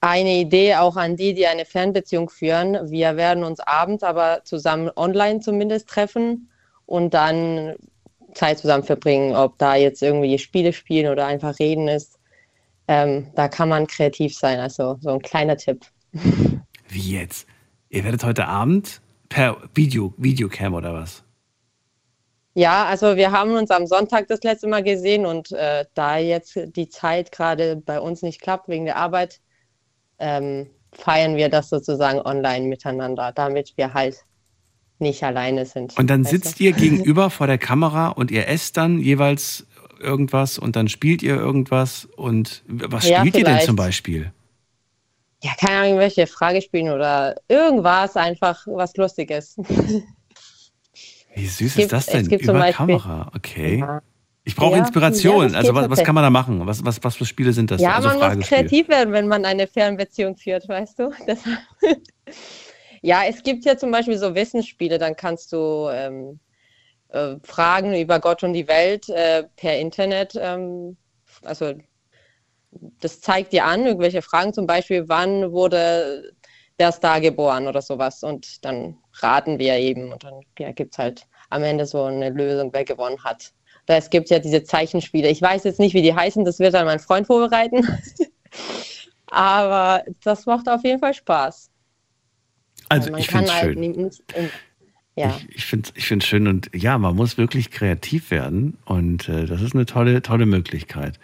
eine 0.00 0.34
Idee 0.36 0.76
auch 0.76 0.96
an 0.96 1.16
die, 1.16 1.34
die 1.34 1.46
eine 1.46 1.64
Fernbeziehung 1.64 2.30
führen. 2.30 2.90
Wir 2.90 3.16
werden 3.16 3.44
uns 3.44 3.60
abends 3.60 4.02
aber 4.02 4.42
zusammen 4.44 4.90
online 4.96 5.40
zumindest 5.40 5.88
treffen 5.88 6.50
und 6.86 7.14
dann 7.14 7.74
Zeit 8.34 8.58
zusammen 8.58 8.84
verbringen, 8.84 9.34
ob 9.34 9.58
da 9.58 9.74
jetzt 9.74 10.02
irgendwie 10.02 10.38
Spiele 10.38 10.72
spielen 10.72 11.10
oder 11.10 11.26
einfach 11.26 11.58
reden 11.58 11.88
ist. 11.88 12.18
Ähm, 12.88 13.28
da 13.34 13.48
kann 13.48 13.68
man 13.68 13.86
kreativ 13.86 14.36
sein. 14.36 14.60
Also 14.60 14.96
so 15.00 15.10
ein 15.10 15.22
kleiner 15.22 15.56
Tipp. 15.56 15.86
Wie 16.88 17.12
jetzt? 17.12 17.46
Ihr 17.88 18.04
werdet 18.04 18.24
heute 18.24 18.46
Abend 18.46 19.00
per 19.28 19.56
Video, 19.74 20.14
Videocam 20.16 20.74
oder 20.74 20.92
was? 20.94 21.22
Ja, 22.54 22.86
also 22.86 23.16
wir 23.16 23.32
haben 23.32 23.52
uns 23.52 23.70
am 23.70 23.86
Sonntag 23.86 24.28
das 24.28 24.42
letzte 24.42 24.66
Mal 24.66 24.82
gesehen 24.82 25.26
und 25.26 25.52
äh, 25.52 25.84
da 25.94 26.16
jetzt 26.16 26.58
die 26.74 26.88
Zeit 26.88 27.30
gerade 27.30 27.76
bei 27.76 28.00
uns 28.00 28.22
nicht 28.22 28.40
klappt 28.40 28.68
wegen 28.68 28.86
der 28.86 28.96
Arbeit, 28.96 29.40
ähm, 30.18 30.66
feiern 30.92 31.36
wir 31.36 31.50
das 31.50 31.68
sozusagen 31.68 32.20
online 32.20 32.66
miteinander, 32.66 33.32
damit 33.32 33.74
wir 33.76 33.92
halt 33.92 34.24
nicht 34.98 35.22
alleine 35.22 35.66
sind. 35.66 35.96
Und 35.98 36.08
dann 36.08 36.24
sitzt 36.24 36.58
du? 36.58 36.64
ihr 36.64 36.72
gegenüber 36.72 37.28
vor 37.28 37.46
der 37.46 37.58
Kamera 37.58 38.08
und 38.08 38.30
ihr 38.30 38.48
esst 38.48 38.78
dann 38.78 38.98
jeweils 38.98 39.66
irgendwas 40.00 40.58
und 40.58 40.76
dann 40.76 40.88
spielt 40.88 41.22
ihr 41.22 41.36
irgendwas 41.36 42.06
und 42.16 42.62
was 42.66 43.06
Ja, 43.06 43.18
spielt 43.18 43.36
ihr 43.36 43.44
denn 43.44 43.54
vielleicht. 43.54 43.66
zum 43.66 43.76
Beispiel? 43.76 44.32
Ja, 45.46 45.52
keine 45.64 45.80
Ahnung, 45.82 45.98
welche 45.98 46.26
Frage 46.26 46.60
spielen 46.60 46.90
oder 46.92 47.36
irgendwas, 47.46 48.16
einfach 48.16 48.66
was 48.66 48.96
Lustiges. 48.96 49.56
Wie 51.34 51.46
süß 51.46 51.74
gibt- 51.74 51.84
ist 51.84 51.92
das 51.92 52.06
denn? 52.06 52.26
Über 52.26 52.54
Beispiel- 52.54 52.72
Kamera, 52.74 53.30
okay. 53.34 53.78
Ja. 53.78 54.02
Ich 54.42 54.56
brauche 54.56 54.72
Ja, 54.72 54.78
Inspiration. 54.78 55.42
ja, 55.42 55.46
das 55.48 55.54
also 55.54 55.74
was, 55.74 55.90
was 55.90 56.02
kann 56.04 56.14
man 56.14 56.24
da 56.24 56.30
machen? 56.30 56.66
Was, 56.66 56.84
was, 56.84 57.02
was 57.02 57.16
für 57.16 57.26
Spiele 57.26 57.52
sind 57.52 57.70
das? 57.70 57.80
Ja, 57.80 57.96
also 57.96 58.08
man 58.18 58.38
muss 58.38 58.46
kreativ 58.48 58.88
werden, 58.88 59.12
wenn 59.12 59.28
man 59.28 59.44
eine 59.44 59.66
Fernbeziehung 59.66 60.36
führt, 60.36 60.68
weißt 60.68 60.98
du? 60.98 61.10
Deshalb- 61.26 61.58
ja, 63.02 63.22
es 63.28 63.42
gibt 63.42 63.64
ja 63.64 63.76
zum 63.76 63.90
Beispiel 63.92 64.18
so 64.18 64.34
Wissensspiele, 64.34 64.98
dann 64.98 65.14
kannst 65.14 65.52
du 65.52 65.88
ähm, 65.92 66.40
äh, 67.10 67.36
Fragen 67.44 67.94
über 67.94 68.18
Gott 68.18 68.42
und 68.42 68.52
die 68.52 68.66
Welt 68.66 69.08
äh, 69.10 69.44
per 69.56 69.78
Internet, 69.78 70.34
ähm, 70.40 70.96
also 71.44 71.74
das 73.00 73.20
zeigt 73.20 73.52
dir 73.52 73.64
an, 73.64 73.86
irgendwelche 73.86 74.22
Fragen, 74.22 74.52
zum 74.52 74.66
Beispiel, 74.66 75.08
wann 75.08 75.52
wurde 75.52 76.32
der 76.78 76.92
Star 76.92 77.20
geboren 77.20 77.66
oder 77.66 77.82
sowas. 77.82 78.22
Und 78.22 78.64
dann 78.64 78.96
raten 79.20 79.58
wir 79.58 79.76
eben 79.76 80.12
und 80.12 80.24
dann 80.24 80.40
ja, 80.58 80.72
gibt 80.72 80.94
es 80.94 80.98
halt 80.98 81.26
am 81.50 81.62
Ende 81.62 81.86
so 81.86 82.04
eine 82.04 82.30
Lösung, 82.30 82.70
wer 82.72 82.84
gewonnen 82.84 83.22
hat. 83.24 83.52
Da 83.86 83.96
es 83.96 84.10
gibt 84.10 84.30
ja 84.30 84.38
diese 84.38 84.64
Zeichenspiele. 84.64 85.28
Ich 85.28 85.40
weiß 85.40 85.64
jetzt 85.64 85.78
nicht, 85.78 85.94
wie 85.94 86.02
die 86.02 86.14
heißen, 86.14 86.44
das 86.44 86.58
wird 86.58 86.74
dann 86.74 86.86
mein 86.86 86.98
Freund 86.98 87.26
vorbereiten. 87.26 87.86
Aber 89.30 90.04
das 90.22 90.46
macht 90.46 90.68
auf 90.68 90.82
jeden 90.84 91.00
Fall 91.00 91.14
Spaß. 91.14 91.70
Also 92.88 93.14
ich 93.14 93.28
finde 93.28 93.46
es 93.46 93.54
halt 93.54 93.64
schön. 93.64 93.80
nie- 93.80 93.96
nicht, 93.96 94.22
ja. 95.16 95.40
Ich 95.48 95.64
finde 95.64 95.88
es 95.88 95.96
ich 95.96 96.06
find's 96.06 96.26
schön 96.26 96.46
und 96.46 96.70
ja, 96.74 96.98
man 96.98 97.16
muss 97.16 97.38
wirklich 97.38 97.70
kreativ 97.70 98.30
werden 98.30 98.76
und 98.84 99.28
äh, 99.28 99.46
das 99.46 99.62
ist 99.62 99.74
eine 99.74 99.86
tolle, 99.86 100.20
tolle 100.22 100.46
Möglichkeit. 100.46 101.18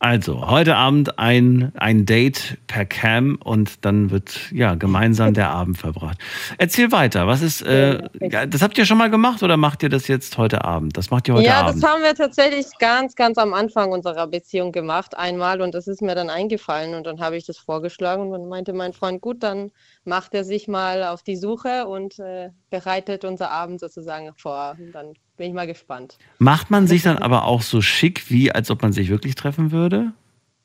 Also, 0.00 0.48
heute 0.48 0.76
Abend 0.76 1.18
ein, 1.18 1.72
ein 1.76 2.04
Date 2.04 2.58
per 2.66 2.84
Cam 2.84 3.38
und 3.42 3.84
dann 3.86 4.10
wird 4.10 4.52
ja 4.52 4.74
gemeinsam 4.74 5.32
der 5.32 5.50
Abend 5.50 5.78
verbracht. 5.78 6.18
Erzähl 6.58 6.92
weiter, 6.92 7.26
was 7.26 7.40
ist, 7.40 7.62
äh, 7.62 8.02
ja, 8.20 8.44
das 8.44 8.60
habt 8.60 8.76
ihr 8.76 8.84
schon 8.84 8.98
mal 8.98 9.08
gemacht 9.08 9.42
oder 9.42 9.56
macht 9.56 9.82
ihr 9.82 9.88
das 9.88 10.08
jetzt 10.08 10.36
heute 10.36 10.64
Abend? 10.64 10.96
Das 10.98 11.10
macht 11.10 11.28
ihr 11.28 11.34
heute 11.34 11.46
ja, 11.46 11.60
Abend. 11.60 11.82
das 11.82 11.90
haben 11.90 12.02
wir 12.02 12.14
tatsächlich 12.14 12.66
ganz, 12.78 13.14
ganz 13.14 13.38
am 13.38 13.54
Anfang 13.54 13.92
unserer 13.92 14.26
Beziehung 14.26 14.72
gemacht, 14.72 15.16
einmal, 15.16 15.62
und 15.62 15.74
das 15.74 15.86
ist 15.86 16.02
mir 16.02 16.14
dann 16.14 16.28
eingefallen 16.28 16.94
und 16.94 17.06
dann 17.06 17.20
habe 17.20 17.36
ich 17.36 17.46
das 17.46 17.56
vorgeschlagen 17.56 18.24
und 18.24 18.32
dann 18.32 18.48
meinte 18.48 18.72
mein 18.72 18.92
Freund, 18.92 19.22
gut, 19.22 19.42
dann 19.42 19.70
macht 20.04 20.34
er 20.34 20.44
sich 20.44 20.68
mal 20.68 21.04
auf 21.04 21.22
die 21.22 21.36
Suche 21.36 21.86
und 21.86 22.18
äh, 22.18 22.50
bereitet 22.74 23.24
unser 23.24 23.52
Abend 23.52 23.78
sozusagen 23.78 24.32
vor. 24.36 24.74
Und 24.78 24.92
dann 24.92 25.14
bin 25.36 25.48
ich 25.48 25.54
mal 25.54 25.66
gespannt. 25.66 26.18
Macht 26.38 26.70
man 26.70 26.88
sich 26.88 27.02
dann 27.02 27.18
aber 27.28 27.44
auch 27.44 27.62
so 27.62 27.80
schick, 27.80 28.30
wie 28.30 28.50
als 28.50 28.68
ob 28.70 28.82
man 28.82 28.92
sich 28.92 29.10
wirklich 29.10 29.36
treffen 29.36 29.70
würde? 29.70 30.12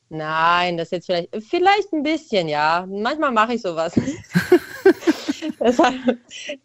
Nein, 0.08 0.76
das 0.76 0.90
jetzt 0.90 1.06
vielleicht, 1.06 1.28
vielleicht 1.48 1.92
ein 1.92 2.02
bisschen, 2.02 2.48
ja. 2.48 2.84
Manchmal 2.90 3.30
mache 3.30 3.54
ich 3.54 3.62
sowas. 3.62 3.92
Deshalb, 5.60 5.94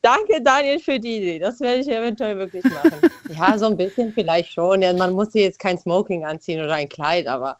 danke 0.01 0.41
Daniel 0.41 0.79
für 0.79 0.99
die 0.99 1.17
Idee. 1.17 1.39
Das 1.39 1.59
werde 1.59 1.81
ich 1.81 1.87
eventuell 1.87 2.39
wirklich 2.39 2.63
machen. 2.63 3.01
Ja, 3.29 3.55
so 3.59 3.67
ein 3.67 3.77
bisschen 3.77 4.11
vielleicht 4.13 4.51
schon. 4.51 4.79
Man 4.97 5.13
muss 5.13 5.31
sich 5.31 5.43
jetzt 5.43 5.59
kein 5.59 5.77
Smoking 5.77 6.25
anziehen 6.25 6.63
oder 6.63 6.73
ein 6.73 6.89
Kleid, 6.89 7.27
aber 7.27 7.57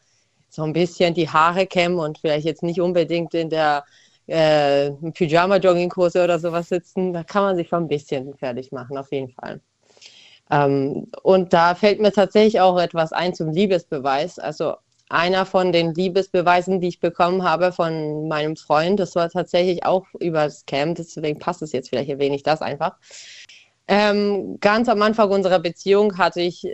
so 0.49 0.63
ein 0.63 0.73
bisschen 0.73 1.13
die 1.13 1.29
Haare 1.29 1.67
kämmen 1.67 1.99
und 1.99 2.17
vielleicht 2.17 2.45
jetzt 2.45 2.63
nicht 2.63 2.81
unbedingt 2.81 3.35
in 3.35 3.51
der 3.51 3.83
äh, 4.27 4.91
Pyjama-Jogginghose 4.91 6.23
oder 6.23 6.39
sowas 6.39 6.69
sitzen, 6.69 7.13
da 7.13 7.23
kann 7.23 7.43
man 7.43 7.55
sich 7.55 7.67
schon 7.67 7.83
ein 7.83 7.87
bisschen 7.87 8.33
fertig 8.35 8.71
machen, 8.71 8.97
auf 8.97 9.11
jeden 9.11 9.29
Fall. 9.29 9.61
Ähm, 10.51 11.07
und 11.23 11.53
da 11.53 11.75
fällt 11.75 11.99
mir 11.99 12.11
tatsächlich 12.11 12.59
auch 12.61 12.79
etwas 12.79 13.11
ein 13.11 13.33
zum 13.33 13.51
Liebesbeweis. 13.51 14.39
Also 14.39 14.75
einer 15.09 15.45
von 15.45 15.71
den 15.71 15.93
Liebesbeweisen, 15.93 16.81
die 16.81 16.87
ich 16.89 16.99
bekommen 16.99 17.43
habe 17.43 17.71
von 17.71 18.27
meinem 18.27 18.55
Freund, 18.55 18.99
das 18.99 19.15
war 19.15 19.29
tatsächlich 19.29 19.85
auch 19.85 20.05
über 20.19 20.49
Camp, 20.65 20.97
deswegen 20.97 21.39
passt 21.39 21.61
es 21.61 21.71
jetzt 21.71 21.89
vielleicht 21.89 22.09
erwähne 22.09 22.35
ich 22.35 22.43
das 22.43 22.61
einfach. 22.61 22.97
Ähm, 23.87 24.57
ganz 24.61 24.89
am 24.89 25.01
Anfang 25.03 25.29
unserer 25.29 25.59
Beziehung 25.59 26.17
hatte 26.17 26.41
ich 26.41 26.65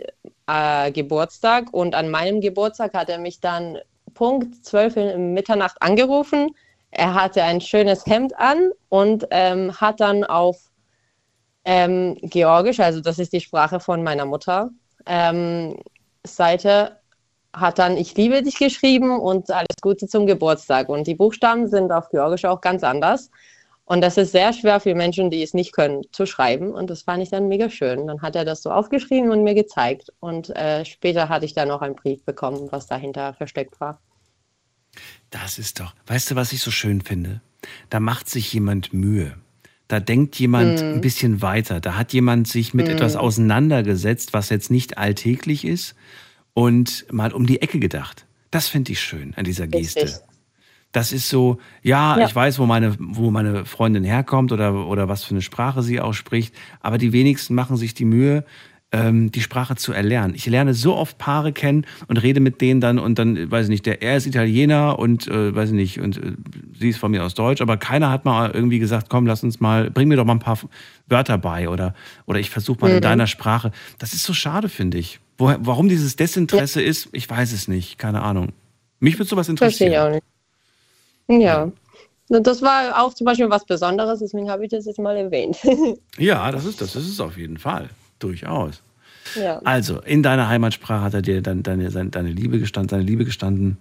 äh, 0.46 0.92
Geburtstag 0.92 1.72
und 1.72 1.94
an 1.94 2.10
meinem 2.10 2.40
Geburtstag 2.40 2.94
hat 2.94 3.10
er 3.10 3.18
mich 3.18 3.40
dann 3.40 3.78
Punkt 4.14 4.64
12 4.64 4.96
in 4.96 5.34
Mitternacht 5.34 5.76
angerufen. 5.80 6.54
Er 6.92 7.14
hatte 7.14 7.42
ein 7.42 7.60
schönes 7.60 8.06
Hemd 8.06 8.38
an 8.38 8.70
und 8.88 9.26
ähm, 9.30 9.72
hat 9.80 10.00
dann 10.00 10.24
auf 10.24 10.58
ähm, 11.64 12.16
Georgisch, 12.22 12.80
also 12.80 13.00
das 13.00 13.18
ist 13.18 13.32
die 13.32 13.40
Sprache 13.40 13.80
von 13.80 14.02
meiner 14.02 14.26
Mutter, 14.26 14.70
ähm, 15.06 15.76
Seite 16.24 16.98
hat 17.54 17.78
dann 17.78 17.96
Ich 17.96 18.14
liebe 18.16 18.42
dich 18.42 18.58
geschrieben 18.58 19.18
und 19.18 19.50
alles 19.50 19.76
Gute 19.80 20.06
zum 20.06 20.26
Geburtstag. 20.26 20.88
Und 20.88 21.06
die 21.06 21.14
Buchstaben 21.14 21.68
sind 21.68 21.92
auf 21.92 22.08
Georgisch 22.08 22.44
auch 22.44 22.60
ganz 22.60 22.82
anders. 22.82 23.30
Und 23.84 24.00
das 24.00 24.16
ist 24.16 24.32
sehr 24.32 24.52
schwer 24.52 24.80
für 24.80 24.94
Menschen, 24.94 25.28
die 25.30 25.42
es 25.42 25.54
nicht 25.54 25.72
können, 25.72 26.02
zu 26.12 26.24
schreiben. 26.24 26.72
Und 26.72 26.88
das 26.88 27.02
fand 27.02 27.22
ich 27.22 27.30
dann 27.30 27.48
mega 27.48 27.68
schön. 27.68 28.06
Dann 28.06 28.22
hat 28.22 28.36
er 28.36 28.44
das 28.44 28.62
so 28.62 28.70
aufgeschrieben 28.70 29.30
und 29.30 29.42
mir 29.42 29.54
gezeigt. 29.54 30.12
Und 30.20 30.50
äh, 30.56 30.84
später 30.84 31.28
hatte 31.28 31.44
ich 31.44 31.52
dann 31.52 31.68
noch 31.68 31.82
einen 31.82 31.96
Brief 31.96 32.24
bekommen, 32.24 32.68
was 32.70 32.86
dahinter 32.86 33.34
versteckt 33.34 33.80
war. 33.80 34.00
Das 35.32 35.58
ist 35.58 35.80
doch, 35.80 35.94
weißt 36.06 36.30
du, 36.30 36.34
was 36.36 36.52
ich 36.52 36.60
so 36.60 36.70
schön 36.70 37.00
finde? 37.00 37.40
Da 37.90 37.98
macht 38.00 38.28
sich 38.28 38.52
jemand 38.52 38.92
Mühe. 38.92 39.34
Da 39.88 39.98
denkt 39.98 40.38
jemand 40.38 40.80
mm. 40.80 40.84
ein 40.84 41.00
bisschen 41.00 41.42
weiter. 41.42 41.80
Da 41.80 41.96
hat 41.96 42.12
jemand 42.12 42.46
sich 42.46 42.74
mit 42.74 42.86
mm. 42.86 42.90
etwas 42.90 43.16
auseinandergesetzt, 43.16 44.34
was 44.34 44.50
jetzt 44.50 44.70
nicht 44.70 44.98
alltäglich 44.98 45.64
ist 45.64 45.96
und 46.54 47.06
mal 47.10 47.32
um 47.32 47.46
die 47.46 47.62
Ecke 47.62 47.80
gedacht. 47.80 48.26
Das 48.50 48.68
finde 48.68 48.92
ich 48.92 49.00
schön 49.00 49.34
an 49.34 49.44
dieser 49.44 49.66
Geste. 49.66 50.02
Richtig. 50.02 50.20
Das 50.92 51.10
ist 51.10 51.30
so, 51.30 51.58
ja, 51.82 52.18
ja, 52.18 52.26
ich 52.26 52.34
weiß, 52.34 52.58
wo 52.58 52.66
meine, 52.66 52.94
wo 52.98 53.30
meine 53.30 53.64
Freundin 53.64 54.04
herkommt 54.04 54.52
oder, 54.52 54.86
oder 54.86 55.08
was 55.08 55.24
für 55.24 55.30
eine 55.30 55.40
Sprache 55.40 55.82
sie 55.82 56.00
ausspricht, 56.00 56.54
aber 56.80 56.98
die 56.98 57.12
wenigsten 57.12 57.54
machen 57.54 57.78
sich 57.78 57.94
die 57.94 58.04
Mühe, 58.04 58.44
die 58.94 59.40
Sprache 59.40 59.74
zu 59.74 59.94
erlernen. 59.94 60.34
Ich 60.34 60.44
lerne 60.44 60.74
so 60.74 60.94
oft 60.94 61.16
Paare 61.16 61.52
kennen 61.52 61.86
und 62.08 62.18
rede 62.18 62.40
mit 62.40 62.60
denen 62.60 62.82
dann 62.82 62.98
und 62.98 63.18
dann, 63.18 63.50
weiß 63.50 63.64
ich 63.64 63.70
nicht, 63.70 63.86
der, 63.86 64.02
er 64.02 64.18
ist 64.18 64.26
Italiener 64.26 64.98
und, 64.98 65.26
äh, 65.28 65.54
weiß 65.54 65.70
ich 65.70 65.74
nicht, 65.74 65.98
und 65.98 66.18
äh, 66.18 66.32
sie 66.78 66.90
ist 66.90 66.98
von 66.98 67.10
mir 67.10 67.24
aus 67.24 67.32
Deutsch, 67.32 67.62
aber 67.62 67.78
keiner 67.78 68.10
hat 68.10 68.26
mal 68.26 68.50
irgendwie 68.50 68.78
gesagt, 68.78 69.08
komm, 69.08 69.26
lass 69.26 69.42
uns 69.42 69.60
mal, 69.60 69.90
bring 69.90 70.08
mir 70.08 70.16
doch 70.16 70.26
mal 70.26 70.34
ein 70.34 70.40
paar 70.40 70.58
Wörter 71.06 71.38
bei 71.38 71.70
oder, 71.70 71.94
oder 72.26 72.38
ich 72.38 72.50
versuche 72.50 72.82
mal 72.82 72.90
mhm. 72.90 72.96
in 72.96 73.00
deiner 73.00 73.26
Sprache. 73.26 73.72
Das 73.98 74.12
ist 74.12 74.24
so 74.24 74.34
schade, 74.34 74.68
finde 74.68 74.98
ich. 74.98 75.20
Wo, 75.38 75.54
warum 75.60 75.88
dieses 75.88 76.16
Desinteresse 76.16 76.82
ja. 76.82 76.88
ist, 76.88 77.08
ich 77.12 77.30
weiß 77.30 77.52
es 77.54 77.68
nicht, 77.68 77.98
keine 77.98 78.20
Ahnung. 78.20 78.52
Mich 79.00 79.18
würde 79.18 79.28
sowas 79.28 79.48
interessieren. 79.48 79.90
Verstehe 79.90 80.18
ich 80.18 80.20
auch 81.30 81.38
nicht. 81.38 81.42
Ja. 81.42 81.72
Das 82.28 82.60
war 82.60 83.02
auch 83.02 83.14
zum 83.14 83.24
Beispiel 83.24 83.48
was 83.48 83.64
Besonderes, 83.64 84.20
deswegen 84.20 84.50
habe 84.50 84.64
ich 84.64 84.70
das 84.70 84.84
jetzt 84.84 84.98
mal 84.98 85.16
erwähnt. 85.16 85.56
ja, 86.18 86.50
das 86.52 86.66
ist 86.66 86.80
das. 86.80 86.92
Das 86.92 87.04
ist 87.04 87.20
auf 87.20 87.38
jeden 87.38 87.56
Fall. 87.56 87.88
Durchaus. 88.22 88.82
Ja. 89.36 89.60
Also, 89.64 90.00
in 90.00 90.22
deiner 90.22 90.48
Heimatsprache 90.48 91.02
hat 91.02 91.14
er 91.14 91.22
dir 91.22 91.42
dann 91.42 91.62
deine, 91.62 91.90
deine 91.90 92.28
Liebe 92.28 92.58
gestanden, 92.58 92.88
seine 92.88 93.04
Liebe 93.04 93.24
gestanden. 93.24 93.78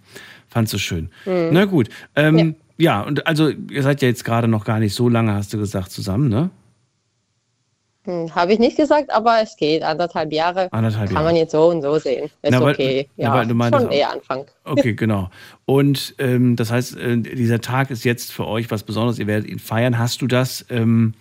Fandst 0.50 0.74
du 0.74 0.78
schön. 0.78 1.10
Mhm. 1.26 1.50
Na 1.52 1.66
gut. 1.66 1.90
Ähm, 2.16 2.56
ja. 2.78 3.00
ja, 3.00 3.02
und 3.02 3.28
also, 3.28 3.50
ihr 3.50 3.84
seid 3.84 4.02
ja 4.02 4.08
jetzt 4.08 4.24
gerade 4.24 4.48
noch 4.48 4.66
gar 4.66 4.80
nicht 4.80 4.94
so 4.94 5.10
lange, 5.10 5.34
hast 5.34 5.54
du 5.54 5.58
gesagt, 5.58 5.92
zusammen, 5.92 6.30
ne? 6.30 6.50
Hm, 8.06 8.34
Habe 8.34 8.54
ich 8.54 8.60
nicht 8.60 8.78
gesagt, 8.78 9.12
aber 9.12 9.42
es 9.44 9.56
geht. 9.58 9.84
Anderthalb 9.84 10.34
Jahre 10.34 10.72
Anderthalb 10.74 11.10
kann 11.10 11.16
Jahre. 11.16 11.26
man 11.26 11.36
jetzt 11.36 11.52
so 11.52 11.70
und 11.70 11.84
so 11.84 12.00
sehen. 12.00 12.26
Ist 12.42 12.52
Na, 12.52 12.60
weil, 12.60 12.74
okay. 12.74 13.08
Ja, 13.16 13.46
meinst, 13.54 13.80
schon 13.80 13.92
eher 13.92 14.12
Anfang. 14.12 14.46
Okay, 14.64 14.94
genau. 14.96 15.30
Und 15.66 16.16
ähm, 16.18 16.56
das 16.56 16.72
heißt, 16.72 16.98
äh, 16.98 17.18
dieser 17.18 17.62
Tag 17.62 17.92
ist 17.92 18.04
jetzt 18.04 18.32
für 18.32 18.48
euch 18.48 18.72
was 18.72 18.84
Besonderes. 18.84 19.20
Ihr 19.20 19.28
werdet 19.28 19.48
ihn 19.48 19.60
feiern. 19.60 20.00
Hast 20.00 20.22
du 20.24 20.28
das? 20.28 20.66
Ähm, 20.72 21.14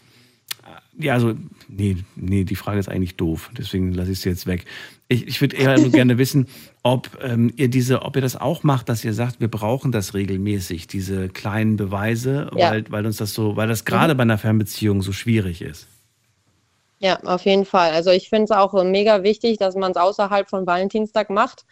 ja, 1.00 1.14
also, 1.14 1.34
nee, 1.68 1.96
nee, 2.16 2.44
die 2.44 2.56
Frage 2.56 2.78
ist 2.78 2.88
eigentlich 2.88 3.16
doof. 3.16 3.50
Deswegen 3.56 3.92
lasse 3.92 4.12
ich 4.12 4.20
sie 4.20 4.28
jetzt 4.28 4.46
weg. 4.46 4.64
Ich, 5.08 5.26
ich 5.26 5.40
würde 5.40 5.56
eher 5.56 5.78
nur 5.78 5.90
gerne 5.90 6.18
wissen, 6.18 6.46
ob 6.82 7.10
ähm, 7.22 7.52
ihr 7.56 7.68
diese, 7.68 8.02
ob 8.02 8.16
ihr 8.16 8.22
das 8.22 8.36
auch 8.36 8.62
macht, 8.62 8.88
dass 8.88 9.04
ihr 9.04 9.12
sagt, 9.12 9.40
wir 9.40 9.48
brauchen 9.48 9.92
das 9.92 10.14
regelmäßig, 10.14 10.86
diese 10.86 11.28
kleinen 11.28 11.76
Beweise, 11.76 12.50
ja. 12.54 12.70
weil, 12.70 12.84
weil 12.90 13.06
uns 13.06 13.16
das 13.16 13.34
so, 13.34 13.56
weil 13.56 13.68
das 13.68 13.84
gerade 13.84 14.14
mhm. 14.14 14.18
bei 14.18 14.22
einer 14.22 14.38
Fernbeziehung 14.38 15.02
so 15.02 15.12
schwierig 15.12 15.62
ist. 15.62 15.86
Ja, 17.00 17.18
auf 17.24 17.46
jeden 17.46 17.64
Fall. 17.64 17.92
Also 17.92 18.10
ich 18.10 18.28
finde 18.28 18.44
es 18.44 18.50
auch 18.50 18.72
mega 18.84 19.22
wichtig, 19.22 19.56
dass 19.56 19.74
man 19.74 19.90
es 19.90 19.96
außerhalb 19.96 20.48
von 20.48 20.66
Valentinstag 20.66 21.30
macht. 21.30 21.64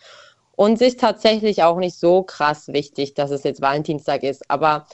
Und 0.57 0.75
es 0.75 0.81
ist 0.81 1.01
tatsächlich 1.01 1.63
auch 1.63 1.79
nicht 1.79 1.97
so 1.97 2.23
krass 2.23 2.69
wichtig, 2.69 3.15
dass 3.15 3.31
es 3.31 3.45
jetzt 3.45 3.61
Valentinstag 3.61 4.23
ist. 4.23 4.51
Aber 4.51 4.87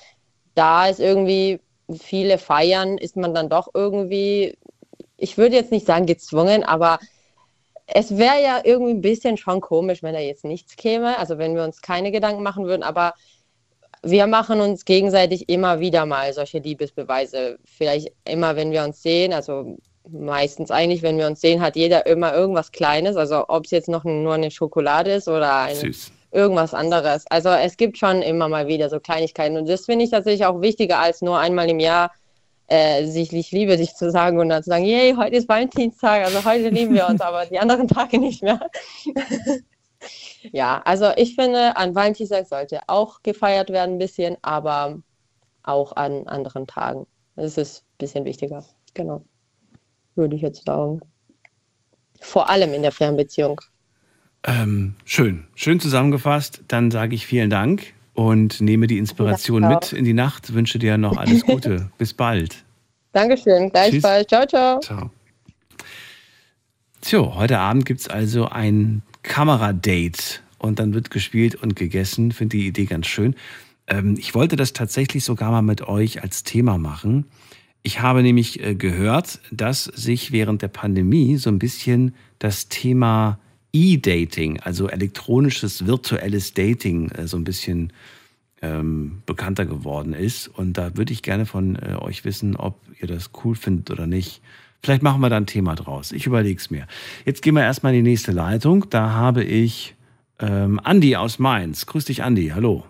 da 0.55 0.89
es 0.89 0.99
irgendwie 0.99 1.61
viele 1.93 2.39
feiern, 2.39 2.99
ist 2.99 3.17
man 3.17 3.35
dann 3.35 3.49
doch 3.49 3.69
irgendwie, 3.75 4.57
ich 5.17 5.39
würde 5.39 5.57
jetzt 5.57 5.73
nicht 5.73 5.87
sagen 5.87 6.07
gezwungen, 6.07 6.65
aber 6.65 6.99
es 7.87 8.17
wäre 8.17 8.43
ja 8.43 8.61
irgendwie 8.65 8.93
ein 8.93 9.03
bisschen 9.03 9.37
schon 9.37 9.61
komisch, 9.61 10.03
wenn 10.03 10.15
da 10.15 10.21
jetzt 10.21 10.45
nichts 10.45 10.77
käme. 10.77 11.19
Also 11.19 11.39
wenn 11.39 11.55
wir 11.55 11.65
uns 11.65 11.83
keine 11.83 12.11
Gedanken 12.13 12.43
machen 12.43 12.65
würden. 12.65 12.83
Aber 12.83 13.15
wir 14.03 14.27
machen 14.27 14.61
uns 14.61 14.85
gegenseitig 14.85 15.49
immer 15.49 15.81
wieder 15.81 16.07
mal 16.07 16.33
solche 16.33 16.59
Liebesbeweise. 16.59 17.59
Vielleicht 17.65 18.13
immer, 18.25 18.57
wenn 18.57 18.71
wir 18.73 18.85
uns 18.85 19.03
sehen. 19.03 19.33
Also 19.33 19.77
meistens 20.09 20.71
eigentlich, 20.71 21.03
wenn 21.03 21.19
wir 21.19 21.27
uns 21.27 21.41
sehen, 21.41 21.61
hat 21.61 21.77
jeder 21.77 22.07
immer 22.07 22.35
irgendwas 22.35 22.73
Kleines. 22.73 23.17
Also 23.17 23.45
ob 23.49 23.67
es 23.67 23.71
jetzt 23.71 23.89
noch 23.89 24.05
nur 24.05 24.35
eine 24.35 24.51
Schokolade 24.51 25.13
ist 25.13 25.29
oder 25.29 25.55
ein, 25.55 25.95
irgendwas 26.35 26.75
anderes. 26.75 27.25
Also 27.31 27.49
es 27.51 27.77
gibt 27.77 27.99
schon 27.99 28.23
immer 28.23 28.49
mal 28.49 28.67
wieder 28.67 28.91
so 28.91 29.01
Kleinigkeiten. 29.01 29.57
Und 29.57 29.69
das 29.69 29.87
finde 29.87 30.05
ich 30.05 30.11
tatsächlich 30.11 30.47
auch 30.47 30.61
wichtiger, 30.61 30.99
als 30.99 31.23
nur 31.23 31.39
einmal 31.39 31.69
im 31.71 31.81
Jahr 31.81 32.13
äh, 32.67 33.07
sich 33.07 33.33
ich 33.33 33.51
liebe 33.53 33.77
dich 33.77 33.95
zu 33.95 34.11
sagen 34.11 34.39
und 34.39 34.49
dann 34.49 34.63
zu 34.63 34.71
sagen, 34.71 34.85
yay, 34.85 35.15
heute 35.17 35.37
ist 35.37 35.49
Valentinstag, 35.49 36.25
also 36.25 36.45
heute 36.45 36.71
lieben 36.71 36.95
wir 36.95 37.07
uns, 37.07 37.21
aber 37.21 37.47
die 37.47 37.59
anderen 37.59 37.89
Tage 37.89 38.19
nicht 38.19 38.43
mehr. 38.43 38.61
ja, 40.53 40.81
also 40.85 41.11
ich 41.17 41.35
finde, 41.35 41.77
an 41.77 41.95
Valentinstag 41.95 42.47
sollte 42.47 42.81
auch 42.87 43.23
gefeiert 43.23 43.71
werden 43.71 43.97
ein 43.97 43.99
bisschen, 43.99 44.37
aber 44.43 44.99
auch 45.63 45.95
an 45.97 46.27
anderen 46.27 46.67
Tagen. 46.67 47.07
Das 47.37 47.59
ist 47.59 47.83
ein 47.83 47.99
bisschen 47.99 48.25
wichtiger. 48.25 48.65
Genau 48.95 49.23
würde 50.17 50.37
ich 50.37 50.43
jetzt 50.43 50.65
sagen. 50.65 51.01
Vor 52.21 52.49
allem 52.49 52.73
in 52.73 52.83
der 52.83 52.93
Fernbeziehung. 52.93 53.61
Ähm, 54.47 54.95
schön, 55.05 55.45
schön 55.55 55.81
zusammengefasst. 55.81 56.63
Dann 56.69 56.91
sage 56.91 57.15
ich 57.15 57.27
vielen 57.27 57.51
Dank 57.51 57.95
und 58.13 58.61
nehme 58.61 58.87
die 58.87 58.99
Inspiration 58.99 59.63
ja, 59.63 59.71
mit 59.71 59.93
in 59.93 60.05
die 60.05 60.13
Nacht. 60.13 60.53
Wünsche 60.53 60.79
dir 60.79 60.99
noch 60.99 61.17
alles 61.17 61.43
Gute. 61.47 61.91
Bis 61.97 62.13
bald. 62.13 62.65
Dankeschön, 63.13 63.71
gleichfalls. 63.71 64.27
Ciao, 64.29 64.47
ciao. 64.47 64.81
Ciao. 64.81 65.11
Tja, 67.01 67.35
heute 67.35 67.59
Abend 67.59 67.87
gibt 67.87 68.01
es 68.01 68.09
also 68.09 68.47
ein 68.49 69.03
Kameradate 69.23 70.41
und 70.59 70.79
dann 70.79 70.95
wird 70.95 71.11
gespielt 71.11 71.55
und 71.55 71.77
gegessen. 71.77 72.33
Finde 72.33 72.57
die 72.57 72.67
Idee 72.67 72.87
ganz 72.87 73.07
schön. 73.07 73.35
Ähm, 73.87 74.17
ich 74.19 74.35
wollte 74.35 74.57
das 74.57 74.73
tatsächlich 74.73 75.25
sogar 75.25 75.51
mal 75.51 75.63
mit 75.63 75.83
euch 75.87 76.23
als 76.23 76.43
Thema 76.43 76.77
machen. 76.79 77.27
Ich 77.83 78.01
habe 78.01 78.23
nämlich 78.23 78.63
äh, 78.63 78.75
gehört, 78.75 79.41
dass 79.53 79.85
sich 79.85 80.33
während 80.33 80.63
der 80.63 80.69
Pandemie 80.69 81.37
so 81.37 81.51
ein 81.51 81.59
bisschen 81.59 82.15
das 82.39 82.69
Thema 82.69 83.39
E-Dating, 83.75 84.61
also 84.61 84.89
elektronisches 84.89 85.87
virtuelles 85.87 86.55
Dating, 86.55 87.11
äh, 87.11 87.27
so 87.27 87.37
ein 87.37 87.45
bisschen 87.45 87.93
ähm, 88.63 89.23
bekannter 89.27 89.67
geworden 89.67 90.15
ist. 90.15 90.49
Und 90.49 90.79
da 90.79 90.97
würde 90.97 91.13
ich 91.13 91.23
gerne 91.23 91.45
von 91.45 91.77
äh, 91.77 91.97
euch 91.97 92.25
wissen, 92.25 92.57
ob 92.57 92.81
ihr 93.01 93.09
das 93.09 93.31
cool 93.45 93.57
findet 93.57 93.91
oder 93.91 94.07
nicht. 94.07 94.41
Vielleicht 94.83 95.03
machen 95.03 95.21
wir 95.21 95.29
da 95.29 95.37
ein 95.37 95.47
Thema 95.47 95.75
draus. 95.75 96.13
Ich 96.13 96.27
überlege 96.27 96.59
es 96.59 96.71
mir. 96.71 96.87
Jetzt 97.25 97.43
gehen 97.43 97.55
wir 97.55 97.63
erstmal 97.63 97.95
in 97.95 98.05
die 98.05 98.11
nächste 98.11 98.33
Leitung. 98.33 98.87
Da 98.91 99.11
habe 99.11 99.43
ich 99.43 99.95
ähm, 100.41 100.81
Andi 100.83 101.17
aus 101.17 101.39
Mainz. 101.39 101.87
Grüß 101.87 102.05
dich, 102.05 102.23
Andi. 102.23 102.53
Hallo. 102.55 102.85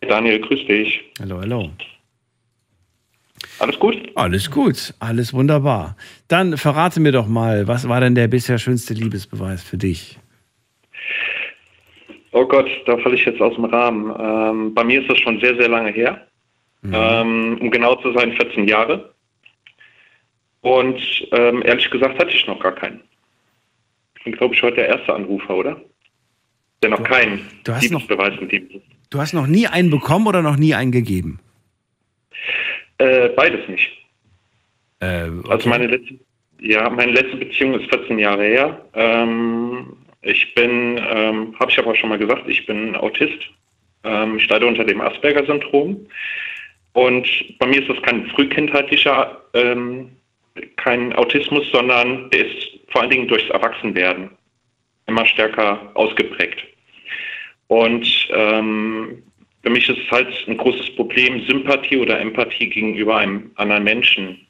Daniel, 0.00 0.40
grüß 0.40 0.66
dich. 0.66 1.00
Hallo, 1.20 1.40
hallo. 1.40 1.70
Alles 3.58 3.78
gut? 3.78 3.96
Alles 4.14 4.50
gut, 4.50 4.94
alles 4.98 5.32
wunderbar. 5.32 5.96
Dann 6.28 6.56
verrate 6.56 7.00
mir 7.00 7.12
doch 7.12 7.26
mal, 7.26 7.66
was 7.66 7.88
war 7.88 8.00
denn 8.00 8.14
der 8.14 8.28
bisher 8.28 8.58
schönste 8.58 8.94
Liebesbeweis 8.94 9.62
für 9.62 9.78
dich? 9.78 10.18
Oh 12.32 12.44
Gott, 12.44 12.68
da 12.84 12.98
falle 12.98 13.14
ich 13.14 13.24
jetzt 13.24 13.40
aus 13.40 13.54
dem 13.54 13.64
Rahmen. 13.64 14.14
Ähm, 14.18 14.74
bei 14.74 14.84
mir 14.84 15.00
ist 15.00 15.08
das 15.08 15.18
schon 15.18 15.40
sehr, 15.40 15.56
sehr 15.56 15.68
lange 15.68 15.90
her. 15.90 16.26
Mhm. 16.82 16.94
Ähm, 16.94 17.58
um 17.60 17.70
genau 17.70 17.94
zu 17.96 18.12
sein, 18.12 18.32
14 18.32 18.68
Jahre. 18.68 19.14
Und 20.60 21.00
ähm, 21.32 21.62
ehrlich 21.64 21.90
gesagt 21.90 22.18
hatte 22.18 22.32
ich 22.32 22.46
noch 22.46 22.60
gar 22.60 22.72
keinen. 22.72 23.00
Ich 24.18 24.24
bin, 24.24 24.34
glaube 24.34 24.54
ich, 24.54 24.62
heute 24.62 24.76
der 24.76 24.88
erste 24.88 25.14
Anrufer, 25.14 25.54
oder? 25.56 25.80
Der 26.82 26.90
noch 26.90 27.02
keinen 27.02 27.40
du 27.64 27.72
hast 27.72 27.82
Liebesbeweis 27.82 28.34
noch, 28.34 28.40
mit 28.42 28.52
ihm 28.52 28.68
Du 29.08 29.18
hast 29.18 29.32
noch 29.32 29.46
nie 29.46 29.66
einen 29.66 29.90
bekommen 29.90 30.26
oder 30.26 30.42
noch 30.42 30.56
nie 30.56 30.74
einen 30.74 30.92
gegeben? 30.92 31.40
Äh, 32.98 33.28
beides 33.30 33.68
nicht. 33.68 33.90
Äh, 35.00 35.28
okay. 35.28 35.50
Also 35.50 35.68
meine 35.68 35.86
letzte, 35.86 36.14
ja, 36.60 36.88
meine 36.88 37.12
letzte 37.12 37.36
Beziehung 37.36 37.78
ist 37.78 37.88
14 37.90 38.18
Jahre 38.18 38.44
her. 38.44 38.84
Ähm, 38.94 39.96
ich 40.22 40.54
bin, 40.54 40.98
ähm, 40.98 41.54
habe 41.58 41.70
ich 41.70 41.78
aber 41.78 41.94
schon 41.94 42.08
mal 42.08 42.18
gesagt, 42.18 42.48
ich 42.48 42.66
bin 42.66 42.96
Autist. 42.96 43.38
Ähm, 44.04 44.38
ich 44.38 44.48
leide 44.48 44.66
unter 44.66 44.84
dem 44.84 45.00
Asperger-Syndrom. 45.00 46.06
Und 46.94 47.58
bei 47.58 47.66
mir 47.66 47.80
ist 47.82 47.90
das 47.90 48.02
kein 48.02 48.26
frühkindheitlicher, 48.28 49.40
ähm, 49.52 50.10
kein 50.76 51.12
Autismus, 51.12 51.70
sondern 51.70 52.30
der 52.30 52.46
ist 52.46 52.80
vor 52.88 53.02
allen 53.02 53.10
Dingen 53.10 53.28
durchs 53.28 53.50
Erwachsenwerden 53.50 54.30
immer 55.06 55.26
stärker 55.26 55.90
ausgeprägt. 55.94 56.64
Und 57.68 58.28
ähm, 58.30 59.22
für 59.66 59.70
mich 59.72 59.88
ist 59.88 59.98
es 59.98 60.10
halt 60.12 60.28
ein 60.46 60.56
großes 60.58 60.94
Problem, 60.94 61.44
Sympathie 61.44 61.96
oder 61.96 62.20
Empathie 62.20 62.68
gegenüber 62.68 63.16
einem 63.16 63.50
anderen 63.56 63.82
Menschen 63.82 64.46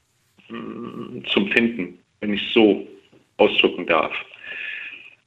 mh, 0.51 1.23
zum 1.33 1.51
Finden, 1.53 1.99
wenn 2.21 2.35
ich 2.35 2.43
es 2.43 2.53
so 2.53 2.87
ausdrücken 3.39 3.87
darf. 3.87 4.13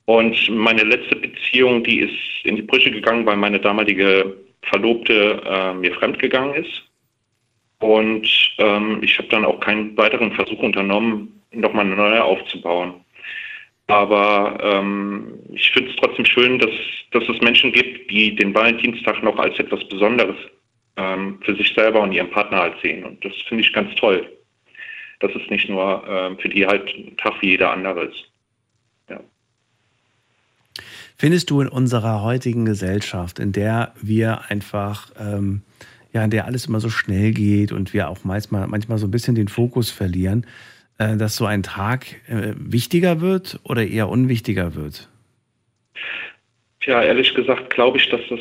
Und 0.06 0.48
meine 0.52 0.84
letzte 0.84 1.16
Beziehung, 1.16 1.84
die 1.84 2.02
ist 2.02 2.14
in 2.44 2.56
die 2.56 2.62
Brüche 2.62 2.92
gegangen, 2.92 3.26
weil 3.26 3.38
meine 3.38 3.60
damalige 3.60 4.38
Verlobte 4.62 5.42
äh, 5.44 5.74
mir 5.74 5.96
fremdgegangen 5.96 6.64
ist. 6.64 6.84
Und 7.80 8.28
ähm, 8.60 9.00
ich 9.02 9.18
habe 9.18 9.30
dann 9.30 9.44
auch 9.44 9.60
keinen 9.60 9.98
weiteren 9.98 10.32
Versuch 10.34 10.60
unternommen, 10.60 11.42
nochmal 11.52 11.86
eine 11.86 11.96
neue 11.96 12.24
aufzubauen. 12.24 12.94
Aber 13.90 14.56
ähm, 14.62 15.40
ich 15.52 15.72
finde 15.72 15.90
es 15.90 15.96
trotzdem 15.96 16.24
schön, 16.24 16.60
dass, 16.60 16.70
dass 17.10 17.28
es 17.28 17.42
Menschen 17.42 17.72
gibt, 17.72 18.12
die 18.12 18.36
den 18.36 18.54
Valentinstag 18.54 19.24
noch 19.24 19.38
als 19.40 19.58
etwas 19.58 19.84
Besonderes 19.90 20.36
ähm, 20.96 21.40
für 21.44 21.56
sich 21.56 21.74
selber 21.74 22.02
und 22.02 22.12
ihren 22.12 22.30
Partner 22.30 22.58
halt 22.58 22.76
sehen. 22.84 23.04
Und 23.04 23.26
das 23.26 23.34
finde 23.48 23.64
ich 23.64 23.74
ganz 23.74 23.94
toll. 23.96 24.30
Dass 25.22 25.32
es 25.34 25.50
nicht 25.50 25.70
nur 25.70 26.04
ähm, 26.08 26.38
für 26.38 26.50
die 26.50 26.68
halt 26.68 26.88
ein 26.96 27.18
Tag 27.18 27.42
wie 27.42 27.50
jeder 27.50 27.72
andere 27.72 28.06
ist. 28.06 28.32
Ja. 29.10 29.20
Findest 31.18 31.50
du 31.50 31.62
in 31.62 31.68
unserer 31.68 32.22
heutigen 32.22 32.66
Gesellschaft, 32.66 33.40
in 33.40 33.54
der 33.54 33.96
wir 34.00 34.42
einfach, 34.50 35.10
ähm, 35.20 35.64
ja, 36.14 36.24
in 36.24 36.30
der 36.30 36.46
alles 36.46 36.68
immer 36.68 36.80
so 36.80 36.92
schnell 36.92 37.32
geht 37.32 37.72
und 37.72 37.92
wir 37.94 38.08
auch 38.10 38.20
manchmal, 38.24 38.68
manchmal 38.68 39.00
so 39.00 39.08
ein 39.08 39.12
bisschen 39.12 39.34
den 39.34 39.48
Fokus 39.48 39.90
verlieren, 39.90 40.46
dass 41.00 41.38
so 41.38 41.46
ein 41.46 41.64
Tag 41.64 42.08
äh, 42.28 42.54
wichtiger 42.58 43.22
wird 43.22 43.60
oder 43.64 43.88
eher 43.88 44.10
unwichtiger 44.10 44.76
wird? 44.76 45.10
Ja, 46.84 47.02
ehrlich 47.02 47.34
gesagt 47.34 47.70
glaube 47.70 47.98
ich, 47.98 48.10
dass 48.10 48.22
das, 48.30 48.40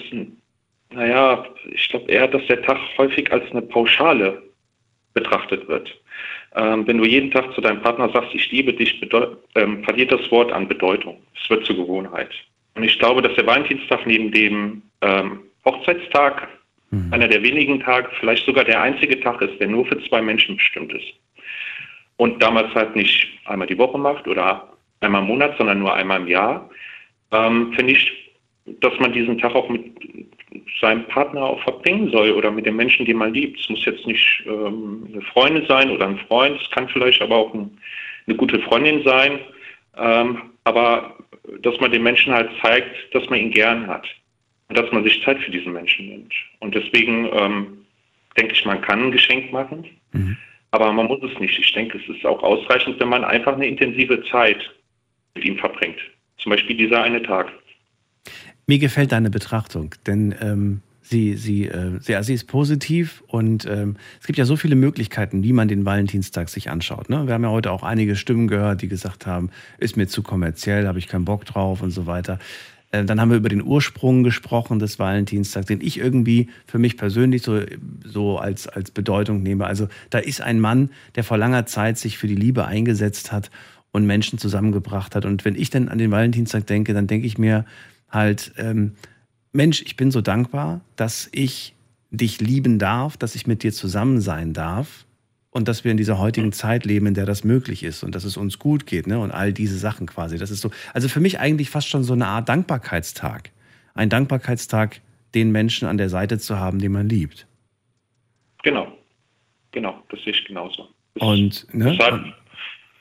naja, 0.90 1.46
ich 1.70 1.88
glaube 1.88 2.10
eher, 2.10 2.26
dass 2.26 2.44
der 2.46 2.62
Tag 2.62 2.78
häufig 2.98 3.32
als 3.32 3.48
eine 3.52 3.62
Pauschale 3.62 4.42
betrachtet 5.14 5.68
wird. 5.68 5.88
Ähm, 6.56 6.86
wenn 6.86 6.98
du 6.98 7.04
jeden 7.04 7.30
Tag 7.30 7.52
zu 7.54 7.60
deinem 7.60 7.80
Partner 7.80 8.10
sagst, 8.12 8.34
ich 8.34 8.50
liebe 8.50 8.72
dich, 8.72 9.00
ähm, 9.54 9.84
verliert 9.84 10.10
das 10.10 10.30
Wort 10.30 10.52
an 10.52 10.66
Bedeutung. 10.66 11.22
Es 11.40 11.48
wird 11.50 11.64
zur 11.64 11.76
Gewohnheit. 11.76 12.30
Und 12.74 12.84
ich 12.84 12.98
glaube, 12.98 13.22
dass 13.22 13.34
der 13.36 13.46
Valentinstag 13.46 14.06
neben 14.06 14.32
dem 14.32 14.82
ähm, 15.02 15.40
Hochzeitstag 15.64 16.48
mhm. 16.90 17.12
einer 17.12 17.28
der 17.28 17.42
wenigen 17.42 17.80
Tage, 17.80 18.08
vielleicht 18.18 18.46
sogar 18.46 18.64
der 18.64 18.80
einzige 18.80 19.20
Tag 19.20 19.42
ist, 19.42 19.60
der 19.60 19.68
nur 19.68 19.86
für 19.86 20.02
zwei 20.08 20.22
Menschen 20.22 20.56
bestimmt 20.56 20.92
ist 20.92 21.14
und 22.18 22.42
damals 22.42 22.74
halt 22.74 22.94
nicht 22.94 23.26
einmal 23.46 23.66
die 23.66 23.78
Woche 23.78 23.96
macht 23.96 24.28
oder 24.28 24.68
einmal 25.00 25.22
im 25.22 25.28
Monat, 25.28 25.56
sondern 25.56 25.78
nur 25.78 25.94
einmal 25.94 26.20
im 26.20 26.28
Jahr, 26.28 26.68
ähm, 27.32 27.72
finde 27.74 27.92
ich, 27.92 28.12
dass 28.80 28.92
man 29.00 29.12
diesen 29.12 29.38
Tag 29.38 29.54
auch 29.54 29.68
mit 29.68 29.84
seinem 30.80 31.04
Partner 31.06 31.42
auch 31.42 31.62
verbringen 31.62 32.10
soll 32.10 32.32
oder 32.32 32.50
mit 32.50 32.66
den 32.66 32.76
Menschen, 32.76 33.06
die 33.06 33.14
man 33.14 33.32
liebt. 33.32 33.60
Es 33.60 33.68
muss 33.68 33.84
jetzt 33.84 34.06
nicht 34.06 34.44
ähm, 34.46 35.08
eine 35.10 35.22
Freundin 35.22 35.66
sein 35.66 35.90
oder 35.90 36.06
ein 36.06 36.18
Freund, 36.28 36.60
es 36.60 36.70
kann 36.70 36.88
vielleicht 36.88 37.22
aber 37.22 37.36
auch 37.36 37.54
ein, 37.54 37.78
eine 38.26 38.36
gute 38.36 38.60
Freundin 38.60 39.02
sein, 39.04 39.40
ähm, 39.96 40.42
aber 40.64 41.16
dass 41.60 41.78
man 41.80 41.90
den 41.90 42.02
Menschen 42.02 42.32
halt 42.32 42.50
zeigt, 42.62 43.14
dass 43.14 43.28
man 43.30 43.38
ihn 43.38 43.50
gern 43.50 43.86
hat 43.86 44.06
und 44.68 44.76
dass 44.76 44.90
man 44.92 45.04
sich 45.04 45.22
Zeit 45.24 45.38
für 45.38 45.50
diesen 45.50 45.72
Menschen 45.72 46.08
nimmt. 46.08 46.34
Und 46.60 46.74
deswegen 46.74 47.28
ähm, 47.32 47.86
denke 48.36 48.52
ich, 48.52 48.64
man 48.64 48.80
kann 48.80 49.04
ein 49.04 49.12
Geschenk 49.12 49.52
machen. 49.52 49.86
Mhm. 50.12 50.36
Aber 50.70 50.92
man 50.92 51.06
muss 51.06 51.22
es 51.22 51.38
nicht. 51.40 51.58
Ich 51.58 51.72
denke, 51.72 51.98
es 51.98 52.16
ist 52.16 52.24
auch 52.26 52.42
ausreichend, 52.42 53.00
wenn 53.00 53.08
man 53.08 53.24
einfach 53.24 53.54
eine 53.54 53.66
intensive 53.66 54.22
Zeit 54.30 54.58
mit 55.34 55.44
ihm 55.44 55.58
verbringt. 55.58 55.98
Zum 56.38 56.50
Beispiel 56.50 56.76
dieser 56.76 57.02
eine 57.02 57.22
Tag. 57.22 57.52
Mir 58.66 58.78
gefällt 58.78 59.12
deine 59.12 59.30
Betrachtung, 59.30 59.94
denn 60.06 60.34
ähm, 60.42 60.82
sie, 61.00 61.34
sie, 61.34 61.66
äh, 61.66 61.98
sie, 62.00 62.22
sie 62.22 62.34
ist 62.34 62.44
positiv 62.44 63.22
und 63.26 63.64
ähm, 63.66 63.96
es 64.20 64.26
gibt 64.26 64.38
ja 64.38 64.44
so 64.44 64.56
viele 64.56 64.76
Möglichkeiten, 64.76 65.42
wie 65.42 65.54
man 65.54 65.68
den 65.68 65.86
Valentinstag 65.86 66.48
sich 66.50 66.70
anschaut. 66.70 67.08
Ne? 67.08 67.26
Wir 67.26 67.34
haben 67.34 67.44
ja 67.44 67.50
heute 67.50 67.72
auch 67.72 67.82
einige 67.82 68.14
Stimmen 68.14 68.46
gehört, 68.46 68.82
die 68.82 68.88
gesagt 68.88 69.26
haben, 69.26 69.50
ist 69.78 69.96
mir 69.96 70.06
zu 70.06 70.22
kommerziell, 70.22 70.86
habe 70.86 70.98
ich 70.98 71.08
keinen 71.08 71.24
Bock 71.24 71.46
drauf 71.46 71.82
und 71.82 71.90
so 71.90 72.06
weiter. 72.06 72.38
Äh, 72.90 73.04
dann 73.04 73.20
haben 73.20 73.30
wir 73.30 73.36
über 73.36 73.48
den 73.48 73.62
Ursprung 73.62 74.22
gesprochen 74.22 74.78
des 74.78 74.98
Valentinstags, 74.98 75.66
den 75.66 75.80
ich 75.80 75.98
irgendwie 75.98 76.48
für 76.66 76.78
mich 76.78 76.96
persönlich 76.96 77.42
so, 77.42 77.60
so 78.04 78.38
als, 78.38 78.66
als 78.66 78.90
Bedeutung 78.90 79.42
nehme. 79.42 79.66
Also 79.66 79.88
da 80.10 80.18
ist 80.18 80.40
ein 80.40 80.60
Mann, 80.60 80.90
der 81.14 81.24
vor 81.24 81.38
langer 81.38 81.66
Zeit 81.66 81.98
sich 81.98 82.18
für 82.18 82.26
die 82.26 82.34
Liebe 82.34 82.64
eingesetzt 82.64 83.32
hat 83.32 83.50
und 83.90 84.06
Menschen 84.06 84.38
zusammengebracht 84.38 85.14
hat. 85.14 85.24
Und 85.24 85.44
wenn 85.44 85.54
ich 85.54 85.70
dann 85.70 85.88
an 85.88 85.98
den 85.98 86.10
Valentinstag 86.10 86.66
denke, 86.66 86.94
dann 86.94 87.06
denke 87.06 87.26
ich 87.26 87.38
mir 87.38 87.64
halt, 88.08 88.52
ähm, 88.56 88.92
Mensch, 89.52 89.82
ich 89.82 89.96
bin 89.96 90.10
so 90.10 90.20
dankbar, 90.20 90.82
dass 90.96 91.28
ich 91.32 91.74
dich 92.10 92.40
lieben 92.40 92.78
darf, 92.78 93.16
dass 93.16 93.34
ich 93.34 93.46
mit 93.46 93.62
dir 93.62 93.72
zusammen 93.72 94.20
sein 94.20 94.52
darf 94.52 95.06
und 95.58 95.68
dass 95.68 95.84
wir 95.84 95.90
in 95.90 95.96
dieser 95.96 96.18
heutigen 96.18 96.52
Zeit 96.52 96.86
leben, 96.86 97.06
in 97.06 97.14
der 97.14 97.26
das 97.26 97.44
möglich 97.44 97.82
ist 97.82 98.02
und 98.04 98.14
dass 98.14 98.24
es 98.24 98.36
uns 98.36 98.58
gut 98.58 98.86
geht, 98.86 99.06
ne? 99.06 99.18
Und 99.18 99.32
all 99.32 99.52
diese 99.52 99.76
Sachen 99.76 100.06
quasi. 100.06 100.38
Das 100.38 100.50
ist 100.50 100.60
so, 100.60 100.70
also 100.94 101.08
für 101.08 101.20
mich 101.20 101.40
eigentlich 101.40 101.68
fast 101.68 101.88
schon 101.88 102.04
so 102.04 102.14
eine 102.14 102.26
Art 102.26 102.48
Dankbarkeitstag. 102.48 103.50
Ein 103.94 104.08
Dankbarkeitstag, 104.08 105.00
den 105.34 105.50
Menschen 105.50 105.88
an 105.88 105.98
der 105.98 106.08
Seite 106.08 106.38
zu 106.38 106.58
haben, 106.58 106.78
den 106.78 106.92
man 106.92 107.08
liebt. 107.08 107.46
Genau, 108.62 108.96
genau, 109.72 110.02
das 110.08 110.22
sehe 110.22 110.32
ich 110.32 110.44
genauso. 110.44 110.88
Das 111.14 111.28
und, 111.28 111.74
ne? 111.74 111.98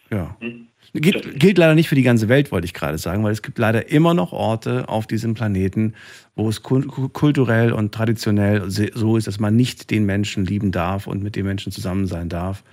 ja. 0.09 0.35
Hm? 0.39 0.67
Gilt, 0.93 1.39
gilt 1.39 1.57
leider 1.57 1.75
nicht 1.75 1.89
für 1.89 1.95
die 1.95 2.03
ganze 2.03 2.29
Welt, 2.29 2.51
wollte 2.51 2.65
ich 2.65 2.73
gerade 2.73 2.97
sagen, 2.97 3.23
weil 3.23 3.33
es 3.33 3.41
gibt 3.41 3.57
leider 3.57 3.89
immer 3.89 4.13
noch 4.13 4.31
Orte 4.31 4.87
auf 4.89 5.05
diesem 5.05 5.33
Planeten, 5.33 5.93
wo 6.35 6.49
es 6.49 6.63
kulturell 6.63 7.73
und 7.73 7.93
traditionell 7.93 8.69
so 8.69 9.17
ist, 9.17 9.27
dass 9.27 9.39
man 9.39 9.55
nicht 9.55 9.91
den 9.91 10.05
Menschen 10.05 10.45
lieben 10.45 10.71
darf 10.71 11.07
und 11.07 11.21
mit 11.21 11.35
den 11.35 11.45
Menschen 11.45 11.71
zusammen 11.71 12.07
sein 12.07 12.29
darf, 12.29 12.63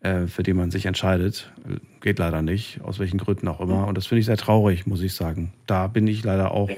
äh, 0.00 0.26
für 0.26 0.42
den 0.42 0.56
man 0.56 0.70
sich 0.70 0.86
entscheidet. 0.86 1.52
Geht 2.00 2.18
leider 2.18 2.42
nicht, 2.42 2.80
aus 2.82 2.98
welchen 2.98 3.18
Gründen 3.18 3.48
auch 3.48 3.60
immer. 3.60 3.86
Und 3.86 3.96
das 3.96 4.06
finde 4.06 4.20
ich 4.20 4.26
sehr 4.26 4.36
traurig, 4.36 4.86
muss 4.86 5.02
ich 5.02 5.14
sagen. 5.14 5.52
Da 5.66 5.86
bin 5.86 6.06
ich 6.06 6.24
leider 6.24 6.52
auch, 6.52 6.70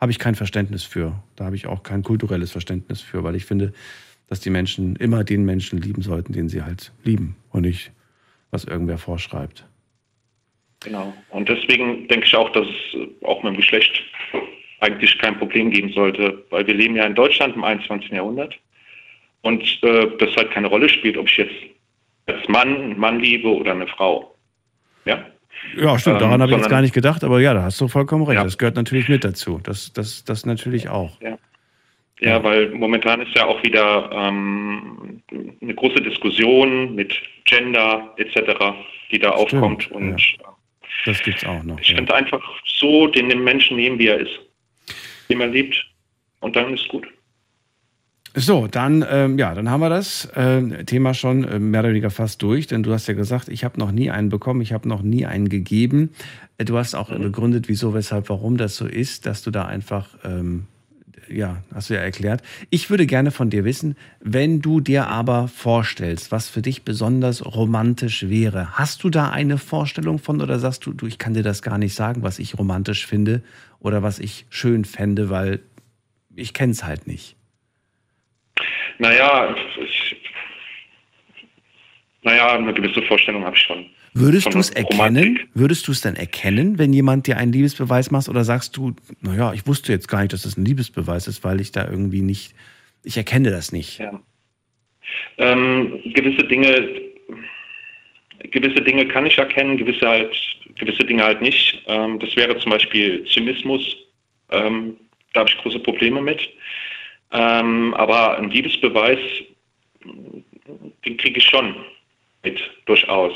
habe 0.00 0.12
ich 0.12 0.18
kein 0.18 0.34
Verständnis 0.34 0.84
für. 0.84 1.12
Da 1.34 1.46
habe 1.46 1.56
ich 1.56 1.66
auch 1.66 1.82
kein 1.82 2.02
kulturelles 2.02 2.50
Verständnis 2.52 3.00
für, 3.00 3.24
weil 3.24 3.34
ich 3.34 3.46
finde, 3.46 3.72
dass 4.28 4.40
die 4.40 4.50
Menschen 4.50 4.96
immer 4.96 5.24
den 5.24 5.44
Menschen 5.44 5.80
lieben 5.80 6.02
sollten, 6.02 6.32
den 6.32 6.48
sie 6.48 6.62
halt 6.62 6.92
lieben 7.04 7.36
und 7.50 7.62
nicht, 7.62 7.92
was 8.50 8.64
irgendwer 8.64 8.98
vorschreibt. 8.98 9.66
Genau. 10.86 11.12
Und 11.30 11.48
deswegen 11.48 12.06
denke 12.06 12.26
ich 12.26 12.36
auch, 12.36 12.48
dass 12.50 12.66
es 12.66 13.24
auch 13.24 13.42
mit 13.42 13.54
dem 13.54 13.56
Geschlecht 13.56 14.02
eigentlich 14.80 15.18
kein 15.18 15.36
Problem 15.36 15.70
geben 15.70 15.90
sollte, 15.92 16.44
weil 16.50 16.66
wir 16.66 16.74
leben 16.74 16.94
ja 16.94 17.04
in 17.04 17.14
Deutschland 17.14 17.56
im 17.56 17.64
21. 17.64 18.10
Jahrhundert 18.10 18.54
und 19.42 19.62
äh, 19.82 20.06
das 20.18 20.34
halt 20.36 20.52
keine 20.52 20.68
Rolle 20.68 20.88
spielt, 20.88 21.16
ob 21.16 21.26
ich 21.28 21.38
jetzt 21.38 21.54
als 22.26 22.46
Mann 22.48 22.76
einen 22.76 22.98
Mann 22.98 23.18
liebe 23.18 23.48
oder 23.48 23.72
eine 23.72 23.88
Frau. 23.88 24.34
Ja? 25.06 25.24
Ja, 25.76 25.98
stimmt, 25.98 26.20
daran 26.20 26.34
ähm, 26.34 26.42
habe 26.42 26.52
ich 26.52 26.58
jetzt 26.58 26.70
gar 26.70 26.82
nicht 26.82 26.94
gedacht, 26.94 27.24
aber 27.24 27.40
ja, 27.40 27.52
da 27.52 27.62
hast 27.62 27.80
du 27.80 27.88
vollkommen 27.88 28.24
recht. 28.24 28.36
Ja. 28.36 28.44
Das 28.44 28.56
gehört 28.56 28.76
natürlich 28.76 29.08
mit 29.08 29.24
dazu. 29.24 29.60
Das, 29.62 29.92
das, 29.92 30.24
das 30.24 30.46
natürlich 30.46 30.88
auch. 30.88 31.20
Ja. 31.20 31.36
Ja, 32.20 32.42
weil 32.42 32.70
momentan 32.70 33.20
ist 33.20 33.36
ja 33.36 33.44
auch 33.44 33.62
wieder 33.62 34.10
ähm, 34.10 35.22
eine 35.60 35.74
große 35.74 36.00
Diskussion 36.00 36.94
mit 36.94 37.14
Gender 37.44 38.14
etc., 38.16 38.52
die 39.10 39.18
da 39.18 39.32
Stimmt, 39.32 39.62
aufkommt. 39.62 39.90
Und 39.90 40.18
ja. 40.18 40.55
Das 41.04 41.22
gibt's 41.22 41.44
auch 41.44 41.62
noch. 41.62 41.80
Ich 41.80 41.88
ja. 41.88 41.96
finde 41.96 42.14
einfach 42.14 42.42
so 42.64 43.06
den 43.06 43.28
Menschen 43.44 43.76
nehmen, 43.76 43.98
wie 43.98 44.08
er 44.08 44.18
ist. 44.18 44.40
Wie 45.28 45.34
man 45.34 45.52
liebt. 45.52 45.86
Und 46.40 46.56
dann 46.56 46.74
ist 46.74 46.88
gut. 46.88 47.06
So, 48.38 48.66
dann, 48.66 49.02
ähm, 49.10 49.38
ja, 49.38 49.54
dann 49.54 49.70
haben 49.70 49.80
wir 49.80 49.88
das 49.88 50.26
äh, 50.34 50.84
Thema 50.84 51.14
schon 51.14 51.44
äh, 51.44 51.58
mehr 51.58 51.80
oder 51.80 51.88
weniger 51.88 52.10
fast 52.10 52.42
durch, 52.42 52.66
denn 52.66 52.82
du 52.82 52.92
hast 52.92 53.06
ja 53.08 53.14
gesagt, 53.14 53.48
ich 53.48 53.64
habe 53.64 53.80
noch 53.80 53.92
nie 53.92 54.10
einen 54.10 54.28
bekommen, 54.28 54.60
ich 54.60 54.74
habe 54.74 54.86
noch 54.86 55.00
nie 55.00 55.24
einen 55.24 55.48
gegeben. 55.48 56.10
Äh, 56.58 56.66
du 56.66 56.76
hast 56.76 56.94
auch 56.94 57.08
mhm. 57.08 57.22
begründet, 57.22 57.68
wieso, 57.68 57.94
weshalb, 57.94 58.28
warum 58.28 58.58
das 58.58 58.76
so 58.76 58.86
ist, 58.86 59.24
dass 59.24 59.42
du 59.42 59.50
da 59.50 59.64
einfach 59.64 60.10
ähm, 60.22 60.66
ja, 61.28 61.62
hast 61.74 61.90
du 61.90 61.94
ja 61.94 62.00
erklärt. 62.00 62.42
Ich 62.70 62.90
würde 62.90 63.06
gerne 63.06 63.30
von 63.30 63.50
dir 63.50 63.64
wissen, 63.64 63.96
wenn 64.20 64.60
du 64.60 64.80
dir 64.80 65.08
aber 65.08 65.48
vorstellst, 65.48 66.32
was 66.32 66.48
für 66.48 66.62
dich 66.62 66.82
besonders 66.82 67.44
romantisch 67.44 68.28
wäre, 68.28 68.76
hast 68.78 69.04
du 69.04 69.10
da 69.10 69.30
eine 69.30 69.58
Vorstellung 69.58 70.18
von 70.18 70.40
oder 70.40 70.58
sagst 70.58 70.86
du, 70.86 70.92
du, 70.92 71.06
ich 71.06 71.18
kann 71.18 71.34
dir 71.34 71.42
das 71.42 71.62
gar 71.62 71.78
nicht 71.78 71.94
sagen, 71.94 72.22
was 72.22 72.38
ich 72.38 72.58
romantisch 72.58 73.06
finde 73.06 73.42
oder 73.80 74.02
was 74.02 74.18
ich 74.18 74.46
schön 74.50 74.84
fände, 74.84 75.30
weil 75.30 75.60
ich 76.34 76.54
kenne 76.54 76.72
es 76.72 76.84
halt 76.84 77.06
nicht? 77.06 77.36
Naja, 78.98 79.54
ich, 79.82 80.16
naja, 82.22 82.54
eine 82.54 82.72
gewisse 82.72 83.02
Vorstellung 83.02 83.44
habe 83.44 83.56
ich 83.56 83.62
schon. 83.62 83.86
Würdest 84.18 84.54
du 84.54 84.58
es 84.58 84.70
erkennen? 84.70 85.40
Würdest 85.52 85.86
du 85.86 85.92
es 85.92 86.00
dann 86.00 86.16
erkennen, 86.16 86.78
wenn 86.78 86.92
jemand 86.94 87.26
dir 87.26 87.36
einen 87.36 87.52
Liebesbeweis 87.52 88.10
macht? 88.10 88.30
Oder 88.30 88.44
sagst 88.44 88.76
du, 88.76 88.94
naja, 89.20 89.52
ich 89.52 89.66
wusste 89.66 89.92
jetzt 89.92 90.08
gar 90.08 90.20
nicht, 90.20 90.32
dass 90.32 90.42
das 90.42 90.56
ein 90.56 90.64
Liebesbeweis 90.64 91.28
ist, 91.28 91.44
weil 91.44 91.60
ich 91.60 91.70
da 91.70 91.86
irgendwie 91.86 92.22
nicht, 92.22 92.54
ich 93.04 93.18
erkenne 93.18 93.50
das 93.50 93.72
nicht. 93.72 93.98
Ja. 93.98 94.18
Ähm, 95.36 96.00
gewisse 96.14 96.44
Dinge, 96.44 96.88
gewisse 98.50 98.80
Dinge 98.80 99.06
kann 99.06 99.26
ich 99.26 99.36
erkennen, 99.36 99.76
gewisse 99.76 100.08
halt, 100.08 100.34
gewisse 100.78 101.04
Dinge 101.04 101.22
halt 101.22 101.42
nicht. 101.42 101.82
Ähm, 101.86 102.18
das 102.18 102.34
wäre 102.36 102.58
zum 102.58 102.72
Beispiel 102.72 103.22
Zynismus. 103.26 103.96
Ähm, 104.50 104.96
da 105.34 105.40
habe 105.40 105.50
ich 105.50 105.58
große 105.58 105.80
Probleme 105.80 106.22
mit. 106.22 106.40
Ähm, 107.32 107.92
aber 107.94 108.38
ein 108.38 108.50
Liebesbeweis, 108.50 109.18
den 111.04 111.16
kriege 111.18 111.38
ich 111.38 111.44
schon 111.44 111.74
mit, 112.46 112.60
durchaus. 112.86 113.32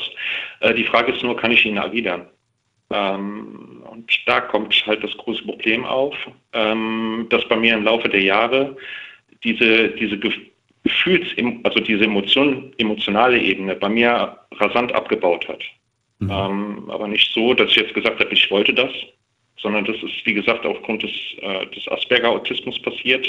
Äh, 0.61 0.73
die 0.73 0.85
Frage 0.85 1.11
ist 1.11 1.23
nur, 1.23 1.35
kann 1.35 1.51
ich 1.51 1.65
ihn 1.65 1.77
erwidern? 1.77 2.27
Ähm, 2.89 3.83
und 3.89 4.11
da 4.25 4.41
kommt 4.41 4.73
halt 4.85 5.03
das 5.03 5.15
große 5.17 5.43
Problem 5.43 5.85
auf, 5.85 6.15
ähm, 6.53 7.27
dass 7.29 7.47
bei 7.47 7.55
mir 7.55 7.75
im 7.75 7.83
Laufe 7.83 8.09
der 8.09 8.21
Jahre 8.21 8.75
diese, 9.43 9.89
diese 9.89 10.17
Gefühls, 10.17 11.27
also 11.63 11.79
diese 11.79 12.05
Emotion, 12.05 12.73
emotionale 12.77 13.39
Ebene 13.39 13.75
bei 13.75 13.89
mir 13.89 14.37
rasant 14.53 14.93
abgebaut 14.93 15.47
hat. 15.47 15.63
Ähm, 16.21 16.89
aber 16.89 17.07
nicht 17.07 17.33
so, 17.33 17.53
dass 17.53 17.71
ich 17.71 17.77
jetzt 17.77 17.95
gesagt 17.95 18.19
habe, 18.19 18.31
ich 18.31 18.51
wollte 18.51 18.73
das, 18.73 18.91
sondern 19.57 19.85
das 19.85 19.95
ist, 20.03 20.25
wie 20.25 20.35
gesagt, 20.35 20.65
aufgrund 20.65 21.01
des, 21.01 21.11
äh, 21.41 21.65
des 21.67 21.87
Asperger-Autismus 21.87 22.79
passiert. 22.81 23.27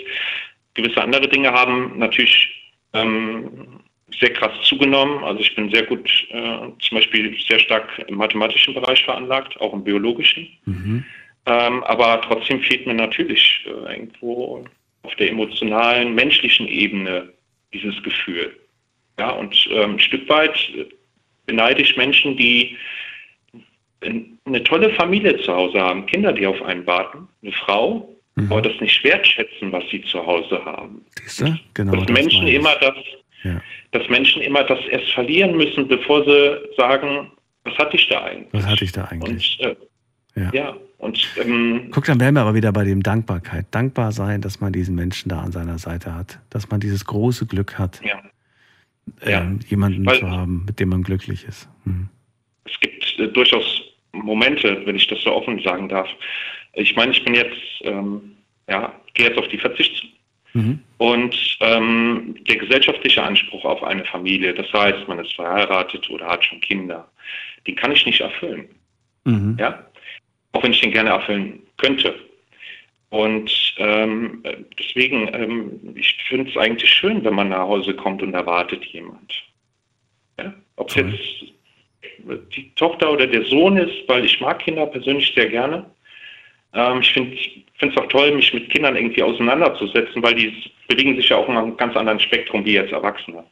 Gewisse 0.75 1.03
andere 1.03 1.29
Dinge 1.29 1.51
haben 1.53 1.99
natürlich 1.99 2.51
ähm, 2.93 3.81
sehr 4.19 4.33
krass 4.33 4.53
zugenommen. 4.65 5.23
Also 5.25 5.41
ich 5.41 5.55
bin 5.55 5.71
sehr 5.71 5.85
gut, 5.85 6.09
äh, 6.31 6.59
zum 6.81 6.97
Beispiel 6.99 7.37
sehr 7.49 7.59
stark 7.59 7.89
im 8.09 8.17
mathematischen 8.17 8.75
Bereich 8.75 9.03
veranlagt, 9.05 9.61
auch 9.61 9.73
im 9.73 9.85
biologischen. 9.85 10.49
Mhm. 10.67 11.05
Ähm, 11.47 11.83
aber 11.85 12.21
trotzdem 12.23 12.61
fehlt 12.63 12.87
mir 12.87 12.95
natürlich 12.95 13.65
äh, 13.67 13.93
irgendwo 13.95 14.65
auf 15.03 15.15
der 15.17 15.31
emotionalen, 15.31 16.15
menschlichen 16.15 16.69
Ebene 16.69 17.33
dieses 17.73 18.01
Gefühl. 18.03 18.57
Ja, 19.19 19.31
und 19.31 19.69
ähm, 19.73 19.93
ein 19.95 19.99
Stück 20.01 20.29
weit 20.29 20.57
äh, 20.77 20.87
beneide 21.47 21.83
ich 21.83 21.97
Menschen, 21.97 22.37
die 22.37 22.77
ein- 24.03 24.39
eine 24.45 24.63
tolle 24.63 24.91
Familie 24.95 25.37
zu 25.43 25.53
Hause 25.53 25.81
haben, 25.81 26.07
Kinder, 26.07 26.33
die 26.33 26.47
auf 26.47 26.61
einen 26.63 26.87
warten, 26.87 27.29
eine 27.43 27.53
Frau, 27.53 28.09
aber 28.51 28.63
das 28.63 28.81
nicht 28.81 29.05
wertschätzen, 29.05 29.71
was 29.73 29.85
sie 29.91 30.01
zu 30.05 30.25
Hause 30.25 30.65
haben. 30.65 31.05
Siehst 31.23 31.41
du? 31.43 31.59
Genau. 31.75 31.93
dass 31.97 32.07
das 32.07 32.17
Menschen 32.17 32.47
immer 32.47 32.75
das, 32.81 32.95
Ja. 33.45 33.61
dass 33.91 34.09
Menschen 34.09 34.41
immer 34.43 34.63
das 34.65 34.79
erst 34.91 35.11
verlieren 35.13 35.57
müssen, 35.57 35.89
bevor 35.89 36.25
sie 36.25 36.59
sagen, 36.77 37.31
was 37.65 37.77
hatte 37.79 37.97
ich 37.97 38.09
da 38.09 38.23
eigentlich? 38.25 38.53
Was 38.53 38.67
hatte 38.67 38.85
ich 38.85 38.93
da 38.93 39.05
eigentlich? 39.07 39.59
Und, 39.61 39.67
äh, 39.67 39.77
Ja. 40.45 40.51
ja. 40.53 40.77
und 40.99 41.29
ähm, 41.41 41.89
Guck, 41.91 42.05
dann 42.05 42.21
wären 42.21 42.35
wir 42.35 42.43
aber 42.43 42.55
wieder 42.55 42.73
bei 42.73 42.85
dem 42.85 43.03
Dankbarkeit. 43.03 43.67
Dankbar 43.73 44.13
sein, 44.13 44.41
dass 44.41 44.61
man 44.61 44.73
diesen 44.73 44.95
Menschen 44.95 45.29
da 45.29 45.41
an 45.41 45.53
seiner 45.53 45.79
Seite 45.79 46.15
hat. 46.15 46.39
Dass 46.51 46.71
man 46.71 46.81
dieses 46.81 47.05
große 47.05 47.47
Glück 47.47 47.79
hat, 47.79 48.01
ja. 48.05 48.23
ähm, 49.23 49.61
jemanden 49.69 50.07
Weil- 50.07 50.19
zu 50.21 50.31
haben, 50.31 50.65
mit 50.67 50.79
dem 50.81 50.89
man 50.91 51.03
glücklich 51.03 51.45
ist. 51.45 51.69
Mhm. 51.85 52.09
es 52.65 52.79
gibt 52.81 53.19
äh, 53.19 53.29
durchaus 53.29 53.83
Momente, 54.13 54.83
wenn 54.85 54.95
ich 54.97 55.07
das 55.09 55.21
so 55.23 55.33
offen 55.33 55.61
sagen 55.63 55.89
darf. 55.89 56.09
Ich 56.75 56.95
meine, 56.97 57.13
ich 57.13 57.25
bin 57.25 57.35
jetzt, 57.35 57.57
ähm, 57.83 58.37
ja, 58.69 58.93
gehe 59.15 59.29
jetzt 59.29 59.39
auf 59.39 59.49
die 59.49 59.59
40 59.59 59.97
zu. 59.97 60.07
Mhm. 60.55 60.81
Und 60.99 61.59
ähm, 61.61 62.35
der 62.47 62.57
gesellschaftliche 62.57 63.23
Anspruch 63.23 63.65
auf 63.65 63.83
eine 63.83 64.05
Familie, 64.05 64.55
das 64.55 64.73
heißt, 64.73 65.09
man 65.09 65.19
ist 65.19 65.35
verheiratet 65.35 66.09
oder 66.11 66.29
hat 66.29 66.45
schon 66.45 66.61
Kinder, 66.61 67.09
den 67.67 67.77
kann 67.77 67.93
ich 67.93 68.05
nicht 68.05 68.21
erfüllen. 68.21 68.69
Mhm. 69.25 69.57
Ja? 69.59 69.87
Auch 70.53 70.63
wenn 70.63 70.73
ich 70.73 70.81
den 70.81 70.93
gerne 70.93 71.11
erfüllen 71.11 71.61
könnte. 71.79 72.15
Und 73.09 73.75
ähm, 73.77 74.41
äh, 74.43 74.57
deswegen, 74.79 75.29
ähm, 75.35 75.95
ich 75.97 76.17
finde 76.29 76.51
es 76.51 76.57
eigentlich 76.57 76.91
schön, 76.91 77.23
wenn 77.25 77.35
man 77.35 77.51
nach 77.51 77.69
Hause 77.69 77.95
kommt 77.95 78.23
und 78.23 78.33
erwartet 78.33 78.85
jemand. 78.87 79.45
Ja? 80.39 80.55
Ob 80.77 80.89
es 80.89 80.97
jetzt 80.97 81.53
die 82.57 82.71
Tochter 82.75 83.13
oder 83.13 83.27
der 83.27 83.45
Sohn 83.45 83.77
ist, 83.77 84.09
weil 84.09 84.25
ich 84.25 84.41
mag 84.41 84.61
Kinder 84.61 84.87
persönlich 84.87 85.33
sehr 85.35 85.49
gerne. 85.49 85.87
Ähm, 86.73 87.01
ich 87.01 87.13
finde 87.13 87.37
es 87.91 87.97
auch 87.97 88.09
toll, 88.09 88.33
mich 88.33 88.53
mit 88.53 88.71
Kindern 88.71 88.97
irgendwie 88.97 89.23
auseinanderzusetzen, 89.23 90.23
weil 90.23 90.35
die 90.35 90.55
bewegen 90.89 91.17
sich 91.17 91.29
ja 91.29 91.37
auch 91.37 91.49
in 91.49 91.57
einem 91.57 91.77
ganz 91.77 91.97
anderen 91.97 92.21
Spektrum 92.21 92.65
wie 92.65 92.75
jetzt 92.75 92.93
Erwachsene. 92.93 93.45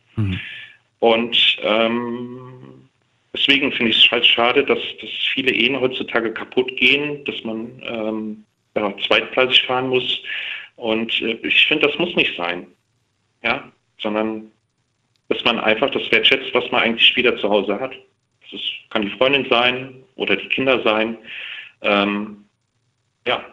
Und 1.00 1.56
ähm, 1.62 2.88
deswegen 3.34 3.72
finde 3.72 3.90
ich 3.90 4.04
es 4.04 4.10
halt 4.10 4.26
schade, 4.26 4.64
dass, 4.64 4.78
dass 5.00 5.10
viele 5.34 5.52
Ehen 5.52 5.80
heutzutage 5.80 6.32
kaputt 6.32 6.76
gehen, 6.76 7.24
dass 7.24 7.42
man 7.44 7.82
ähm, 7.82 8.44
ja, 8.76 8.94
zweitgleisig 9.06 9.62
fahren 9.62 9.88
muss. 9.88 10.22
Und 10.76 11.20
äh, 11.22 11.38
ich 11.42 11.66
finde, 11.66 11.88
das 11.88 11.98
muss 11.98 12.14
nicht 12.14 12.36
sein. 12.36 12.66
Ja, 13.42 13.70
sondern 13.98 14.50
dass 15.28 15.42
man 15.44 15.58
einfach 15.60 15.90
das 15.90 16.10
wertschätzt, 16.10 16.52
was 16.52 16.70
man 16.70 16.82
eigentlich 16.82 17.14
wieder 17.16 17.36
zu 17.38 17.48
Hause 17.48 17.80
hat. 17.80 17.92
Das 18.42 18.60
ist, 18.60 18.70
kann 18.90 19.02
die 19.02 19.10
Freundin 19.10 19.46
sein 19.48 20.02
oder 20.16 20.36
die 20.36 20.48
Kinder 20.48 20.82
sein. 20.82 21.16
Ähm, 21.82 22.44
ja, 23.26 23.44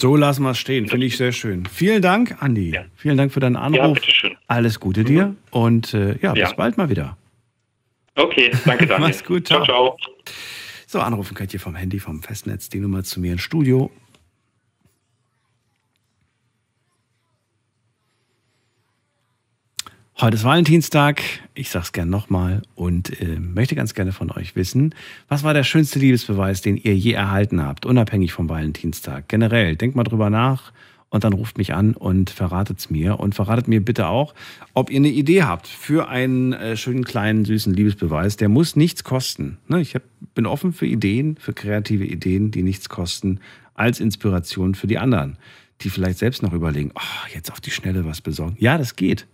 So 0.00 0.14
lassen 0.16 0.42
wir 0.42 0.50
es 0.50 0.58
stehen. 0.58 0.88
Finde 0.88 1.06
ich 1.06 1.16
sehr 1.16 1.32
schön. 1.32 1.64
Vielen 1.66 2.02
Dank, 2.02 2.36
Andi. 2.42 2.78
Vielen 2.96 3.16
Dank 3.16 3.32
für 3.32 3.40
deinen 3.40 3.56
Anruf. 3.56 3.78
Ja, 3.80 3.88
bitteschön. 3.92 4.30
Mhm. 4.32 4.36
Alles 4.46 4.78
Gute 4.80 5.04
dir 5.04 5.34
und 5.50 5.94
äh, 5.94 6.16
ja, 6.20 6.32
bis 6.32 6.42
Ja. 6.42 6.52
bald 6.54 6.76
mal 6.76 6.90
wieder. 6.90 7.16
okay, 8.14 8.50
danke 8.64 8.86
Daniel. 8.86 9.08
Mach's 9.08 9.24
gut, 9.24 9.46
ciao. 9.46 9.64
ciao. 9.64 9.96
So, 10.86 11.00
anrufen 11.00 11.34
könnt 11.34 11.52
ihr 11.52 11.60
vom 11.60 11.74
Handy, 11.74 11.98
vom 11.98 12.22
Festnetz, 12.22 12.68
die 12.68 12.78
Nummer 12.78 13.02
zu 13.04 13.20
mir 13.20 13.32
ins 13.32 13.42
Studio. 13.42 13.90
Heute 20.18 20.36
ist 20.36 20.44
Valentinstag, 20.44 21.20
ich 21.54 21.68
sag's 21.68 21.92
gern 21.92 22.08
nochmal 22.08 22.62
und 22.74 23.20
äh, 23.20 23.38
möchte 23.38 23.74
ganz 23.74 23.92
gerne 23.92 24.12
von 24.12 24.30
euch 24.30 24.56
wissen, 24.56 24.94
was 25.28 25.42
war 25.42 25.52
der 25.52 25.62
schönste 25.62 25.98
Liebesbeweis, 25.98 26.62
den 26.62 26.78
ihr 26.78 26.96
je 26.96 27.12
erhalten 27.12 27.62
habt, 27.62 27.84
unabhängig 27.84 28.32
vom 28.32 28.48
Valentinstag? 28.48 29.28
Generell, 29.28 29.76
denkt 29.76 29.94
mal 29.94 30.04
drüber 30.04 30.30
nach 30.30 30.72
und 31.10 31.24
dann 31.24 31.34
ruft 31.34 31.58
mich 31.58 31.74
an 31.74 31.92
und 31.92 32.30
verratet's 32.30 32.88
mir 32.88 33.20
und 33.20 33.34
verratet 33.34 33.68
mir 33.68 33.84
bitte 33.84 34.06
auch, 34.06 34.32
ob 34.72 34.88
ihr 34.88 34.96
eine 34.96 35.10
Idee 35.10 35.42
habt 35.42 35.66
für 35.66 36.08
einen 36.08 36.54
äh, 36.54 36.78
schönen 36.78 37.04
kleinen 37.04 37.44
süßen 37.44 37.74
Liebesbeweis. 37.74 38.38
Der 38.38 38.48
muss 38.48 38.74
nichts 38.74 39.04
kosten. 39.04 39.58
Ne? 39.68 39.82
Ich 39.82 39.94
hab, 39.94 40.02
bin 40.34 40.46
offen 40.46 40.72
für 40.72 40.86
Ideen, 40.86 41.36
für 41.36 41.52
kreative 41.52 42.06
Ideen, 42.06 42.50
die 42.50 42.62
nichts 42.62 42.88
kosten, 42.88 43.40
als 43.74 44.00
Inspiration 44.00 44.76
für 44.76 44.86
die 44.86 44.96
anderen, 44.96 45.36
die 45.82 45.90
vielleicht 45.90 46.16
selbst 46.16 46.42
noch 46.42 46.54
überlegen, 46.54 46.92
oh, 46.94 47.28
jetzt 47.34 47.52
auf 47.52 47.60
die 47.60 47.70
Schnelle 47.70 48.06
was 48.06 48.22
besorgen. 48.22 48.56
Ja, 48.58 48.78
das 48.78 48.96
geht. 48.96 49.26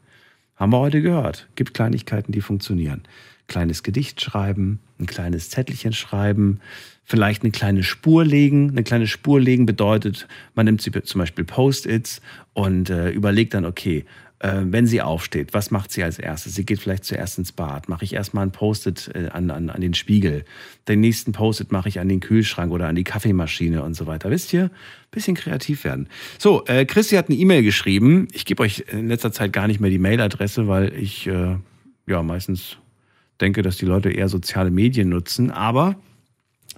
Haben 0.57 0.73
wir 0.73 0.79
heute 0.79 1.03
gehört. 1.03 1.49
Gibt 1.55 1.75
Kleinigkeiten, 1.75 2.33
die 2.33 2.41
funktionieren. 2.41 3.03
Kleines 3.49 3.83
Gedicht 3.83 4.21
schreiben, 4.21 4.81
ein 4.99 5.07
kleines 5.07 5.51
Zettelchen 5.51 5.93
schreiben, 5.93 6.61
vielleicht 7.05 7.43
eine 7.43 7.51
kleine 7.51 7.83
Spur 7.83 8.25
legen. 8.25 8.71
Eine 8.71 8.85
kleine 8.85 9.07
Spur 9.07 9.41
legen 9.41 9.67
bedeutet, 9.67 10.29
man 10.55 10.67
nimmt 10.67 10.81
sie 10.81 10.91
zum 10.91 11.19
Beispiel 11.19 11.45
Post-its 11.45 12.21
und 12.53 12.91
äh, 12.91 13.11
überlegt 13.11 13.55
dann, 13.55 13.65
okay, 13.65 14.05
wenn 14.43 14.87
sie 14.87 15.01
aufsteht, 15.01 15.55
was 15.55 15.71
macht 15.71 15.93
sie 15.93 16.03
als 16.03 16.19
erstes? 16.19 16.57
Sie 16.57 16.67
geht 16.67 16.81
vielleicht 16.81 17.05
zuerst 17.05 17.39
ins 17.39 17.53
Bad. 17.53 17.89
Mache 17.89 18.05
ich 18.05 18.13
erstmal 18.13 18.45
ein 18.45 18.51
Post-it 18.51 19.11
äh, 19.15 19.29
an, 19.29 19.51
an, 19.51 19.71
an 19.71 19.81
den 19.81 19.95
Spiegel. 19.95 20.45
Den 20.89 21.01
nächsten 21.01 21.33
Post-it 21.33 21.71
mache 21.71 21.89
ich 21.89 22.01
an 22.01 22.09
den 22.09 22.21
Kühlschrank 22.21 22.73
oder 22.73 22.89
an 22.89 22.97
die 22.97 23.05
Kaffeemaschine 23.05 23.83
und 23.83 23.95
so 23.95 24.07
weiter. 24.07 24.31
Wisst 24.31 24.53
ihr? 24.53 24.71
Bisschen 25.13 25.37
kreativ 25.37 25.85
werden. 25.85 26.09
So, 26.39 26.65
äh, 26.67 26.85
Christi 26.85 27.15
hat 27.15 27.29
eine 27.29 27.39
E-Mail 27.39 27.63
geschrieben. 27.63 28.27
Ich 28.33 28.45
gebe 28.45 28.63
euch 28.63 28.85
in 28.91 29.09
letzter 29.09 29.31
Zeit 29.31 29.53
gar 29.53 29.69
nicht 29.69 29.81
mehr 29.81 29.91
die 29.91 29.99
Mailadresse, 29.99 30.67
weil 30.67 30.93
ich 30.95 31.27
äh, 31.29 31.57
ja 32.07 32.23
meistens 32.23 32.79
denke, 33.41 33.63
dass 33.63 33.77
die 33.77 33.87
Leute 33.87 34.11
eher 34.11 34.29
soziale 34.29 34.71
Medien 34.71 35.09
nutzen. 35.09 35.51
Aber 35.51 35.97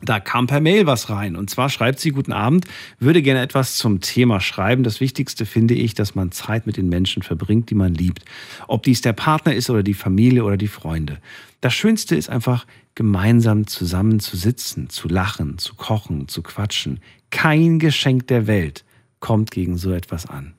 da 0.09 0.21
kam 0.21 0.47
per 0.47 0.61
Mail 0.61 0.87
was 0.87 1.11
rein. 1.11 1.37
Und 1.37 1.51
zwar 1.51 1.69
schreibt 1.71 2.01
sie, 2.01 2.11
guten 2.11 2.33
Abend, 2.33 2.67
würde 2.99 3.23
gerne 3.23 3.41
etwas 3.41 3.77
zum 3.77 4.01
Thema 4.01 4.41
schreiben. 4.41 4.83
Das 4.83 5.01
Wichtigste 5.01 5.47
finde 5.47 5.75
ich, 5.75 5.95
dass 5.95 6.15
man 6.15 6.33
Zeit 6.33 6.67
mit 6.67 6.77
den 6.77 6.89
Menschen 6.89 7.23
verbringt, 7.23 7.71
die 7.71 7.75
man 7.75 7.95
liebt. 7.95 8.25
Ob 8.69 8.83
dies 8.83 9.01
der 9.01 9.13
Partner 9.13 9.55
ist 9.55 9.71
oder 9.71 9.83
die 9.83 9.95
Familie 9.95 10.45
oder 10.45 10.57
die 10.57 10.69
Freunde. 10.69 11.19
Das 11.61 11.75
Schönste 11.75 12.17
ist 12.17 12.29
einfach, 12.29 12.67
gemeinsam 12.95 13.67
zusammen 13.67 14.21
zu 14.21 14.37
sitzen, 14.37 14.89
zu 14.89 15.09
lachen, 15.09 15.59
zu 15.59 15.75
kochen, 15.75 16.29
zu 16.29 16.43
quatschen. 16.43 17.01
Kein 17.31 17.79
Geschenk 17.79 18.29
der 18.29 18.47
Welt 18.47 18.85
kommt 19.21 19.51
gegen 19.51 19.77
so 19.77 19.93
etwas 19.93 20.27
an. 20.27 20.55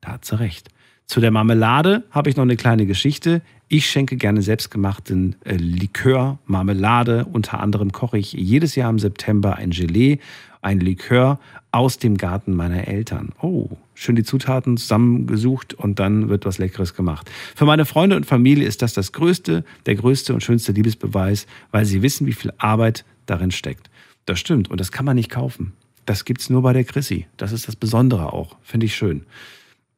Da 0.00 0.12
hat 0.12 0.24
sie 0.24 0.38
recht. 0.38 0.68
Zu 1.06 1.20
der 1.20 1.30
Marmelade 1.30 2.04
habe 2.10 2.30
ich 2.30 2.36
noch 2.36 2.42
eine 2.42 2.56
kleine 2.56 2.86
Geschichte. 2.86 3.42
Ich 3.76 3.90
schenke 3.90 4.16
gerne 4.16 4.40
selbstgemachten 4.40 5.34
äh, 5.44 5.56
Likör, 5.56 6.38
Marmelade. 6.46 7.24
Unter 7.24 7.58
anderem 7.58 7.90
koche 7.90 8.18
ich 8.18 8.32
jedes 8.32 8.76
Jahr 8.76 8.88
im 8.88 9.00
September 9.00 9.56
ein 9.56 9.70
Gelee, 9.70 10.20
ein 10.62 10.78
Likör 10.78 11.40
aus 11.72 11.98
dem 11.98 12.16
Garten 12.16 12.54
meiner 12.54 12.86
Eltern. 12.86 13.30
Oh, 13.42 13.70
schön 13.92 14.14
die 14.14 14.22
Zutaten 14.22 14.76
zusammengesucht 14.76 15.74
und 15.74 15.98
dann 15.98 16.28
wird 16.28 16.46
was 16.46 16.58
Leckeres 16.58 16.94
gemacht. 16.94 17.28
Für 17.56 17.64
meine 17.64 17.84
Freunde 17.84 18.14
und 18.14 18.26
Familie 18.26 18.64
ist 18.64 18.80
das 18.80 18.92
das 18.92 19.10
größte, 19.10 19.64
der 19.86 19.96
größte 19.96 20.34
und 20.34 20.44
schönste 20.44 20.70
Liebesbeweis, 20.70 21.48
weil 21.72 21.84
sie 21.84 22.00
wissen, 22.00 22.28
wie 22.28 22.32
viel 22.32 22.52
Arbeit 22.58 23.04
darin 23.26 23.50
steckt. 23.50 23.90
Das 24.24 24.38
stimmt 24.38 24.70
und 24.70 24.78
das 24.78 24.92
kann 24.92 25.04
man 25.04 25.16
nicht 25.16 25.32
kaufen. 25.32 25.72
Das 26.06 26.24
gibt's 26.24 26.48
nur 26.48 26.62
bei 26.62 26.74
der 26.74 26.84
Chrissy. 26.84 27.26
Das 27.38 27.50
ist 27.50 27.66
das 27.66 27.74
Besondere 27.74 28.32
auch. 28.32 28.56
Finde 28.62 28.86
ich 28.86 28.94
schön. 28.94 29.26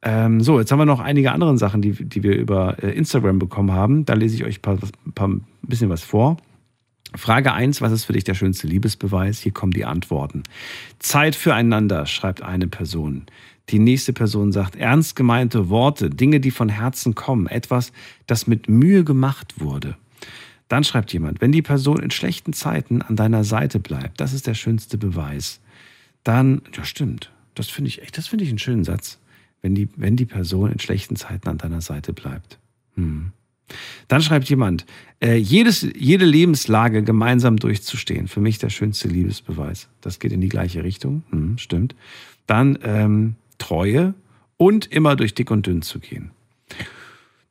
Ähm, 0.01 0.41
so, 0.41 0.59
jetzt 0.59 0.71
haben 0.71 0.79
wir 0.79 0.85
noch 0.85 0.99
einige 0.99 1.31
andere 1.31 1.57
Sachen, 1.57 1.81
die, 1.81 1.91
die 1.91 2.23
wir 2.23 2.35
über 2.35 2.81
äh, 2.83 2.91
Instagram 2.91 3.39
bekommen 3.39 3.71
haben. 3.71 4.05
Da 4.05 4.13
lese 4.13 4.35
ich 4.35 4.43
euch 4.43 4.59
ein 4.65 5.45
bisschen 5.63 5.89
was 5.89 6.03
vor. 6.03 6.37
Frage 7.15 7.53
1, 7.53 7.81
was 7.81 7.91
ist 7.91 8.05
für 8.05 8.13
dich 8.13 8.25
der 8.25 8.35
schönste 8.35 8.67
Liebesbeweis? 8.67 9.39
Hier 9.39 9.53
kommen 9.53 9.71
die 9.71 9.85
Antworten. 9.85 10.43
Zeit 10.99 11.35
füreinander, 11.35 12.05
schreibt 12.05 12.41
eine 12.41 12.67
Person. 12.67 13.25
Die 13.69 13.79
nächste 13.79 14.13
Person 14.13 14.51
sagt, 14.51 14.75
ernst 14.75 15.15
gemeinte 15.15 15.69
Worte, 15.69 16.09
Dinge, 16.09 16.39
die 16.39 16.51
von 16.51 16.69
Herzen 16.69 17.15
kommen, 17.15 17.47
etwas, 17.47 17.91
das 18.27 18.45
mit 18.45 18.69
Mühe 18.69 19.03
gemacht 19.03 19.59
wurde. 19.59 19.97
Dann 20.67 20.83
schreibt 20.83 21.11
jemand, 21.11 21.41
wenn 21.41 21.51
die 21.51 21.61
Person 21.61 21.99
in 21.99 22.11
schlechten 22.11 22.53
Zeiten 22.53 23.01
an 23.01 23.15
deiner 23.15 23.43
Seite 23.43 23.79
bleibt, 23.79 24.19
das 24.19 24.33
ist 24.33 24.47
der 24.47 24.53
schönste 24.53 24.97
Beweis. 24.97 25.61
Dann, 26.23 26.61
ja 26.75 26.83
stimmt, 26.83 27.31
das 27.55 27.69
finde 27.69 27.87
ich 27.89 28.01
echt, 28.01 28.17
das 28.17 28.27
finde 28.27 28.43
ich 28.43 28.49
einen 28.49 28.59
schönen 28.59 28.83
Satz 28.83 29.19
wenn 29.67 29.75
die, 29.75 29.89
wenn 29.97 30.15
die 30.15 30.25
Person 30.25 30.71
in 30.71 30.79
schlechten 30.79 31.17
Zeiten 31.17 31.49
an 31.49 31.57
deiner 31.57 31.81
Seite 31.81 32.13
bleibt. 32.13 32.57
Hm. 32.95 33.33
Dann 34.07 34.21
schreibt 34.21 34.49
jemand, 34.49 34.85
äh, 35.21 35.35
jedes, 35.35 35.85
jede 35.93 36.23
Lebenslage 36.23 37.03
gemeinsam 37.03 37.57
durchzustehen, 37.57 38.29
für 38.29 38.39
mich 38.39 38.59
der 38.59 38.69
schönste 38.69 39.09
Liebesbeweis. 39.09 39.89
Das 39.99 40.19
geht 40.19 40.31
in 40.31 40.39
die 40.39 40.47
gleiche 40.47 40.85
Richtung, 40.85 41.23
hm, 41.31 41.57
stimmt. 41.57 41.95
Dann 42.45 42.79
ähm, 42.81 43.35
Treue 43.57 44.13
und 44.55 44.85
immer 44.85 45.17
durch 45.17 45.33
dick 45.33 45.51
und 45.51 45.67
dünn 45.67 45.81
zu 45.81 45.99
gehen. 45.99 46.31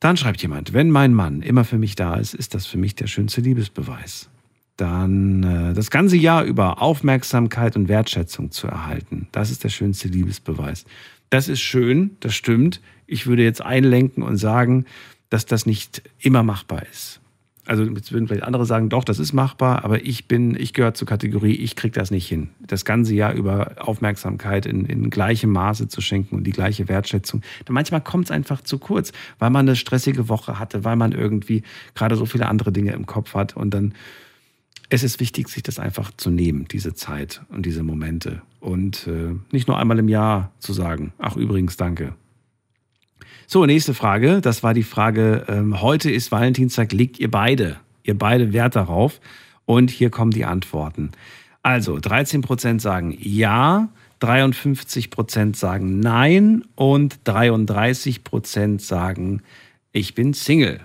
Dann 0.00 0.16
schreibt 0.16 0.40
jemand, 0.40 0.72
wenn 0.72 0.90
mein 0.90 1.12
Mann 1.12 1.42
immer 1.42 1.64
für 1.64 1.76
mich 1.76 1.96
da 1.96 2.14
ist, 2.14 2.32
ist 2.32 2.54
das 2.54 2.64
für 2.64 2.78
mich 2.78 2.94
der 2.94 3.08
schönste 3.08 3.42
Liebesbeweis. 3.42 4.30
Dann 4.78 5.42
äh, 5.42 5.74
das 5.74 5.90
ganze 5.90 6.16
Jahr 6.16 6.44
über 6.44 6.80
Aufmerksamkeit 6.80 7.76
und 7.76 7.88
Wertschätzung 7.88 8.50
zu 8.50 8.68
erhalten. 8.68 9.28
Das 9.32 9.50
ist 9.50 9.64
der 9.64 9.70
schönste 9.70 10.08
Liebesbeweis. 10.08 10.86
Das 11.30 11.48
ist 11.48 11.60
schön, 11.60 12.16
das 12.20 12.34
stimmt. 12.34 12.80
Ich 13.06 13.26
würde 13.26 13.42
jetzt 13.42 13.62
einlenken 13.62 14.22
und 14.22 14.36
sagen, 14.36 14.84
dass 15.30 15.46
das 15.46 15.66
nicht 15.66 16.02
immer 16.18 16.42
machbar 16.42 16.82
ist. 16.90 17.20
Also 17.66 17.82
jetzt 17.82 18.12
würden 18.12 18.28
vielleicht 18.28 18.44
andere 18.44 18.64
sagen, 18.64 18.88
doch, 18.88 19.02
das 19.02 19.18
ist 19.18 19.32
machbar, 19.32 19.84
aber 19.84 20.04
ich 20.04 20.28
bin, 20.28 20.56
ich 20.58 20.72
gehöre 20.72 20.94
zur 20.94 21.08
Kategorie, 21.08 21.54
ich 21.54 21.74
kriege 21.74 21.92
das 21.92 22.12
nicht 22.12 22.28
hin. 22.28 22.50
Das 22.60 22.84
ganze 22.84 23.12
Jahr 23.12 23.32
über 23.32 23.72
Aufmerksamkeit 23.78 24.66
in, 24.66 24.84
in 24.84 25.10
gleichem 25.10 25.50
Maße 25.50 25.88
zu 25.88 26.00
schenken 26.00 26.36
und 26.36 26.44
die 26.44 26.52
gleiche 26.52 26.88
Wertschätzung. 26.88 27.42
Denn 27.66 27.74
manchmal 27.74 28.00
kommt 28.00 28.26
es 28.26 28.30
einfach 28.30 28.62
zu 28.62 28.78
kurz, 28.78 29.12
weil 29.40 29.50
man 29.50 29.66
eine 29.66 29.74
stressige 29.74 30.28
Woche 30.28 30.60
hatte, 30.60 30.84
weil 30.84 30.94
man 30.94 31.10
irgendwie 31.10 31.64
gerade 31.96 32.14
so 32.14 32.24
viele 32.24 32.46
andere 32.46 32.70
Dinge 32.70 32.92
im 32.92 33.06
Kopf 33.06 33.34
hat 33.34 33.56
und 33.56 33.74
dann 33.74 33.94
es 34.88 35.02
ist 35.02 35.20
wichtig, 35.20 35.48
sich 35.48 35.62
das 35.62 35.78
einfach 35.78 36.10
zu 36.16 36.30
nehmen, 36.30 36.66
diese 36.70 36.94
Zeit 36.94 37.42
und 37.48 37.66
diese 37.66 37.82
Momente. 37.82 38.42
Und 38.60 39.06
äh, 39.06 39.34
nicht 39.50 39.68
nur 39.68 39.78
einmal 39.78 39.98
im 39.98 40.08
Jahr 40.08 40.52
zu 40.58 40.72
sagen, 40.72 41.12
ach 41.18 41.36
übrigens, 41.36 41.76
danke. 41.76 42.14
So, 43.46 43.64
nächste 43.64 43.94
Frage. 43.94 44.40
Das 44.40 44.62
war 44.62 44.74
die 44.74 44.82
Frage, 44.82 45.44
ähm, 45.48 45.80
heute 45.80 46.10
ist 46.10 46.32
Valentinstag, 46.32 46.92
legt 46.92 47.18
ihr 47.18 47.30
beide, 47.30 47.76
ihr 48.02 48.18
beide 48.18 48.52
Wert 48.52 48.76
darauf? 48.76 49.20
Und 49.64 49.90
hier 49.90 50.10
kommen 50.10 50.30
die 50.30 50.44
Antworten. 50.44 51.10
Also, 51.62 51.98
13 51.98 52.42
Prozent 52.42 52.82
sagen 52.82 53.16
ja, 53.20 53.88
53 54.20 55.10
Prozent 55.10 55.56
sagen 55.56 56.00
nein 56.00 56.64
und 56.74 57.18
33 57.24 58.24
Prozent 58.24 58.82
sagen, 58.82 59.42
ich 59.92 60.14
bin 60.14 60.32
Single. 60.32 60.80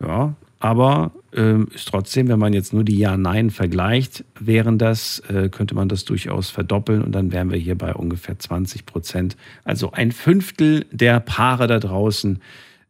Ja, 0.00 0.34
aber 0.60 1.12
äh, 1.32 1.62
ist 1.74 1.88
trotzdem, 1.88 2.28
wenn 2.28 2.38
man 2.38 2.52
jetzt 2.52 2.72
nur 2.72 2.84
die 2.84 2.98
Ja-Nein 2.98 3.50
vergleicht, 3.50 4.24
wären 4.38 4.78
das, 4.78 5.20
äh, 5.28 5.48
könnte 5.50 5.74
man 5.74 5.88
das 5.88 6.04
durchaus 6.04 6.50
verdoppeln 6.50 7.02
und 7.02 7.12
dann 7.12 7.30
wären 7.30 7.50
wir 7.50 7.58
hier 7.58 7.76
bei 7.76 7.94
ungefähr 7.94 8.38
20 8.38 8.84
Prozent. 8.84 9.36
Also 9.64 9.92
ein 9.92 10.10
Fünftel 10.10 10.86
der 10.90 11.20
Paare 11.20 11.68
da 11.68 11.78
draußen, 11.78 12.40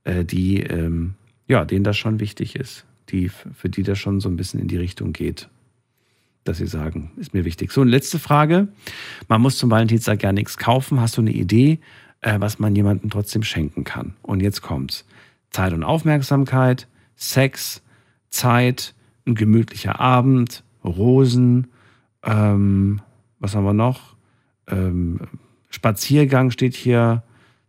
äh, 0.05 0.25
die, 0.25 0.63
ähm, 0.63 1.15
ja, 1.47 1.65
denen 1.65 1.85
das 1.85 1.99
schon 1.99 2.21
wichtig 2.21 2.57
ist, 2.57 2.87
die, 3.11 3.29
für 3.29 3.69
die 3.69 3.83
das 3.83 3.99
schon 3.99 4.21
so 4.21 4.29
ein 4.29 4.37
bisschen 4.37 4.61
in 4.61 4.69
die 4.69 4.77
Richtung 4.79 5.13
geht, 5.13 5.49
dass 6.45 6.59
sie 6.59 6.67
sagen, 6.67 7.11
ist 7.17 7.35
mir 7.35 7.45
wichtig. 7.45 7.73
So, 7.73 7.83
eine 7.83 7.91
letzte 7.91 8.19
Frage. 8.19 8.69
Man 9.29 9.43
muss 9.43 9.59
zum 9.59 9.71
Valentinstag 9.71 10.23
ja 10.23 10.33
nichts 10.33 10.57
kaufen. 10.57 11.01
Hast 11.01 11.19
du 11.19 11.21
eine 11.21 11.33
Idee, 11.33 11.81
äh, 12.23 12.41
was 12.41 12.59
man 12.59 12.75
jemandem 12.75 13.11
trotzdem 13.11 13.43
schenken 13.43 13.85
kann? 13.85 14.15
Und 14.23 14.41
jetzt 14.41 14.63
kommt's. 14.63 15.05
Zeit 15.51 15.75
und 15.75 15.85
Aufmerksamkeit, 15.85 16.89
Sex, 17.19 17.83
Zeit, 18.31 18.95
ein 19.27 19.35
gemütlicher 19.35 20.01
Abend, 20.01 20.65
Rosen, 20.85 21.67
ähm, 22.23 23.03
was 23.41 23.55
haben 23.55 23.65
wir 23.65 23.75
noch? 23.75 24.17
Ähm, 24.69 25.21
Spaziergang 25.69 26.51
steht 26.51 26.75
hier, 26.75 27.23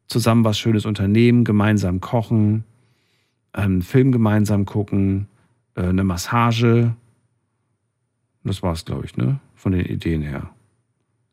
zusammen 0.08 0.44
was 0.44 0.58
Schönes 0.58 0.86
unternehmen, 0.86 1.44
gemeinsam 1.44 2.00
kochen, 2.00 2.64
einen 3.52 3.82
Film 3.82 4.12
gemeinsam 4.12 4.66
gucken, 4.66 5.28
äh, 5.76 5.84
eine 5.84 6.04
Massage. 6.04 6.94
Das 8.44 8.64
war's, 8.64 8.86
glaube 8.86 9.06
ich, 9.06 9.18
ne? 9.18 9.40
Von 9.56 9.74
den 9.74 9.86
Ideen 9.86 10.22
her. 10.22 10.50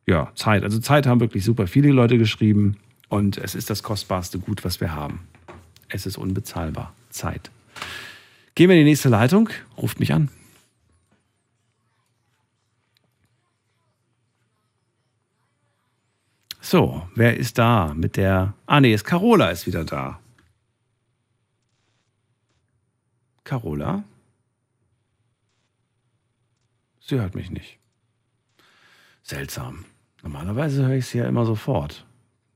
Ja, 0.07 0.31
Zeit. 0.35 0.63
Also 0.63 0.79
Zeit 0.79 1.07
haben 1.07 1.21
wirklich 1.21 1.45
super 1.45 1.67
viele 1.67 1.91
Leute 1.91 2.19
geschrieben 2.19 2.77
und 3.09 3.39
es 3.39 3.55
ist 3.55 3.71
das 3.71 3.83
kostbarste 3.83 4.39
Gut, 4.39 4.65
was 4.65 4.81
wir 4.81 4.95
haben. 4.95 5.21
Es 5.89 6.07
ist 6.07 6.17
unbezahlbar. 6.17 6.93
Zeit. 7.11 7.51
Gehen 8.57 8.71
wir 8.71 8.77
in 8.77 8.85
die 8.85 8.91
nächste 8.91 9.11
Leitung. 9.11 9.51
Ruft 9.77 10.01
mich 10.01 10.15
an. 10.15 10.31
So, 16.63 17.07
wer 17.15 17.37
ist 17.37 17.59
da 17.59 17.93
mit 17.95 18.17
der. 18.17 18.55
Ah, 18.65 18.81
nee, 18.81 18.95
ist 18.95 19.05
Carola 19.05 19.51
ist 19.51 19.67
wieder 19.67 19.85
da. 19.85 20.19
Carola? 23.45 24.05
Sie 27.01 27.21
hört 27.21 27.35
mich 27.35 27.51
nicht. 27.51 27.79
Seltsam. 29.23 29.85
Normalerweise 30.23 30.87
höre 30.87 30.97
ich 30.97 31.07
sie 31.07 31.19
ja 31.19 31.29
immer 31.29 31.45
sofort. 31.45 32.07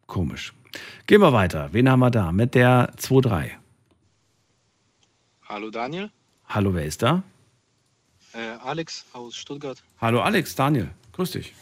Komisch. 0.07 0.55
Gehen 1.07 1.21
wir 1.21 1.35
weiter. 1.35 1.69
Wen 1.73 1.91
haben 1.91 2.01
wir 2.01 2.11
da? 2.11 2.33
Mit 2.33 2.55
der 2.55 2.95
2-3. 2.97 3.60
Hallo 5.51 5.69
Daniel. 5.69 6.13
Hallo, 6.47 6.73
wer 6.75 6.85
ist 6.85 7.03
da? 7.03 7.25
Äh, 8.35 8.39
Alex 8.63 9.05
aus 9.13 9.35
Stuttgart. 9.35 9.83
Hallo 10.01 10.21
Alex, 10.21 10.55
Daniel. 10.55 10.93
Grüß 11.11 11.33
dich. 11.33 11.53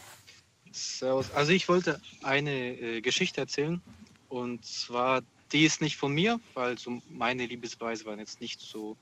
Servus. 0.71 1.31
Also 1.31 1.53
ich 1.53 1.67
wollte 1.67 1.99
eine 2.21 2.51
äh, 2.51 3.01
Geschichte 3.01 3.41
erzählen. 3.41 3.81
Und 4.27 4.63
zwar, 4.63 5.23
die 5.51 5.65
ist 5.65 5.81
nicht 5.81 5.97
von 5.97 6.13
mir, 6.13 6.39
weil 6.53 6.77
so 6.77 7.01
meine 7.09 7.47
Liebesbeweise 7.47 8.05
waren 8.05 8.19
jetzt 8.19 8.39
nicht 8.41 8.61
so 8.61 8.95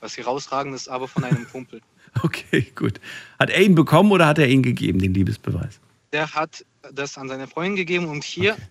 was 0.00 0.16
herausragendes, 0.16 0.88
aber 0.88 1.06
von 1.06 1.22
einem 1.22 1.48
Kumpel. 1.48 1.80
Okay, 2.22 2.70
gut. 2.76 3.00
Hat 3.40 3.50
er 3.50 3.60
ihn 3.60 3.74
bekommen 3.74 4.12
oder 4.12 4.26
hat 4.26 4.38
er 4.38 4.46
ihn 4.46 4.62
gegeben, 4.62 5.00
den 5.00 5.14
Liebesbeweis? 5.14 5.80
Der 6.12 6.32
hat 6.32 6.64
das 6.92 7.18
an 7.18 7.28
seine 7.28 7.48
Freundin 7.48 7.74
gegeben 7.74 8.06
und 8.06 8.22
hier 8.22 8.52
okay 8.52 8.62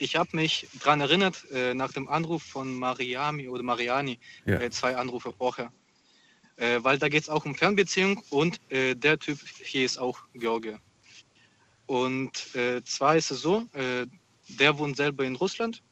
ich 0.00 0.16
habe 0.16 0.36
mich 0.36 0.66
daran 0.80 1.00
erinnert, 1.00 1.44
äh, 1.52 1.74
nach 1.74 1.92
dem 1.92 2.08
Anruf 2.08 2.42
von 2.42 2.74
Mariami 2.74 3.48
oder 3.48 3.62
Mariani, 3.62 4.18
ja. 4.46 4.60
äh, 4.60 4.70
zwei 4.70 4.96
Anrufe 4.96 5.32
vorher. 5.32 5.72
Äh, 6.56 6.82
weil 6.82 6.98
da 6.98 7.08
geht 7.08 7.22
es 7.22 7.28
auch 7.28 7.44
um 7.44 7.54
Fernbeziehung 7.54 8.22
und 8.30 8.60
äh, 8.70 8.94
der 8.94 9.18
Typ 9.18 9.38
hier 9.62 9.84
ist 9.84 9.98
auch 9.98 10.18
George. 10.34 10.78
Und 11.86 12.54
äh, 12.54 12.82
zwar 12.84 13.16
ist 13.16 13.30
es 13.30 13.42
so, 13.42 13.66
äh, 13.72 14.06
der 14.48 14.78
wohnt 14.78 14.96
selber 14.96 15.24
in 15.24 15.36
Russland 15.36 15.82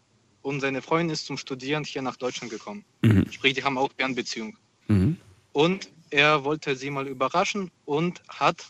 und 0.43 0.61
seine 0.61 0.83
Freundin 0.83 1.11
ist 1.11 1.27
zum 1.27 1.37
Studieren 1.37 1.85
hier 1.85 2.03
nach 2.03 2.17
Deutschland 2.17 2.51
gekommen. 2.51 2.85
Mhm. 3.03 3.31
Sprich, 3.31 3.55
die 3.55 3.65
haben 3.65 3.79
auch 3.79 3.91
Fernbeziehung. 3.97 4.57
Mhm. 4.89 5.17
Und 5.53 5.91
er 6.11 6.45
wollte 6.45 6.77
sie 6.77 6.91
mal 6.91 7.07
überraschen 7.07 7.71
und 7.85 8.23
hat, 8.29 8.67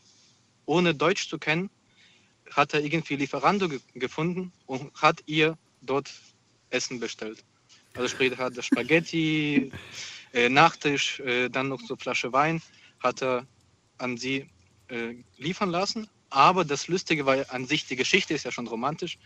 ohne 0.66 0.94
Deutsch 0.94 1.28
zu 1.28 1.38
kennen, 1.38 1.70
hat 2.52 2.74
er 2.74 2.80
irgendwie 2.80 3.16
Lieferando 3.16 3.68
ge 3.68 3.80
gefunden 3.94 4.52
und 4.66 4.92
hat 4.94 5.22
ihr 5.26 5.56
dort 5.82 6.10
Essen 6.70 7.00
bestellt. 7.00 7.44
Also 7.94 8.08
sprich, 8.08 8.32
er 8.32 8.38
hat 8.38 8.64
Spaghetti, 8.64 9.72
äh, 10.32 10.48
Nachtisch, 10.48 11.20
äh, 11.20 11.48
dann 11.48 11.68
noch 11.68 11.80
so 11.80 11.96
Flasche 11.96 12.32
Wein, 12.32 12.62
hat 13.00 13.22
er 13.22 13.46
an 13.98 14.16
sie 14.16 14.46
äh, 14.88 15.14
liefern 15.36 15.70
lassen. 15.70 16.08
Aber 16.30 16.64
das 16.64 16.88
Lustige 16.88 17.24
war 17.26 17.36
an 17.50 17.66
sich, 17.66 17.86
die 17.86 17.96
Geschichte 17.96 18.34
ist 18.34 18.44
ja 18.44 18.52
schon 18.52 18.66
romantisch, 18.66 19.18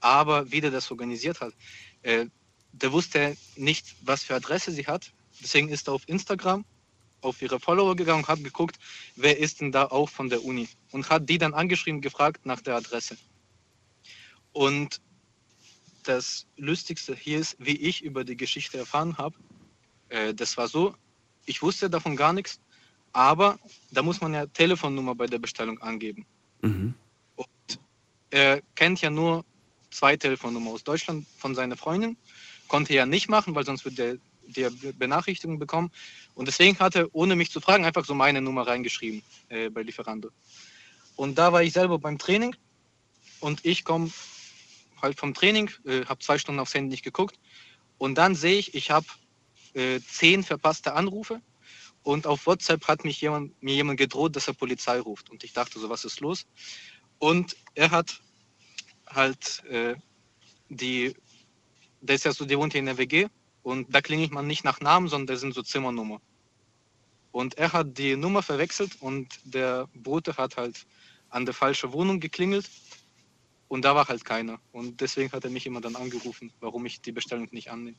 aber 0.00 0.52
wie 0.52 0.60
der 0.60 0.70
das 0.70 0.90
organisiert 0.90 1.40
hat, 1.40 1.54
äh, 2.02 2.26
der 2.72 2.92
wusste 2.92 3.36
nicht, 3.56 3.96
was 4.02 4.22
für 4.22 4.34
Adresse 4.34 4.70
sie 4.70 4.86
hat 4.86 5.10
Deswegen 5.42 5.68
ist 5.68 5.88
er 5.88 5.94
auf 5.94 6.02
Instagram 6.06 6.64
auf 7.20 7.42
ihre 7.42 7.60
Follower 7.60 7.96
gegangen 7.96 8.22
und 8.22 8.28
hat 8.28 8.42
geguckt, 8.42 8.78
wer 9.16 9.38
ist 9.38 9.60
denn 9.60 9.72
da 9.72 9.86
auch 9.86 10.08
von 10.08 10.28
der 10.28 10.44
Uni. 10.44 10.68
Und 10.92 11.08
hat 11.10 11.28
die 11.28 11.38
dann 11.38 11.54
angeschrieben, 11.54 12.00
gefragt 12.00 12.46
nach 12.46 12.60
der 12.60 12.76
Adresse. 12.76 13.16
Und 14.52 15.00
das 16.04 16.46
Lustigste 16.56 17.14
hier 17.14 17.40
ist, 17.40 17.56
wie 17.58 17.76
ich 17.76 18.02
über 18.02 18.24
die 18.24 18.36
Geschichte 18.36 18.78
erfahren 18.78 19.18
habe. 19.18 19.36
Äh, 20.08 20.34
das 20.34 20.56
war 20.56 20.68
so, 20.68 20.94
ich 21.46 21.62
wusste 21.62 21.90
davon 21.90 22.16
gar 22.16 22.32
nichts, 22.32 22.60
aber 23.12 23.58
da 23.90 24.02
muss 24.02 24.20
man 24.20 24.34
ja 24.34 24.46
Telefonnummer 24.46 25.14
bei 25.14 25.26
der 25.26 25.38
Bestellung 25.38 25.80
angeben. 25.80 26.26
Mhm. 26.62 26.94
Und 27.34 27.80
er 28.30 28.62
kennt 28.74 29.00
ja 29.00 29.10
nur 29.10 29.44
zwei 29.90 30.16
Telefonnummern 30.16 30.74
aus 30.74 30.84
Deutschland 30.84 31.26
von 31.38 31.54
seiner 31.54 31.76
Freundin. 31.76 32.16
Konnte 32.68 32.94
ja 32.94 33.06
nicht 33.06 33.28
machen, 33.28 33.54
weil 33.54 33.64
sonst 33.64 33.84
würde 33.84 33.96
der 33.96 34.18
die 34.46 34.92
Benachrichtigung 34.92 35.58
bekommen. 35.58 35.90
Und 36.34 36.46
deswegen 36.48 36.78
hat 36.78 36.94
er, 36.94 37.08
ohne 37.14 37.36
mich 37.36 37.50
zu 37.50 37.60
fragen, 37.60 37.84
einfach 37.84 38.04
so 38.04 38.14
meine 38.14 38.40
Nummer 38.40 38.66
reingeschrieben 38.66 39.22
äh, 39.48 39.70
bei 39.70 39.82
Lieferando. 39.82 40.30
Und 41.16 41.38
da 41.38 41.52
war 41.52 41.62
ich 41.62 41.72
selber 41.72 41.98
beim 41.98 42.18
Training 42.18 42.54
und 43.40 43.64
ich 43.64 43.84
komme 43.84 44.10
halt 45.00 45.18
vom 45.18 45.34
Training, 45.34 45.70
äh, 45.84 46.04
habe 46.06 46.20
zwei 46.20 46.38
Stunden 46.38 46.60
aufs 46.60 46.74
Handy 46.74 46.90
nicht 46.90 47.04
geguckt 47.04 47.38
und 47.98 48.16
dann 48.16 48.34
sehe 48.34 48.58
ich, 48.58 48.74
ich 48.74 48.90
habe 48.90 49.06
äh, 49.74 50.00
zehn 50.00 50.42
verpasste 50.42 50.94
Anrufe 50.94 51.40
und 52.02 52.26
auf 52.26 52.46
WhatsApp 52.46 52.86
hat 52.86 53.04
mich 53.04 53.20
jemand, 53.20 53.60
mir 53.62 53.74
jemand 53.74 53.98
gedroht, 53.98 54.36
dass 54.36 54.46
er 54.46 54.54
Polizei 54.54 55.00
ruft. 55.00 55.28
Und 55.28 55.42
ich 55.42 55.52
dachte 55.52 55.78
so, 55.78 55.88
was 55.90 56.04
ist 56.04 56.20
los? 56.20 56.46
Und 57.18 57.56
er 57.74 57.90
hat 57.90 58.20
halt 59.06 59.64
äh, 59.64 59.96
die, 60.68 61.14
der 62.00 62.14
ist 62.16 62.24
ja 62.24 62.32
so, 62.32 62.44
der 62.44 62.58
wohnt 62.58 62.72
hier 62.72 62.80
in 62.80 62.86
der 62.86 62.98
WG 62.98 63.26
und 63.66 63.92
da 63.92 64.00
klingelt 64.00 64.30
man 64.30 64.46
nicht 64.46 64.62
nach 64.62 64.80
Namen, 64.80 65.08
sondern 65.08 65.26
das 65.26 65.40
sind 65.40 65.52
so 65.52 65.60
Zimmernummer. 65.60 66.20
Und 67.32 67.58
er 67.58 67.72
hat 67.72 67.98
die 67.98 68.14
Nummer 68.14 68.40
verwechselt 68.40 68.92
und 69.00 69.26
der 69.42 69.88
Bote 69.92 70.36
hat 70.36 70.56
halt 70.56 70.86
an 71.30 71.46
der 71.46 71.52
falschen 71.52 71.92
Wohnung 71.92 72.20
geklingelt 72.20 72.70
und 73.66 73.84
da 73.84 73.96
war 73.96 74.06
halt 74.06 74.24
keiner. 74.24 74.60
Und 74.70 75.00
deswegen 75.00 75.32
hat 75.32 75.42
er 75.42 75.50
mich 75.50 75.66
immer 75.66 75.80
dann 75.80 75.96
angerufen, 75.96 76.52
warum 76.60 76.86
ich 76.86 77.00
die 77.00 77.10
Bestellung 77.10 77.48
nicht 77.50 77.72
annehme. 77.72 77.96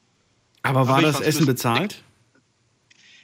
Aber 0.61 0.88
war 0.88 0.99
aber 0.99 1.07
das 1.07 1.19
Essen 1.19 1.45
bezahlt? 1.45 2.02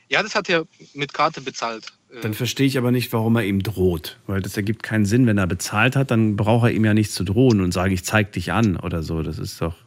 Ja, 0.09 0.21
das 0.21 0.35
hat 0.35 0.49
er 0.49 0.67
mit 0.93 1.13
Karte 1.13 1.39
bezahlt. 1.39 1.93
Äh, 2.11 2.19
dann 2.19 2.33
verstehe 2.33 2.67
ich 2.67 2.77
aber 2.77 2.91
nicht, 2.91 3.13
warum 3.13 3.37
er 3.37 3.45
ihm 3.45 3.63
droht. 3.63 4.19
Weil 4.27 4.41
das 4.41 4.57
ergibt 4.57 4.83
keinen 4.83 5.05
Sinn. 5.05 5.25
Wenn 5.27 5.37
er 5.37 5.47
bezahlt 5.47 5.95
hat, 5.95 6.11
dann 6.11 6.35
braucht 6.35 6.65
er 6.65 6.71
ihm 6.71 6.83
ja 6.83 6.93
nichts 6.93 7.15
zu 7.15 7.23
drohen 7.23 7.61
und 7.61 7.71
sage, 7.71 7.93
ich 7.93 8.03
zeig 8.03 8.33
dich 8.33 8.51
an 8.51 8.75
oder 8.75 9.01
so. 9.01 9.23
Das 9.23 9.39
ist 9.39 9.61
doch. 9.61 9.77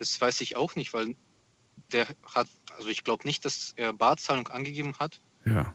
Das 0.00 0.20
weiß 0.20 0.40
ich 0.40 0.56
auch 0.56 0.74
nicht, 0.74 0.92
weil 0.92 1.14
der 1.92 2.08
hat, 2.34 2.48
also 2.76 2.88
ich 2.88 3.04
glaube 3.04 3.26
nicht, 3.26 3.44
dass 3.44 3.72
er 3.76 3.92
Barzahlung 3.92 4.48
angegeben 4.48 4.94
hat. 4.98 5.20
Ja. 5.44 5.74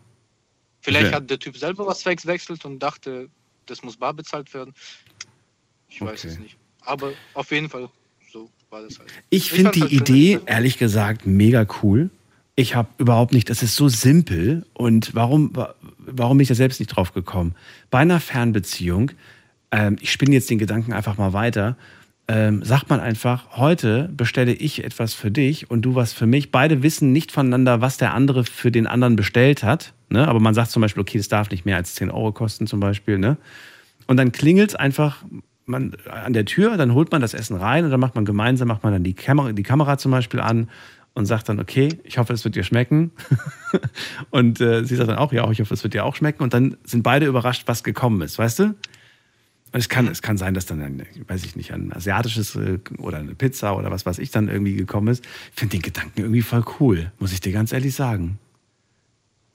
Vielleicht 0.81 1.13
hat 1.13 1.29
der 1.29 1.39
Typ 1.39 1.57
selber 1.57 1.85
was 1.85 2.05
wechselt 2.05 2.63
und 2.65 2.79
dachte, 2.79 3.29
das 3.65 3.83
muss 3.83 3.97
bar 3.97 4.13
bezahlt 4.13 4.53
werden. 4.53 4.73
Ich 5.89 6.01
weiß 6.01 6.23
okay. 6.23 6.33
es 6.33 6.39
nicht. 6.39 6.57
Aber 6.81 7.11
auf 7.33 7.51
jeden 7.51 7.69
Fall, 7.69 7.89
so 8.31 8.49
war 8.69 8.81
das 8.81 8.99
halt. 8.99 9.11
Ich 9.29 9.51
finde 9.51 9.71
die 9.71 9.81
halt 9.81 9.91
Idee, 9.91 10.39
ehrlich 10.45 10.77
gesagt, 10.77 11.25
mega 11.25 11.65
cool. 11.81 12.09
Ich 12.55 12.75
habe 12.75 12.89
überhaupt 12.97 13.33
nicht, 13.33 13.49
das 13.49 13.61
ist 13.61 13.75
so 13.75 13.89
simpel. 13.89 14.65
Und 14.73 15.13
warum, 15.13 15.51
warum 15.97 16.37
bin 16.37 16.43
ich 16.43 16.47
da 16.47 16.55
selbst 16.55 16.79
nicht 16.79 16.89
drauf 16.89 17.13
gekommen? 17.13 17.55
Bei 17.89 17.99
einer 17.99 18.19
Fernbeziehung, 18.19 19.11
ähm, 19.71 19.97
ich 20.01 20.11
spinne 20.11 20.33
jetzt 20.33 20.49
den 20.49 20.57
Gedanken 20.57 20.93
einfach 20.93 21.17
mal 21.17 21.33
weiter, 21.33 21.77
ähm, 22.27 22.63
sagt 22.63 22.89
man 22.89 22.99
einfach, 22.99 23.57
heute 23.57 24.09
bestelle 24.15 24.51
ich 24.53 24.83
etwas 24.83 25.13
für 25.13 25.31
dich 25.31 25.71
und 25.71 25.83
du 25.83 25.95
was 25.95 26.11
für 26.11 26.25
mich. 26.25 26.51
Beide 26.51 26.83
wissen 26.83 27.13
nicht 27.13 27.31
voneinander, 27.31 27.79
was 27.79 27.97
der 27.97 28.13
andere 28.13 28.43
für 28.43 28.71
den 28.71 28.85
anderen 28.85 29.15
bestellt 29.15 29.63
hat. 29.63 29.93
Ne? 30.09 30.27
Aber 30.27 30.39
man 30.39 30.53
sagt 30.53 30.71
zum 30.71 30.81
Beispiel, 30.81 31.01
okay, 31.01 31.17
das 31.17 31.29
darf 31.29 31.49
nicht 31.49 31.65
mehr 31.65 31.77
als 31.77 31.95
10 31.95 32.11
Euro 32.11 32.33
kosten 32.33 32.67
zum 32.67 32.81
Beispiel. 32.81 33.17
Ne? 33.17 33.37
Und 34.07 34.17
dann 34.17 34.33
klingelt 34.33 34.71
es 34.71 34.75
einfach 34.75 35.23
man, 35.65 35.93
an 36.09 36.33
der 36.33 36.45
Tür, 36.45 36.75
dann 36.77 36.93
holt 36.93 37.11
man 37.11 37.21
das 37.21 37.33
Essen 37.33 37.55
rein 37.55 37.85
und 37.85 37.91
dann 37.91 37.99
macht 37.99 38.15
man 38.15 38.25
gemeinsam, 38.25 38.67
macht 38.67 38.83
man 38.83 38.93
dann 38.93 39.03
die 39.03 39.13
Kamera, 39.13 39.51
die 39.51 39.63
Kamera 39.63 39.97
zum 39.97 40.11
Beispiel 40.11 40.39
an 40.39 40.69
und 41.13 41.25
sagt 41.25 41.49
dann, 41.49 41.59
okay, 41.59 41.89
ich 42.03 42.17
hoffe, 42.17 42.33
es 42.33 42.43
wird 42.43 42.55
dir 42.55 42.63
schmecken. 42.63 43.11
und 44.29 44.61
äh, 44.61 44.83
sie 44.83 44.95
sagt 44.95 45.09
dann 45.09 45.17
auch, 45.17 45.33
ja, 45.33 45.49
ich 45.49 45.59
hoffe, 45.59 45.73
es 45.73 45.83
wird 45.83 45.93
dir 45.93 46.05
auch 46.05 46.15
schmecken. 46.15 46.43
Und 46.43 46.53
dann 46.53 46.77
sind 46.83 47.03
beide 47.03 47.25
überrascht, 47.25 47.63
was 47.65 47.83
gekommen 47.83 48.21
ist, 48.21 48.37
weißt 48.37 48.59
du? 48.59 48.75
Es 49.73 49.89
kann, 49.89 50.07
es 50.07 50.21
kann 50.21 50.37
sein, 50.37 50.53
dass 50.53 50.65
dann, 50.65 50.81
ein, 50.81 51.05
weiß 51.27 51.43
ich 51.43 51.55
nicht, 51.55 51.73
ein 51.73 51.93
asiatisches 51.93 52.55
äh, 52.55 52.79
oder 52.97 53.17
eine 53.17 53.35
Pizza 53.35 53.75
oder 53.75 53.91
was 53.91 54.05
weiß 54.05 54.19
ich 54.19 54.31
dann 54.31 54.47
irgendwie 54.47 54.75
gekommen 54.75 55.09
ist. 55.09 55.25
Ich 55.53 55.59
finde 55.59 55.77
den 55.77 55.81
Gedanken 55.81 56.21
irgendwie 56.21 56.41
voll 56.41 56.63
cool, 56.79 57.11
muss 57.19 57.33
ich 57.33 57.41
dir 57.41 57.51
ganz 57.51 57.73
ehrlich 57.73 57.93
sagen. 57.93 58.39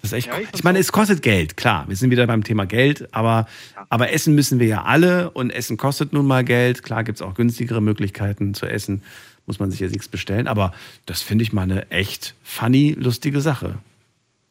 Das 0.02 0.10
ist 0.10 0.18
echt 0.18 0.26
ja, 0.26 0.38
ich, 0.38 0.48
ich 0.52 0.64
meine, 0.64 0.80
es 0.80 0.90
kostet 0.90 1.22
Geld, 1.22 1.56
klar. 1.56 1.88
Wir 1.88 1.94
sind 1.96 2.10
wieder 2.10 2.26
beim 2.26 2.42
Thema 2.42 2.66
Geld, 2.66 3.08
aber, 3.14 3.46
ja. 3.74 3.86
aber 3.88 4.12
essen 4.12 4.34
müssen 4.34 4.58
wir 4.58 4.66
ja 4.66 4.82
alle 4.82 5.30
und 5.30 5.50
Essen 5.50 5.76
kostet 5.76 6.12
nun 6.12 6.26
mal 6.26 6.44
Geld. 6.44 6.82
Klar 6.82 7.04
gibt 7.04 7.18
es 7.18 7.22
auch 7.22 7.34
günstigere 7.34 7.80
Möglichkeiten 7.80 8.52
zu 8.52 8.66
essen, 8.66 9.02
muss 9.46 9.60
man 9.60 9.70
sich 9.70 9.78
jetzt 9.78 9.92
nichts 9.92 10.08
bestellen. 10.08 10.48
Aber 10.48 10.72
das 11.06 11.22
finde 11.22 11.44
ich 11.44 11.52
mal 11.52 11.62
eine 11.62 11.88
echt 11.90 12.34
funny, 12.42 12.96
lustige 12.98 13.40
Sache. 13.40 13.78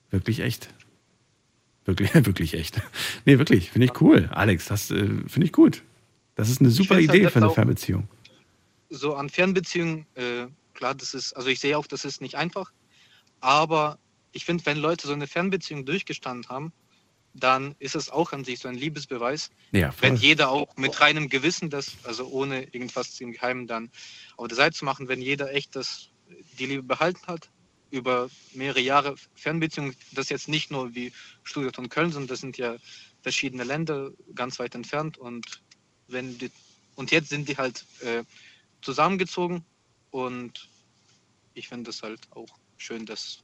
Wirklich 0.09 0.39
echt. 0.39 0.69
Wirklich, 1.91 2.13
wirklich 2.25 2.53
echt. 2.53 2.81
Nee, 3.25 3.37
wirklich, 3.37 3.71
finde 3.71 3.85
ich 3.85 4.01
cool. 4.01 4.29
Alex, 4.31 4.65
das 4.65 4.91
äh, 4.91 5.07
finde 5.27 5.45
ich 5.45 5.51
gut. 5.51 5.83
Das 6.35 6.49
ist 6.49 6.61
eine 6.61 6.69
super 6.69 6.99
Idee 6.99 7.23
halt 7.23 7.33
für 7.33 7.39
eine 7.39 7.49
Fernbeziehung. 7.49 8.07
So 8.89 9.15
an 9.15 9.29
Fernbeziehungen, 9.29 10.05
äh, 10.15 10.47
klar, 10.73 10.95
das 10.95 11.13
ist, 11.13 11.33
also 11.33 11.49
ich 11.49 11.59
sehe 11.59 11.77
auch, 11.77 11.87
das 11.87 12.05
ist 12.05 12.21
nicht 12.21 12.35
einfach. 12.35 12.71
Aber 13.41 13.99
ich 14.31 14.45
finde, 14.45 14.65
wenn 14.65 14.77
Leute 14.77 15.05
so 15.05 15.11
eine 15.11 15.27
Fernbeziehung 15.27 15.85
durchgestanden 15.85 16.49
haben, 16.49 16.71
dann 17.33 17.75
ist 17.79 17.95
es 17.95 18.09
auch 18.09 18.31
an 18.31 18.45
sich 18.45 18.59
so 18.59 18.69
ein 18.69 18.75
Liebesbeweis. 18.75 19.49
Ja, 19.73 19.93
wenn 19.99 20.15
jeder 20.15 20.49
auch 20.49 20.77
mit 20.77 21.01
reinem 21.01 21.27
Gewissen 21.27 21.69
das, 21.69 21.97
also 22.03 22.27
ohne 22.27 22.63
irgendwas 22.63 23.19
im 23.19 23.33
Geheimen 23.33 23.67
dann 23.67 23.89
auf 24.37 24.47
der 24.47 24.55
Seite 24.55 24.77
zu 24.77 24.85
machen, 24.85 25.09
wenn 25.09 25.21
jeder 25.21 25.53
echt 25.53 25.75
das, 25.75 26.09
die 26.57 26.67
Liebe 26.67 26.83
behalten 26.83 27.27
hat, 27.27 27.49
über 27.91 28.29
mehrere 28.53 28.79
Jahre 28.79 29.15
Fernbeziehung, 29.35 29.93
das 30.13 30.29
jetzt 30.29 30.47
nicht 30.47 30.71
nur 30.71 30.95
wie 30.95 31.11
Stuttgart 31.43 31.77
und 31.77 31.89
Köln 31.89 32.11
sind, 32.11 32.31
das 32.31 32.39
sind 32.39 32.57
ja 32.57 32.77
verschiedene 33.21 33.63
Länder 33.63 34.11
ganz 34.33 34.59
weit 34.59 34.75
entfernt 34.75 35.17
und 35.17 35.61
wenn 36.07 36.37
die, 36.37 36.49
und 36.95 37.11
jetzt 37.11 37.29
sind 37.29 37.47
die 37.47 37.57
halt 37.57 37.85
äh, 38.01 38.23
zusammengezogen 38.81 39.63
und 40.09 40.67
ich 41.53 41.67
finde 41.67 41.85
das 41.85 42.01
halt 42.01 42.19
auch 42.31 42.49
schön, 42.77 43.05
dass 43.05 43.43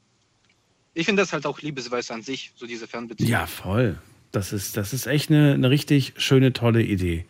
ich 0.94 1.06
finde 1.06 1.22
das 1.22 1.32
halt 1.32 1.46
auch 1.46 1.60
Liebesweise 1.60 2.12
an 2.12 2.22
sich, 2.22 2.52
so 2.56 2.66
diese 2.66 2.88
Fernbeziehung. 2.88 3.30
Ja, 3.30 3.46
voll. 3.46 3.98
Das 4.32 4.52
ist, 4.52 4.76
das 4.76 4.92
ist 4.92 5.06
echt 5.06 5.30
eine, 5.30 5.54
eine 5.54 5.70
richtig 5.70 6.14
schöne, 6.16 6.52
tolle 6.52 6.82
Idee. 6.82 7.24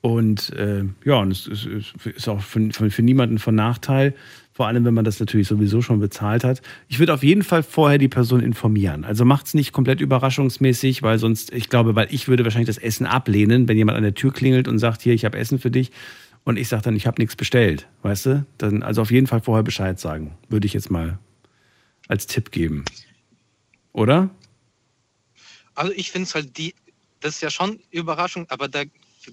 Und 0.00 0.50
äh, 0.50 0.84
ja, 1.04 1.16
und 1.16 1.32
es 1.32 1.46
ist, 1.46 1.66
ist 2.04 2.28
auch 2.28 2.40
für, 2.42 2.70
für, 2.72 2.90
für 2.90 3.02
niemanden 3.02 3.38
von 3.38 3.54
Nachteil. 3.54 4.14
Vor 4.54 4.66
allem, 4.66 4.84
wenn 4.84 4.92
man 4.92 5.04
das 5.04 5.18
natürlich 5.18 5.48
sowieso 5.48 5.80
schon 5.80 5.98
bezahlt 5.98 6.44
hat. 6.44 6.60
Ich 6.88 6.98
würde 6.98 7.14
auf 7.14 7.22
jeden 7.22 7.42
Fall 7.42 7.62
vorher 7.62 7.96
die 7.96 8.08
Person 8.08 8.40
informieren. 8.40 9.04
Also 9.04 9.24
macht 9.24 9.46
es 9.46 9.54
nicht 9.54 9.72
komplett 9.72 10.00
überraschungsmäßig, 10.00 11.02
weil 11.02 11.18
sonst, 11.18 11.52
ich 11.52 11.70
glaube, 11.70 11.94
weil 11.94 12.08
ich 12.10 12.28
würde 12.28 12.44
wahrscheinlich 12.44 12.66
das 12.66 12.76
Essen 12.76 13.06
ablehnen, 13.06 13.66
wenn 13.66 13.78
jemand 13.78 13.96
an 13.96 14.04
der 14.04 14.14
Tür 14.14 14.32
klingelt 14.32 14.68
und 14.68 14.78
sagt, 14.78 15.00
hier, 15.00 15.14
ich 15.14 15.24
habe 15.24 15.38
Essen 15.38 15.58
für 15.58 15.70
dich. 15.70 15.90
Und 16.44 16.58
ich 16.58 16.68
sage 16.68 16.82
dann, 16.82 16.96
ich 16.96 17.06
habe 17.06 17.20
nichts 17.20 17.34
bestellt. 17.34 17.88
Weißt 18.02 18.26
du? 18.26 18.46
Dann, 18.58 18.82
also 18.82 19.02
auf 19.02 19.10
jeden 19.10 19.26
Fall 19.26 19.40
vorher 19.40 19.62
Bescheid 19.62 19.98
sagen. 19.98 20.36
Würde 20.50 20.66
ich 20.66 20.74
jetzt 20.74 20.90
mal 20.90 21.18
als 22.08 22.26
Tipp 22.26 22.50
geben. 22.50 22.84
Oder? 23.92 24.30
Also 25.74 25.92
ich 25.92 26.10
finde 26.10 26.26
es 26.26 26.34
halt 26.34 26.58
die, 26.58 26.74
das 27.20 27.36
ist 27.36 27.40
ja 27.40 27.50
schon 27.50 27.80
Überraschung, 27.90 28.46
aber 28.50 28.68
da 28.68 28.82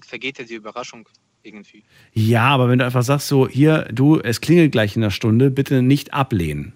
vergeht 0.06 0.38
ja 0.38 0.44
die 0.44 0.54
Überraschung 0.54 1.08
irgendwie. 1.42 1.84
Ja, 2.12 2.48
aber 2.48 2.68
wenn 2.68 2.78
du 2.78 2.84
einfach 2.84 3.02
sagst, 3.02 3.28
so, 3.28 3.48
hier, 3.48 3.88
du, 3.92 4.18
es 4.20 4.40
klingelt 4.40 4.72
gleich 4.72 4.96
in 4.96 5.02
einer 5.02 5.10
Stunde, 5.10 5.50
bitte 5.50 5.82
nicht 5.82 6.12
ablehnen. 6.12 6.72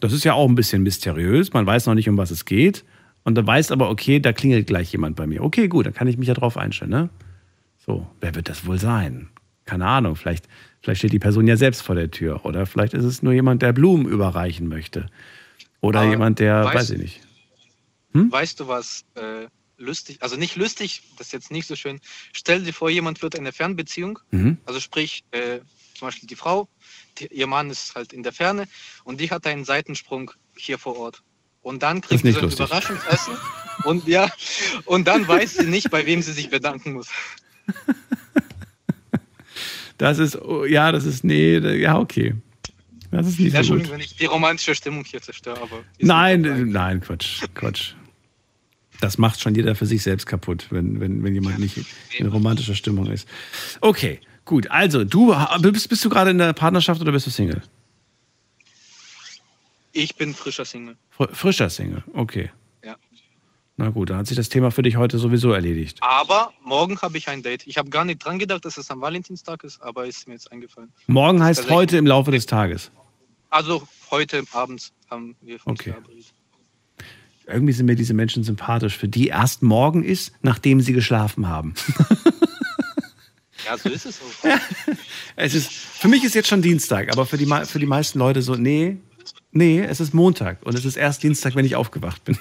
Das 0.00 0.12
ist 0.12 0.24
ja 0.24 0.34
auch 0.34 0.48
ein 0.48 0.54
bisschen 0.54 0.82
mysteriös. 0.82 1.52
Man 1.52 1.66
weiß 1.66 1.86
noch 1.86 1.94
nicht, 1.94 2.08
um 2.08 2.18
was 2.18 2.30
es 2.30 2.44
geht. 2.44 2.84
Und 3.22 3.36
dann 3.36 3.46
weiß 3.46 3.72
aber, 3.72 3.88
okay, 3.90 4.20
da 4.20 4.32
klingelt 4.32 4.66
gleich 4.66 4.92
jemand 4.92 5.16
bei 5.16 5.26
mir. 5.26 5.42
Okay, 5.42 5.68
gut, 5.68 5.86
dann 5.86 5.94
kann 5.94 6.08
ich 6.08 6.18
mich 6.18 6.28
ja 6.28 6.34
drauf 6.34 6.56
einstellen, 6.56 6.90
ne? 6.90 7.08
So, 7.78 8.06
wer 8.20 8.34
wird 8.34 8.48
das 8.48 8.66
wohl 8.66 8.78
sein? 8.78 9.28
Keine 9.64 9.86
Ahnung, 9.86 10.16
vielleicht, 10.16 10.46
vielleicht 10.82 10.98
steht 10.98 11.12
die 11.12 11.18
Person 11.18 11.46
ja 11.46 11.56
selbst 11.56 11.82
vor 11.82 11.94
der 11.94 12.10
Tür. 12.10 12.44
Oder 12.44 12.66
vielleicht 12.66 12.92
ist 12.92 13.04
es 13.04 13.22
nur 13.22 13.32
jemand, 13.32 13.62
der 13.62 13.72
Blumen 13.72 14.06
überreichen 14.06 14.68
möchte. 14.68 15.06
Oder 15.80 16.00
aber 16.00 16.10
jemand, 16.10 16.38
der, 16.38 16.64
weißt, 16.64 16.74
weiß 16.74 16.90
ich 16.90 16.98
nicht. 16.98 17.20
Hm? 18.12 18.30
Weißt 18.30 18.60
du, 18.60 18.68
was 18.68 19.04
äh, 19.14 19.46
lustig, 19.76 20.22
also 20.22 20.36
nicht 20.36 20.56
lustig, 20.56 21.02
das 21.18 21.28
ist 21.28 21.32
jetzt 21.32 21.50
nicht 21.50 21.66
so 21.66 21.76
schön. 21.76 22.00
Stell 22.32 22.62
dir 22.62 22.72
vor, 22.72 22.90
jemand 22.90 23.22
wird 23.22 23.34
in 23.34 23.40
einer 23.40 23.52
Fernbeziehung, 23.52 24.18
mhm. 24.30 24.58
also 24.66 24.80
sprich, 24.80 25.24
äh, 25.30 25.60
zum 25.94 26.08
Beispiel 26.08 26.26
die 26.26 26.36
Frau, 26.36 26.68
die, 27.18 27.26
ihr 27.26 27.46
Mann 27.46 27.70
ist 27.70 27.94
halt 27.94 28.12
in 28.12 28.22
der 28.22 28.32
Ferne 28.32 28.66
und 29.04 29.20
die 29.20 29.30
hat 29.30 29.46
einen 29.46 29.64
Seitensprung 29.64 30.30
hier 30.56 30.78
vor 30.78 30.96
Ort. 30.96 31.22
Und 31.62 31.82
dann 31.82 32.00
kriegt 32.00 32.22
sie 32.22 32.32
so 32.32 32.38
ein 32.40 32.44
lustig. 32.44 32.66
Überraschungsessen 32.66 33.36
und 33.84 34.06
ja, 34.06 34.30
und 34.84 35.06
dann 35.08 35.26
weiß 35.26 35.54
sie 35.54 35.66
nicht, 35.66 35.90
bei 35.90 36.04
wem 36.06 36.20
sie 36.22 36.32
sich 36.32 36.50
bedanken 36.50 36.92
muss. 36.92 37.08
Das 39.98 40.18
ist, 40.18 40.36
oh, 40.36 40.64
ja, 40.64 40.90
das 40.90 41.04
ist, 41.04 41.22
nee, 41.24 41.56
ja, 41.58 41.98
okay. 41.98 42.34
Das 43.10 43.28
ist 43.28 43.38
nicht 43.38 43.54
Ja, 43.54 43.62
so 43.62 43.74
Entschuldigung, 43.74 43.82
gut. 43.84 43.92
wenn 43.92 44.00
ich 44.00 44.16
die 44.16 44.26
romantische 44.26 44.74
Stimmung 44.74 45.04
hier 45.04 45.22
zerstöre, 45.22 45.60
aber 45.60 45.84
Nein, 46.00 46.70
nein, 46.70 47.00
Quatsch, 47.00 47.42
Quatsch. 47.54 47.94
Das 49.00 49.18
macht 49.18 49.40
schon 49.40 49.54
jeder 49.54 49.74
für 49.74 49.86
sich 49.86 50.02
selbst 50.02 50.26
kaputt, 50.26 50.66
wenn, 50.70 51.00
wenn, 51.00 51.22
wenn 51.22 51.34
jemand 51.34 51.58
nicht 51.58 51.78
in 52.18 52.26
romantischer 52.28 52.74
Stimmung 52.74 53.06
ist. 53.10 53.28
Okay, 53.80 54.20
gut. 54.44 54.70
Also, 54.70 55.04
du 55.04 55.34
bist, 55.72 55.88
bist 55.88 56.04
du 56.04 56.08
gerade 56.08 56.30
in 56.30 56.38
der 56.38 56.52
Partnerschaft 56.52 57.00
oder 57.00 57.12
bist 57.12 57.26
du 57.26 57.30
Single? 57.30 57.62
ich 59.96 60.16
bin 60.16 60.34
frischer 60.34 60.64
Single. 60.64 60.96
Fr 61.10 61.28
frischer 61.32 61.70
Single, 61.70 62.02
okay. 62.14 62.50
Ja. 62.84 62.96
Na 63.76 63.90
gut, 63.90 64.10
dann 64.10 64.18
hat 64.18 64.26
sich 64.26 64.36
das 64.36 64.48
Thema 64.48 64.70
für 64.72 64.82
dich 64.82 64.96
heute 64.96 65.18
sowieso 65.18 65.52
erledigt. 65.52 65.98
Aber 66.00 66.52
morgen 66.64 67.00
habe 67.00 67.16
ich 67.16 67.28
ein 67.28 67.42
Date. 67.42 67.64
Ich 67.66 67.78
habe 67.78 67.90
gar 67.90 68.04
nicht 68.04 68.18
dran 68.24 68.38
gedacht, 68.40 68.64
dass 68.64 68.76
es 68.76 68.90
am 68.90 69.00
Valentinstag 69.00 69.62
ist, 69.62 69.80
aber 69.80 70.06
ist 70.06 70.26
mir 70.26 70.34
jetzt 70.34 70.50
eingefallen. 70.50 70.92
Morgen 71.06 71.42
heißt 71.42 71.70
heute 71.70 71.96
im 71.96 72.06
Laufe 72.06 72.32
des 72.32 72.46
Tages. 72.46 72.90
Also 73.50 73.86
heute 74.10 74.42
Abend 74.52 74.90
haben 75.10 75.36
wir 75.42 75.54
uns 75.64 75.80
Okay. 75.80 75.90
verabredet. 75.92 76.33
Irgendwie 77.46 77.72
sind 77.72 77.86
mir 77.86 77.94
diese 77.94 78.14
Menschen 78.14 78.42
sympathisch, 78.42 78.96
für 78.96 79.08
die 79.08 79.28
erst 79.28 79.62
morgen 79.62 80.02
ist, 80.02 80.32
nachdem 80.42 80.80
sie 80.80 80.92
geschlafen 80.92 81.48
haben. 81.48 81.74
Ja, 83.66 83.78
so 83.78 83.88
ist 83.88 84.04
es 84.04 84.20
auch. 84.20 84.58
Es 85.36 85.54
ist, 85.54 85.72
für 85.72 86.08
mich 86.08 86.22
ist 86.22 86.34
jetzt 86.34 86.48
schon 86.48 86.62
Dienstag, 86.62 87.10
aber 87.12 87.26
für 87.26 87.38
die, 87.38 87.46
für 87.46 87.78
die 87.78 87.86
meisten 87.86 88.18
Leute 88.18 88.42
so, 88.42 88.56
nee, 88.56 88.98
nee, 89.52 89.80
es 89.80 90.00
ist 90.00 90.12
Montag 90.12 90.62
und 90.64 90.76
es 90.76 90.84
ist 90.84 90.96
erst 90.96 91.22
Dienstag, 91.22 91.54
wenn 91.54 91.64
ich 91.64 91.74
aufgewacht 91.74 92.22
bin. 92.24 92.38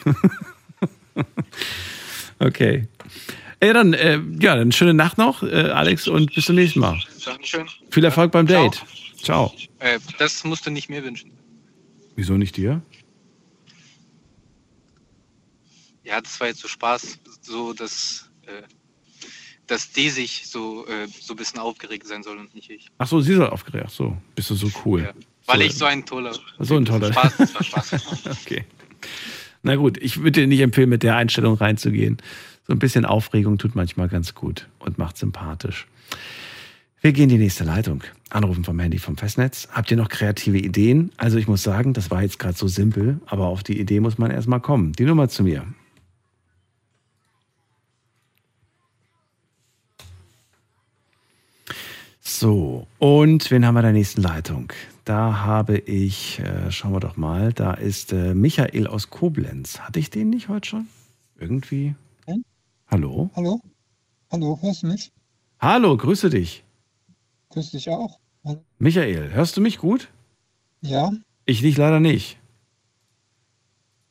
okay. 2.39 2.87
Ja, 3.63 3.73
dann, 3.73 3.93
äh, 3.93 4.19
ja, 4.39 4.55
dann 4.55 4.73
schöne 4.73 4.93
Nacht 4.93 5.17
noch, 5.17 5.43
äh, 5.43 5.69
Alex, 5.71 6.07
und 6.07 6.35
bis 6.35 6.45
zum 6.45 6.55
nächsten 6.55 6.81
Mal. 6.81 7.01
Dankeschön. 7.23 7.67
Viel 7.89 8.03
Erfolg 8.03 8.31
beim 8.33 8.47
Ciao. 8.47 8.69
Date. 8.69 8.83
Ciao. 9.21 9.53
Äh, 9.79 9.99
das 10.19 10.43
musst 10.43 10.65
du 10.65 10.71
nicht 10.71 10.89
mir 10.89 11.03
wünschen. 11.03 11.31
Wieso 12.15 12.33
nicht 12.33 12.57
dir? 12.57 12.81
Ja, 16.03 16.19
das 16.21 16.39
war 16.39 16.47
jetzt 16.47 16.59
so 16.59 16.67
Spaß, 16.67 17.19
so 17.41 17.73
dass, 17.73 18.29
äh, 18.45 18.63
dass 19.67 19.91
die 19.91 20.09
sich 20.09 20.47
so, 20.47 20.85
äh, 20.87 21.07
so 21.07 21.33
ein 21.33 21.37
bisschen 21.37 21.59
aufgeregt 21.59 22.07
sein 22.07 22.23
soll 22.23 22.37
und 22.37 22.53
nicht 22.53 22.69
ich. 22.69 22.87
Ach 22.97 23.07
so, 23.07 23.21
sie 23.21 23.35
soll 23.35 23.47
aufgeregt. 23.47 23.85
Ach 23.87 23.91
so, 23.91 24.17
bist 24.35 24.49
du 24.49 24.55
so 24.55 24.69
cool. 24.85 25.13
Weil 25.45 25.59
so, 25.59 25.63
ich 25.63 25.75
so 25.75 25.85
ein 25.85 26.05
toller. 26.05 26.33
So 26.59 26.77
ein 26.77 26.85
toller. 26.85 27.11
Spaß, 27.11 27.37
das 27.37 27.55
war 27.55 27.63
Spaß. 27.63 27.93
okay. 28.43 28.65
Na 29.61 29.75
gut, 29.75 29.97
ich 29.97 30.17
würde 30.17 30.41
dir 30.41 30.47
nicht 30.47 30.59
empfehlen, 30.59 30.89
mit 30.89 31.03
der 31.03 31.15
Einstellung 31.15 31.55
reinzugehen. 31.55 32.17
So 32.67 32.73
ein 32.73 32.79
bisschen 32.79 33.05
Aufregung 33.05 33.57
tut 33.57 33.75
manchmal 33.75 34.09
ganz 34.09 34.33
gut 34.33 34.67
und 34.79 34.97
macht 34.97 35.17
sympathisch. 35.17 35.87
Wir 37.01 37.11
gehen 37.11 37.23
in 37.23 37.29
die 37.29 37.37
nächste 37.37 37.65
Leitung. 37.65 38.03
Anrufen 38.29 38.63
vom 38.63 38.79
Handy 38.79 38.97
vom 38.97 39.17
Festnetz. 39.17 39.67
Habt 39.71 39.91
ihr 39.91 39.97
noch 39.97 40.07
kreative 40.07 40.57
Ideen? 40.57 41.11
Also 41.17 41.37
ich 41.37 41.47
muss 41.47 41.61
sagen, 41.61 41.93
das 41.93 42.09
war 42.11 42.21
jetzt 42.21 42.39
gerade 42.39 42.57
so 42.57 42.67
simpel, 42.67 43.19
aber 43.25 43.47
auf 43.47 43.63
die 43.63 43.79
Idee 43.79 43.99
muss 43.99 44.17
man 44.17 44.31
erstmal 44.31 44.61
kommen. 44.61 44.93
Die 44.93 45.03
Nummer 45.03 45.27
zu 45.27 45.43
mir. 45.43 45.65
So, 52.25 52.87
und 52.99 53.51
wen 53.51 53.65
haben 53.65 53.75
wir 53.75 53.79
in 53.81 53.85
der 53.87 53.91
nächsten 53.93 54.21
Leitung? 54.21 54.71
Da 55.03 55.39
habe 55.41 55.77
ich, 55.77 56.39
äh, 56.39 56.71
schauen 56.71 56.93
wir 56.93 57.01
doch 57.01 57.17
mal, 57.17 57.51
da 57.51 57.73
ist 57.73 58.13
äh, 58.13 58.33
Michael 58.33 58.87
aus 58.87 59.09
Koblenz. 59.09 59.79
Hatte 59.81 59.99
ich 59.99 60.09
den 60.09 60.29
nicht 60.29 60.47
heute 60.47 60.69
schon? 60.69 60.87
Irgendwie? 61.37 61.95
Hm? 62.25 62.45
Hallo? 62.87 63.29
Hallo? 63.35 63.59
Hallo, 64.31 64.57
hörst 64.61 64.83
du 64.83 64.87
mich? 64.87 65.11
Hallo, 65.59 65.97
grüße 65.97 66.29
dich. 66.29 66.63
Grüß 67.49 67.71
dich 67.71 67.89
auch. 67.89 68.17
Hallo. 68.45 68.63
Michael, 68.79 69.31
hörst 69.33 69.57
du 69.57 69.61
mich 69.61 69.77
gut? 69.77 70.07
Ja, 70.81 71.11
Ich 71.45 71.59
dich 71.61 71.75
leider 71.75 71.99
nicht. 71.99 72.37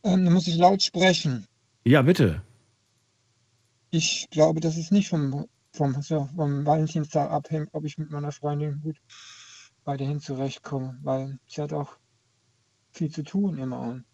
ähm, 0.04 0.24
dann 0.26 0.34
muss 0.34 0.46
ich 0.48 0.56
laut 0.56 0.82
sprechen. 0.82 1.46
Ja, 1.84 2.02
bitte. 2.02 2.42
Ich 3.90 4.28
glaube, 4.30 4.60
dass 4.60 4.76
es 4.76 4.90
nicht 4.90 5.08
vom, 5.08 5.46
vom, 5.72 6.00
so, 6.02 6.28
vom 6.36 6.66
Valentinstag 6.66 7.30
abhängt, 7.30 7.70
ob 7.72 7.84
ich 7.84 7.98
mit 7.98 8.10
meiner 8.10 8.32
Freundin 8.32 8.80
gut 8.80 8.96
weiterhin 9.84 10.20
zurechtkomme, 10.20 10.98
weil 11.02 11.38
sie 11.46 11.62
hat 11.62 11.72
auch 11.72 11.96
viel 12.92 13.10
zu 13.10 13.22
tun 13.22 13.58
immer 13.58 13.80
und, 13.80 14.04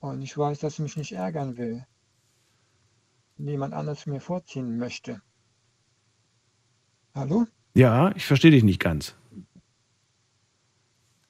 und 0.00 0.22
ich 0.22 0.36
weiß, 0.36 0.58
dass 0.58 0.76
sie 0.76 0.82
mich 0.82 0.96
nicht 0.96 1.12
ärgern 1.12 1.56
will. 1.56 1.86
Jemand 3.36 3.74
anderes 3.74 4.06
mir 4.06 4.20
vorziehen 4.20 4.76
möchte. 4.76 5.22
Hallo? 7.14 7.46
Ja, 7.74 8.14
ich 8.14 8.26
verstehe 8.26 8.50
dich 8.50 8.64
nicht 8.64 8.80
ganz. 8.80 9.16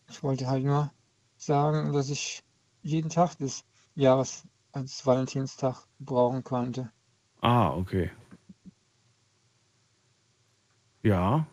Ich 0.09 0.23
wollte 0.23 0.47
halt 0.47 0.65
nur 0.65 0.93
sagen, 1.37 1.93
dass 1.93 2.09
ich 2.11 2.43
jeden 2.83 3.11
Tag 3.11 3.37
des 3.37 3.65
Jahres 3.95 4.47
als 4.73 5.05
Valentinstag 5.07 5.87
brauchen 5.99 6.43
konnte. 6.43 6.91
Ah, 7.41 7.71
okay. 7.71 8.11
Ja. 11.05 11.47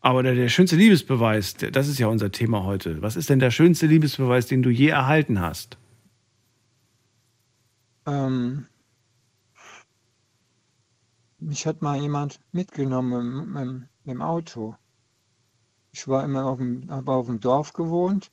Aber 0.00 0.22
der, 0.22 0.34
der 0.34 0.48
schönste 0.48 0.76
Liebesbeweis, 0.76 1.54
der, 1.54 1.70
das 1.70 1.88
ist 1.88 1.98
ja 1.98 2.06
unser 2.06 2.30
Thema 2.30 2.64
heute. 2.64 3.02
Was 3.02 3.16
ist 3.16 3.28
denn 3.30 3.38
der 3.38 3.50
schönste 3.50 3.86
Liebesbeweis, 3.86 4.46
den 4.46 4.62
du 4.62 4.70
je 4.70 4.88
erhalten 4.88 5.40
hast? 5.40 5.78
Ähm, 8.06 8.66
mich 11.38 11.66
hat 11.66 11.82
mal 11.82 12.00
jemand 12.00 12.38
mitgenommen 12.52 13.36
mit, 13.36 13.48
mit, 13.48 13.88
mit 14.04 14.14
dem 14.14 14.22
Auto. 14.22 14.76
Ich 15.90 16.06
war 16.06 16.22
immer 16.24 16.44
auf 16.44 16.58
dem, 16.58 16.90
habe 16.90 17.12
auf 17.12 17.26
dem 17.26 17.40
Dorf 17.40 17.72
gewohnt. 17.72 18.30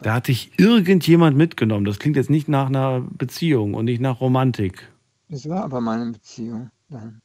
Da 0.00 0.14
hat 0.14 0.28
dich 0.28 0.58
irgendjemand 0.58 1.36
mitgenommen. 1.36 1.86
Das 1.86 1.98
klingt 1.98 2.16
jetzt 2.16 2.30
nicht 2.30 2.46
nach 2.46 2.66
einer 2.66 3.00
Beziehung 3.00 3.74
und 3.74 3.86
nicht 3.86 4.00
nach 4.00 4.20
Romantik. 4.20 4.92
Es 5.28 5.48
war 5.48 5.64
aber 5.64 5.80
meine 5.80 6.12
Beziehung 6.12 6.70
dann. 6.90 7.21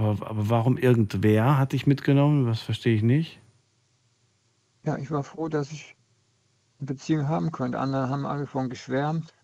Aber, 0.00 0.30
aber 0.30 0.48
warum 0.48 0.78
irgendwer 0.78 1.58
hat 1.58 1.72
dich 1.72 1.86
mitgenommen? 1.86 2.46
Das 2.46 2.60
verstehe 2.60 2.94
ich 2.94 3.02
nicht. 3.02 3.38
Ja, 4.82 4.96
ich 4.96 5.10
war 5.10 5.22
froh, 5.22 5.48
dass 5.48 5.70
ich 5.72 5.94
eine 6.78 6.86
Beziehung 6.86 7.28
haben 7.28 7.52
konnte. 7.52 7.78
Andere 7.78 8.08
haben 8.08 8.24
alle 8.24 8.46
von 8.46 8.70
geschwärmt. 8.70 9.34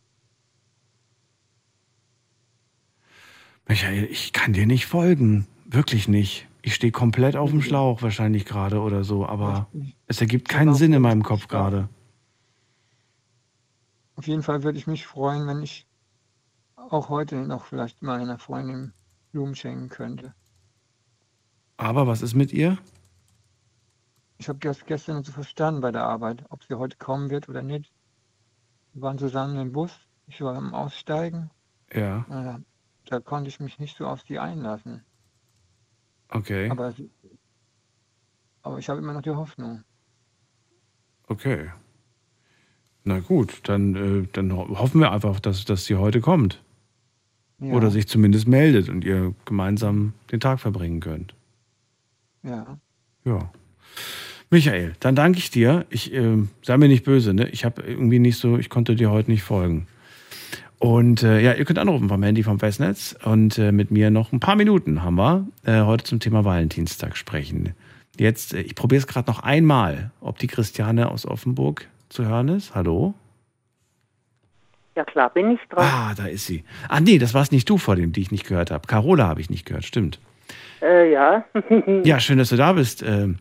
Michael, 3.69 4.05
ich 4.05 4.33
kann 4.33 4.55
dir 4.55 4.66
nicht 4.66 4.87
folgen. 4.87 5.47
Wirklich 5.66 6.09
nicht. 6.09 6.49
Ich 6.62 6.74
stehe 6.74 6.93
komplett 6.93 7.37
auf 7.37 7.51
dem 7.51 7.61
Schlauch 7.61 8.01
wahrscheinlich 8.01 8.47
gerade 8.47 8.81
oder 8.81 9.05
so, 9.05 9.27
aber 9.27 9.69
es 10.07 10.20
ergibt 10.20 10.49
keinen 10.49 10.74
Sinn 10.74 10.93
in 10.93 11.03
meinem 11.03 11.23
Kopf 11.23 11.49
gerade. 11.49 11.89
Auf 14.15 14.27
jeden 14.27 14.43
Fall 14.43 14.62
würde 14.62 14.78
ich 14.78 14.87
mich 14.87 15.07
freuen, 15.07 15.47
wenn 15.47 15.62
ich 15.62 15.87
auch 16.77 17.11
heute 17.11 17.37
noch 17.47 17.66
vielleicht 17.66 18.03
meiner 18.03 18.39
Freundin 18.39 18.95
Blumen 19.33 19.55
schenken 19.55 19.91
könnte. 19.91 20.35
Aber 21.77 22.07
was 22.07 22.23
ist 22.23 22.35
mit 22.35 22.53
ihr? 22.53 22.78
Ich 24.39 24.48
habe 24.48 24.59
das 24.59 24.85
gestern 24.86 25.16
nicht 25.19 25.27
so 25.27 25.32
verstanden 25.32 25.81
bei 25.81 25.93
der 25.93 26.05
Arbeit, 26.05 26.44
ob 26.51 26.62
sie 26.65 26.74
heute 26.74 26.97
kommen 26.98 27.31
wird 27.31 27.48
oder 27.48 27.62
nicht. 27.62 27.93
Wir 28.93 29.03
waren 29.03 29.19
zusammen 29.19 29.57
im 29.59 29.73
Bus. 29.73 29.93
Ich 30.27 30.40
war 30.40 30.57
am 30.57 30.74
Aussteigen. 30.74 31.51
Ja, 31.93 32.27
Äh, 32.31 32.59
da 33.07 33.20
konnte 33.20 33.48
ich 33.48 33.61
mich 33.61 33.78
nicht 33.78 33.97
so 33.97 34.07
auf 34.07 34.23
sie 34.27 34.39
einlassen. 34.39 35.05
okay. 36.31 36.69
Aber, 36.70 36.93
aber 38.62 38.78
ich 38.78 38.89
habe 38.89 38.98
immer 38.98 39.12
noch 39.12 39.23
die 39.23 39.31
Hoffnung. 39.31 39.85
Okay. 41.28 41.70
Na 43.05 43.20
gut, 43.20 43.61
dann, 43.69 43.94
äh, 44.24 44.28
dann 44.32 44.53
ho- 44.53 44.77
hoffen 44.78 45.01
wir 45.01 45.12
einfach, 45.12 45.39
dass, 45.39 45.65
dass 45.65 45.85
sie 45.85 45.94
heute 45.94 46.20
kommt. 46.20 46.62
Ja. 47.61 47.73
Oder 47.73 47.90
sich 47.93 48.09
zumindest 48.09 48.48
meldet 48.48 48.89
und 48.89 49.05
ihr 49.05 49.32
gemeinsam 49.44 50.12
den 50.32 50.40
Tag 50.40 50.59
verbringen 50.61 50.98
könnt. 51.01 51.35
Ja. 52.47 52.78
Ja. 53.24 53.51
Michael, 54.51 54.94
dann 55.01 55.16
danke 55.16 55.39
ich 55.39 55.51
dir. 55.51 55.85
Ich 55.90 56.14
äh, 56.14 56.39
sei 56.62 56.77
mir 56.77 56.89
nicht 56.89 57.05
böse, 57.05 57.35
ne? 57.35 57.48
Ich 57.48 57.64
habe 57.64 57.82
irgendwie 57.82 58.20
nicht 58.20 58.39
so, 58.39 58.56
ich 58.59 58.70
konnte 58.70 58.94
dir 58.94 59.10
heute 59.10 59.31
nicht 59.31 59.43
folgen. 59.43 59.89
Und 60.78 61.23
äh, 61.23 61.40
ja, 61.40 61.55
ihr 61.55 61.64
könnt 61.64 61.78
anrufen 61.78 62.09
vom 62.09 62.23
Handy 62.23 62.43
vom 62.43 62.60
Festnetz 62.60 63.16
und 63.24 63.59
äh, 63.59 63.73
mit 63.73 63.90
mir 63.90 64.10
noch 64.10 64.32
ein 64.32 64.40
paar 64.40 64.56
Minuten 64.56 65.02
haben 65.02 65.16
wir 65.16 65.47
äh, 65.64 65.81
heute 65.81 66.05
zum 66.05 66.20
Thema 66.20 66.44
Valentinstag 66.44 67.16
sprechen. 67.16 67.74
Jetzt, 68.18 68.55
äh, 68.55 68.60
ich 68.60 68.74
probiere 68.74 69.01
es 69.01 69.06
gerade 69.06 69.28
noch 69.31 69.40
einmal, 69.40 70.10
ob 70.20 70.39
die 70.39 70.47
Christiane 70.47 71.10
aus 71.10 71.27
Offenburg 71.27 71.89
zu 72.10 72.27
hören 72.27 72.48
ist. 72.48 72.74
Hallo? 72.74 73.14
Ja 74.94 75.05
klar, 75.05 75.31
bin 75.31 75.52
ich 75.52 75.60
dran. 75.68 75.85
Ah, 75.85 76.14
da 76.14 76.27
ist 76.27 76.47
sie. 76.47 76.62
Ah, 76.89 77.01
nee, 77.01 77.18
das 77.18 77.35
war 77.35 77.43
es 77.43 77.51
nicht 77.51 77.68
du 77.68 77.78
vor 77.78 77.97
dem, 77.97 78.12
die 78.12 78.20
ich 78.20 78.31
nicht 78.31 78.47
gehört 78.47 78.70
habe. 78.70 78.86
Carola 78.86 79.27
habe 79.27 79.40
ich 79.40 79.51
nicht 79.51 79.66
gehört, 79.66 79.85
stimmt. 79.85 80.20
Äh, 80.82 81.12
ja. 81.12 81.44
Ja, 82.05 82.20
schön, 82.20 82.39
dass 82.39 82.51
du 82.51 82.57
da 82.57 82.73
bist. 82.73 83.03
Ähm, 83.03 83.39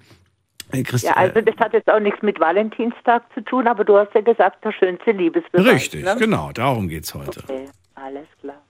äh, 0.72 0.84
Christi 0.84 1.08
ja, 1.08 1.14
also 1.14 1.42
das 1.42 1.56
hat 1.58 1.74
jetzt 1.74 1.90
auch 1.90 2.00
nichts 2.00 2.22
mit 2.22 2.40
Valentinstag 2.40 3.24
zu 3.34 3.42
tun, 3.42 3.68
aber 3.68 3.84
du 3.84 3.98
hast 3.98 4.14
ja 4.14 4.22
gesagt, 4.22 4.64
der 4.64 4.72
schönste 4.72 5.12
Liebesbeweis. 5.12 5.74
Richtig, 5.74 6.06
ne? 6.06 6.16
genau, 6.18 6.52
darum 6.52 6.88
geht's 6.88 7.14
heute. 7.14 7.42
Okay, 7.44 7.66
alles 7.96 8.28
klar. 8.42 8.62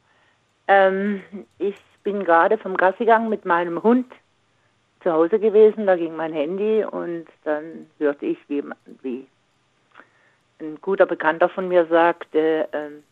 Ähm, 0.67 1.21
ich 1.57 1.75
bin 2.03 2.23
gerade 2.23 2.57
vom 2.57 2.75
Gassigang 2.75 3.29
mit 3.29 3.45
meinem 3.45 3.81
Hund 3.81 4.11
zu 5.03 5.11
Hause 5.11 5.39
gewesen, 5.39 5.85
da 5.85 5.95
ging 5.95 6.15
mein 6.15 6.33
Handy 6.33 6.83
und 6.83 7.25
dann 7.43 7.87
hörte 7.99 8.25
ich, 8.25 8.37
wie, 8.47 8.63
wie 9.03 9.27
ein 10.59 10.77
guter 10.81 11.05
Bekannter 11.05 11.47
von 11.49 11.67
mir 11.67 11.85
sagte, 11.85 12.67
ähm, 12.73 13.03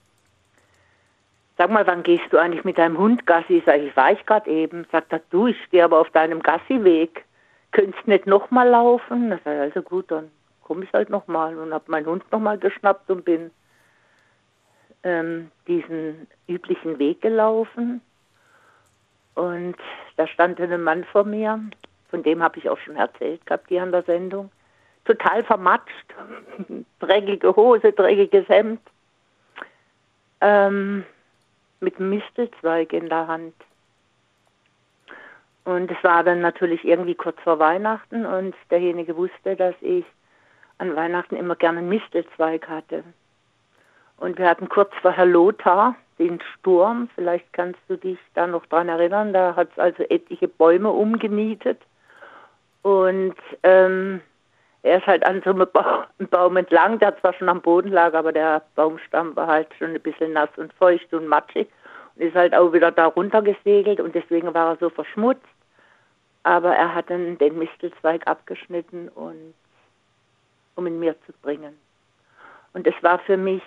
sag 1.57 1.69
mal, 1.69 1.85
wann 1.85 2.03
gehst 2.03 2.31
du 2.31 2.37
eigentlich 2.37 2.63
mit 2.63 2.77
deinem 2.77 2.97
Hund 2.97 3.25
Gassi? 3.25 3.61
Sag 3.65 3.79
ich, 3.81 3.95
war 3.95 4.11
ich 4.11 4.25
gerade 4.25 4.49
eben. 4.49 4.85
Sagt 4.91 5.11
er, 5.11 5.21
du, 5.29 5.47
ich 5.47 5.69
gehe 5.69 5.83
aber 5.83 5.99
auf 5.99 6.09
deinem 6.11 6.41
Gassi-Weg. 6.41 7.25
Könntest 7.71 8.07
nicht 8.07 8.27
nochmal 8.27 8.69
laufen? 8.69 9.29
Das 9.29 9.45
war 9.45 9.61
also 9.61 9.81
gut, 9.81 10.09
dann 10.11 10.31
komme 10.61 10.83
ich 10.83 10.93
halt 10.93 11.09
nochmal 11.09 11.57
und 11.57 11.73
habe 11.73 11.91
meinen 11.91 12.05
Hund 12.05 12.23
nochmal 12.31 12.57
geschnappt 12.57 13.09
und 13.09 13.25
bin 13.25 13.51
ähm, 15.03 15.51
diesen 15.67 16.27
üblichen 16.47 16.97
Weg 16.99 17.21
gelaufen. 17.21 18.01
Und 19.35 19.75
da 20.15 20.27
stand 20.27 20.59
ein 20.59 20.83
Mann 20.83 21.03
vor 21.05 21.23
mir, 21.23 21.59
von 22.09 22.23
dem 22.23 22.43
habe 22.43 22.59
ich 22.59 22.69
auch 22.69 22.77
schon 22.77 22.95
erzählt 22.95 23.45
gehabt 23.45 23.65
hier 23.67 23.81
an 23.81 23.91
der 23.91 24.03
Sendung. 24.03 24.51
Total 25.05 25.43
vermatscht, 25.43 26.13
dreckige 26.99 27.55
Hose, 27.55 27.91
dreckiges 27.91 28.47
Hemd, 28.47 28.79
ähm, 30.39 31.03
mit 31.83 31.99
Mistelzweig 31.99 32.93
in 32.93 33.09
der 33.09 33.27
Hand. 33.27 33.53
Und 35.65 35.91
es 35.91 36.03
war 36.03 36.23
dann 36.23 36.41
natürlich 36.41 36.83
irgendwie 36.83 37.15
kurz 37.15 37.39
vor 37.41 37.59
Weihnachten 37.59 38.25
und 38.25 38.55
derjenige 38.69 39.15
wusste, 39.15 39.55
dass 39.55 39.75
ich 39.81 40.05
an 40.77 40.95
Weihnachten 40.95 41.35
immer 41.35 41.55
gerne 41.55 41.79
einen 41.79 41.89
Mistelzweig 41.89 42.67
hatte. 42.67 43.03
Und 44.17 44.37
wir 44.37 44.49
hatten 44.49 44.67
kurz 44.67 44.91
vorher 45.01 45.25
Lothar, 45.25 45.95
den 46.19 46.39
Sturm, 46.53 47.09
vielleicht 47.15 47.51
kannst 47.53 47.79
du 47.87 47.97
dich 47.97 48.17
da 48.33 48.45
noch 48.47 48.65
dran 48.67 48.89
erinnern, 48.89 49.33
da 49.33 49.55
hat 49.55 49.69
es 49.71 49.79
also 49.79 50.03
etliche 50.03 50.47
Bäume 50.47 50.89
umgenietet. 50.89 51.79
Und 52.81 53.35
ähm, 53.63 54.21
er 54.83 54.97
ist 54.97 55.07
halt 55.07 55.25
an 55.25 55.41
so 55.43 55.51
einem 55.51 55.67
ba 55.71 56.07
Baum 56.29 56.57
entlang, 56.57 56.99
der 56.99 57.17
zwar 57.19 57.33
schon 57.33 57.49
am 57.49 57.61
Boden 57.61 57.91
lag, 57.91 58.13
aber 58.13 58.31
der 58.31 58.61
Baumstamm 58.75 59.35
war 59.35 59.47
halt 59.47 59.67
schon 59.77 59.95
ein 59.95 60.01
bisschen 60.01 60.33
nass 60.33 60.49
und 60.57 60.73
feucht 60.73 61.13
und 61.13 61.27
matschig 61.27 61.67
und 62.15 62.23
ist 62.23 62.35
halt 62.35 62.53
auch 62.53 62.71
wieder 62.73 62.91
da 62.91 63.07
runtergesegelt 63.07 63.99
und 63.99 64.13
deswegen 64.13 64.53
war 64.53 64.73
er 64.73 64.77
so 64.77 64.89
verschmutzt. 64.89 65.41
Aber 66.43 66.75
er 66.75 66.93
hat 66.93 67.09
dann 67.09 67.37
den 67.37 67.57
Mistelzweig 67.57 68.27
abgeschnitten 68.27 69.07
und 69.09 69.53
um 70.75 70.87
ihn 70.87 70.99
mir 70.99 71.15
zu 71.25 71.31
bringen. 71.41 71.79
Und 72.73 72.85
es 72.85 72.95
war 73.01 73.19
für 73.19 73.37
mich 73.37 73.63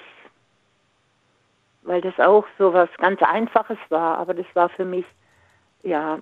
weil 1.86 2.00
das 2.00 2.18
auch 2.18 2.44
so 2.58 2.72
was 2.72 2.90
ganz 2.98 3.22
Einfaches 3.22 3.78
war, 3.88 4.18
aber 4.18 4.34
das 4.34 4.46
war 4.54 4.68
für 4.68 4.84
mich 4.84 5.06
ja 5.82 6.18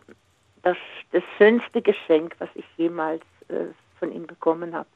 das, 0.63 0.77
das 1.13 1.23
schönste 1.39 1.83
Geschenk, 1.83 2.37
was 2.39 2.49
ich 2.55 2.67
jemals 2.77 3.23
äh, 3.49 3.67
von 3.99 4.13
ihm 4.13 4.27
bekommen 4.27 4.75
habe. 4.75 4.89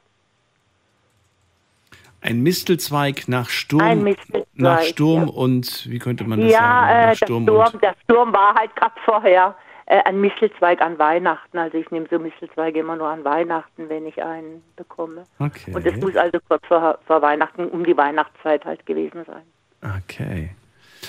Ein 2.21 2.43
Mistelzweig 2.43 3.29
nach 3.29 3.49
Sturm, 3.49 4.03
Mistelzweig, 4.03 4.47
nach 4.55 4.83
Sturm 4.83 5.29
ja. 5.29 5.35
und 5.35 5.89
wie 5.89 6.01
könnte 6.01 6.25
man 6.25 6.41
das 6.41 6.51
ja, 6.51 6.59
sagen? 6.59 6.89
äh, 6.89 6.93
Nach 6.93 7.07
der, 7.07 7.15
Sturm 7.17 7.43
Sturm, 7.45 7.81
der 7.81 7.95
Sturm 8.05 8.33
war 8.33 8.55
halt 8.55 8.75
gerade 8.75 8.95
vorher 9.05 9.55
äh, 9.87 10.03
ein 10.03 10.21
Mistelzweig 10.21 10.81
an 10.81 10.99
Weihnachten. 10.99 11.59
Also 11.59 11.79
ich 11.79 11.91
nehme 11.91 12.07
so 12.11 12.19
Mistelzweige 12.19 12.81
immer 12.81 12.97
nur 12.97 13.07
an 13.07 13.25
Weihnachten, 13.25 13.89
wenn 13.89 14.07
ich 14.07 14.23
einen 14.23 14.63
bekomme. 14.77 15.25
Okay. 15.39 15.73
Und 15.73 15.87
das 15.87 15.97
muss 15.97 16.17
also 16.17 16.39
kurz 16.49 16.67
vor, 16.67 16.99
vor 17.07 17.23
Weihnachten, 17.23 17.69
um 17.69 17.85
die 17.85 17.97
Weihnachtszeit 17.97 18.65
halt 18.65 18.85
gewesen 18.85 19.25
sein. 19.25 19.43
Okay. 19.81 20.51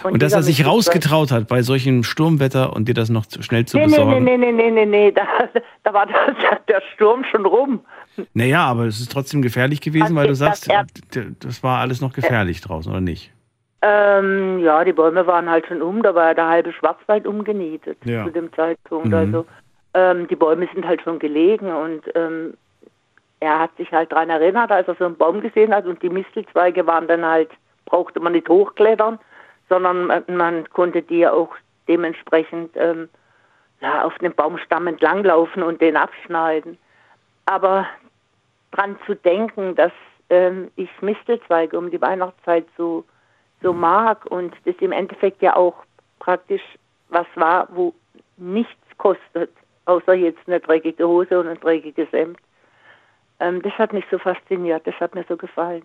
Und 0.04 0.14
Und, 0.14 0.22
dass 0.22 0.34
er 0.34 0.44
sich 0.44 0.66
rausgetraut 0.66 1.32
hat 1.32 1.48
bei 1.48 1.62
solchem 1.62 2.04
Sturmwetter 2.04 2.74
und 2.74 2.88
dir 2.88 2.94
das 2.94 3.10
noch 3.10 3.26
zu- 3.26 3.42
schnell 3.42 3.66
zu 3.66 3.78
Nee, 3.78 3.86
nee, 3.88 3.90
besorgen. 3.98 4.24
nee, 4.24 4.38
nee, 4.38 4.52
nee, 4.52 4.72
nee, 4.72 4.86
nee, 4.86 5.12
da, 5.12 5.24
da 5.84 5.94
war 5.94 6.06
der, 6.06 6.36
der 6.68 6.82
Sturm 6.94 7.24
schon 7.26 7.46
rum. 7.46 7.82
Naja, 8.34 8.66
aber 8.66 8.86
es 8.86 9.00
ist 9.00 9.12
trotzdem 9.12 9.42
gefährlich 9.42 9.82
gewesen, 9.82 10.16
weil 10.16 10.26
du 10.26 10.32
Also, 10.32 10.46
sagst, 10.46 10.70
er- 10.70 10.86
das 11.40 11.64
war 11.64 11.80
alles 11.80 12.02
noch 12.02 12.14
gefährlich 12.14 12.62
draußen, 12.62 12.92
oder 12.92 13.02
nicht? 13.02 13.32
Ähm, 13.82 14.60
ja, 14.60 14.84
die 14.84 14.92
Bäume 14.94 15.26
waren 15.26 15.50
halt 15.50 15.66
schon 15.68 15.82
um, 15.82 16.04
da 16.04 16.14
war 16.14 16.28
ja 16.28 16.34
der 16.34 16.48
halbe 16.50 16.74
Schwarzwald 16.74 17.26
umgenietet 17.26 17.98
Ja. 18.04 18.26
zu 18.26 18.32
dem 18.32 18.52
Zeitpunkt. 18.54 19.08
Mhm. 19.08 19.14
Also 19.14 19.46
ähm, 19.94 20.28
die 20.28 20.36
Bäume 20.36 20.68
sind 20.74 20.86
halt 20.86 21.02
schon 21.02 21.18
gelegen 21.18 21.72
und 21.74 22.02
ähm, 22.14 22.56
er 23.40 23.58
hat 23.60 23.76
sich 23.78 23.90
halt 23.94 24.12
daran 24.12 24.30
erinnert, 24.30 24.70
als 24.72 24.88
er 24.90 24.96
so 24.96 25.06
einen 25.06 25.16
Baum 25.16 25.40
gesehen 25.40 25.74
hat 25.74 25.86
und 25.86 26.04
die 26.04 26.10
Mistelzweige 26.10 26.86
waren 26.88 27.08
dann 27.08 27.24
halt, 27.26 27.50
brauchte 27.86 28.20
man 28.20 28.34
nicht 28.34 28.50
hochklettern, 28.50 29.18
sondern 29.70 30.08
man, 30.08 30.24
man 30.28 30.70
konnte 30.72 31.02
die 31.02 31.20
ja 31.20 31.32
auch 31.32 31.56
dementsprechend 31.88 32.72
ähm, 32.76 33.10
ja, 33.82 34.04
auf 34.04 34.18
den 34.18 34.34
Baumstamm 34.34 34.88
entlanglaufen 34.88 35.64
und 35.64 35.82
den 35.82 35.96
abschneiden. 35.96 36.78
Aber 37.46 37.88
dran 38.72 38.98
zu 39.06 39.16
denken, 39.16 39.76
dass 39.76 39.92
ähm, 40.30 40.70
ich 40.76 40.90
Mistelzweige 41.02 41.78
um 41.78 41.90
die 41.90 42.02
Weihnachtszeit 42.02 42.66
so, 42.78 43.06
so 43.62 43.74
mag 43.74 44.26
und 44.26 44.54
das 44.66 44.76
im 44.80 44.92
Endeffekt 44.92 45.42
ja 45.42 45.56
auch 45.56 45.76
praktisch 46.20 46.62
was 47.10 47.28
war, 47.36 47.68
wo 47.72 47.94
nichts 48.38 48.76
kostet, 48.98 49.52
außer 49.86 50.14
jetzt 50.14 50.40
eine 50.46 50.60
dreckige 50.60 51.08
Hose 51.08 51.40
und 51.40 51.48
ein 51.48 51.60
dreckiges 51.60 52.12
Hemd. 52.12 52.38
Ähm, 53.40 53.62
das 53.62 53.74
hat 53.74 53.94
mich 53.94 54.06
so 54.12 54.20
fasziniert, 54.20 54.86
das 54.86 54.96
hat 55.00 55.16
mir 55.16 55.26
so 55.28 55.38
gefallen. 55.38 55.84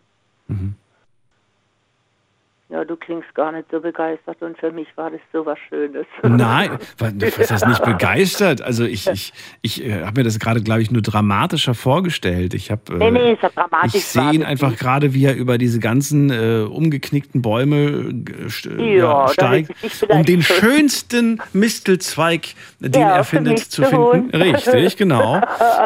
Ja, 2.71 2.83
du 2.83 2.97
klingst 2.97 3.33
gar 3.35 3.53
nicht 3.53 3.67
so 3.71 3.79
begeistert 3.79 4.41
und 4.41 4.57
für 4.59 4.73
mich 4.73 4.89
war 4.97 5.11
das 5.11 5.21
so 5.35 5.45
was 5.45 5.59
Schönes. 5.69 6.07
Nein, 6.23 6.71
was, 6.99 7.13
was 7.39 7.49
das 7.49 7.67
nicht 7.67 7.85
begeistert? 7.85 8.63
Also 8.63 8.85
ich, 8.85 9.07
ich, 9.07 9.33
ich 9.61 9.85
äh, 9.85 10.03
habe 10.03 10.21
mir 10.21 10.25
das 10.25 10.39
gerade, 10.39 10.63
glaube 10.63 10.81
ich, 10.81 10.91
nur 10.91 11.03
dramatischer 11.03 11.75
vorgestellt. 11.75 12.55
Ich 12.55 12.71
habe, 12.71 12.81
Nee, 12.97 13.11
nee, 13.11 13.39
so 13.41 13.49
dramatisch 13.55 13.95
ich 13.97 14.05
sehe 14.07 14.33
ihn 14.33 14.43
einfach 14.43 14.77
gerade, 14.77 15.13
wie 15.13 15.27
er 15.27 15.37
über 15.37 15.59
diese 15.59 15.79
ganzen 15.79 16.31
äh, 16.31 16.63
umgeknickten 16.67 17.43
Bäume 17.43 17.77
äh, 17.77 18.47
st- 18.49 18.83
Ja, 18.97 19.29
steigt, 19.29 19.71
um 20.09 20.25
den 20.25 20.41
schönsten 20.43 21.43
Mistelzweig, 21.53 22.55
den 22.81 22.93
Ja, 23.03 23.17
er 23.17 23.25
findet, 23.25 23.59
zu 23.59 23.83
zu 23.83 23.83
finden. 23.85 24.05
holen. 24.05 24.31
Richtig, 24.31 24.97
genau. 24.97 25.39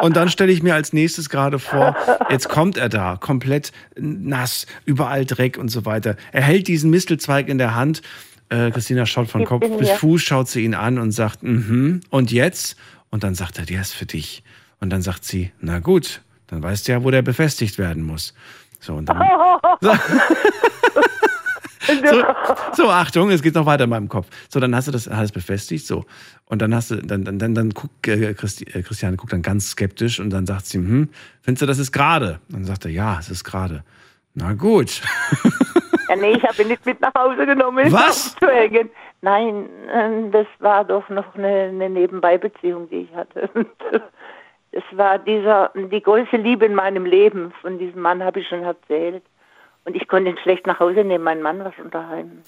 Und 0.02 0.16
dann 0.16 0.28
stelle 0.28 0.52
ich 0.52 0.62
mir 0.62 0.74
als 0.74 0.92
nächstes 0.92 1.28
gerade 1.28 1.58
vor, 1.58 1.96
jetzt 2.30 2.48
kommt 2.48 2.76
er 2.76 2.88
da, 2.88 3.16
komplett 3.20 3.72
nass, 3.98 4.66
überall 4.84 5.24
Dreck 5.24 5.58
und 5.58 5.70
so 5.70 5.84
weiter. 5.84 6.16
Er 6.30 6.42
hält 6.42 6.68
diesen 6.78 6.90
Mistelzweig 6.90 7.48
in 7.48 7.58
der 7.58 7.74
Hand. 7.74 8.02
Äh, 8.48 8.70
Christina 8.70 9.04
schaut 9.04 9.28
von 9.28 9.40
Gib 9.40 9.48
Kopf 9.48 9.78
bis. 9.78 9.90
Fuß, 9.90 10.22
schaut 10.22 10.48
sie 10.48 10.64
ihn 10.64 10.74
an 10.74 10.98
und 10.98 11.10
sagt, 11.10 11.42
mhm, 11.42 12.00
und 12.10 12.30
jetzt? 12.30 12.76
Und 13.10 13.24
dann 13.24 13.34
sagt 13.34 13.58
er, 13.58 13.66
der 13.66 13.80
ist 13.80 13.92
für 13.92 14.06
dich. 14.06 14.44
Und 14.80 14.90
dann 14.90 15.02
sagt 15.02 15.24
sie, 15.24 15.50
na 15.60 15.80
gut, 15.80 16.22
dann 16.46 16.62
weißt 16.62 16.86
du 16.86 16.92
ja, 16.92 17.02
wo 17.02 17.10
der 17.10 17.22
befestigt 17.22 17.78
werden 17.78 18.04
muss. 18.04 18.32
So, 18.80 18.94
und 18.94 19.08
dann, 19.08 19.20
so, 21.88 22.24
so, 22.76 22.90
Achtung, 22.90 23.30
es 23.30 23.42
geht 23.42 23.54
noch 23.54 23.66
weiter 23.66 23.84
in 23.84 23.90
meinem 23.90 24.08
Kopf. 24.08 24.28
So, 24.48 24.60
dann 24.60 24.74
hast 24.74 24.86
du 24.86 24.92
das 24.92 25.08
alles 25.08 25.32
befestigt, 25.32 25.84
so. 25.86 26.06
Und 26.44 26.62
dann 26.62 26.72
hast 26.74 26.92
du, 26.92 26.96
dann, 26.96 27.24
dann, 27.24 27.38
dann, 27.40 27.54
dann 27.54 27.70
guckt 27.70 28.06
äh, 28.06 28.34
Christi, 28.34 28.64
äh, 28.64 28.82
Christiane 28.82 29.16
guckt 29.16 29.32
dann 29.32 29.42
ganz 29.42 29.70
skeptisch 29.70 30.20
und 30.20 30.30
dann 30.30 30.46
sagt 30.46 30.66
sie, 30.66 30.78
hm, 30.78 31.08
findest 31.42 31.62
du, 31.62 31.66
das 31.66 31.78
ist 31.78 31.90
gerade? 31.90 32.38
Dann 32.48 32.64
sagt 32.64 32.84
er, 32.84 32.92
ja, 32.92 33.18
es 33.18 33.30
ist 33.30 33.42
gerade. 33.42 33.82
Na 34.34 34.52
gut. 34.52 35.02
Ja, 36.08 36.16
nee, 36.16 36.32
ich 36.32 36.42
habe 36.42 36.62
ihn 36.62 36.68
nicht 36.68 36.84
mit 36.86 37.00
nach 37.00 37.14
Hause 37.16 37.46
genommen, 37.46 37.92
Was? 37.92 38.34
Nein, 39.20 39.68
ähm, 39.92 40.30
das 40.30 40.46
war 40.58 40.84
doch 40.84 41.08
noch 41.08 41.34
eine, 41.34 41.64
eine 41.64 41.90
Nebenbeibeziehung, 41.90 42.88
die 42.88 43.08
ich 43.08 43.14
hatte. 43.14 43.48
Das 44.70 44.84
war 44.92 45.18
dieser, 45.18 45.72
die 45.74 46.02
größte 46.02 46.36
Liebe 46.36 46.66
in 46.66 46.74
meinem 46.74 47.06
Leben. 47.06 47.54
Von 47.62 47.78
diesem 47.78 48.02
Mann 48.02 48.22
habe 48.22 48.40
ich 48.40 48.48
schon 48.48 48.62
erzählt. 48.62 49.22
Und 49.86 49.96
ich 49.96 50.06
konnte 50.08 50.30
ihn 50.30 50.38
schlecht 50.38 50.66
nach 50.66 50.78
Hause 50.78 51.04
nehmen. 51.04 51.24
Mein 51.24 51.40
Mann 51.40 51.64
war 51.64 51.72
schon 51.72 51.90
daheim. 51.90 52.42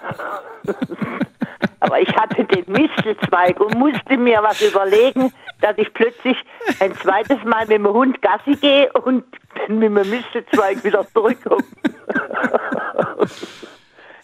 Aber 1.80 2.00
ich 2.00 2.14
hatte 2.16 2.44
den 2.44 2.64
Mistelzweig 2.66 3.58
und 3.60 3.74
musste 3.76 4.16
mir 4.16 4.42
was 4.42 4.60
überlegen, 4.60 5.32
dass 5.60 5.76
ich 5.78 5.92
plötzlich 5.94 6.36
ein 6.80 6.94
zweites 6.96 7.42
Mal 7.44 7.66
mit 7.66 7.78
dem 7.78 7.88
Hund 7.88 8.20
Gassi 8.22 8.56
gehe 8.56 8.92
und 8.92 9.24
dann 9.54 9.78
mit 9.78 9.88
dem 9.96 10.10
Mistelzweig 10.10 10.82
wieder 10.84 11.06
zurückkomme. 11.12 11.64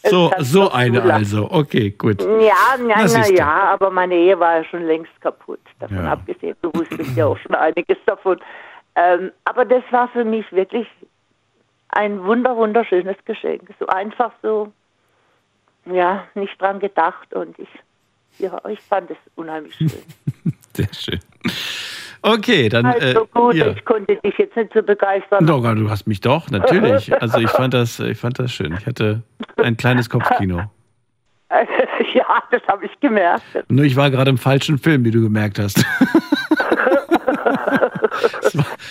So, 0.05 0.33
so 0.41 0.71
eine 0.73 1.01
also. 1.03 1.49
Okay, 1.51 1.91
gut. 1.91 2.21
Ja, 2.23 2.77
Na, 2.79 3.07
na, 3.07 3.29
ja, 3.29 3.53
aber 3.73 3.91
meine 3.91 4.15
Ehe 4.17 4.39
war 4.39 4.57
ja 4.59 4.65
schon 4.65 4.85
längst 4.85 5.13
kaputt. 5.21 5.61
Davon 5.79 6.05
Ja. 6.05 6.13
abgesehen, 6.13 6.57
du 6.61 6.73
wusstest 6.75 7.17
ja 7.17 7.27
auch 7.27 7.39
schon 7.39 7.55
einiges 7.55 7.99
davon. 8.05 8.41
Ähm, 8.97 9.31
aber 9.45 9.65
das 9.65 9.85
war 9.91 10.09
für 10.09 10.25
mich 10.25 10.51
wirklich 10.53 10.89
ein 11.91 12.25
wunder, 12.25 12.57
wunderschönes 12.57 13.17
Geschenk. 13.25 13.63
So 13.79 13.87
einfach 13.87 14.33
so, 14.43 14.73
ja, 15.87 16.25
nicht 16.35 16.61
dran 16.61 16.81
gedacht 16.81 17.33
und 17.35 17.59
ich, 17.59 17.69
ja, 18.39 18.61
ich 18.69 18.81
fand 18.81 19.11
es 19.11 19.17
unheimlich 19.35 19.75
schön. 19.75 19.91
Sehr 20.75 20.89
schön. 20.93 21.21
Okay, 22.23 22.69
dann. 22.69 22.87
also 22.87 23.23
äh, 23.23 23.27
gut, 23.33 23.55
ja. 23.55 23.69
ich 23.69 23.85
konnte 23.85 24.17
dich 24.17 24.39
jetzt 24.39 24.57
nicht 24.57 24.73
so 24.73 24.83
begeistern. 24.83 25.45
Doch, 25.45 25.63
du 25.75 25.91
hast 25.91 26.07
mich 26.07 26.21
doch, 26.21 26.49
natürlich. 26.51 27.13
Also 27.21 27.39
ich 27.39 27.51
fand 27.51 27.75
das, 27.75 27.99
ich 27.99 28.17
fand 28.17 28.39
das 28.39 28.53
schön. 28.53 28.73
Ich 28.79 28.87
hatte 28.87 29.23
ein 29.57 29.77
kleines 29.77 30.09
Kopfkino. 30.09 30.63
Ja, 32.15 32.43
das 32.51 32.63
habe 32.67 32.87
ich 32.87 33.01
gemerkt. 33.01 33.43
Nur 33.69 33.85
ich 33.85 33.95
war 33.95 34.11
gerade 34.11 34.31
im 34.31 34.39
falschen 34.39 34.79
Film, 34.79 35.05
wie 35.05 35.11
du 35.11 35.21
gemerkt 35.21 35.59
hast. 35.59 35.77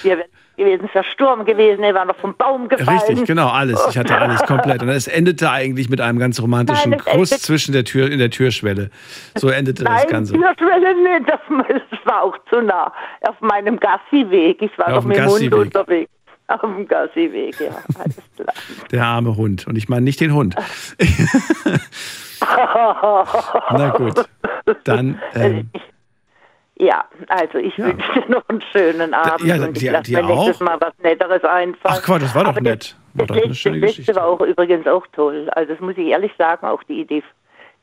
Hier 0.04 0.18
wäre 0.18 0.28
gewesen, 0.62 0.86
es 0.88 0.96
wäre 0.96 1.04
Sturm 1.06 1.46
gewesen, 1.46 1.84
er 1.84 1.94
war 1.94 2.06
noch 2.06 2.16
vom 2.18 2.36
Baum 2.36 2.68
gefallen. 2.68 3.00
Richtig, 3.00 3.26
genau, 3.26 3.50
alles. 3.50 3.86
Ich 3.90 3.98
hatte 3.98 4.18
alles 4.20 4.42
komplett. 4.44 4.82
Und 4.82 4.90
es 4.90 5.08
endete 5.08 5.50
eigentlich 5.52 5.90
mit 5.90 6.00
einem 6.02 6.20
ganz 6.20 6.42
romantischen 6.42 6.92
Nein, 6.92 7.00
Kuss 7.00 7.30
zwischen 7.30 7.74
der 7.74 7.84
Tür, 7.84 8.10
in 8.10 8.20
der 8.20 8.30
Türschwelle. 8.30 8.90
So 9.36 9.50
endete 9.50 9.84
das 9.84 10.04
Nein, 10.04 10.10
Ganze. 10.10 10.34
Türschwelle 10.34 11.20
nicht, 11.20 11.30
das, 11.30 11.40
das 11.90 12.00
war 12.06 12.24
auch 12.24 12.38
zu 12.50 12.62
nah. 12.62 12.94
Auf 13.22 13.40
meinem 13.42 13.80
Gassiweg, 13.80 14.62
ich 14.62 14.78
war 14.78 14.90
Ja, 14.90 15.00
dem 15.00 15.08
mit 15.08 15.18
dem 15.18 15.28
Hund 15.28 15.54
unterwegs. 15.54 16.12
Auf 16.48 16.62
dem 16.62 16.88
Gassiweg, 16.88 17.60
ja, 17.60 17.72
alles 17.98 18.18
klar. 18.36 18.54
Der 18.92 19.06
arme 19.06 19.38
Hund. 19.38 19.68
Und 19.68 19.78
ich 19.78 19.88
meine 19.88 20.04
nicht 20.04 20.20
den 20.20 20.34
Hund. 20.34 20.56
Na 23.72 23.90
gut. 23.90 24.26
Dann, 24.84 25.20
ähm, 25.34 25.70
Ja, 26.84 27.06
also 27.28 27.60
ich 27.60 27.78
wünsche 27.78 28.12
dir 28.14 28.26
noch 28.30 28.48
einen 28.50 28.62
schönen 28.72 29.14
Abend 29.14 29.46
ja, 29.48 29.56
und 29.64 29.78
ich 29.78 29.84
dir- 29.84 30.02
dir 30.02 30.24
mir 30.24 30.36
nächstes 30.36 30.62
auch. 30.62 30.66
Mal 30.66 30.78
was 30.82 30.94
Netteres 31.04 31.44
einfallen. 31.44 31.76
ach 31.84 32.02
Quatsch, 32.02 32.24
das 32.24 32.34
war 32.34 32.44
doch 32.46 32.50
Aber 32.52 32.62
nett. 32.62 32.96
War 33.14 33.28
Das 33.28 33.28
doch 33.28 33.36
eine 33.36 33.46
letzte, 33.50 33.56
schöne 33.56 33.82
das 33.82 33.98
letzte 33.98 34.16
war 34.16 34.26
auch 34.26 34.42
übrigens 34.42 34.88
auch 34.88 35.06
toll. 35.14 35.48
Also 35.52 35.74
das 35.74 35.80
muss 35.80 35.96
ich 35.98 36.08
ehrlich 36.08 36.32
sagen, 36.40 36.66
auch 36.66 36.82
die 36.84 37.02
Idee, 37.02 37.22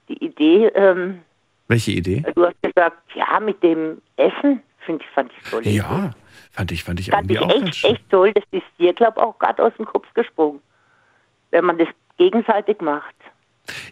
die 0.08 0.24
Idee, 0.24 0.66
ähm, 0.74 1.20
Welche 1.68 1.92
Idee? 1.92 2.24
du 2.34 2.44
hast 2.44 2.56
gesagt, 2.60 2.96
ja, 3.14 3.38
mit 3.38 3.62
dem 3.62 4.02
Essen, 4.16 4.62
finde 4.80 5.04
ich, 5.04 5.10
fand 5.14 5.30
ich 5.32 5.48
toll. 5.50 5.62
Ja, 5.64 6.10
fand 6.50 6.72
ich, 6.72 6.82
fand 6.82 6.98
ich 6.98 7.10
Fand 7.10 7.30
irgendwie 7.30 7.34
ich 7.34 7.40
auch 7.40 7.48
ganz 7.54 7.66
echt, 7.68 7.74
schön. 7.76 7.90
echt 7.94 8.10
toll. 8.10 8.32
Das 8.32 8.44
ist 8.50 8.66
dir, 8.80 8.92
glaube 8.94 9.14
ich, 9.20 9.22
auch 9.22 9.38
gerade 9.38 9.62
aus 9.62 9.72
dem 9.76 9.84
Kopf 9.86 10.12
gesprungen. 10.14 10.60
Wenn 11.52 11.64
man 11.66 11.78
das 11.78 11.88
gegenseitig 12.16 12.80
macht. 12.80 13.14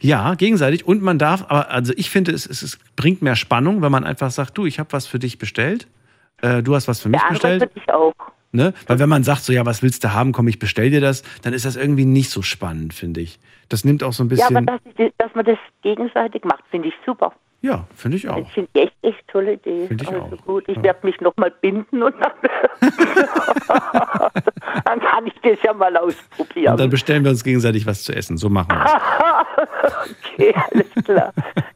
Ja, 0.01 0.35
gegenseitig. 0.35 0.87
Und 0.87 1.03
man 1.03 1.19
darf, 1.19 1.43
aber 1.49 1.71
also 1.71 1.93
ich 1.97 2.11
finde, 2.11 2.33
es, 2.33 2.47
es, 2.47 2.63
es 2.63 2.79
bringt 2.97 3.23
mehr 3.23 3.37
Spannung, 3.37 3.83
wenn 3.83 3.93
man 3.93 4.05
einfach 4.05 4.31
sagt, 4.31 4.57
du, 4.59 4.67
ich 4.67 4.79
habe 4.79 4.93
was 4.93 5.07
für 5.07 5.19
dich 5.19 5.39
bestellt. 5.39 5.87
Äh, 6.43 6.63
du 6.63 6.75
hast 6.75 6.89
was 6.89 7.01
für 7.01 7.09
mich 7.09 7.21
Der 7.21 7.29
bestellt. 7.31 7.63
für 7.63 7.81
dich 7.81 7.89
auch. 7.93 8.15
Ne? 8.53 8.73
Weil 8.87 8.99
wenn 8.99 9.09
man 9.09 9.23
sagt, 9.25 9.43
so 9.43 9.53
ja, 9.53 9.67
was 9.67 9.83
willst 9.83 10.03
du 10.05 10.13
haben, 10.13 10.33
komm, 10.33 10.49
ich 10.49 10.59
bestell 10.59 10.91
dir 10.91 11.01
das, 11.01 11.23
dann 11.43 11.53
ist 11.53 11.65
das 11.65 11.77
irgendwie 11.77 12.05
nicht 12.07 12.31
so 12.31 12.43
spannend, 12.43 12.95
finde 12.95 13.21
ich. 13.21 13.39
Das 13.69 13.85
nimmt 13.85 14.03
auch 14.03 14.13
so 14.13 14.23
ein 14.25 14.31
Ja, 14.31 14.47
aber 14.47 14.61
bisschen. 14.63 14.95
dass, 14.97 15.13
dass 15.19 15.35
man 15.35 15.45
das 15.45 15.59
gegenseitig 15.83 16.45
macht, 16.45 16.63
finde 16.71 16.89
ich 16.89 16.95
super. 17.05 17.33
Ja, 17.67 17.85
finde 17.97 18.17
ich 18.17 18.29
auch. 18.29 18.39
Das 18.39 18.53
finde 18.53 18.71
ich 18.75 18.83
echt, 18.83 18.95
echt 19.03 19.27
tolle 19.27 19.55
Idee. 19.55 19.89
Finde 19.89 20.05
ich 20.05 20.11
also 20.11 20.37
gut, 20.37 20.63
ich 20.69 20.81
werde 20.85 21.05
mich 21.05 21.21
nochmal 21.21 21.51
binden 21.61 22.01
und 22.01 22.15
dann, 22.21 22.31
dann 24.85 25.01
kann 25.01 25.27
ich 25.27 25.35
das 25.43 25.59
ja 25.65 25.73
mal 25.73 25.97
ausprobieren. 25.97 26.75
Und 26.75 26.79
dann 26.81 26.91
bestellen 26.91 27.25
wir 27.25 27.33
uns 27.33 27.43
gegenseitig 27.43 27.85
was 27.85 28.05
zu 28.05 28.15
essen. 28.15 28.37
So 28.37 28.49
machen 28.49 28.69
wir 28.69 28.85
es. 28.85 28.93
okay, 30.35 30.55
alles 30.71 31.05
klar. 31.05 31.33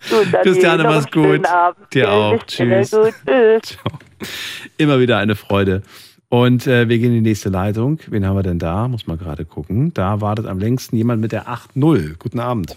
Gut, 0.09 0.33
dann 0.33 0.43
Christiane, 0.43 0.85
mach's 0.85 1.11
gut. 1.11 1.45
Abend. 1.45 1.93
Dir 1.93 2.13
auch. 2.13 2.41
Tschüss. 2.45 2.91
Tschüss. 2.91 3.79
Immer 4.79 5.01
wieder 5.01 5.19
eine 5.19 5.35
Freude. 5.35 5.83
Und 6.29 6.69
äh, 6.69 6.89
wir 6.89 6.99
gehen 6.99 7.09
in 7.09 7.25
die 7.25 7.31
nächste 7.31 7.49
Leitung. 7.49 7.99
Wen 8.07 8.25
haben 8.25 8.37
wir 8.37 8.45
denn 8.45 8.61
da? 8.61 8.87
Muss 8.87 9.09
mal 9.09 9.17
gerade 9.17 9.45
gucken. 9.45 9.93
Da 9.93 10.21
wartet 10.21 10.47
am 10.47 10.61
längsten 10.61 10.95
jemand 10.95 11.21
mit 11.21 11.33
der 11.33 11.49
8.0. 11.49 12.17
Guten 12.17 12.39
Abend. 12.39 12.77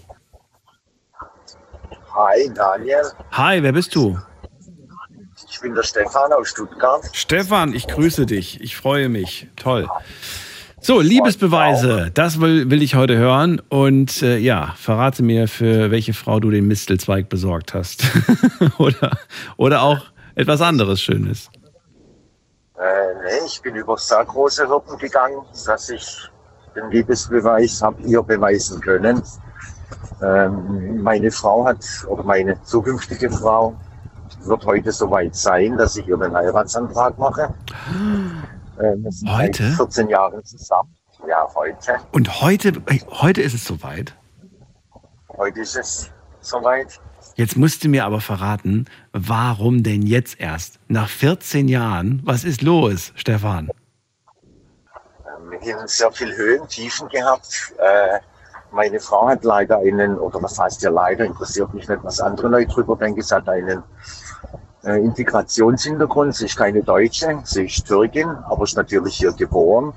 Hi, 2.16 2.48
Daniel. 2.54 3.12
Hi, 3.32 3.64
wer 3.64 3.72
bist 3.72 3.96
du? 3.96 4.20
Ich 5.50 5.60
bin 5.60 5.74
der 5.74 5.82
Stefan 5.82 6.32
aus 6.32 6.50
Stuttgart. 6.50 7.02
Stefan, 7.12 7.74
ich 7.74 7.88
grüße 7.88 8.28
dich. 8.28 8.62
Ich 8.62 8.76
freue 8.78 9.10
mich. 9.10 9.48
Toll. 9.56 9.88
So, 10.80 11.00
Liebesbeweise, 11.00 12.12
das 12.14 12.40
will, 12.40 12.70
will 12.70 12.84
ich 12.84 12.94
heute 12.94 13.18
hören. 13.18 13.62
Und 13.70 14.22
äh, 14.22 14.38
ja, 14.38 14.76
verrate 14.78 15.24
mir, 15.24 15.48
für 15.48 15.90
welche 15.90 16.14
Frau 16.14 16.40
du 16.40 16.52
den 16.52 16.68
Mistelzweig 16.68 17.30
besorgt 17.30 17.74
hast. 17.74 18.04
oder, 18.78 19.18
oder 19.58 19.82
auch 19.82 20.02
etwas 20.36 20.62
anderes 20.62 21.02
Schönes. 21.02 21.50
Äh, 22.78 23.14
nee, 23.24 23.46
ich 23.48 23.60
bin 23.62 23.76
über 23.76 23.98
sehr 23.98 24.26
große 24.26 24.68
Hürden 24.68 24.98
gegangen, 24.98 25.42
dass 25.66 25.90
ich 25.90 26.30
den 26.76 26.92
Liebesbeweis 26.92 27.82
habe 27.82 28.02
ihr 28.04 28.22
beweisen 28.22 28.82
können. 28.82 29.24
Ähm, 30.22 31.02
meine 31.02 31.32
Frau 31.32 31.66
hat, 31.66 31.86
oder 32.08 32.24
meine 32.24 32.62
zukünftige 32.64 33.30
Frau, 33.30 33.76
wird 34.46 34.66
heute 34.66 34.92
soweit 34.92 35.36
sein, 35.36 35.78
dass 35.78 35.96
ich 35.96 36.08
ihr 36.08 36.18
den 36.18 36.34
Heiratsantrag 36.34 37.18
mache. 37.18 37.54
Ähm, 38.82 39.08
Heute? 39.28 39.64
seit 39.64 39.76
14 39.76 40.10
Jahren 40.10 40.44
zusammen. 40.44 40.96
Ja, 41.28 41.48
heute. 41.56 41.98
Und 42.12 42.42
heute, 42.42 42.70
äh, 42.88 43.00
heute 43.10 43.42
ist 43.42 43.54
es 43.54 43.66
soweit. 43.66 44.14
Heute 45.38 45.62
ist 45.62 45.78
es 45.78 46.12
soweit. 46.42 47.00
Jetzt 47.36 47.56
musst 47.56 47.84
du 47.84 47.90
mir 47.90 48.06
aber 48.06 48.20
verraten, 48.20 48.86
warum 49.14 49.84
denn 49.84 50.02
jetzt 50.02 50.40
erst? 50.40 50.80
Nach 50.88 51.10
14 51.10 51.68
Jahren, 51.68 52.22
was 52.24 52.44
ist 52.44 52.62
los, 52.62 53.14
Stefan? 53.16 53.70
Wir 55.62 55.78
haben 55.78 55.88
sehr 55.88 56.12
viel 56.12 56.36
Höhen, 56.36 56.68
Tiefen 56.68 57.08
gehabt. 57.10 57.74
Äh, 57.78 58.20
meine 58.74 59.00
Frau 59.00 59.28
hat 59.28 59.44
leider 59.44 59.78
einen, 59.80 60.18
oder 60.18 60.42
was 60.42 60.60
heißt 60.60 60.82
ja 60.82 60.90
leider, 60.90 61.26
interessiert 61.26 61.74
mich 61.74 61.88
nicht, 61.88 62.04
was 62.04 62.20
andere 62.20 62.48
Leute 62.48 62.72
drüber 62.74 62.96
denken, 62.96 63.22
sie 63.22 63.36
hat 63.36 63.48
einen 63.48 63.84
äh, 64.84 64.98
Integrationshintergrund. 65.00 66.36
Sie 66.36 66.46
ist 66.46 66.58
keine 66.58 66.84
Deutsche, 66.84 67.40
sie 67.44 67.66
ist 67.66 67.86
Türkin, 67.86 68.30
aber 68.30 68.64
ist 68.64 68.76
natürlich 68.76 69.16
hier 69.16 69.32
geboren. 69.32 69.94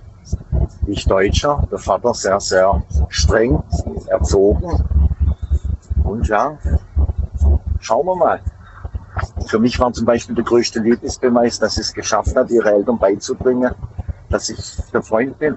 Ich 0.86 1.04
Deutscher, 1.06 1.66
der 1.70 1.78
Vater 1.78 2.14
sehr, 2.14 2.38
sehr 2.40 2.82
streng 3.08 3.62
erzogen. 4.08 4.84
Und 6.04 6.28
ja, 6.28 6.58
schauen 7.80 8.06
wir 8.06 8.16
mal. 8.16 8.40
Für 9.46 9.58
mich 9.58 9.78
war 9.78 9.92
zum 9.92 10.04
Beispiel 10.04 10.34
der 10.34 10.44
größte 10.44 10.80
Liebesbeweis, 10.80 11.58
dass 11.58 11.76
sie 11.76 11.80
es 11.80 11.92
geschafft 11.92 12.36
hat, 12.36 12.50
ihre 12.50 12.70
Eltern 12.70 12.98
beizubringen, 12.98 13.74
dass 14.28 14.48
ich 14.48 14.58
der 14.92 15.02
Freund 15.02 15.38
bin. 15.38 15.56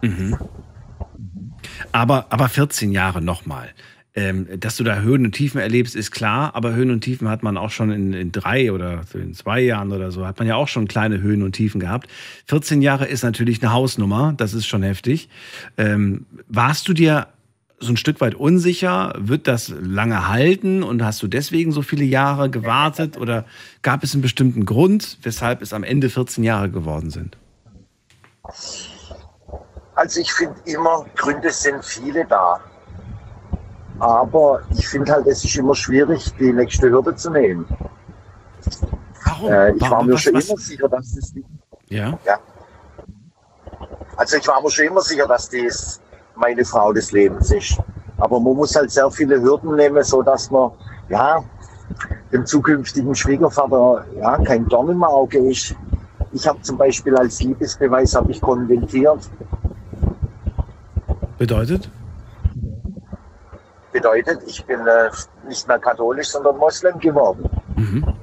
Mhm. 0.00 0.36
Aber, 1.90 2.26
aber 2.30 2.48
14 2.48 2.92
Jahre 2.92 3.20
nochmal. 3.20 3.70
Ähm, 4.14 4.46
dass 4.60 4.76
du 4.76 4.84
da 4.84 5.00
Höhen 5.00 5.24
und 5.24 5.32
Tiefen 5.32 5.58
erlebst, 5.58 5.96
ist 5.96 6.10
klar, 6.10 6.54
aber 6.54 6.74
Höhen 6.74 6.90
und 6.90 7.00
Tiefen 7.00 7.30
hat 7.30 7.42
man 7.42 7.56
auch 7.56 7.70
schon 7.70 7.90
in, 7.90 8.12
in 8.12 8.30
drei 8.30 8.70
oder 8.70 9.00
in 9.14 9.32
zwei 9.32 9.60
Jahren 9.62 9.90
oder 9.90 10.10
so, 10.10 10.26
hat 10.26 10.38
man 10.38 10.46
ja 10.46 10.56
auch 10.56 10.68
schon 10.68 10.86
kleine 10.86 11.22
Höhen 11.22 11.42
und 11.42 11.52
Tiefen 11.52 11.80
gehabt. 11.80 12.10
14 12.46 12.82
Jahre 12.82 13.06
ist 13.06 13.22
natürlich 13.22 13.62
eine 13.62 13.72
Hausnummer, 13.72 14.34
das 14.36 14.52
ist 14.52 14.66
schon 14.66 14.82
heftig. 14.82 15.30
Ähm, 15.78 16.26
warst 16.46 16.88
du 16.88 16.92
dir 16.92 17.28
so 17.80 17.90
ein 17.90 17.96
Stück 17.96 18.20
weit 18.20 18.34
unsicher? 18.34 19.14
Wird 19.18 19.48
das 19.48 19.72
lange 19.80 20.28
halten 20.28 20.82
und 20.82 21.02
hast 21.02 21.22
du 21.22 21.26
deswegen 21.26 21.72
so 21.72 21.80
viele 21.80 22.04
Jahre 22.04 22.50
gewartet 22.50 23.16
oder 23.16 23.46
gab 23.80 24.04
es 24.04 24.12
einen 24.12 24.20
bestimmten 24.20 24.66
Grund, 24.66 25.18
weshalb 25.22 25.62
es 25.62 25.72
am 25.72 25.84
Ende 25.84 26.10
14 26.10 26.44
Jahre 26.44 26.70
geworden 26.70 27.08
sind? 27.08 27.38
Also 29.94 30.20
ich 30.20 30.32
finde 30.32 30.54
immer, 30.64 31.04
Gründe 31.16 31.50
sind 31.50 31.84
viele 31.84 32.24
da. 32.24 32.60
Aber 33.98 34.62
ich 34.70 34.88
finde 34.88 35.12
halt, 35.12 35.26
es 35.26 35.44
ist 35.44 35.54
immer 35.56 35.74
schwierig, 35.74 36.32
die 36.38 36.52
nächste 36.52 36.90
Hürde 36.90 37.14
zu 37.14 37.30
nehmen. 37.30 37.66
Warum? 39.24 39.52
Äh, 39.52 39.72
ich 39.72 39.80
war 39.82 39.90
Warum? 39.92 40.06
mir 40.06 40.14
Was- 40.14 40.22
schon 40.22 40.34
was- 40.34 40.48
immer 40.48 40.58
sicher, 40.58 40.88
dass 40.88 41.14
das 41.14 41.34
nicht. 41.34 41.46
Ja. 41.88 42.18
Ja. 42.24 42.38
Also 44.16 44.36
ich 44.36 44.48
war 44.48 44.60
mir 44.62 44.70
schon 44.70 44.86
immer 44.86 45.00
sicher, 45.02 45.26
dass 45.26 45.48
das 45.50 46.00
meine 46.36 46.64
Frau 46.64 46.92
des 46.92 47.12
Lebens 47.12 47.50
ist. 47.50 47.78
Aber 48.18 48.40
man 48.40 48.54
muss 48.56 48.74
halt 48.74 48.90
sehr 48.90 49.10
viele 49.10 49.40
Hürden 49.40 49.74
nehmen, 49.76 50.02
so 50.04 50.22
dass 50.22 50.50
man 50.50 50.70
ja 51.08 51.42
dem 52.32 52.46
zukünftigen 52.46 53.14
Schwiegervater 53.14 54.04
ja 54.16 54.38
kein 54.38 54.66
Dorn 54.68 54.88
im 54.88 55.04
Auge 55.04 55.38
ist. 55.38 55.74
Ich 56.32 56.46
habe 56.48 56.60
zum 56.62 56.78
Beispiel 56.78 57.14
als 57.16 57.40
Liebesbeweis 57.42 58.14
habe 58.14 58.30
ich 58.32 58.40
konventiert. 58.40 59.28
Bedeutet? 61.42 61.90
Bedeutet, 63.90 64.38
ich 64.46 64.64
bin 64.64 64.78
äh, 64.86 65.10
nicht 65.48 65.66
mehr 65.66 65.80
katholisch, 65.80 66.28
sondern 66.28 66.56
Moslem 66.56 67.00
geworden. 67.00 67.50
Mhm. 67.74 68.14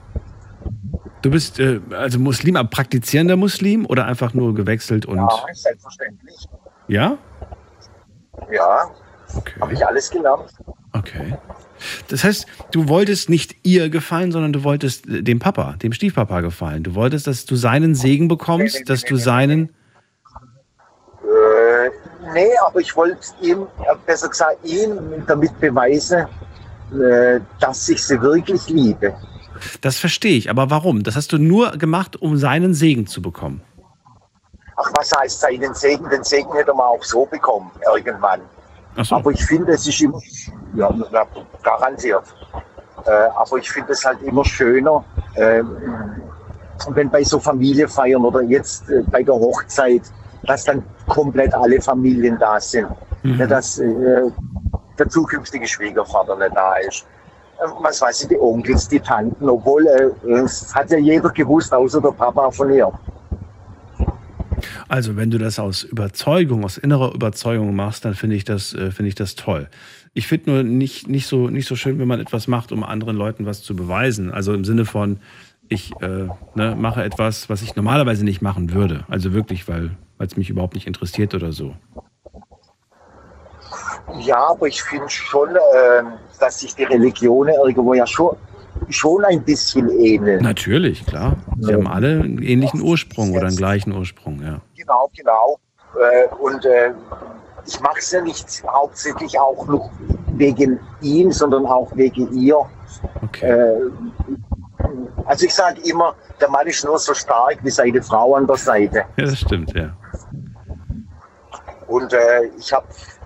Du 1.22 1.30
bist 1.30 1.60
äh, 1.60 1.82
also 1.92 2.18
Muslim, 2.18 2.56
aber 2.56 2.70
praktizierender 2.70 3.36
Muslim 3.36 3.86
oder 3.86 4.06
einfach 4.06 4.34
nur 4.34 4.56
gewechselt 4.56 5.06
und. 5.06 5.18
Ja, 5.18 5.30
selbstverständlich. 5.52 6.48
Ja? 6.88 7.18
Ja, 8.54 8.90
habe 9.60 9.74
ich 9.74 9.86
alles 9.86 10.10
gelernt. 10.10 10.54
Okay. 10.94 11.36
Das 12.08 12.24
heißt, 12.24 12.46
du 12.72 12.88
wolltest 12.88 13.30
nicht 13.30 13.54
ihr 13.64 13.90
gefallen, 13.90 14.32
sondern 14.32 14.54
du 14.54 14.64
wolltest 14.64 15.10
äh, 15.10 15.24
dem 15.24 15.40
Papa, 15.40 15.74
dem 15.84 15.92
Stiefpapa 15.92 16.40
gefallen. 16.40 16.84
Du 16.84 16.96
wolltest, 16.96 17.28
dass 17.28 17.46
du 17.46 17.58
seinen 17.58 17.96
Segen 17.96 18.30
bekommst, 18.30 18.90
dass 18.90 19.04
du 19.04 19.18
seinen. 19.18 19.74
Nee, 22.34 22.52
aber 22.66 22.80
ich 22.80 22.96
wollte 22.96 23.20
ihm, 23.42 23.64
äh, 23.80 23.96
besser 24.06 24.30
gesagt, 24.30 24.58
ihm 24.64 25.24
damit 25.28 25.58
beweisen, 25.60 26.28
äh, 26.92 27.40
dass 27.60 27.88
ich 27.90 28.04
sie 28.04 28.22
wirklich 28.22 28.68
liebe. 28.70 29.14
Das 29.82 29.98
verstehe 29.98 30.38
ich, 30.38 30.50
aber 30.50 30.70
warum? 30.70 31.04
Das 31.04 31.16
hast 31.16 31.32
du 31.32 31.38
nur 31.38 31.72
gemacht, 31.72 32.16
um 32.22 32.38
seinen 32.38 32.74
Segen 32.74 33.08
zu 33.08 33.22
bekommen. 33.22 33.62
Ach, 34.78 34.90
was 34.98 35.12
heißt 35.12 35.42
seinen 35.42 35.74
Segen? 35.74 36.10
Den 36.10 36.24
Segen 36.24 36.54
hätte 36.54 36.74
man 36.74 36.86
auch 36.86 37.04
so 37.04 37.26
bekommen, 37.26 37.70
irgendwann. 37.94 38.42
So. 39.04 39.16
Aber 39.16 39.32
ich 39.32 39.44
finde, 39.46 39.74
es 39.74 39.86
ist 39.88 40.02
immer, 40.02 40.20
ja, 40.74 40.94
garantiert. 41.64 42.24
Äh, 43.06 43.12
aber 43.12 43.58
ich 43.58 43.70
finde 43.70 43.94
es 43.94 44.04
halt 44.04 44.22
immer 44.22 44.44
schöner, 44.46 45.04
äh, 45.36 45.64
wenn 46.90 47.10
bei 47.10 47.24
so 47.24 47.40
Familienfeiern 47.40 48.24
oder 48.24 48.42
jetzt 48.42 48.90
äh, 48.90 49.04
bei 49.10 49.24
der 49.24 49.36
Hochzeit, 49.36 50.04
dass 50.44 50.64
dann 50.66 50.84
komplett 51.08 51.54
alle 51.54 51.82
Familien 51.82 52.38
da 52.40 52.60
sind. 52.60 52.88
Mhm. 53.24 53.40
Ja, 53.40 53.48
dass 53.48 53.80
äh, 53.80 54.32
der 54.98 55.10
zukünftige 55.10 55.68
Schwiegervater 55.68 56.36
nicht 56.38 56.56
da 56.56 56.76
ist. 56.76 57.06
Ähm, 57.64 57.72
was 57.82 58.02
weiß 58.02 58.22
ich, 58.22 58.28
die 58.30 58.40
Onkels, 58.40 58.88
die 58.88 59.00
Tanten, 59.00 59.50
obwohl 59.50 59.86
äh, 59.88 60.32
es 60.32 60.74
hat 60.74 60.92
ja 60.92 60.98
jeder 60.98 61.30
gewusst, 61.30 61.74
außer 61.74 62.02
der 62.02 62.12
Papa 62.12 62.50
von 62.52 62.72
ihr. 62.72 62.92
Also, 64.88 65.16
wenn 65.16 65.30
du 65.30 65.38
das 65.38 65.60
aus 65.60 65.84
Überzeugung, 65.84 66.66
aus 66.66 66.78
innerer 66.78 67.14
Überzeugung 67.14 67.76
machst, 67.76 68.06
dann 68.06 68.16
finde 68.16 68.36
ich 68.36 68.44
das, 68.44 68.74
äh, 68.74 68.92
finde 68.92 69.10
ich 69.10 69.16
das 69.16 69.36
toll. 69.36 69.70
Ich 70.14 70.28
finde 70.28 70.52
nur 70.52 70.64
nicht, 70.64 71.08
nicht, 71.08 71.28
so, 71.28 71.50
nicht 71.50 71.68
so 71.68 71.76
schön, 71.76 72.00
wenn 72.00 72.08
man 72.08 72.20
etwas 72.20 72.48
macht, 72.48 72.72
um 72.72 72.84
anderen 72.84 73.16
Leuten 73.16 73.46
was 73.46 73.62
zu 73.62 73.76
beweisen. 73.76 74.32
Also 74.32 74.54
im 74.54 74.66
Sinne 74.66 74.86
von, 74.86 75.20
ich 75.68 75.94
äh, 76.02 76.28
ne, 76.56 76.76
mache 76.76 77.04
etwas, 77.04 77.50
was 77.50 77.62
ich 77.62 77.76
normalerweise 77.76 78.26
nicht 78.26 78.42
machen 78.42 78.74
würde. 78.74 79.06
Also 79.08 79.34
wirklich, 79.34 79.68
weil 79.68 79.92
es 80.28 80.38
mich 80.38 80.50
überhaupt 80.50 80.76
nicht 80.76 80.88
interessiert 80.88 81.34
oder 81.34 81.52
so. 81.52 81.74
Ja, 84.20 84.50
aber 84.50 84.68
ich 84.68 84.82
finde 84.82 85.10
schon, 85.10 85.56
äh, 85.56 86.04
dass 86.40 86.60
sich 86.60 86.76
die 86.76 86.84
Religionen 86.84 87.54
irgendwo 87.64 87.94
ja 87.94 88.08
schon, 88.08 88.36
schon 88.90 89.24
ein 89.26 89.44
bisschen 89.44 89.90
ähneln. 89.90 90.42
Natürlich, 90.42 91.06
klar. 91.06 91.38
Sie 91.60 91.72
ja. 91.72 91.78
haben 91.78 91.88
alle 91.88 92.22
einen 92.22 92.42
ähnlichen 92.42 92.82
Ursprung 92.82 93.34
oder 93.34 93.48
einen 93.48 93.56
gleichen 93.56 93.94
Ursprung, 93.94 94.42
ja. 94.42 94.62
Genau, 94.76 95.10
genau. 95.16 95.60
Äh, 95.96 96.34
und 96.36 96.66
äh, 96.66 96.92
ich 97.66 97.80
mache 97.82 98.00
es 98.00 98.12
ja 98.12 98.22
nicht 98.22 98.64
hauptsächlich 98.68 99.40
auch 99.40 99.68
noch 99.68 99.92
wegen 100.34 100.80
ihm, 101.02 101.32
sondern 101.32 101.66
auch 101.66 101.96
wegen 101.96 102.32
ihr. 102.34 102.58
Okay. 103.24 103.92
Also 105.26 105.46
ich 105.46 105.54
sage 105.54 105.82
immer, 105.82 106.16
der 106.40 106.50
Mann 106.50 106.68
ist 106.68 106.84
nur 106.84 106.98
so 107.00 107.14
stark 107.14 107.60
wie 107.64 107.70
seine 107.70 108.02
Frau 108.02 108.36
an 108.36 108.48
der 108.48 108.58
Seite. 108.58 109.06
Ja, 109.18 109.26
das 109.26 109.40
stimmt, 109.40 109.74
ja. 109.74 109.96
Und 111.88 112.14
äh, 112.14 112.46
ich 112.58 112.72
habe 112.72 112.86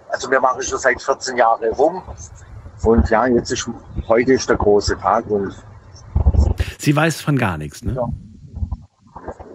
also 0.10 0.30
wir 0.30 0.40
machen 0.40 0.62
schon 0.62 0.78
seit 0.78 1.02
14 1.02 1.38
Jahren 1.38 1.74
rum. 1.74 2.04
Und 2.84 3.10
ja, 3.10 3.26
jetzt 3.26 3.52
ist 3.52 3.68
heute 4.08 4.34
ist 4.34 4.48
der 4.48 4.58
große 4.58 4.98
Tag 4.98 5.30
und 5.30 5.54
Sie 6.78 6.96
weiß 6.96 7.22
von 7.22 7.38
gar 7.38 7.58
nichts, 7.58 7.84
ne? 7.84 7.94
Ja. 7.94 8.10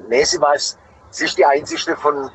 Nee, 0.09 0.25
sie 0.25 0.41
weiß, 0.41 0.79
sie 1.11 1.27
ist 1.27 1.37
die 1.37 1.45
einzige 1.45 1.95
von, 1.95 2.31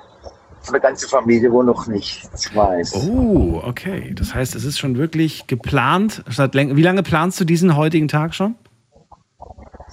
von 0.62 0.72
der 0.72 0.80
ganzen 0.80 1.10
Familie, 1.10 1.52
wo 1.52 1.64
noch 1.64 1.88
nichts 1.88 2.56
weiß. 2.56 3.10
Oh, 3.10 3.60
okay. 3.64 4.14
Das 4.14 4.36
heißt, 4.36 4.54
es 4.56 4.64
ist 4.64 4.78
schon 4.78 4.96
wirklich 4.96 5.48
geplant. 5.48 6.24
Wie 6.28 6.82
lange 6.84 7.02
planst 7.02 7.40
du 7.40 7.44
diesen 7.44 7.76
heutigen 7.76 8.08
Tag 8.08 8.36
schon? 8.36 8.56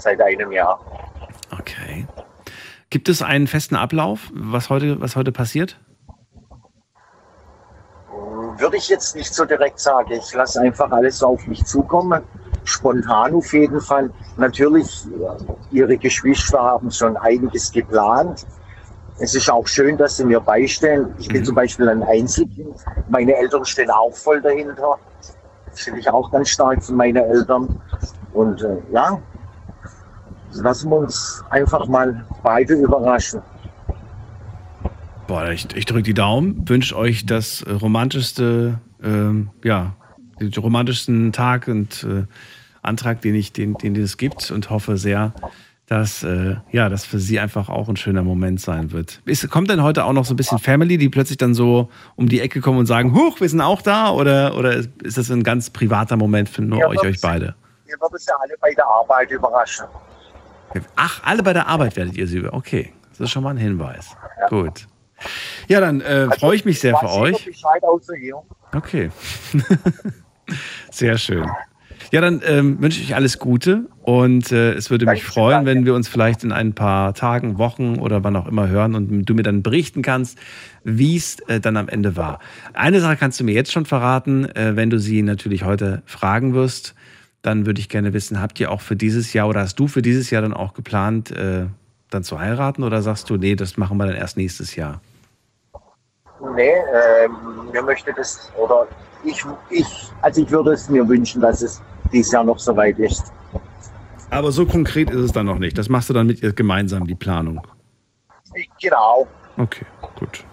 Seit 0.01 0.21
einem 0.21 0.51
Jahr. 0.53 0.81
Okay. 1.53 2.07
Gibt 2.91 3.09
es 3.09 3.23
einen 3.23 3.47
festen 3.47 3.77
Ablauf, 3.77 4.31
was 4.35 4.71
heute, 4.71 5.01
was 5.01 5.15
heute 5.15 5.31
passiert? 5.31 5.79
würde 8.61 8.77
ich 8.77 8.89
jetzt 8.89 9.17
nicht 9.17 9.35
so 9.35 9.45
direkt 9.45 9.81
sagen. 9.81 10.13
Ich 10.13 10.33
lasse 10.35 10.61
einfach 10.61 10.91
alles 10.91 11.23
auf 11.23 11.47
mich 11.47 11.65
zukommen. 11.65 12.23
Spontan 12.65 13.35
auf 13.35 13.53
jeden 13.53 13.81
Fall. 13.81 14.11
Natürlich, 14.37 15.07
Ihre 15.71 15.97
Geschwister 15.97 16.61
haben 16.63 16.91
schon 16.91 17.17
einiges 17.17 17.73
geplant. 17.73 18.47
Es 19.19 19.35
ist 19.35 19.51
auch 19.51 19.67
schön, 19.67 19.97
dass 19.97 20.17
Sie 20.17 20.25
mir 20.25 20.41
beistehen. 20.41 21.15
Ich 21.19 21.29
bin 21.29 21.41
mhm. 21.41 21.47
zum 21.47 21.55
Beispiel 21.55 21.89
ein 21.89 22.03
Einzelkind. 22.03 22.77
Meine 23.09 23.35
Eltern 23.35 23.65
stehen 23.65 23.91
auch 23.91 24.15
voll 24.15 24.41
dahinter. 24.41 24.99
Finde 25.75 26.01
ich 26.01 26.11
auch 26.11 26.31
ganz 26.31 26.51
stark 26.51 26.83
von 26.83 26.97
meinen 26.97 27.17
Eltern. 27.17 27.81
Und 28.33 28.63
äh, 28.63 28.79
ja, 28.93 29.21
lassen 30.55 30.91
wir 30.91 30.97
uns 30.97 31.43
einfach 31.51 31.87
mal 31.87 32.25
beide 32.43 32.75
überraschen. 32.75 33.43
Boah, 35.27 35.51
ich, 35.51 35.67
ich 35.77 35.85
drücke 35.85 36.03
die 36.03 36.15
Daumen, 36.15 36.69
wünsche 36.69 36.97
euch 36.97 37.25
das 37.25 37.65
romantischste, 37.67 38.81
ähm, 39.03 39.51
ja, 39.63 39.95
den 40.41 40.53
romantischsten 40.53 41.33
Tag 41.33 41.69
und 41.69 42.05
äh, 42.05 42.25
Antrag, 42.83 43.21
den, 43.21 43.35
ich, 43.35 43.53
den, 43.53 43.75
den 43.75 43.95
es 43.97 44.17
gibt 44.17 44.51
und 44.51 44.71
hoffe 44.71 44.97
sehr, 44.97 45.33
dass 45.87 46.23
äh, 46.23 46.57
ja, 46.71 46.89
das 46.89 47.05
für 47.05 47.19
sie 47.19 47.41
einfach 47.41 47.69
auch 47.69 47.89
ein 47.89 47.97
schöner 47.97 48.23
Moment 48.23 48.61
sein 48.61 48.93
wird. 48.93 49.21
Ist, 49.25 49.49
kommt 49.51 49.71
denn 49.71 49.83
heute 49.83 50.05
auch 50.05 50.13
noch 50.13 50.25
so 50.25 50.35
ein 50.35 50.37
bisschen 50.37 50.59
Family, 50.59 50.99
die 50.99 51.09
plötzlich 51.09 51.37
dann 51.37 51.53
so 51.53 51.91
um 52.17 52.29
die 52.29 52.41
Ecke 52.41 52.61
kommen 52.61 52.79
und 52.79 52.87
sagen, 52.87 53.15
huch, 53.15 53.41
wir 53.41 53.49
sind 53.49 53.61
auch 53.61 53.83
da? 53.83 54.11
Oder, 54.11 54.57
oder 54.57 54.77
ist 55.03 55.19
das 55.19 55.31
ein 55.31 55.43
ganz 55.43 55.69
privater 55.71 56.17
Moment 56.17 56.49
für 56.49 56.63
nur 56.63 56.87
euch, 56.87 57.01
euch 57.03 57.21
beide? 57.21 57.55
Ihr 57.87 58.01
werdet 58.01 58.23
ja 58.25 58.35
alle 58.41 58.55
bei 58.61 58.73
der 58.73 58.87
Arbeit 58.87 59.31
überraschen. 59.33 59.87
Ach, 60.97 61.23
alle 61.25 61.43
bei 61.43 61.53
der 61.53 61.67
Arbeit 61.67 61.97
werdet 61.97 62.17
ihr 62.17 62.27
sie. 62.27 62.45
Okay, 62.47 62.93
das 63.11 63.21
ist 63.21 63.31
schon 63.31 63.43
mal 63.43 63.51
ein 63.51 63.57
Hinweis. 63.57 64.17
Ja. 64.41 64.49
Gut. 64.49 64.87
Ja, 65.69 65.81
dann 65.81 66.01
äh, 66.01 66.05
also, 66.05 66.31
freue 66.39 66.57
ich 66.57 66.65
mich 66.65 66.81
sehr 66.81 66.97
für 66.97 67.11
euch. 67.11 67.51
Okay. 68.75 69.11
sehr 70.91 71.19
schön. 71.19 71.47
Ja, 72.13 72.21
dann 72.21 72.41
ähm, 72.45 72.81
wünsche 72.81 73.01
ich 73.01 73.15
alles 73.15 73.39
Gute 73.39 73.87
und 74.03 74.51
äh, 74.51 74.73
es 74.73 74.91
würde 74.91 75.07
mich 75.07 75.23
freuen, 75.23 75.65
wenn 75.65 75.85
wir 75.85 75.95
uns 75.95 76.09
vielleicht 76.09 76.43
in 76.43 76.51
ein 76.51 76.75
paar 76.75 77.15
Tagen, 77.15 77.59
Wochen 77.59 78.01
oder 78.01 78.25
wann 78.25 78.35
auch 78.35 78.49
immer 78.49 78.69
hören 78.69 78.97
und 78.97 79.25
du 79.27 79.35
mir 79.35 79.45
dann 79.45 79.63
berichten 79.63 80.03
kannst, 80.03 80.37
wie 80.83 81.17
es 81.17 81.39
äh, 81.47 81.61
dann 81.61 81.77
am 81.77 81.89
Ende 81.89 82.17
war. 82.17 82.41
Eine 82.73 83.01
Sache 83.01 83.17
kannst 83.17 83.39
du 83.39 83.45
mir 83.45 83.55
jetzt 83.55 83.71
schon 83.71 83.87
verraten, 83.87 84.45
äh, 84.57 84.75
wenn 84.75 84.91
du 84.91 84.99
sie 84.99 85.23
natürlich 85.23 85.63
heute 85.65 86.03
fragen 86.05 86.53
wirst, 86.53 86.97
dann 87.43 87.67
würde 87.67 87.81
ich 87.81 87.89
gerne 87.89 88.13
wissen, 88.13 88.41
habt 88.41 88.61
ihr 88.61 88.71
auch 88.71 88.81
für 88.81 88.97
dieses 88.97 89.33
Jahr 89.33 89.49
oder 89.49 89.61
hast 89.61 89.77
du 89.77 89.89
für 89.89 90.03
dieses 90.03 90.31
Jahr 90.31 90.43
dann 90.43 90.53
auch 90.53 90.75
geplant, 90.75 91.31
äh, 91.31 91.67
dann 92.11 92.25
zu 92.25 92.39
heiraten 92.39 92.83
oder 92.83 93.03
sagst 93.03 93.31
du, 93.31 93.37
nee, 93.37 93.57
das 93.57 93.77
machen 93.77 93.97
wir 93.97 94.07
dann 94.07 94.17
erst 94.17 94.37
nächstes 94.37 94.77
Jahr? 94.77 95.01
Nee, 96.55 96.71
äh, 96.71 97.29
mir 97.73 97.83
möchte 97.83 98.13
das, 98.13 98.51
oder 98.59 98.87
ich, 99.25 99.45
ich, 99.71 99.87
also 100.23 100.43
ich 100.43 100.51
würde 100.51 100.73
es 100.73 100.89
mir 100.89 101.07
wünschen, 101.07 101.41
dass 101.41 101.63
es 101.63 101.81
dieses 102.13 102.33
Jahr 102.33 102.45
noch 102.45 102.59
so 102.59 102.77
weit 102.77 102.99
ist. 102.99 103.33
Aber 104.31 104.53
so 104.53 104.65
konkret 104.65 105.11
ist 105.11 105.21
es 105.21 105.33
dann 105.33 105.47
noch 105.47 105.59
nicht. 105.59 105.77
Das 105.77 105.89
machst 105.89 106.09
du 106.09 106.15
dann 106.15 106.27
mit 106.27 106.43
ihr 106.43 106.53
gemeinsam, 106.53 107.07
die 107.07 107.15
Planung. 107.15 107.67
Genau. 108.81 109.27
Okay, 109.57 109.85
gut. 110.19 110.45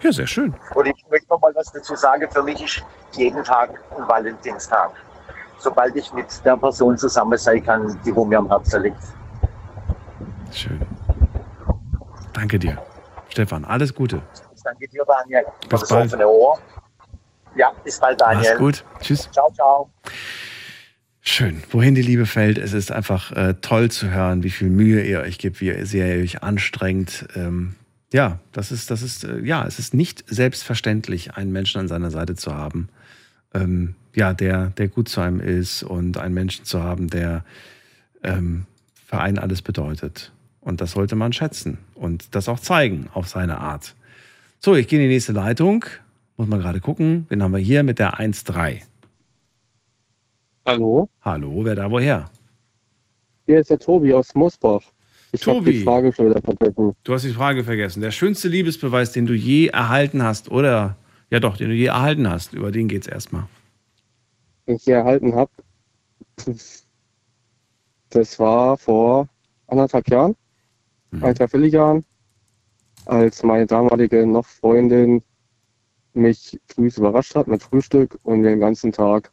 Ja, 0.00 0.12
sehr 0.12 0.26
schön. 0.26 0.54
Und 0.74 0.86
ich 0.86 1.04
möchte 1.10 1.28
noch 1.28 1.40
mal 1.40 1.52
was 1.54 1.72
dazu 1.72 1.94
sagen. 1.96 2.28
Für 2.30 2.42
mich 2.42 2.62
ist 2.62 2.82
jeden 3.12 3.42
Tag 3.44 3.70
ein 3.96 4.08
Valentinstag. 4.08 4.92
Sobald 5.62 5.94
ich 5.94 6.12
mit 6.12 6.26
der 6.44 6.56
Person 6.56 6.98
zusammen 6.98 7.38
sein 7.38 7.64
kann, 7.64 7.96
die 8.04 8.14
wo 8.14 8.24
mir 8.24 8.38
am 8.38 8.48
Herzen 8.48 8.82
liegt. 8.82 9.02
Schön. 10.52 10.80
Danke 12.32 12.58
dir. 12.58 12.82
Stefan, 13.28 13.64
alles 13.64 13.94
Gute. 13.94 14.22
Danke 14.64 14.88
dir, 14.88 15.04
Daniel. 15.06 15.44
Bis 15.68 15.88
bald. 15.88 16.14
Ohr. 16.24 16.58
Ja, 17.54 17.72
bis 17.84 18.00
bald, 18.00 18.20
Daniel. 18.20 18.50
Mach's 18.50 18.58
gut. 18.58 18.84
Tschüss. 19.00 19.30
Ciao, 19.30 19.52
ciao. 19.52 19.90
Schön. 21.20 21.62
Wohin 21.70 21.94
die 21.94 22.02
Liebe 22.02 22.26
fällt, 22.26 22.58
es 22.58 22.72
ist 22.72 22.90
einfach 22.90 23.30
äh, 23.30 23.54
toll 23.60 23.90
zu 23.90 24.10
hören, 24.10 24.42
wie 24.42 24.50
viel 24.50 24.68
Mühe 24.68 25.04
ihr 25.04 25.20
euch 25.20 25.38
gibt, 25.38 25.60
wie 25.60 25.84
sehr 25.84 26.16
ihr 26.16 26.22
euch 26.24 26.42
anstrengt. 26.42 27.28
Ähm, 27.36 27.76
ja, 28.12 28.40
das 28.50 28.72
ist, 28.72 28.90
das 28.90 29.02
ist, 29.02 29.22
äh, 29.22 29.38
ja, 29.40 29.64
es 29.64 29.78
ist 29.78 29.94
nicht 29.94 30.24
selbstverständlich, 30.26 31.34
einen 31.34 31.52
Menschen 31.52 31.80
an 31.80 31.88
seiner 31.88 32.10
Seite 32.10 32.34
zu 32.34 32.52
haben, 32.52 32.88
ähm, 33.54 33.94
ja, 34.14 34.34
der, 34.34 34.68
der 34.76 34.88
gut 34.88 35.08
zu 35.08 35.20
einem 35.20 35.40
ist 35.40 35.82
und 35.82 36.18
einen 36.18 36.34
Menschen 36.34 36.64
zu 36.64 36.82
haben, 36.82 37.08
der 37.08 37.44
ähm, 38.22 38.66
für 39.06 39.18
einen 39.18 39.38
alles 39.38 39.62
bedeutet. 39.62 40.32
Und 40.60 40.80
das 40.80 40.92
sollte 40.92 41.16
man 41.16 41.32
schätzen 41.32 41.78
und 41.94 42.34
das 42.34 42.48
auch 42.48 42.60
zeigen 42.60 43.08
auf 43.14 43.28
seine 43.28 43.58
Art. 43.58 43.94
So, 44.60 44.76
ich 44.76 44.86
gehe 44.86 45.00
in 45.00 45.08
die 45.08 45.12
nächste 45.12 45.32
Leitung. 45.32 45.84
Muss 46.36 46.46
mal 46.46 46.60
gerade 46.60 46.80
gucken. 46.80 47.26
Wen 47.28 47.42
haben 47.42 47.52
wir 47.52 47.58
hier 47.58 47.82
mit 47.82 47.98
der 47.98 48.14
1.3? 48.20 48.82
Hallo? 50.64 51.08
Hallo, 51.20 51.64
wer 51.64 51.74
da 51.74 51.90
woher? 51.90 52.30
Hier 53.46 53.58
ist 53.58 53.70
der 53.70 53.78
Tobi 53.78 54.14
aus 54.14 54.34
Mosbach. 54.34 54.82
Ich 55.32 55.44
habe 55.46 55.64
die 55.64 55.82
Frage 55.82 56.12
schon 56.12 56.30
wieder 56.30 56.40
vergessen. 56.40 56.94
Du 57.02 57.14
hast 57.14 57.24
die 57.24 57.32
Frage 57.32 57.64
vergessen. 57.64 58.00
Der 58.02 58.10
schönste 58.12 58.48
Liebesbeweis, 58.48 59.12
den 59.12 59.26
du 59.26 59.34
je 59.34 59.66
erhalten 59.66 60.22
hast, 60.22 60.50
oder? 60.50 60.96
Ja 61.30 61.40
doch, 61.40 61.56
den 61.56 61.70
du 61.70 61.74
je 61.74 61.86
erhalten 61.86 62.28
hast. 62.30 62.52
Über 62.52 62.70
den 62.70 62.86
geht 62.86 63.02
es 63.02 63.08
erstmal. 63.08 63.48
Ich 64.66 64.86
je 64.86 64.92
erhalten 64.92 65.34
habe. 65.34 65.50
Das 68.10 68.38
war 68.38 68.76
vor 68.76 69.28
anderthalb 69.66 70.08
Jahren, 70.08 70.36
mhm. 71.10 71.24
ein 71.24 71.70
Jahren 71.70 72.04
als 73.06 73.42
meine 73.42 73.66
damalige 73.66 74.26
noch 74.26 74.46
Freundin 74.46 75.22
mich 76.14 76.60
früh 76.66 76.88
überrascht 76.88 77.34
hat 77.34 77.48
mit 77.48 77.62
Frühstück 77.62 78.18
und 78.22 78.42
wir 78.42 78.50
den 78.50 78.60
ganzen 78.60 78.92
Tag 78.92 79.32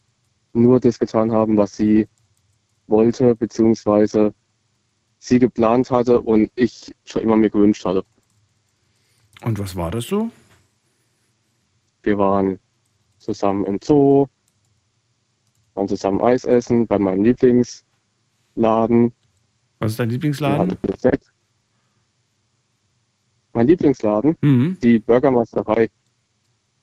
nur 0.53 0.80
das 0.80 0.97
getan 0.97 1.31
haben, 1.31 1.57
was 1.57 1.76
sie 1.76 2.07
wollte, 2.88 3.35
beziehungsweise 3.35 4.34
sie 5.19 5.39
geplant 5.39 5.91
hatte 5.91 6.22
und 6.22 6.51
ich 6.56 6.95
schon 7.06 7.22
immer 7.22 7.35
mir 7.35 7.49
gewünscht 7.49 7.85
hatte. 7.85 8.06
Und 9.41 9.60
was 9.60 9.76
war 9.76 9.91
das 9.91 10.06
so? 10.06 10.31
Wir 12.01 12.18
waren 12.18 12.60
zusammen 13.18 13.65
im 13.65 13.80
Zoo, 13.84 14.27
dann 15.80 15.88
zusammen 15.88 16.22
Eis 16.22 16.45
essen 16.45 16.85
bei 16.88 16.99
meinem 16.99 17.23
Lieblingsladen. 17.23 19.14
Was 19.80 19.91
ist 19.91 19.99
dein 19.99 20.10
Lieblingsladen? 20.10 20.77
Mein 23.53 23.68
Lieblingsladen, 23.68 24.38
die 24.81 24.99
Bürgermeisterei. 24.99 25.89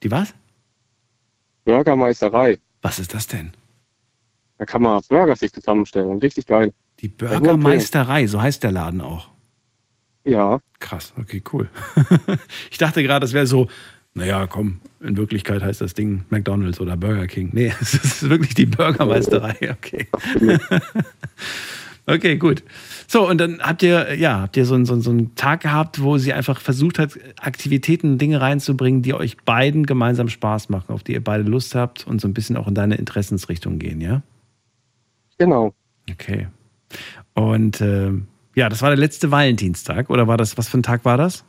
Die 0.02 0.10
was? 0.10 0.35
Bürgermeisterei. 1.64 2.59
Was 2.82 2.98
ist 2.98 3.14
das 3.14 3.27
denn? 3.27 3.52
Da 4.59 4.64
kann 4.64 4.82
man 4.82 5.02
Burger 5.09 5.36
sich 5.36 5.52
zusammenstellen. 5.52 6.18
Richtig 6.18 6.47
geil. 6.47 6.73
Die 7.01 7.09
Bürgermeisterei, 7.09 8.27
so 8.27 8.40
heißt 8.40 8.62
der 8.62 8.73
Laden 8.73 9.01
auch. 9.01 9.28
Ja. 10.24 10.60
Krass, 10.81 11.12
okay, 11.18 11.43
cool. 11.52 11.68
ich 12.70 12.78
dachte 12.78 13.02
gerade, 13.02 13.20
das 13.20 13.32
wäre 13.32 13.47
so, 13.47 13.68
naja, 14.16 14.47
komm, 14.47 14.80
in 15.01 15.18
Wirklichkeit 15.18 15.62
heißt 15.62 15.82
das 15.82 15.93
Ding 15.93 16.24
McDonalds 16.30 16.80
oder 16.80 16.97
Burger 16.97 17.26
King. 17.26 17.51
Nee, 17.52 17.72
es 17.80 17.94
ist 17.94 18.28
wirklich 18.28 18.55
die 18.55 18.64
Bürgermeisterei, 18.64 19.56
okay. 19.70 20.09
okay, 22.06 22.36
gut. 22.36 22.64
So, 23.06 23.28
und 23.28 23.38
dann 23.38 23.60
habt 23.60 23.82
ihr, 23.82 24.14
ja, 24.14 24.40
habt 24.40 24.56
ihr 24.56 24.64
so 24.64 24.74
einen, 24.74 24.86
so, 24.86 24.94
einen, 24.94 25.02
so 25.02 25.10
einen 25.10 25.34
Tag 25.34 25.60
gehabt, 25.60 26.02
wo 26.02 26.16
sie 26.16 26.32
einfach 26.32 26.60
versucht 26.60 26.98
hat, 26.98 27.18
Aktivitäten, 27.38 28.16
Dinge 28.16 28.40
reinzubringen, 28.40 29.02
die 29.02 29.12
euch 29.12 29.36
beiden 29.44 29.84
gemeinsam 29.84 30.30
Spaß 30.30 30.70
machen, 30.70 30.94
auf 30.94 31.02
die 31.02 31.12
ihr 31.12 31.22
beide 31.22 31.44
Lust 31.44 31.74
habt 31.74 32.06
und 32.06 32.18
so 32.18 32.26
ein 32.26 32.32
bisschen 32.32 32.56
auch 32.56 32.68
in 32.68 32.74
deine 32.74 32.94
Interessensrichtung 32.94 33.78
gehen, 33.78 34.01
ja? 34.01 34.22
Genau. 35.36 35.74
Okay. 36.10 36.48
Und 37.34 37.82
äh, 37.82 38.12
ja, 38.55 38.70
das 38.70 38.80
war 38.80 38.88
der 38.88 38.98
letzte 38.98 39.30
Valentinstag, 39.30 40.09
oder 40.09 40.26
war 40.26 40.38
das, 40.38 40.56
was 40.56 40.68
für 40.68 40.78
ein 40.78 40.82
Tag 40.82 41.05
war 41.05 41.18
das? 41.18 41.44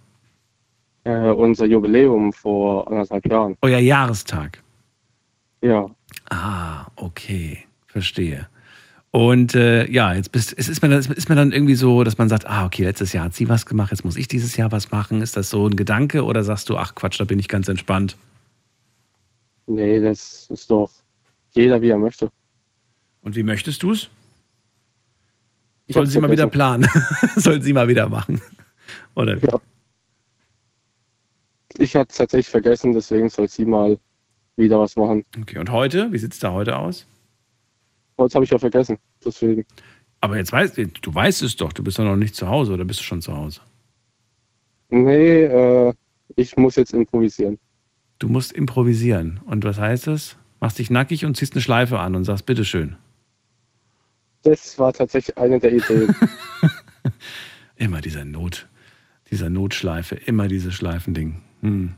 Äh, 1.08 1.32
unser 1.32 1.66
Jubiläum 1.66 2.34
vor 2.34 2.86
anderthalb 2.90 3.26
Jahren. 3.28 3.56
Euer 3.62 3.80
Jahrestag. 3.80 4.62
Ja. 5.62 5.90
Ah, 6.30 6.88
okay. 6.98 7.60
Verstehe. 7.86 8.48
Und 9.12 9.56
äh, 9.56 9.90
ja, 9.90 10.14
jetzt 10.14 10.34
bist, 10.34 10.52
ist 10.52 10.82
mir, 10.82 10.90
dann, 10.90 11.00
ist 11.00 11.30
mir 11.30 11.36
dann 11.36 11.54
irgendwie 11.54 11.76
so, 11.76 12.04
dass 12.04 12.18
man 12.18 12.28
sagt, 12.28 12.46
ah, 12.46 12.66
okay, 12.66 12.84
letztes 12.84 13.14
Jahr 13.14 13.24
hat 13.24 13.34
sie 13.34 13.48
was 13.48 13.66
gemacht, 13.66 13.92
jetzt 13.92 14.04
muss 14.04 14.18
ich 14.18 14.28
dieses 14.28 14.58
Jahr 14.58 14.74
was 14.74 14.92
machen. 14.92 15.22
Ist 15.22 15.38
das 15.38 15.50
so 15.50 15.66
ein 15.66 15.78
Gedanke 15.78 16.26
oder 16.26 16.44
sagst 16.44 16.68
du, 16.70 16.76
ach 16.76 16.94
Quatsch, 16.94 17.22
da 17.22 17.24
bin 17.24 17.40
ich 17.40 17.48
ganz 17.48 17.70
entspannt? 17.70 18.18
Nee, 19.66 20.02
das 20.02 20.48
ist 20.50 20.70
doch 20.70 20.92
jeder, 21.52 21.82
wie 21.82 21.90
er 21.90 21.98
möchte. 21.98 22.30
Und 23.22 23.38
wie 23.38 23.44
möchtest 23.44 23.82
du 23.82 23.92
es? 23.92 24.10
Sollen 25.88 26.08
sie 26.08 26.20
mal 26.20 26.30
wieder 26.30 26.48
planen? 26.48 26.86
Sollen 27.38 27.62
sie 27.62 27.72
mal 27.72 27.88
wieder 27.88 28.10
machen? 28.10 28.42
Oder? 29.16 29.38
Ja. 29.38 29.62
Ich 31.78 31.96
hatte 31.96 32.10
es 32.10 32.18
tatsächlich 32.18 32.50
vergessen, 32.50 32.94
deswegen 32.94 33.30
soll 33.30 33.48
sie 33.48 33.66
mal 33.66 34.00
wieder 34.56 34.80
was 34.80 34.96
machen. 34.96 35.24
Okay, 35.40 35.60
und 35.60 35.72
heute? 35.72 36.12
Wie 36.12 36.18
sieht 36.18 36.34
es 36.34 36.40
da 36.40 36.52
heute 36.52 36.78
aus? 36.78 37.06
Heute 38.18 38.34
habe 38.36 38.46
ich 38.46 38.52
ja 38.52 38.58
vergessen, 38.58 38.98
deswegen. 39.24 39.66
Aber 40.22 40.38
jetzt 40.38 40.52
weißt 40.52 40.78
du, 40.78 41.14
weißt 41.14 41.44
es 41.44 41.56
doch, 41.56 41.72
du 41.74 41.84
bist 41.84 42.00
doch 42.00 42.04
noch 42.04 42.16
nicht 42.16 42.36
zu 42.36 42.48
Hause 42.48 42.74
oder 42.74 42.84
bist 42.84 43.00
du 43.00 43.04
schon 43.04 43.22
zu 43.22 43.38
Hause? 43.38 43.62
Nee, 44.90 45.44
äh, 45.44 45.94
ich 46.36 46.58
muss 46.58 46.76
jetzt 46.76 46.94
improvisieren. 46.94 47.60
Du 48.18 48.28
musst 48.30 48.52
improvisieren. 48.54 49.40
Und 49.46 49.64
was 49.64 49.78
heißt 49.78 50.08
das? 50.08 50.38
Machst 50.60 50.80
dich 50.80 50.90
nackig 50.90 51.26
und 51.26 51.38
ziehst 51.38 51.54
eine 51.54 51.62
Schleife 51.62 52.00
an 52.00 52.16
und 52.16 52.24
sagst, 52.24 52.48
bitteschön. 52.48 52.96
Das 54.42 54.80
war 54.80 54.94
tatsächlich 54.94 55.38
eine 55.38 55.60
der 55.60 55.74
Ideen. 55.74 56.16
immer 57.76 58.02
dieser 58.02 58.26
Not, 58.26 58.68
dieser 59.30 59.52
Notschleife, 59.52 60.16
immer 60.16 60.48
dieses 60.48 60.74
Schleifending. 60.74 61.42
Hm. 61.62 61.94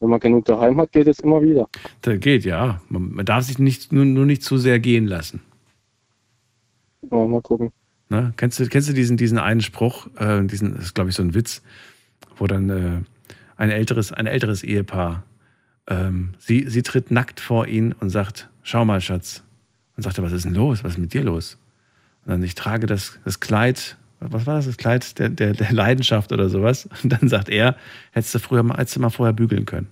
Wenn 0.00 0.10
man 0.10 0.20
genug 0.20 0.44
daheim 0.44 0.80
hat, 0.80 0.92
geht 0.92 1.08
es 1.08 1.20
immer 1.20 1.42
wieder. 1.42 1.68
Das 2.02 2.20
geht, 2.20 2.44
ja. 2.44 2.80
Man, 2.88 3.12
man 3.12 3.26
darf 3.26 3.44
sich 3.44 3.58
nicht, 3.58 3.92
nur, 3.92 4.04
nur 4.04 4.26
nicht 4.26 4.42
zu 4.42 4.56
sehr 4.56 4.78
gehen 4.78 5.06
lassen. 5.06 5.40
Ja, 7.10 7.26
mal 7.26 7.42
gucken. 7.42 7.72
Ne? 8.08 8.32
Kennst, 8.36 8.58
du, 8.58 8.66
kennst 8.66 8.88
du 8.88 8.92
diesen, 8.92 9.16
diesen 9.16 9.38
einen 9.38 9.60
Spruch, 9.60 10.06
äh, 10.18 10.44
diesen, 10.44 10.74
das 10.74 10.86
ist 10.86 10.94
glaube 10.94 11.10
ich 11.10 11.16
so 11.16 11.22
ein 11.22 11.34
Witz, 11.34 11.62
wo 12.36 12.46
dann 12.46 12.70
äh, 12.70 13.02
ein, 13.56 13.70
älteres, 13.70 14.12
ein 14.12 14.26
älteres 14.26 14.62
Ehepaar, 14.62 15.24
ähm, 15.88 16.30
sie, 16.38 16.68
sie 16.68 16.82
tritt 16.82 17.10
nackt 17.10 17.40
vor 17.40 17.66
ihn 17.66 17.92
und 17.92 18.10
sagt, 18.10 18.48
schau 18.62 18.84
mal, 18.84 19.00
Schatz. 19.00 19.42
Und 19.96 20.04
sagt 20.04 20.18
er, 20.18 20.24
was 20.24 20.32
ist 20.32 20.44
denn 20.44 20.54
los? 20.54 20.84
Was 20.84 20.92
ist 20.92 20.98
mit 20.98 21.12
dir 21.12 21.24
los? 21.24 21.58
Und 22.24 22.32
dann, 22.32 22.42
ich 22.42 22.54
trage 22.54 22.86
das, 22.86 23.18
das 23.24 23.40
Kleid, 23.40 23.96
was 24.20 24.46
war 24.46 24.56
das, 24.56 24.66
das 24.66 24.76
Kleid 24.76 25.18
der, 25.18 25.28
der, 25.28 25.52
der 25.52 25.72
Leidenschaft 25.72 26.32
oder 26.32 26.48
sowas. 26.48 26.88
Und 27.02 27.10
dann 27.10 27.28
sagt 27.28 27.48
er, 27.48 27.76
hättest 28.12 28.34
du 28.34 28.38
früher 28.38 28.62
mal, 28.62 28.76
hättest 28.76 28.96
du 28.96 29.00
mal 29.00 29.10
vorher 29.10 29.32
bügeln 29.32 29.64
können. 29.64 29.88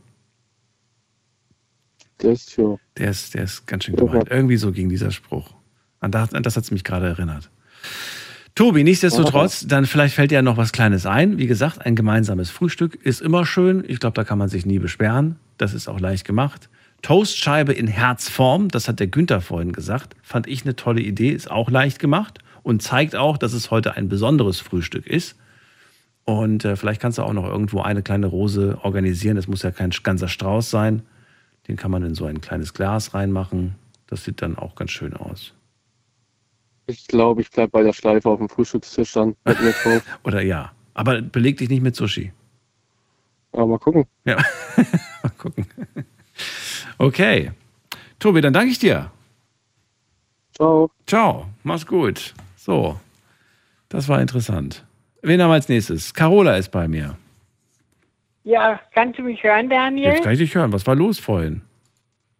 Der 2.22 2.32
ist 2.32 2.50
schon. 2.50 2.78
Der 2.96 3.10
ist, 3.10 3.34
der 3.34 3.44
ist 3.44 3.66
ganz 3.66 3.84
schön 3.84 3.96
gemeint. 3.96 4.28
Irgendwie 4.30 4.56
so 4.56 4.72
ging 4.72 4.88
dieser 4.88 5.10
Spruch. 5.10 5.54
An 6.00 6.10
das, 6.10 6.32
an 6.32 6.42
das 6.42 6.56
hat 6.56 6.64
es 6.64 6.70
mich 6.70 6.82
gerade 6.82 7.06
erinnert. 7.06 7.50
Tobi, 8.54 8.84
nichtsdestotrotz, 8.84 9.66
dann 9.66 9.84
vielleicht 9.84 10.14
fällt 10.14 10.30
dir 10.30 10.36
ja 10.36 10.42
noch 10.42 10.56
was 10.56 10.72
Kleines 10.72 11.04
ein. 11.04 11.36
Wie 11.36 11.46
gesagt, 11.46 11.84
ein 11.84 11.94
gemeinsames 11.94 12.48
Frühstück 12.48 12.94
ist 12.94 13.20
immer 13.20 13.44
schön. 13.44 13.84
Ich 13.86 14.00
glaube, 14.00 14.14
da 14.14 14.24
kann 14.24 14.38
man 14.38 14.48
sich 14.48 14.64
nie 14.64 14.78
beschweren. 14.78 15.36
Das 15.58 15.74
ist 15.74 15.88
auch 15.88 16.00
leicht 16.00 16.24
gemacht. 16.24 16.70
Toastscheibe 17.02 17.74
in 17.74 17.86
Herzform, 17.86 18.68
das 18.68 18.88
hat 18.88 18.98
der 18.98 19.08
Günther 19.08 19.42
vorhin 19.42 19.72
gesagt, 19.72 20.16
fand 20.22 20.46
ich 20.46 20.64
eine 20.64 20.74
tolle 20.74 21.02
Idee, 21.02 21.28
ist 21.28 21.50
auch 21.50 21.70
leicht 21.70 21.98
gemacht 21.98 22.38
und 22.66 22.82
zeigt 22.82 23.14
auch, 23.14 23.38
dass 23.38 23.52
es 23.52 23.70
heute 23.70 23.94
ein 23.94 24.08
besonderes 24.08 24.58
Frühstück 24.58 25.06
ist. 25.06 25.36
Und 26.24 26.64
äh, 26.64 26.74
vielleicht 26.74 27.00
kannst 27.00 27.18
du 27.18 27.22
auch 27.22 27.32
noch 27.32 27.44
irgendwo 27.44 27.80
eine 27.80 28.02
kleine 28.02 28.26
Rose 28.26 28.78
organisieren. 28.82 29.36
Das 29.36 29.46
muss 29.46 29.62
ja 29.62 29.70
kein 29.70 29.90
ganzer 30.02 30.26
Strauß 30.26 30.68
sein. 30.68 31.02
Den 31.68 31.76
kann 31.76 31.92
man 31.92 32.02
in 32.02 32.16
so 32.16 32.24
ein 32.24 32.40
kleines 32.40 32.74
Glas 32.74 33.14
reinmachen. 33.14 33.76
Das 34.08 34.24
sieht 34.24 34.42
dann 34.42 34.58
auch 34.58 34.74
ganz 34.74 34.90
schön 34.90 35.14
aus. 35.14 35.54
Ich 36.88 37.06
glaube, 37.06 37.40
ich 37.40 37.52
bleibe 37.52 37.70
bei 37.70 37.84
der 37.84 37.92
Schleife 37.92 38.28
auf 38.28 38.38
dem 38.38 38.48
Frühstückstisch 38.48 39.12
dann. 39.12 39.36
Oder 40.24 40.42
ja. 40.42 40.72
Aber 40.92 41.22
beleg 41.22 41.58
dich 41.58 41.68
nicht 41.68 41.84
mit 41.84 41.94
Sushi. 41.94 42.32
Aber 43.52 43.68
mal 43.68 43.78
gucken. 43.78 44.06
Ja, 44.24 44.38
mal 45.22 45.32
gucken. 45.38 45.66
Okay. 46.98 47.52
Tobi, 48.18 48.40
dann 48.40 48.52
danke 48.52 48.72
ich 48.72 48.80
dir. 48.80 49.12
Ciao. 50.56 50.90
Ciao. 51.06 51.46
Mach's 51.62 51.86
gut. 51.86 52.34
So. 52.66 52.98
Das 53.88 54.08
war 54.08 54.20
interessant. 54.20 54.84
Wen 55.22 55.40
haben 55.40 55.50
wir 55.50 55.54
als 55.54 55.68
nächstes? 55.68 56.12
Carola 56.12 56.56
ist 56.56 56.70
bei 56.72 56.88
mir. 56.88 57.16
Ja, 58.42 58.80
kannst 58.92 59.20
du 59.20 59.22
mich 59.22 59.40
hören, 59.42 59.70
Daniel? 59.70 60.10
Jetzt 60.10 60.24
kann 60.24 60.32
ich 60.32 60.40
dich 60.40 60.54
hören. 60.54 60.72
Was 60.72 60.84
war 60.84 60.96
los 60.96 61.20
vorhin? 61.20 61.62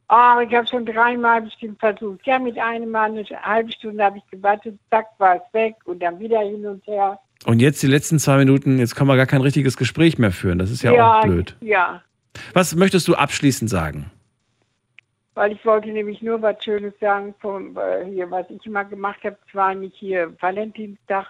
Ah, 0.09 0.41
ich 0.41 0.53
habe 0.53 0.67
schon 0.67 0.85
dreimal 0.85 1.43
bestimmt 1.43 1.79
versucht. 1.79 2.27
Ja, 2.27 2.41
mit 2.41 2.59
einem 2.59 2.91
Mal 2.91 3.11
eine 3.11 3.25
halbe 3.43 3.71
Stunde 3.73 4.03
habe 4.03 4.19
ich 4.19 4.27
gewartet, 4.29 4.77
zack, 4.91 5.07
war 5.19 5.37
es 5.37 5.55
weg 5.55 5.77
und 5.85 6.01
dann 6.01 6.19
wieder 6.19 6.41
hin 6.41 6.67
und 6.67 6.85
her. 6.87 7.21
Und 7.45 7.61
jetzt 7.61 7.81
die 7.83 7.89
letzten 7.89 8.19
zwei 8.19 8.39
Minuten, 8.39 8.79
jetzt 8.79 8.97
können 8.97 9.09
wir 9.09 9.17
gar 9.17 9.27
kein 9.27 9.43
richtiges 9.43 9.77
Gespräch 9.77 10.19
mehr 10.19 10.33
führen. 10.33 10.59
Das 10.59 10.73
ist 10.73 10.83
ja, 10.83 10.91
auch 10.93 11.23
blöd. 11.23 11.57
Ja, 11.61 12.03
Was 12.53 12.75
möchtest 12.75 13.07
du 13.07 13.15
abschließend 13.15 13.71
sagen? 13.71 14.11
Weil 15.37 15.53
ich 15.53 15.65
wollte 15.67 15.91
nämlich 15.91 16.23
nur 16.23 16.41
was 16.41 16.65
Schönes 16.65 16.95
sagen 16.99 17.35
von 17.41 17.77
äh, 17.77 18.07
hier, 18.07 18.29
was 18.31 18.49
ich 18.49 18.65
immer 18.65 18.85
gemacht 18.85 19.23
habe. 19.23 19.37
Zwar 19.53 19.75
nicht 19.75 19.95
hier 19.97 20.35
Valentinstag, 20.41 21.27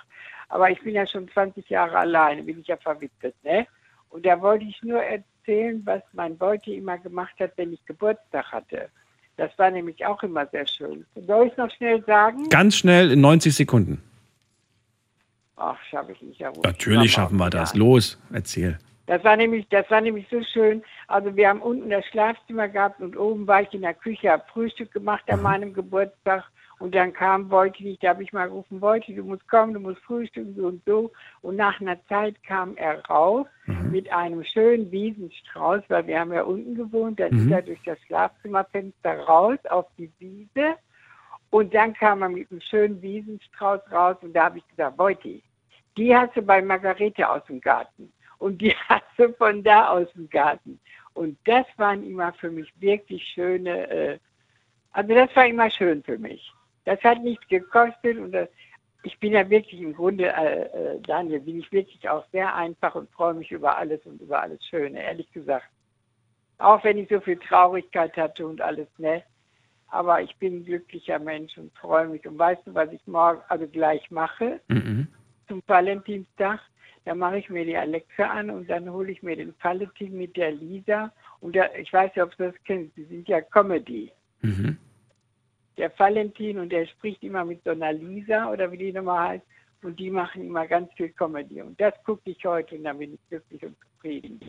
aber 0.48 0.70
ich 0.70 0.80
bin 0.80 0.94
ja 0.94 1.06
schon 1.06 1.28
20 1.28 1.68
Jahre 1.68 1.98
alleine, 1.98 2.44
bin 2.44 2.60
ich 2.60 2.68
ja 2.68 2.76
verwitwet, 2.76 3.34
ne? 3.42 3.66
Und 4.08 4.24
da 4.24 4.40
wollte 4.40 4.64
ich 4.64 4.80
nur 4.82 5.02
erzählen, 5.02 5.82
was 5.84 6.02
mein 6.12 6.38
Beuti 6.38 6.76
immer 6.76 6.96
gemacht 6.98 7.34
hat, 7.40 7.52
wenn 7.56 7.72
ich 7.72 7.84
Geburtstag 7.84 8.52
hatte. 8.52 8.88
Das 9.36 9.50
war 9.58 9.72
nämlich 9.72 10.06
auch 10.06 10.22
immer 10.22 10.46
sehr 10.46 10.66
schön. 10.68 11.04
Soll 11.26 11.46
ich 11.46 11.52
es 11.52 11.58
noch 11.58 11.70
schnell 11.72 12.02
sagen? 12.04 12.48
Ganz 12.48 12.76
schnell 12.76 13.10
in 13.10 13.20
90 13.20 13.54
Sekunden. 13.54 14.00
Ach, 15.56 15.76
schaffe 15.90 16.12
ich 16.12 16.22
nicht. 16.22 16.38
Ja. 16.38 16.52
Natürlich 16.62 17.12
schaffen 17.12 17.38
wir 17.38 17.50
das. 17.50 17.74
Los, 17.74 18.18
erzähl. 18.32 18.78
Das 19.06 19.22
war 19.22 19.36
nämlich, 19.36 19.68
das 19.68 19.88
war 19.90 20.00
nämlich 20.00 20.26
so 20.30 20.42
schön. 20.42 20.82
Also 21.06 21.34
wir 21.36 21.48
haben 21.48 21.62
unten 21.62 21.90
das 21.90 22.04
Schlafzimmer 22.06 22.68
gehabt 22.68 23.00
und 23.00 23.16
oben 23.16 23.46
war 23.46 23.62
ich 23.62 23.72
in 23.72 23.82
der 23.82 23.94
Küche, 23.94 24.30
habe 24.32 24.44
Frühstück 24.52 24.92
gemacht 24.92 25.22
an 25.28 25.42
meinem 25.42 25.72
Geburtstag 25.72 26.44
und 26.78 26.94
dann 26.94 27.12
kam 27.12 27.48
Beute 27.48 27.82
nicht, 27.82 28.02
da 28.02 28.10
habe 28.10 28.22
ich 28.22 28.32
mal 28.32 28.48
gerufen, 28.48 28.80
Beute, 28.80 29.14
du 29.14 29.22
musst 29.22 29.48
kommen, 29.48 29.72
du 29.72 29.80
musst 29.80 30.02
frühstücken, 30.02 30.54
so 30.56 30.66
und 30.66 30.82
so. 30.84 31.10
Und 31.40 31.56
nach 31.56 31.80
einer 31.80 32.04
Zeit 32.06 32.42
kam 32.44 32.76
er 32.76 33.02
raus 33.06 33.46
mit 33.90 34.12
einem 34.12 34.44
schönen 34.44 34.90
Wiesenstrauß, 34.90 35.82
weil 35.88 36.06
wir 36.06 36.20
haben 36.20 36.32
ja 36.32 36.42
unten 36.42 36.74
gewohnt, 36.74 37.20
dann 37.20 37.32
Mhm. 37.32 37.46
ist 37.46 37.50
er 37.50 37.62
durch 37.62 37.82
das 37.84 37.98
Schlafzimmerfenster 38.06 39.20
raus 39.20 39.58
auf 39.70 39.86
die 39.96 40.10
Wiese 40.18 40.74
und 41.50 41.72
dann 41.72 41.94
kam 41.94 42.22
er 42.22 42.28
mit 42.28 42.50
einem 42.50 42.60
schönen 42.60 43.00
Wiesenstrauß 43.00 43.80
raus 43.92 44.16
und 44.20 44.34
da 44.34 44.44
habe 44.46 44.58
ich 44.58 44.68
gesagt, 44.68 44.96
Beute, 44.96 45.40
die 45.96 46.14
hast 46.14 46.36
du 46.36 46.42
bei 46.42 46.60
Margarete 46.60 47.28
aus 47.28 47.44
dem 47.46 47.60
Garten 47.60 48.12
und 48.38 48.60
die 48.60 48.74
hast 48.88 49.04
du 49.16 49.32
von 49.34 49.62
da 49.62 49.88
aus 49.88 50.12
dem 50.12 50.28
Garten. 50.28 50.80
Und 51.14 51.38
das 51.44 51.66
waren 51.76 52.04
immer 52.04 52.32
für 52.34 52.50
mich 52.50 52.72
wirklich 52.80 53.24
schöne, 53.24 53.88
äh, 53.88 54.18
also 54.92 55.14
das 55.14 55.34
war 55.34 55.46
immer 55.46 55.70
schön 55.70 56.02
für 56.02 56.18
mich. 56.18 56.52
Das 56.84 57.02
hat 57.02 57.22
nichts 57.22 57.46
gekostet 57.48 58.18
und 58.18 58.32
das, 58.32 58.48
ich 59.02 59.18
bin 59.18 59.32
ja 59.32 59.48
wirklich 59.48 59.80
im 59.80 59.94
Grunde, 59.94 60.32
äh, 60.32 60.62
äh, 60.62 61.00
Daniel, 61.00 61.40
bin 61.40 61.60
ich 61.60 61.70
wirklich 61.72 62.08
auch 62.08 62.24
sehr 62.32 62.54
einfach 62.54 62.94
und 62.94 63.10
freue 63.10 63.34
mich 63.34 63.50
über 63.50 63.76
alles 63.76 64.04
und 64.04 64.20
über 64.20 64.42
alles 64.42 64.64
Schöne, 64.66 65.02
ehrlich 65.02 65.30
gesagt. 65.32 65.66
Auch 66.58 66.82
wenn 66.84 66.98
ich 66.98 67.08
so 67.08 67.20
viel 67.20 67.38
Traurigkeit 67.38 68.16
hatte 68.16 68.46
und 68.46 68.60
alles, 68.60 68.88
ne? 68.98 69.22
Aber 69.88 70.20
ich 70.20 70.34
bin 70.36 70.56
ein 70.56 70.64
glücklicher 70.64 71.18
Mensch 71.18 71.56
und 71.56 71.72
freue 71.78 72.08
mich. 72.08 72.26
Und 72.26 72.38
weißt 72.38 72.66
du, 72.66 72.74
was 72.74 72.90
ich 72.90 73.06
morgen, 73.06 73.40
also 73.48 73.68
gleich 73.68 74.10
mache? 74.10 74.60
Mhm. 74.68 75.06
Zum 75.46 75.62
Valentinstag? 75.66 76.60
Da 77.06 77.14
mache 77.14 77.38
ich 77.38 77.48
mir 77.48 77.64
die 77.64 77.76
Alexa 77.76 78.24
an 78.24 78.50
und 78.50 78.68
dann 78.68 78.90
hole 78.90 79.12
ich 79.12 79.22
mir 79.22 79.36
den 79.36 79.54
Valentin 79.62 80.18
mit 80.18 80.36
der 80.36 80.50
Lisa. 80.50 81.12
Und 81.38 81.54
der, 81.54 81.78
ich 81.78 81.92
weiß 81.92 82.10
ja, 82.16 82.24
ob 82.24 82.36
du 82.36 82.50
das 82.50 82.54
kennst, 82.64 82.96
die 82.96 83.04
sind 83.04 83.28
ja 83.28 83.40
Comedy. 83.40 84.10
Mhm. 84.42 84.76
Der 85.76 85.96
Valentin 85.96 86.58
und 86.58 86.70
der 86.70 86.84
spricht 86.86 87.22
immer 87.22 87.44
mit 87.44 87.62
so 87.62 87.70
einer 87.70 87.92
Lisa 87.92 88.50
oder 88.50 88.72
wie 88.72 88.78
die 88.78 88.92
nochmal 88.92 89.28
heißt. 89.28 89.46
Und 89.84 90.00
die 90.00 90.10
machen 90.10 90.46
immer 90.46 90.66
ganz 90.66 90.92
viel 90.94 91.10
Comedy. 91.10 91.62
Und 91.62 91.80
das 91.80 91.94
gucke 92.04 92.28
ich 92.28 92.44
heute 92.44 92.74
und 92.74 92.82
dann 92.82 92.98
bin 92.98 93.14
ich 93.14 93.20
glücklich 93.28 93.62
und 93.62 93.76
zufrieden. 93.78 94.40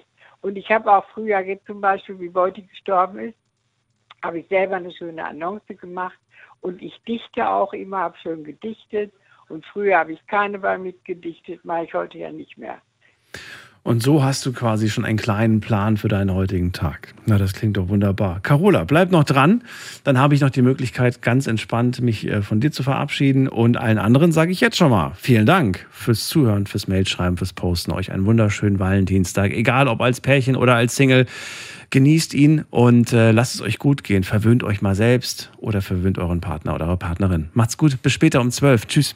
Und 0.41 0.55
ich 0.57 0.67
habe 0.71 0.91
auch 0.91 1.05
früher 1.09 1.39
jetzt 1.41 1.67
zum 1.67 1.79
Beispiel, 1.79 2.19
wie 2.19 2.29
Beuti 2.29 2.63
gestorben 2.63 3.19
ist, 3.19 3.37
habe 4.23 4.39
ich 4.39 4.47
selber 4.47 4.77
eine 4.77 4.91
schöne 4.91 5.23
Annonce 5.23 5.77
gemacht. 5.77 6.17
Und 6.61 6.81
ich 6.81 6.99
dichte 7.03 7.47
auch 7.47 7.73
immer, 7.73 7.99
habe 7.99 8.17
schön 8.17 8.43
gedichtet. 8.43 9.13
Und 9.49 9.65
früher 9.65 9.97
habe 9.97 10.13
ich 10.13 10.27
Karneval 10.27 10.79
mitgedichtet, 10.79 11.63
mache 11.63 11.85
ich 11.85 11.93
heute 11.93 12.17
ja 12.17 12.31
nicht 12.31 12.57
mehr. 12.57 12.81
Und 13.87 14.03
so 14.03 14.21
hast 14.21 14.45
du 14.45 14.51
quasi 14.51 14.89
schon 14.89 15.05
einen 15.05 15.17
kleinen 15.17 15.61
Plan 15.61 15.95
für 15.95 16.09
deinen 16.09 16.33
heutigen 16.33 16.73
Tag. 16.73 17.13
Na, 17.25 17.37
das 17.37 17.53
klingt 17.53 17.77
doch 17.77 17.87
wunderbar. 17.87 18.41
Carola, 18.41 18.83
bleib 18.83 19.11
noch 19.11 19.23
dran. 19.23 19.63
Dann 20.03 20.17
habe 20.17 20.35
ich 20.35 20.41
noch 20.41 20.49
die 20.49 20.61
Möglichkeit, 20.61 21.21
ganz 21.21 21.47
entspannt 21.47 22.01
mich 22.01 22.27
äh, 22.27 22.41
von 22.41 22.59
dir 22.59 22.73
zu 22.73 22.83
verabschieden. 22.83 23.47
Und 23.47 23.77
allen 23.77 23.97
anderen 23.97 24.33
sage 24.33 24.51
ich 24.51 24.59
jetzt 24.59 24.75
schon 24.75 24.91
mal 24.91 25.13
vielen 25.15 25.45
Dank 25.45 25.87
fürs 25.89 26.27
Zuhören, 26.27 26.67
fürs 26.67 26.89
Mailschreiben, 26.89 27.37
fürs 27.37 27.53
Posten. 27.53 27.93
Euch 27.93 28.11
einen 28.11 28.25
wunderschönen 28.25 28.77
Valentinstag. 28.77 29.53
Egal 29.53 29.87
ob 29.87 30.01
als 30.01 30.19
Pärchen 30.19 30.57
oder 30.57 30.75
als 30.75 30.97
Single. 30.97 31.25
Genießt 31.89 32.33
ihn 32.33 32.65
und 32.69 33.13
äh, 33.13 33.31
lasst 33.31 33.55
es 33.55 33.61
euch 33.61 33.79
gut 33.79 34.03
gehen. 34.03 34.25
Verwöhnt 34.25 34.65
euch 34.65 34.81
mal 34.81 34.95
selbst 34.95 35.49
oder 35.59 35.81
verwöhnt 35.81 36.17
euren 36.17 36.41
Partner 36.41 36.75
oder 36.75 36.87
eure 36.87 36.97
Partnerin. 36.97 37.47
Macht's 37.53 37.77
gut. 37.77 38.01
Bis 38.01 38.11
später 38.11 38.41
um 38.41 38.51
12. 38.51 38.87
Tschüss. 38.87 39.15